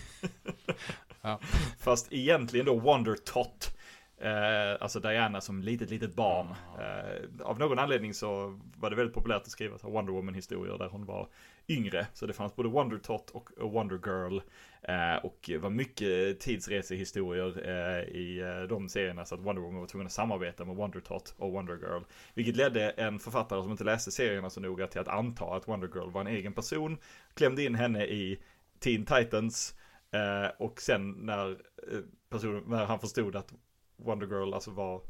Fast 1.79 2.13
egentligen 2.13 2.67
då 2.67 2.79
Wonder 2.79 3.15
Tot. 3.15 3.77
Eh, 4.21 4.83
alltså 4.83 5.01
Diana 5.01 5.41
som 5.41 5.63
litet, 5.63 5.91
litet 5.91 6.15
barn. 6.15 6.47
Eh, 6.79 7.47
av 7.47 7.59
någon 7.59 7.79
anledning 7.79 8.15
så 8.15 8.61
var 8.77 8.91
det 8.91 8.97
väldigt 8.97 9.15
populärt 9.15 9.43
att 9.43 9.51
skriva 9.51 9.77
Wonder 9.83 10.13
Woman-historier 10.13 10.79
där 10.79 10.89
hon 10.89 11.05
var 11.05 11.29
yngre. 11.71 12.07
Så 12.15 12.27
det 12.27 12.33
fanns 12.33 12.57
både 12.57 12.69
Wonder 12.69 12.99
Tot 12.99 13.31
och 13.31 13.51
Wonder 13.57 14.01
Girl. 14.07 14.41
Eh, 14.83 15.25
och 15.25 15.39
det 15.47 15.59
var 15.59 15.71
mycket 15.71 16.41
tidsresehistorier 16.41 17.69
eh, 17.69 18.17
i 18.17 18.41
eh, 18.41 18.69
de 18.69 18.89
serierna 18.89 19.25
så 19.25 19.35
att 19.35 19.41
Wonder 19.41 19.63
Woman 19.63 19.81
var 19.81 19.87
tvungen 19.87 20.07
att 20.07 20.13
samarbeta 20.13 20.65
med 20.65 20.77
Wonder 20.77 21.01
Tot 21.01 21.35
och 21.39 21.53
Wonder 21.53 21.77
Girl. 21.77 22.03
Vilket 22.35 22.57
ledde 22.57 22.91
en 22.91 23.19
författare 23.19 23.63
som 23.63 23.71
inte 23.71 23.85
läste 23.85 24.11
serierna 24.11 24.51
så 24.51 24.61
noga 24.61 24.87
till 24.87 25.01
att 25.01 25.09
anta 25.09 25.45
att 25.45 25.69
Wonder 25.69 25.89
Girl 25.95 26.11
var 26.11 26.21
en 26.21 26.27
egen 26.27 26.53
person. 26.53 26.99
Klämde 27.35 27.65
in 27.65 27.75
henne 27.75 28.05
i 28.07 28.41
Teen 28.79 29.07
Titans. 29.07 29.75
Eh, 30.13 30.51
och 30.59 30.81
sen 30.81 31.11
när, 31.11 31.51
eh, 31.51 31.99
personen, 32.31 32.63
när 32.67 32.85
han 32.85 33.01
förstod 33.01 33.37
att 33.37 33.53
Wonder 33.97 34.27
Girl 34.27 34.55
alltså 34.55 34.71
var 34.71 35.03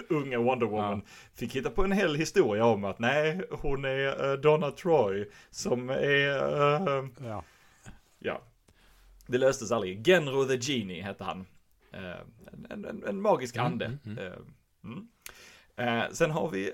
unga 0.08 0.38
Wonder 0.38 0.66
Woman. 0.66 1.02
Fick 1.34 1.56
hitta 1.56 1.70
på 1.70 1.84
en 1.84 1.92
hel 1.92 2.14
historia 2.14 2.64
om 2.64 2.84
att 2.84 2.98
nej, 2.98 3.40
hon 3.50 3.84
är 3.84 4.30
eh, 4.30 4.36
Donna 4.40 4.70
Troy. 4.70 5.30
Som 5.50 5.90
är, 5.90 6.28
eh, 6.98 7.04
Ja. 7.24 7.44
ja. 8.18 8.42
Det 9.26 9.38
löstes 9.38 9.72
aldrig. 9.72 10.06
Genro 10.06 10.44
the 10.44 10.56
Genie 10.56 11.02
hette 11.02 11.24
han. 11.24 11.46
Eh, 11.92 12.20
en, 12.70 12.84
en, 12.84 13.04
en 13.08 13.20
magisk 13.20 13.56
Mm, 13.56 13.66
ande. 13.66 13.98
mm, 14.06 14.18
mm. 14.84 15.08
Mm. 15.76 16.14
Sen 16.14 16.30
har 16.30 16.50
vi 16.50 16.72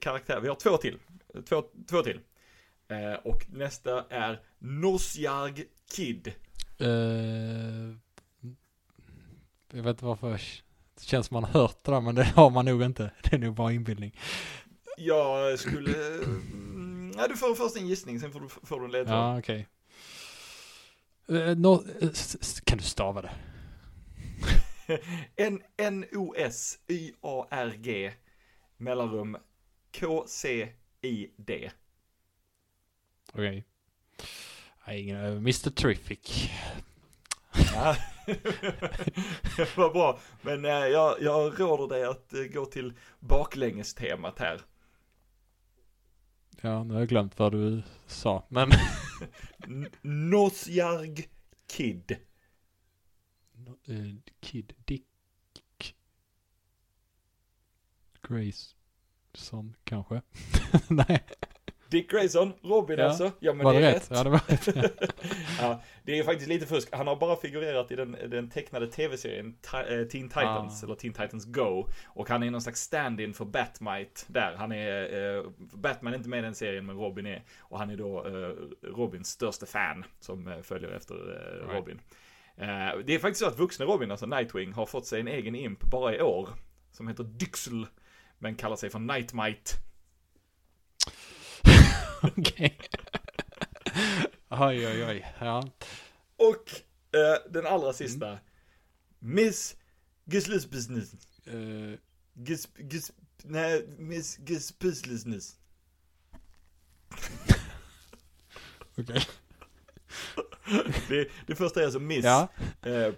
karaktär, 0.00 0.40
vi 0.40 0.48
har 0.48 0.54
två 0.54 0.76
till. 0.76 0.98
Två, 1.48 1.64
två 1.90 2.02
till. 2.02 2.20
Och 3.22 3.46
nästa 3.48 4.04
är 4.10 4.40
Nosjarg 4.58 5.64
Kid. 5.96 6.32
Eh, 6.78 6.86
jag 9.72 9.82
vet 9.82 9.86
inte 9.86 10.04
varför. 10.04 10.40
Det 10.98 11.04
känns 11.04 11.26
som 11.26 11.34
man 11.34 11.44
har 11.44 11.60
hört 11.60 11.84
det 11.84 11.90
där, 11.90 12.00
men 12.00 12.14
det 12.14 12.24
har 12.24 12.50
man 12.50 12.64
nog 12.64 12.82
inte. 12.82 13.10
Det 13.22 13.32
är 13.32 13.38
nog 13.38 13.54
bara 13.54 13.72
inbildning. 13.72 14.18
Jag 14.98 15.58
skulle... 15.58 16.14
Mm, 16.14 17.12
ja, 17.16 17.28
du 17.28 17.36
får 17.36 17.54
först 17.54 17.76
en 17.76 17.86
gissning, 17.86 18.20
sen 18.20 18.32
får 18.32 18.40
du, 18.40 18.48
får 18.48 18.78
du 18.80 18.84
en 18.86 18.92
ledtråd. 18.92 19.16
Ja, 19.16 19.38
okej. 19.38 19.68
Eh, 21.28 21.56
nå- 21.56 21.84
eh, 22.00 22.08
s- 22.08 22.60
kan 22.64 22.78
du 22.78 22.84
stava 22.84 23.22
det? 23.22 23.30
N-O-S-Y-A-R-G 26.96 28.12
mellanrum 28.76 29.36
K-C-I-D. 29.92 31.70
Okej. 33.32 33.64
Ingen, 34.88 35.24
eh, 35.24 35.30
Mr 35.32 35.70
Terrific. 35.70 36.50
Ja. 37.74 37.96
Vad 39.76 39.92
bra. 39.92 40.18
Men 40.42 40.64
eh, 40.64 40.70
jag, 40.70 41.22
jag 41.22 41.60
råder 41.60 41.96
dig 41.96 42.04
att 42.04 42.34
eh, 42.34 42.42
gå 42.42 42.66
till 42.66 42.92
baklänges-temat 43.20 44.38
här. 44.38 44.60
Ja, 46.60 46.84
nu 46.84 46.94
har 46.94 47.00
jag 47.00 47.08
glömt 47.08 47.38
vad 47.38 47.52
du 47.52 47.82
sa, 48.06 48.46
men... 48.48 48.70
Nosjarg 50.02 51.28
Kid. 51.66 52.16
Eh, 53.86 54.14
Kid 54.40 54.72
Dick 54.84 55.04
Grayson 58.28 59.76
kanske? 59.84 60.22
Nej, 60.88 61.26
Dick 61.90 62.10
Grayson, 62.10 62.52
Robin 62.62 62.98
Ja. 62.98 63.04
alltså. 63.04 63.32
Ja 63.40 63.52
men 63.52 63.64
var 63.64 63.72
det 63.74 63.80
det 63.80 63.86
är 63.86 63.92
rätt? 63.92 64.10
rätt. 64.10 64.16
Ja, 64.18 64.24
det 64.24 64.30
var 64.30 64.40
rätt. 64.48 64.92
ja, 65.60 65.82
det 66.02 66.18
är 66.18 66.24
faktiskt 66.24 66.48
lite 66.48 66.66
fusk. 66.66 66.88
Han 66.92 67.06
har 67.06 67.16
bara 67.16 67.36
figurerat 67.36 67.90
i 67.90 67.96
den, 67.96 68.16
den 68.30 68.50
tecknade 68.50 68.86
tv-serien 68.86 69.56
eh, 69.74 69.82
Teen 70.06 70.28
Titans, 70.28 70.82
Ah. 70.82 70.86
eller 70.86 70.94
Teen 70.94 71.12
Titans 71.12 71.44
Go. 71.44 71.88
Och 72.06 72.28
han 72.28 72.42
är 72.42 72.50
någon 72.50 72.60
slags 72.62 72.80
stand-in 72.80 73.34
för 73.34 73.44
Batmite 73.44 74.20
där. 74.26 74.54
Han 74.58 74.72
är, 74.72 75.36
eh, 75.36 75.44
Batman 75.58 76.12
är 76.12 76.16
inte 76.16 76.28
med 76.28 76.38
i 76.38 76.42
den 76.42 76.54
serien, 76.54 76.86
men 76.86 76.96
Robin 76.96 77.26
är. 77.26 77.42
Och 77.60 77.78
han 77.78 77.90
är 77.90 77.96
då 77.96 78.26
eh, 78.26 78.54
Robins 78.96 79.28
största 79.28 79.66
fan, 79.66 80.04
som 80.20 80.48
eh, 80.48 80.60
följer 80.62 80.90
efter 80.90 81.14
eh, 81.14 81.66
Right. 81.68 81.76
Robin. 81.78 82.00
Eh, 82.56 82.98
det 83.04 83.14
är 83.14 83.18
faktiskt 83.18 83.40
så 83.40 83.46
att 83.48 83.58
vuxna 83.58 83.84
Robin, 83.86 84.10
alltså 84.10 84.26
Nightwing, 84.26 84.72
har 84.72 84.86
fått 84.86 85.06
sig 85.06 85.20
en 85.20 85.28
egen 85.28 85.54
imp 85.54 85.82
bara 85.82 86.14
i 86.16 86.22
år. 86.22 86.48
Som 86.92 87.08
heter 87.08 87.24
Dyxel, 87.24 87.86
men 88.38 88.54
kallar 88.54 88.76
sig 88.76 88.90
för 88.90 88.98
Nightmite. 88.98 89.70
Okej. 92.36 92.78
Oj, 94.50 94.86
oj, 94.86 95.04
oj. 95.04 95.26
Ja. 95.40 95.62
Och 96.36 96.70
eh, 97.16 97.52
den 97.52 97.66
allra 97.66 97.92
sista. 97.92 98.38
Miss 99.18 99.76
Gislis 100.24 100.70
Business. 100.70 101.14
Eh, 101.46 101.98
Gis, 102.34 102.68
gis, 102.78 103.12
nej, 103.44 103.86
Miss 103.98 104.38
Gis 104.38 104.78
Business. 104.78 105.56
Okej. 108.98 109.20
Det, 111.08 111.28
det 111.46 111.54
första 111.54 111.80
är 111.80 111.84
alltså 111.84 112.00
Miss. 112.00 112.24
Ja. 112.24 112.48
Eh, 112.82 113.14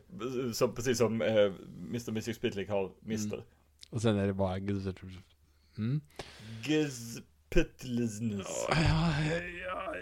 som, 0.53 0.75
precis 0.75 0.99
som 0.99 1.23
eh, 1.23 1.53
Mr. 1.89 2.13
Music 2.13 2.37
Spitlick 2.37 2.69
har 2.69 2.93
Mr. 3.05 3.45
Och 3.91 4.03
sen 4.03 4.17
är 4.17 4.27
det 4.27 4.33
bara... 4.35 4.57
Mm. 5.77 6.01
Gis 6.63 7.19
Ja, 8.71 9.15
ja, 9.65 9.95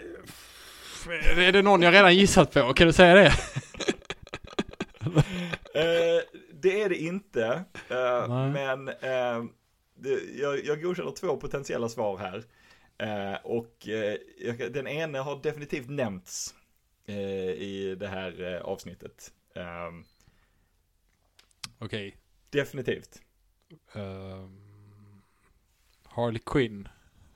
är 1.37 1.51
det 1.51 1.61
någon 1.61 1.81
jag 1.81 1.93
redan 1.93 2.15
gissat 2.15 2.53
på? 2.53 2.73
Kan 2.73 2.87
du 2.87 2.93
säga 2.93 3.13
det? 3.15 3.33
Eh, 5.73 6.21
det 6.53 6.81
är 6.81 6.89
det 6.89 6.95
inte. 6.95 7.63
Eh, 7.89 8.51
men 8.51 8.87
eh, 8.87 9.45
det, 9.95 10.19
jag, 10.35 10.65
jag 10.65 10.81
godkänner 10.81 11.11
två 11.11 11.37
potentiella 11.37 11.89
svar 11.89 12.17
här. 12.17 12.43
Eh, 12.97 13.39
och 13.43 13.87
jag, 14.37 14.73
den 14.73 14.87
ena 14.87 15.21
har 15.21 15.43
definitivt 15.43 15.89
nämnts 15.89 16.55
i 17.57 17.95
det 17.99 18.07
här 18.07 18.59
avsnittet. 18.63 19.31
Eh, 19.55 19.91
Okej. 21.79 22.17
definitivt. 22.49 23.21
Ehm, 23.93 25.21
Harley 26.03 26.41
Quinn. 26.45 26.87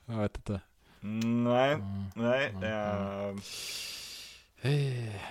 Jag 0.05 0.17
vet 0.21 0.37
inte. 0.37 0.61
Nej, 0.99 1.73
Mm. 1.73 2.03
nej. 2.15 2.49
Mm, 2.49 2.63
eh, 2.63 3.41
Eh. 4.63 5.21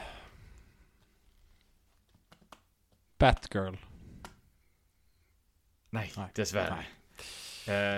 Batgirl. 3.18 3.76
nej, 5.90 6.12
Nej. 6.16 6.28
dessvärre. 6.34 6.84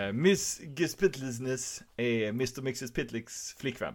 Eh, 0.08 0.12
Miss 0.12 0.60
Gespitlisness 0.76 1.82
är 1.96 2.28
Mr. 2.28 2.62
Mixes 2.62 2.92
Pitlicks 2.92 3.54
flickvän. 3.58 3.94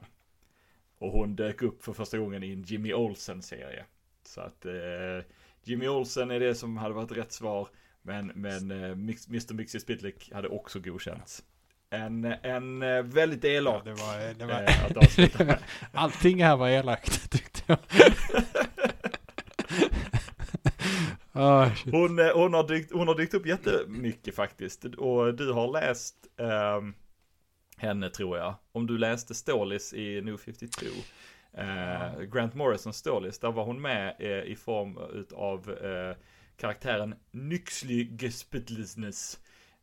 Och 1.00 1.12
hon 1.12 1.36
dök 1.36 1.62
upp 1.62 1.84
för 1.84 1.94
första 1.94 2.18
gången 2.18 2.44
i 2.44 2.52
en 2.54 2.62
Jimmy 2.64 2.94
Olsen-serie. 2.94 3.86
Så 4.24 4.42
att 4.42 4.66
eh, 4.66 4.74
Jimmy 5.64 5.88
Olsen 5.88 6.32
är 6.32 6.40
det 6.40 6.56
som 6.56 6.78
hade 6.78 6.94
varit 6.94 7.12
rätt 7.12 7.32
svar. 7.32 7.70
Men, 8.02 8.28
men 8.28 8.72
eh, 8.72 8.96
Mix, 8.96 9.28
Mr. 9.28 9.54
Mixes 9.54 9.86
Pitlick 9.86 10.32
hade 10.34 10.48
också 10.48 10.80
godkänts. 10.80 11.44
En, 11.90 12.26
en 12.26 12.82
eh, 12.82 13.04
väldigt 13.04 13.46
elak 13.46 13.84
Ja, 13.86 13.92
det 13.92 14.02
var, 14.02 14.34
det 14.34 14.46
var, 14.46 15.46
med. 15.46 15.60
Allting 15.94 16.44
här 16.44 16.58
var 16.58 16.70
elakt 16.70 17.32
tyckte 17.32 17.62
jag. 17.66 17.78
Shit. 21.78 21.94
Hon, 21.94 22.20
eh, 22.20 22.32
hon, 22.34 22.54
har 22.54 22.68
dykt, 22.68 22.92
hon 22.92 23.08
har 23.08 23.16
dykt 23.16 23.34
upp 23.34 23.46
jättemycket 23.46 24.36
faktiskt. 24.36 24.86
Och 24.86 25.34
du 25.34 25.52
har 25.52 25.72
läst 25.72 26.16
ehm, 26.40 26.94
henne 27.78 28.10
tror 28.10 28.38
jag. 28.38 28.56
Om 28.72 28.88
du 28.88 28.98
läste 28.98 29.36
Stålis 29.36 29.94
i 29.94 30.22
New 30.22 30.38
52. 30.38 30.86
Eh, 31.54 32.22
Grant 32.22 32.54
Morrison 32.54 32.94
Stålis, 32.94 33.40
där 33.40 33.52
var 33.52 33.64
hon 33.64 33.82
med 33.82 34.16
eh, 34.20 34.52
i 34.52 34.56
form 34.56 34.98
utav 35.14 35.72
eh, 35.72 36.16
karaktären 36.58 37.16
Nyxly 37.32 38.18
Gespitlisness. 38.18 39.40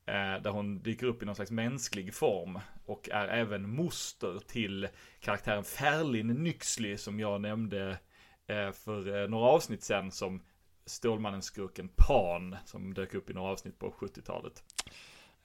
Eh, 0.07 0.43
där 0.43 0.51
hon 0.51 0.83
dyker 0.83 1.07
upp 1.07 1.23
i 1.23 1.27
någon 1.27 1.35
slags 1.35 1.51
mänsklig 1.51 2.15
form. 2.15 2.61
Och 2.87 3.09
är 3.13 3.29
även 3.29 3.69
moster 3.77 4.39
till 4.47 4.89
karaktären 5.21 5.65
Ferlin 5.65 6.27
Nyxly 6.27 6.97
som 6.97 7.21
jag 7.21 7.41
nämnde 7.41 7.99
eh, 8.47 8.73
för 8.73 9.23
eh, 9.23 9.29
några 9.29 9.47
avsnitt 9.47 9.83
sen 9.83 10.11
som 10.11 10.43
Stålmannen-skurken 10.87 11.89
Pan 11.97 12.57
som 12.65 12.95
dök 12.95 13.15
upp 13.15 13.31
i 13.31 13.35
några 13.35 13.53
avsnitt 13.53 13.79
på 13.79 13.91
70-talet. 13.91 14.65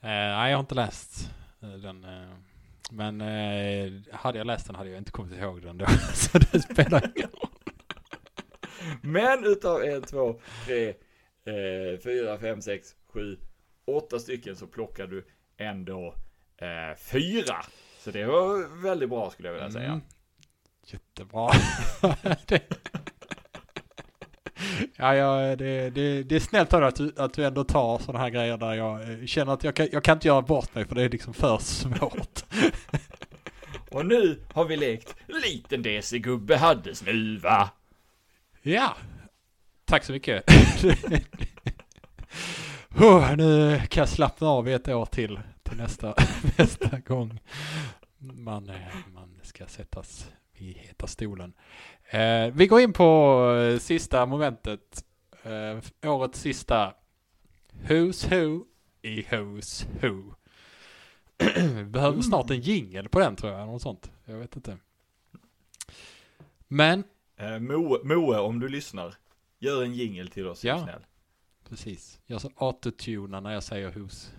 Eh, 0.01 0.07
nej, 0.09 0.49
jag 0.51 0.57
har 0.57 0.59
inte 0.59 0.75
läst 0.75 1.29
den. 1.59 2.03
eh, 2.03 2.35
men 2.91 3.21
eh, 3.21 3.91
hade 4.11 4.37
jag 4.37 4.47
läst 4.47 4.67
den 4.67 4.75
hade 4.75 4.89
jag 4.89 4.97
inte 4.97 5.11
kommit 5.11 5.39
ihåg 5.39 5.61
den 5.61 5.77
då. 5.77 5.85
Så 6.13 6.37
det 6.37 6.61
spelar 6.61 7.11
ingen 7.15 7.29
roll. 7.29 7.49
Men 9.01 9.45
utav 9.45 9.83
en, 9.83 10.01
två, 10.01 10.39
tre, 10.65 10.93
fyra, 12.03 12.37
fem, 12.37 12.61
sex, 12.61 12.95
sju, 13.07 13.37
åtta 13.97 14.19
stycken 14.19 14.55
så 14.55 14.67
plockar 14.67 15.07
du 15.07 15.25
ändå 15.57 16.15
eh, 16.57 16.97
fyra. 16.97 17.55
Så 17.99 18.11
det 18.11 18.25
var 18.25 18.81
väldigt 18.83 19.09
bra 19.09 19.29
skulle 19.29 19.47
jag 19.47 19.53
vilja 19.53 19.71
säga. 19.71 19.87
Mm. 19.87 20.01
Jättebra. 20.85 21.51
det... 22.45 22.61
Ja, 24.95 25.15
ja 25.15 25.55
det, 25.55 25.89
det, 25.89 26.23
det 26.23 26.35
är 26.35 26.39
snällt 26.39 26.73
av 26.73 26.81
dig 26.81 26.87
att 26.87 26.95
du, 26.95 27.13
att 27.17 27.33
du 27.33 27.45
ändå 27.45 27.63
tar 27.63 27.99
sådana 27.99 28.19
här 28.19 28.29
grejer 28.29 28.57
där 28.57 28.73
jag 28.73 29.11
eh, 29.11 29.25
känner 29.25 29.53
att 29.53 29.63
jag 29.63 29.75
kan, 29.75 29.87
jag 29.91 30.03
kan 30.03 30.17
inte 30.17 30.27
göra 30.27 30.41
bort 30.41 30.75
mig 30.75 30.85
för 30.85 30.95
det 30.95 31.03
är 31.03 31.09
liksom 31.09 31.33
för 31.33 31.57
svårt. 31.57 32.43
Och 33.91 34.05
nu 34.05 34.39
har 34.53 34.65
vi 34.65 34.77
lekt 34.77 35.15
Liten 35.27 35.81
DC-gubbe 35.81 36.57
hade 36.57 36.95
snuva. 36.95 37.69
Ja, 38.61 38.97
tack 39.85 40.03
så 40.03 40.11
mycket. 40.11 40.43
oh, 42.95 43.35
nu 43.35 43.79
kan 43.89 44.01
jag 44.01 44.09
slappna 44.09 44.47
av 44.47 44.69
i 44.69 44.73
ett 44.73 44.87
år 44.87 45.05
till, 45.05 45.39
till 45.63 45.77
nästa, 45.77 46.13
nästa 46.57 46.99
gång 46.99 47.39
man, 48.17 48.69
eh, 48.69 48.75
man 49.13 49.39
ska 49.43 49.65
sättas 49.65 50.31
i 50.53 50.71
heta 50.73 51.07
stolen. 51.07 51.53
Eh, 52.09 52.47
vi 52.53 52.67
går 52.67 52.81
in 52.81 52.93
på 52.93 53.41
eh, 53.55 53.79
sista 53.79 54.25
momentet, 54.25 55.05
eh, 55.43 56.09
årets 56.11 56.39
sista 56.39 56.93
Who's 57.87 58.29
Who 58.29 58.65
i 59.01 59.21
Who's 59.21 59.85
Who. 60.01 60.33
vi 61.75 61.83
behöver 61.83 62.21
snart 62.21 62.49
en 62.49 62.61
jingel 62.61 63.09
på 63.09 63.19
den 63.19 63.35
tror 63.35 63.53
jag, 63.53 63.67
något 63.67 63.81
sånt. 63.81 64.11
Jag 64.25 64.35
vet 64.37 64.55
inte. 64.55 64.77
Men 66.67 67.03
Eh, 67.37 67.59
Moe, 67.59 67.99
Moe, 68.03 68.39
om 68.39 68.59
du 68.59 68.67
lyssnar, 68.67 69.13
gör 69.59 69.83
en 69.83 69.93
jingel 69.93 70.27
till 70.27 70.47
oss, 70.47 70.63
Ja. 70.63 70.83
snäll. 70.83 71.01
Precis. 71.69 72.19
Jag 72.25 72.41
sa 72.41 72.49
autotunar 72.55 73.41
när 73.41 73.53
jag 73.53 73.63
säger 73.63 73.91
who's 73.91 74.29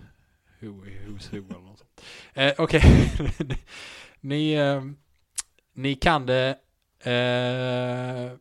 who, 0.59 0.85
who's 0.85 1.31
who 1.31 1.37
eller 1.37 1.59
något 1.59 1.79
sånt. 1.79 2.01
Eh, 2.33 2.53
Okej. 2.57 2.81
ni, 4.19 4.53
eh, 4.53 4.83
ni 5.73 5.95
kan 5.95 6.25
det 6.25 6.49
eh, 6.99 8.31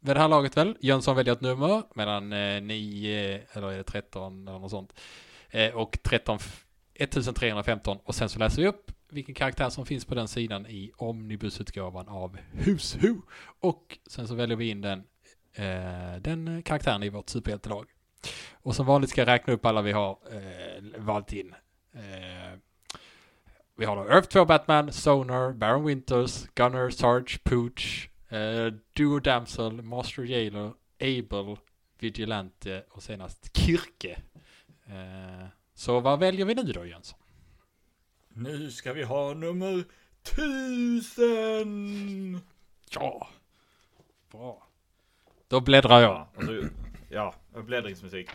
vid 0.00 0.16
det 0.16 0.20
här 0.20 0.28
laget 0.28 0.56
väl? 0.56 0.76
Jönsson 0.80 1.16
väljer 1.16 1.34
ett 1.34 1.40
nummer 1.40 1.82
medan 1.94 2.32
eh, 2.32 2.62
ni, 2.62 3.04
eh, 3.04 3.56
eller 3.56 3.72
är 3.72 3.76
det 3.76 3.84
13 3.84 4.48
eller 4.48 4.58
något 4.58 4.70
sånt. 4.70 5.00
Eh, 5.50 5.74
och 5.74 5.98
13, 6.02 6.38
1315 6.94 7.98
och 8.04 8.14
sen 8.14 8.28
så 8.28 8.38
läser 8.38 8.62
vi 8.62 8.68
upp 8.68 8.92
vilken 9.10 9.34
karaktär 9.34 9.70
som 9.70 9.86
finns 9.86 10.04
på 10.04 10.14
den 10.14 10.28
sidan 10.28 10.66
i 10.66 10.92
omnibusutgåvan 10.96 12.08
av 12.08 12.38
Who's 12.52 12.98
Who. 13.00 13.22
Och 13.60 13.98
sen 14.06 14.28
så 14.28 14.34
väljer 14.34 14.56
vi 14.56 14.68
in 14.70 14.80
den, 14.80 15.04
eh, 15.54 16.20
den 16.20 16.62
karaktären 16.62 17.02
i 17.02 17.08
vårt 17.08 17.28
superhjältelag. 17.28 17.86
Och 18.52 18.74
som 18.74 18.86
vanligt 18.86 19.10
ska 19.10 19.20
jag 19.20 19.28
räkna 19.28 19.52
upp 19.52 19.66
alla 19.66 19.82
vi 19.82 19.92
har 19.92 20.18
eh, 20.30 21.00
valt 21.00 21.32
in. 21.32 21.54
Eh, 21.94 22.58
vi 23.76 23.84
har 23.84 23.96
då 23.96 24.02
Earth 24.10 24.28
2 24.28 24.44
Batman, 24.44 24.92
Sonar, 24.92 25.52
Baron 25.52 25.84
Winters, 25.84 26.46
Gunner, 26.54 26.90
Sarge, 26.90 27.38
Pooch, 27.42 28.10
eh, 28.28 28.72
Duo 28.92 29.18
Damsel, 29.18 29.82
Master 29.82 30.22
Jailer, 30.22 30.72
Able, 31.00 31.56
Vigilante 31.98 32.84
och 32.90 33.02
senast 33.02 33.56
Kirke. 33.56 34.18
Eh, 34.86 35.46
så 35.74 36.00
vad 36.00 36.18
väljer 36.18 36.46
vi 36.46 36.54
nu 36.54 36.62
då 36.62 36.86
Jönsson? 36.86 37.18
Nu 38.28 38.70
ska 38.70 38.92
vi 38.92 39.02
ha 39.02 39.34
nummer 39.34 39.84
tusen! 40.22 41.30
Ja, 42.90 43.28
bra. 44.30 44.66
Då 45.48 45.60
bläddrar 45.60 46.00
jag. 46.00 46.26
Ja, 47.08 47.34
bläddringsmusik. 47.52 48.30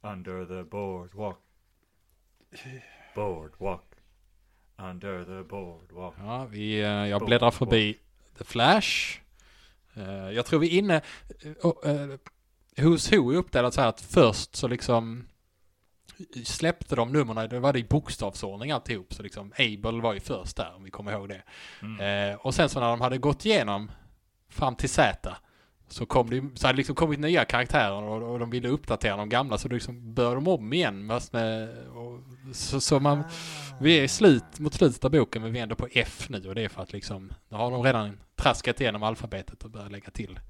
Under 0.00 0.46
the 0.46 0.64
boardwalk. 0.64 1.38
Boardwalk. 3.14 3.84
Under 4.78 5.24
the 5.24 5.48
boardwalk. 5.48 6.14
Ja, 6.18 6.46
vi, 6.50 6.80
eh, 6.80 6.88
jag 6.88 7.26
bläddrar 7.26 7.50
förbi 7.50 7.98
The 8.38 8.44
Flash. 8.44 9.20
Eh, 9.94 10.30
jag 10.30 10.46
tror 10.46 10.60
vi 10.60 10.66
är 10.66 10.78
inne... 10.78 11.02
Uh, 11.64 12.16
Who's 12.76 13.16
Who 13.16 13.32
är 13.32 13.36
uppdelat 13.36 13.74
så 13.74 13.80
här 13.80 13.88
att 13.88 14.00
först 14.00 14.56
så 14.56 14.68
liksom 14.68 15.28
släppte 16.44 16.96
de 16.96 17.12
numren, 17.12 17.48
det 17.48 17.60
var 17.60 17.72
det 17.72 17.78
i 17.78 17.84
bokstavsordning 17.84 18.70
alltihop. 18.70 19.14
Så 19.14 19.22
liksom 19.22 19.52
Able 19.58 20.02
var 20.02 20.14
ju 20.14 20.20
först 20.20 20.56
där 20.56 20.72
om 20.76 20.84
vi 20.84 20.90
kommer 20.90 21.12
ihåg 21.12 21.28
det. 21.28 21.42
Mm. 21.82 22.30
Eh, 22.30 22.36
och 22.36 22.54
sen 22.54 22.68
så 22.68 22.80
när 22.80 22.90
de 22.90 23.00
hade 23.00 23.18
gått 23.18 23.44
igenom 23.44 23.90
fram 24.48 24.76
till 24.76 24.88
Z 24.88 25.36
så 25.88 26.06
kom 26.06 26.30
det 26.30 26.58
så 26.58 26.66
hade 26.66 26.76
liksom 26.76 26.94
kommit 26.94 27.20
nya 27.20 27.44
karaktärer 27.44 28.02
och, 28.02 28.32
och 28.32 28.38
de 28.38 28.50
ville 28.50 28.68
uppdatera 28.68 29.16
de 29.16 29.28
gamla 29.28 29.58
så 29.58 29.68
då 29.68 29.74
liksom 29.74 30.14
började 30.14 30.34
de 30.34 30.48
om 30.48 30.72
igen. 30.72 31.06
Med, 31.06 31.22
och, 31.88 32.20
så, 32.52 32.80
så 32.80 33.00
man, 33.00 33.24
vi 33.80 34.00
är 34.00 34.08
slut, 34.08 34.58
mot 34.58 34.74
slutet 34.74 35.04
av 35.04 35.10
boken 35.10 35.42
men 35.42 35.52
vi 35.52 35.58
är 35.58 35.62
ändå 35.62 35.74
på 35.74 35.88
F 35.92 36.26
nu 36.28 36.48
och 36.48 36.54
det 36.54 36.62
är 36.62 36.68
för 36.68 36.82
att 36.82 36.92
liksom, 36.92 37.32
nu 37.48 37.56
har 37.56 37.70
de 37.70 37.82
redan 37.82 38.18
traskat 38.36 38.80
igenom 38.80 39.02
alfabetet 39.02 39.64
och 39.64 39.70
börjat 39.70 39.92
lägga 39.92 40.10
till. 40.10 40.40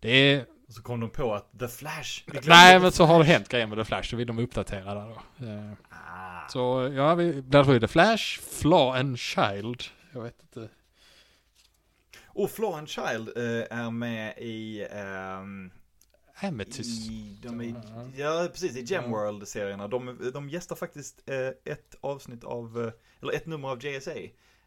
Det 0.00 0.10
är... 0.10 0.46
Och 0.68 0.72
så 0.74 0.82
kom 0.82 1.00
de 1.00 1.10
på 1.10 1.34
att 1.34 1.58
The 1.58 1.68
Flash. 1.68 2.22
Nej 2.46 2.80
men 2.80 2.92
så 2.92 3.04
har 3.04 3.18
det 3.18 3.24
hänt 3.24 3.48
grejer 3.48 3.66
med 3.66 3.78
The 3.78 3.84
Flash 3.84 4.10
så 4.10 4.16
vill 4.16 4.26
de 4.26 4.38
uppdatera 4.38 4.94
där 4.94 5.08
då. 5.08 5.46
Eh, 5.46 5.72
Ah. 5.90 6.48
Så 6.48 6.92
ja, 6.96 7.14
vi 7.14 7.32
bläddrar 7.32 7.64
förbi 7.64 7.80
The 7.80 7.88
Flash, 7.88 8.40
Flaw 8.40 9.00
and 9.00 9.18
Child. 9.18 9.82
Jag 10.12 10.22
vet 10.22 10.42
inte. 10.42 10.68
Och 12.26 12.50
Flaw 12.50 12.78
and 12.78 12.88
Child 12.88 13.28
eh, 13.36 13.78
är 13.78 13.90
med 13.90 14.38
i... 14.38 14.86
ehm, 14.90 15.70
Amethyst. 16.42 17.10
I, 17.10 17.38
de 17.42 17.60
är, 17.60 17.74
ja, 18.16 18.48
precis. 18.52 18.76
I 18.76 18.80
Gemworld-serierna. 18.94 19.88
De, 19.88 20.30
de 20.34 20.48
gästar 20.48 20.76
faktiskt 20.76 21.22
eh, 21.26 21.72
ett 21.72 21.94
avsnitt 22.00 22.44
av, 22.44 22.82
eh, 22.86 22.92
eller 23.22 23.32
ett 23.32 23.46
nummer 23.46 23.68
av 23.68 23.84
JSA. 23.84 24.10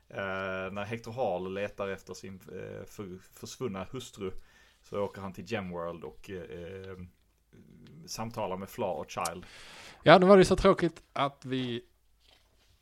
Eh, 0.09 0.71
när 0.71 0.85
Hector 0.85 1.11
Hall 1.11 1.53
letar 1.53 1.87
efter 1.87 2.13
sin 2.13 2.39
eh, 2.51 2.85
för, 2.85 3.17
försvunna 3.39 3.87
hustru. 3.91 4.31
Så 4.89 5.01
åker 5.01 5.21
han 5.21 5.33
till 5.33 5.51
Gemworld 5.51 6.03
och 6.03 6.29
eh, 6.29 6.35
eh, 6.37 6.97
samtalar 8.07 8.57
med 8.57 8.69
Flaw 8.69 8.99
och 9.01 9.11
Child. 9.11 9.45
Ja, 10.03 10.17
nu 10.17 10.25
var 10.25 10.37
det 10.37 10.45
så 10.45 10.55
tråkigt 10.55 11.03
att 11.13 11.45
vi 11.45 11.81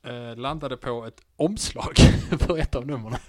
eh, 0.04 0.36
landade 0.36 0.78
på 0.78 1.06
ett 1.06 1.22
omslag 1.36 1.94
för 2.40 2.58
ett 2.58 2.76
av 2.76 2.88
numren. 2.88 3.20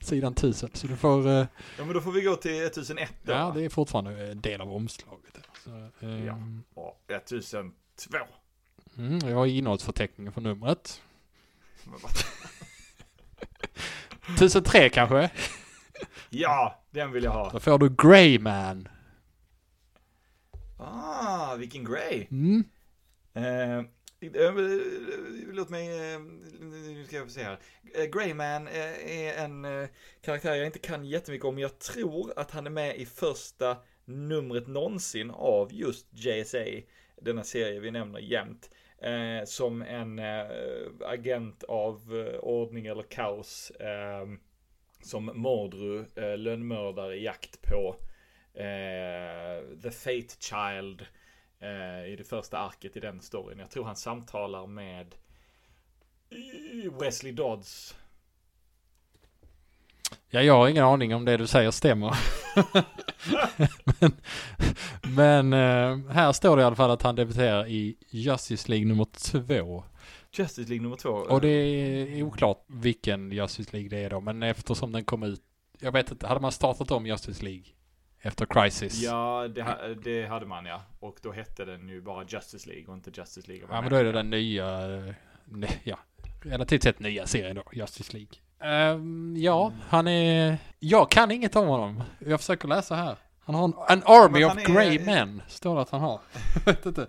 Sidan 0.00 0.32
1000. 0.32 0.70
Så 0.72 0.86
du 0.86 0.96
får, 0.96 1.26
eh, 1.26 1.32
Ja 1.78 1.84
men 1.84 1.92
då 1.92 2.00
får 2.00 2.12
vi 2.12 2.22
gå 2.22 2.36
till 2.36 2.66
1001 2.66 3.12
då. 3.22 3.32
ja 3.32 3.52
det 3.54 3.64
är 3.64 3.68
fortfarande 3.68 4.30
en 4.30 4.40
del 4.40 4.60
av 4.60 4.72
omslaget. 4.72 5.38
Så, 5.64 5.70
eh, 6.06 6.24
Ja. 6.26 6.38
Och 6.74 7.02
1002. 7.08 8.18
mm, 8.96 9.18
jag 9.28 9.36
har 9.36 9.46
innehållsförteckningen 9.46 10.32
för 10.32 10.40
numret. 10.40 11.02
Men 11.84 11.98
vad- 12.02 12.12
1003 14.36 14.88
kanske? 14.88 15.30
Ja, 16.30 16.84
den 16.90 17.12
vill 17.12 17.24
jag 17.24 17.30
ha. 17.30 17.50
Då 17.50 17.60
får 17.60 17.78
du 17.78 17.94
Greyman. 18.08 18.88
Ah, 20.78 21.54
vilken 21.54 21.84
Grey. 21.84 22.26
Mm. 22.30 22.64
Eh, 23.34 23.78
eh, 23.78 24.54
låt 25.52 25.68
mig, 25.68 26.12
eh, 26.14 26.20
nu 26.60 27.04
ska 27.06 27.16
jag 27.16 27.30
se 27.30 27.42
här. 27.42 27.58
Eh, 27.94 28.04
Greyman 28.04 28.68
är 28.68 29.44
en 29.44 29.88
karaktär 30.20 30.54
jag 30.54 30.66
inte 30.66 30.78
kan 30.78 31.04
jättemycket 31.04 31.44
om, 31.44 31.54
men 31.54 31.62
jag 31.62 31.78
tror 31.78 32.32
att 32.36 32.50
han 32.50 32.66
är 32.66 32.70
med 32.70 32.96
i 32.96 33.06
första 33.06 33.76
numret 34.04 34.66
någonsin 34.66 35.30
av 35.30 35.72
just 35.72 36.06
JSA, 36.10 36.64
denna 37.22 37.44
serie 37.44 37.80
vi 37.80 37.90
nämner 37.90 38.18
jämt. 38.18 38.70
Eh, 38.98 39.44
som 39.44 39.82
en 39.82 40.18
eh, 40.18 40.46
agent 41.00 41.62
av 41.62 42.26
eh, 42.26 42.38
ordning 42.38 42.86
eller 42.86 43.02
kaos. 43.02 43.70
Eh, 43.70 44.26
som 45.02 45.30
Mordru, 45.34 46.04
eh, 46.14 46.38
lönnmördare 46.38 47.16
i 47.16 47.24
jakt 47.24 47.62
på 47.62 47.96
eh, 48.54 49.80
The 49.82 49.90
Fate 49.90 50.34
Child 50.38 51.06
eh, 51.60 52.12
i 52.12 52.16
det 52.18 52.24
första 52.24 52.58
arket 52.58 52.96
i 52.96 53.00
den 53.00 53.20
storyn. 53.20 53.58
Jag 53.58 53.70
tror 53.70 53.84
han 53.84 53.96
samtalar 53.96 54.66
med 54.66 55.14
Wesley 57.00 57.32
Dodds. 57.32 57.96
Ja, 60.30 60.42
jag 60.42 60.54
har 60.54 60.68
ingen 60.68 60.84
aning 60.84 61.14
om 61.14 61.24
det 61.24 61.36
du 61.36 61.46
säger 61.46 61.70
stämmer. 61.70 62.16
men 64.00 64.12
men 65.16 65.52
eh, 65.52 66.12
här 66.12 66.32
står 66.32 66.56
det 66.56 66.62
i 66.62 66.64
alla 66.64 66.76
fall 66.76 66.90
att 66.90 67.02
han 67.02 67.16
debuterar 67.16 67.66
i 67.66 67.96
Justice 68.10 68.70
League 68.70 68.86
nummer 68.86 69.04
två. 69.04 69.84
Justice 70.38 70.68
League 70.68 70.82
nummer 70.82 70.96
två. 70.96 71.10
Och 71.10 71.40
det 71.40 71.48
är 71.48 72.22
oklart 72.22 72.64
vilken 72.66 73.32
Justice 73.32 73.70
League 73.72 73.88
det 73.88 74.04
är 74.04 74.10
då, 74.10 74.20
men 74.20 74.42
eftersom 74.42 74.92
den 74.92 75.04
kom 75.04 75.22
ut, 75.22 75.42
jag 75.80 75.92
vet 75.92 76.10
inte, 76.10 76.26
hade 76.26 76.40
man 76.40 76.52
startat 76.52 76.90
om 76.90 77.06
Justice 77.06 77.44
League 77.44 77.64
efter 78.20 78.46
Crisis? 78.46 79.02
Ja, 79.02 79.48
det, 79.48 79.62
ha- 79.62 79.88
det 80.04 80.26
hade 80.26 80.46
man 80.46 80.66
ja. 80.66 80.82
Och 81.00 81.16
då 81.22 81.32
hette 81.32 81.64
den 81.64 81.88
ju 81.88 82.00
bara 82.02 82.24
Justice 82.28 82.68
League 82.68 82.86
och 82.88 82.94
inte 82.94 83.10
Justice 83.14 83.48
League. 83.48 83.66
Ja, 83.70 83.80
men 83.80 83.90
då 83.90 83.96
är 83.96 84.04
det 84.04 84.12
den 84.12 84.30
nya, 84.30 84.96
eh, 84.96 85.14
ne, 85.44 85.68
ja, 85.84 85.98
relativt 86.42 86.82
sett 86.82 87.00
nya 87.00 87.26
serien 87.26 87.56
då, 87.56 87.62
Justice 87.72 88.12
League. 88.12 88.32
Ehm, 88.60 89.34
ja, 89.36 89.72
han 89.88 90.08
är, 90.08 90.58
jag 90.78 91.10
kan 91.10 91.30
inget 91.30 91.56
om 91.56 91.66
honom. 91.66 92.02
Jag 92.18 92.40
försöker 92.40 92.68
läsa 92.68 92.94
här. 92.94 93.16
Han 93.40 93.54
har 93.54 93.64
en, 93.64 93.74
an 93.88 94.02
army 94.06 94.44
of 94.44 94.56
är- 94.56 94.74
grey 94.74 94.98
men, 95.04 95.42
står 95.48 95.74
det 95.74 95.80
att 95.82 95.90
han 95.90 96.00
har. 96.00 96.20
Jag 96.54 96.72
vet 96.72 96.86
inte. 96.86 97.06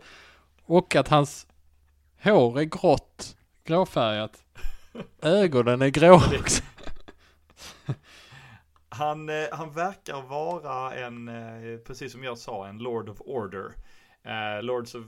Och 0.66 0.96
att 0.96 1.08
hans 1.08 1.48
hår 2.24 2.60
är 2.60 2.64
grått, 2.64 3.38
gråfärgat. 3.64 4.44
Ögonen 5.22 5.82
är 5.82 5.90
grå 5.90 6.16
också. 6.40 6.64
Han, 8.98 9.30
eh, 9.30 9.46
han 9.52 9.72
verkar 9.72 10.22
vara 10.22 10.96
en, 10.96 11.28
eh, 11.28 11.78
precis 11.80 12.12
som 12.12 12.24
jag 12.24 12.38
sa, 12.38 12.68
en 12.68 12.78
Lord 12.78 13.10
of 13.10 13.22
Order. 13.22 13.74
Eh, 14.24 14.64
Lords 14.64 14.96
of 14.96 15.06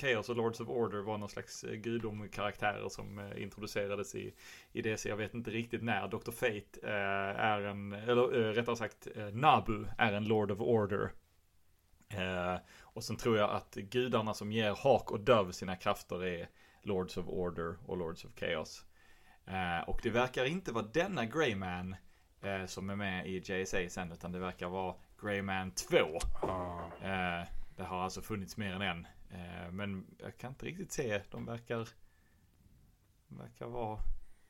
Chaos 0.00 0.28
och 0.28 0.36
Lords 0.36 0.60
of 0.60 0.68
Order 0.68 0.98
var 0.98 1.18
någon 1.18 1.28
slags 1.28 1.62
gudomkaraktärer 1.62 2.88
som 2.88 3.32
introducerades 3.36 4.14
i, 4.14 4.34
i 4.72 4.82
DC. 4.82 5.08
Jag 5.08 5.16
vet 5.16 5.34
inte 5.34 5.50
riktigt 5.50 5.82
när. 5.82 6.08
Dr. 6.08 6.30
Fate 6.30 6.86
är 7.36 7.60
en, 7.60 7.92
eller 7.92 8.52
rättare 8.52 8.76
sagt 8.76 9.08
Nabu 9.32 9.84
är 9.98 10.12
en 10.12 10.24
Lord 10.24 10.50
of 10.50 10.60
Order. 10.60 11.10
Och 12.92 13.04
sen 13.04 13.16
tror 13.16 13.36
jag 13.36 13.50
att 13.50 13.74
gudarna 13.74 14.34
som 14.34 14.52
ger 14.52 14.74
Hawk 14.82 15.10
och 15.10 15.20
Dove 15.20 15.52
sina 15.52 15.76
krafter 15.76 16.24
är 16.24 16.48
Lords 16.82 17.16
of 17.16 17.28
Order 17.28 17.76
och 17.86 17.96
Lords 17.96 18.24
of 18.24 18.30
Chaos. 18.36 18.84
Eh, 19.46 19.88
och 19.88 20.00
det 20.02 20.10
verkar 20.10 20.44
inte 20.44 20.72
vara 20.72 20.84
denna 20.84 21.26
Greyman 21.26 21.96
eh, 22.40 22.66
som 22.66 22.90
är 22.90 22.96
med 22.96 23.26
i 23.26 23.38
JSA 23.38 23.88
sen, 23.88 24.12
utan 24.12 24.32
det 24.32 24.38
verkar 24.38 24.68
vara 24.68 24.94
Greyman 25.20 25.70
2. 25.70 25.96
Eh, 25.98 27.46
det 27.76 27.82
har 27.82 28.02
alltså 28.02 28.22
funnits 28.22 28.56
mer 28.56 28.72
än 28.72 28.82
en. 28.82 29.06
Men 29.70 30.06
jag 30.18 30.38
kan 30.38 30.50
inte 30.50 30.66
riktigt 30.66 30.92
se, 30.92 31.22
de 31.30 31.46
verkar, 31.46 31.88
de 33.28 33.38
verkar 33.38 33.66
vara 33.66 33.98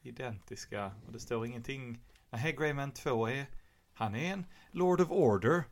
identiska. 0.02 0.93
Och 1.06 1.12
det 1.12 1.20
står 1.20 1.47
ingenting. 1.47 2.01
Nej, 2.31 2.52
Greyman 2.52 2.93
2 2.93 3.28
är, 3.28 3.47
han 3.93 4.14
är 4.14 4.32
en 4.32 4.47
Lord 4.70 5.01
of 5.01 5.10
Order. 5.10 5.64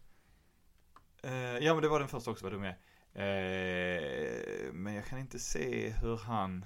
Eh, 1.23 1.59
ja, 1.59 1.75
men 1.75 1.83
det 1.83 1.89
var 1.89 1.99
den 1.99 2.09
första 2.09 2.31
också, 2.31 2.45
var 2.45 2.51
du 2.51 2.59
med? 2.59 2.75
Eh, 3.15 4.73
men 4.73 4.95
jag 4.95 5.05
kan 5.05 5.19
inte 5.19 5.39
se 5.39 5.89
hur 5.89 6.17
han... 6.17 6.65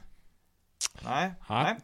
Nej, 1.04 1.32
Nej. 1.48 1.64
nej. 1.64 1.76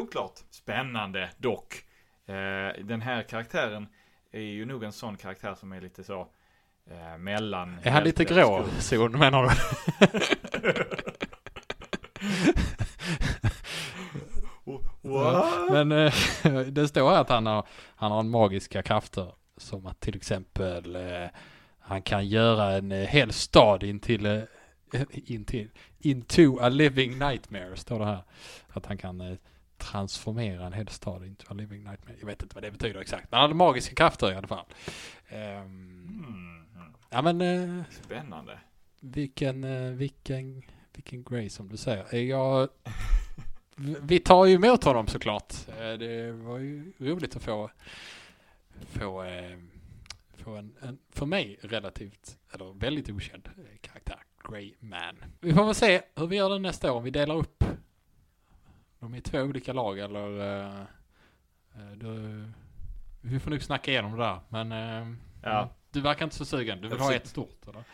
Oklart. 0.00 0.38
Spännande 0.50 1.30
dock. 1.38 1.84
Eh, 2.26 2.84
den 2.84 3.00
här 3.00 3.22
karaktären 3.22 3.88
är 4.30 4.40
ju 4.40 4.64
nog 4.64 4.84
en 4.84 4.92
sån 4.92 5.16
karaktär 5.16 5.54
som 5.54 5.72
är 5.72 5.80
lite 5.80 6.04
så 6.04 6.28
mellan... 7.18 7.78
Är 7.82 7.90
han 7.90 8.04
lite 8.04 8.24
grå 8.24 8.64
zon 8.80 9.18
menar 9.18 9.42
du? 9.42 9.50
What? 15.08 15.70
Men 15.70 15.92
eh, 15.92 16.12
det 16.66 16.88
står 16.88 17.10
här 17.10 17.20
att 17.20 17.28
han 17.28 17.46
har, 17.46 17.66
han 17.96 18.12
har 18.12 18.22
magiska 18.22 18.82
krafter. 18.82 19.32
Som 19.56 19.86
att 19.86 20.00
till 20.00 20.16
exempel 20.16 20.96
eh, 20.96 21.28
han 21.86 22.02
kan 22.02 22.28
göra 22.28 22.72
en 22.72 22.92
eh, 22.92 23.08
hel 23.08 23.32
stad 23.32 23.82
intill, 23.82 24.26
eh, 24.26 24.42
intill, 25.10 25.70
into 25.98 26.58
a 26.60 26.68
living 26.68 27.18
nightmare 27.18 27.76
står 27.76 27.98
det 27.98 28.04
här. 28.04 28.22
Att 28.68 28.86
han 28.86 28.98
kan 28.98 29.20
eh, 29.20 29.36
transformera 29.76 30.66
en 30.66 30.72
hel 30.72 30.88
stad 30.88 31.24
into 31.26 31.46
a 31.50 31.54
living 31.54 31.84
nightmare. 31.84 32.16
Jag 32.20 32.26
vet 32.26 32.42
inte 32.42 32.54
vad 32.54 32.64
det 32.64 32.70
betyder 32.70 33.00
exakt. 33.00 33.30
Men 33.30 33.40
han 33.40 33.50
har 33.50 33.54
magiska 33.56 33.94
krafter 33.94 34.32
i 34.32 34.34
alla 34.34 34.46
fall. 34.48 34.64
Ehm, 35.28 36.00
Mm, 36.28 36.64
ja 37.10 37.22
men 37.22 37.84
spännande. 38.04 38.58
vilken, 39.00 39.66
vilken, 39.96 40.62
vilken 40.94 41.22
grej 41.22 41.50
som 41.50 41.68
du 41.68 41.76
säger. 41.76 42.16
Jag, 42.16 42.68
vi 44.02 44.18
tar 44.18 44.44
ju 44.46 44.54
emot 44.54 44.84
honom 44.84 45.06
såklart. 45.06 45.54
Det 45.98 46.32
var 46.32 46.58
ju 46.58 46.92
roligt 46.98 47.36
att 47.36 47.42
få, 47.42 47.70
få, 48.92 49.24
få 50.44 50.56
en, 50.56 50.76
en, 50.82 50.98
för 51.10 51.26
mig 51.26 51.58
relativt, 51.62 52.38
eller 52.52 52.72
väldigt 52.78 53.10
okänd 53.10 53.48
eh, 53.58 53.78
karaktär. 53.80 54.18
Grey 54.48 54.74
Man. 54.80 55.24
Vi 55.40 55.54
får 55.54 55.64
väl 55.64 55.74
se 55.74 56.02
hur 56.16 56.26
vi 56.26 56.36
gör 56.36 56.50
det 56.50 56.58
nästa 56.58 56.92
år. 56.92 56.96
Om 56.96 57.04
vi 57.04 57.10
delar 57.10 57.34
upp 57.36 57.64
dem 58.98 59.14
i 59.14 59.20
två 59.20 59.38
olika 59.40 59.72
lag 59.72 59.98
eller 59.98 60.40
eh, 60.72 60.84
då, 61.96 62.08
vi 63.20 63.40
får 63.40 63.50
nog 63.50 63.62
snacka 63.62 63.90
igenom 63.90 64.12
det 64.12 64.18
där. 64.18 64.40
Men 64.48 64.72
eh, 64.72 65.16
Ja. 65.42 65.70
du 65.90 66.00
verkar 66.00 66.24
inte 66.24 66.36
så 66.36 66.44
sugen. 66.44 66.80
Du 66.80 66.88
vill 66.88 66.98
ha 66.98 67.14
ett 67.14 67.26
stort 67.26 67.68
eller? 67.68 67.84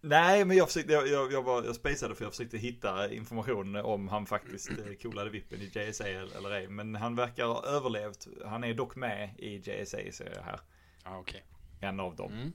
Nej, 0.00 0.44
men 0.44 0.56
jag 0.56 0.66
försökte, 0.68 0.92
jag, 0.92 1.08
jag, 1.08 1.32
jag 1.32 1.42
var, 1.42 1.64
jag 1.64 1.74
spacade 1.74 2.14
för 2.14 2.24
jag 2.24 2.32
försökte 2.32 2.58
hitta 2.58 3.12
information 3.12 3.76
om 3.76 4.08
han 4.08 4.26
faktiskt 4.26 4.70
coolade 5.02 5.30
vippen 5.30 5.60
i 5.60 5.64
JSA 5.64 6.08
eller 6.08 6.50
ej. 6.50 6.68
Men 6.68 6.94
han 6.94 7.16
verkar 7.16 7.46
ha 7.46 7.64
överlevt. 7.66 8.26
Han 8.44 8.64
är 8.64 8.74
dock 8.74 8.96
med 8.96 9.34
i 9.38 9.56
JSA 9.56 9.98
ser 10.12 10.32
jag 10.36 10.42
här. 10.42 10.60
Ja, 11.04 11.18
okej. 11.18 11.44
En 11.82 12.00
av 12.00 12.16
dem. 12.16 12.32
Mm. 12.32 12.52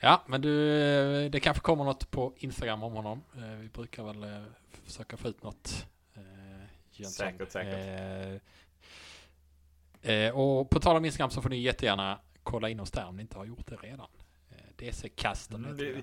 Ja, 0.00 0.22
men 0.26 0.40
du, 0.40 0.72
eh, 1.24 1.30
det 1.30 1.40
kanske 1.40 1.60
kommer 1.60 1.84
något 1.84 2.10
på 2.10 2.34
Instagram 2.36 2.82
om 2.82 2.92
honom. 2.92 3.22
Eh, 3.36 3.54
Vi 3.60 3.68
brukar 3.68 4.04
väl 4.04 4.22
eh, 4.22 4.42
försöka 4.84 5.16
få 5.16 5.28
ut 5.28 5.42
något. 5.42 5.86
Jönsson. 6.90 7.26
Säkert, 7.26 7.50
säkert. 7.52 8.42
Och 10.34 10.70
på 10.70 10.80
tal 10.80 10.96
om 10.96 11.04
Instagram 11.04 11.30
så 11.30 11.42
får 11.42 11.50
ni 11.50 11.56
jättegärna 11.60 12.20
kolla 12.42 12.68
in 12.68 12.80
oss 12.80 12.90
där 12.90 13.06
om 13.06 13.16
ni 13.16 13.22
inte 13.22 13.38
har 13.38 13.44
gjort 13.44 13.66
det 13.66 13.76
redan. 13.76 14.06
Eh, 14.50 14.56
DC-kasten 14.76 15.64
Mm, 15.64 15.76
det. 15.76 16.02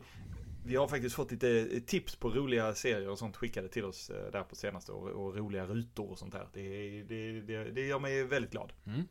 vi 0.65 0.75
har 0.75 0.87
faktiskt 0.87 1.15
fått 1.15 1.31
lite 1.31 1.81
tips 1.81 2.15
på 2.15 2.29
roliga 2.29 2.73
serier 2.75 3.09
och 3.09 3.19
sånt 3.19 3.35
skickade 3.37 3.67
till 3.69 3.85
oss 3.85 4.11
där 4.31 4.43
på 4.43 4.55
senaste 4.55 4.91
och, 4.91 5.07
och 5.09 5.35
roliga 5.37 5.65
rutor 5.65 6.09
och 6.11 6.19
sånt 6.19 6.33
här. 6.33 6.47
Det, 6.53 7.03
det, 7.03 7.41
det, 7.41 7.71
det 7.71 7.87
gör 7.87 7.99
mig 7.99 8.23
väldigt 8.23 8.51
glad. 8.51 8.73
Mm. 8.85 9.07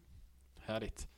Härligt. 0.58 1.08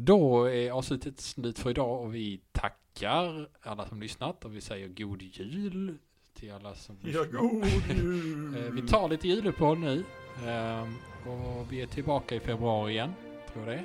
Då 0.00 0.44
är 0.50 0.70
avslutet 0.70 1.20
slut 1.20 1.58
för 1.58 1.70
idag 1.70 2.00
och 2.02 2.14
vi 2.14 2.40
tackar 2.52 3.48
alla 3.62 3.86
som 3.88 4.00
lyssnat 4.00 4.44
och 4.44 4.56
vi 4.56 4.60
säger 4.60 4.88
god 4.88 5.22
jul 5.22 5.98
till 6.34 6.52
alla 6.52 6.74
som 6.74 6.96
lyssnat. 7.02 7.30
god 7.32 7.64
Eh, 8.56 8.72
Vi 8.72 8.82
tar 8.88 9.08
lite 9.08 9.28
juluppehåll 9.28 9.78
nu. 9.78 10.04
ehm, 10.46 10.94
Och 11.26 11.72
vi 11.72 11.82
är 11.82 11.86
tillbaka 11.86 12.34
i 12.34 12.40
februari 12.40 12.92
igen, 12.92 13.12
tror 13.52 13.68
jag 13.68 13.76
det 13.76 13.84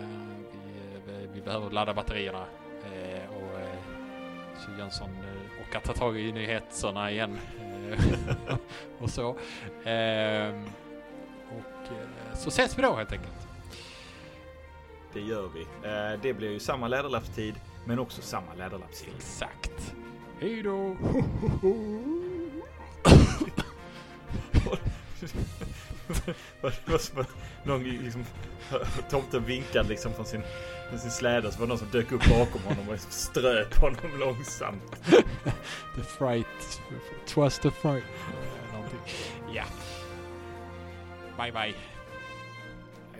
Eh, 0.00 0.08
vi, 0.52 1.12
vi, 1.12 1.28
vi 1.34 1.40
behöver 1.40 1.70
ladda 1.70 1.94
batterierna. 1.94 2.46
eh, 2.84 3.30
Och 3.36 3.60
eh, 3.60 3.76
så 4.64 4.70
Jönsson 4.78 5.10
eh, 5.10 5.62
orkar 5.68 5.80
ta 5.80 5.92
tag 5.92 6.18
i 6.20 6.32
nyheterna 6.32 7.10
igen. 7.10 7.38
eh, 7.60 8.00
och 8.98 9.10
så. 9.10 9.36
Ehm, 9.84 10.64
Och 11.48 11.92
eh, 11.92 12.34
så 12.34 12.48
ses 12.48 12.78
vi 12.78 12.82
då 12.82 12.94
helt 12.94 13.12
enkelt. 13.12 13.45
Det 15.16 15.22
gör 15.22 15.48
vi. 15.54 15.60
Eh, 15.60 16.20
det 16.22 16.32
blir 16.32 16.50
ju 16.50 16.58
samma 16.58 16.88
läderlappstid, 16.88 17.54
men 17.84 17.98
också 17.98 18.22
samma 18.22 18.54
läderlappstid. 18.54 19.08
Exakt. 19.16 19.94
Hej 20.40 20.62
då! 20.62 20.96
Det 26.62 26.90
var 26.92 26.98
som 26.98 27.20
att 27.20 27.36
någon 27.64 27.84
liksom, 27.84 28.24
tomten 29.10 29.44
vinkade 29.44 29.88
liksom 29.88 30.14
från 30.14 30.26
sin, 30.26 30.42
från 30.90 30.98
sin 30.98 31.10
släde 31.10 31.52
så 31.52 31.58
var 31.58 31.66
det 31.66 31.68
någon 31.68 31.78
som 31.78 31.90
dök 31.90 32.12
upp 32.12 32.28
bakom 32.28 32.62
honom 32.62 32.86
och 32.86 32.92
liksom 32.92 33.12
ströp 33.12 33.74
honom 33.74 34.18
långsamt. 34.18 34.82
The 35.96 36.02
fright. 36.02 36.80
Twas 37.26 37.58
the 37.58 37.70
fright. 37.70 38.04
Eh, 38.04 38.72
Någonting. 38.74 39.00
Ja. 39.52 39.64
Bye 41.36 41.52
bye. 41.52 41.74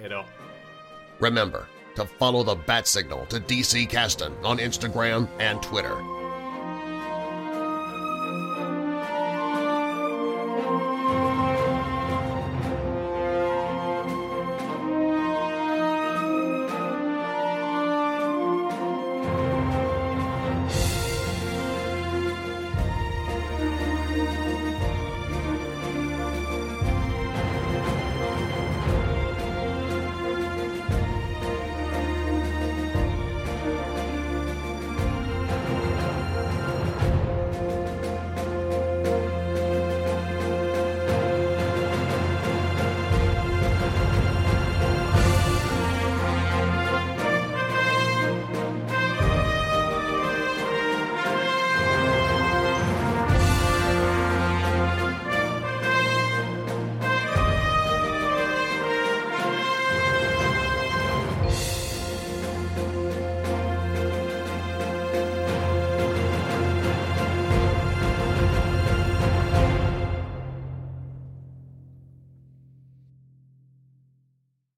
Hejdå. 0.00 0.24
Remember 1.18 1.75
to 1.96 2.06
follow 2.06 2.42
the 2.42 2.54
bat 2.54 2.86
signal 2.86 3.26
to 3.26 3.40
DC 3.40 3.88
Caston 3.88 4.32
on 4.44 4.58
Instagram 4.58 5.28
and 5.40 5.62
Twitter. 5.62 5.96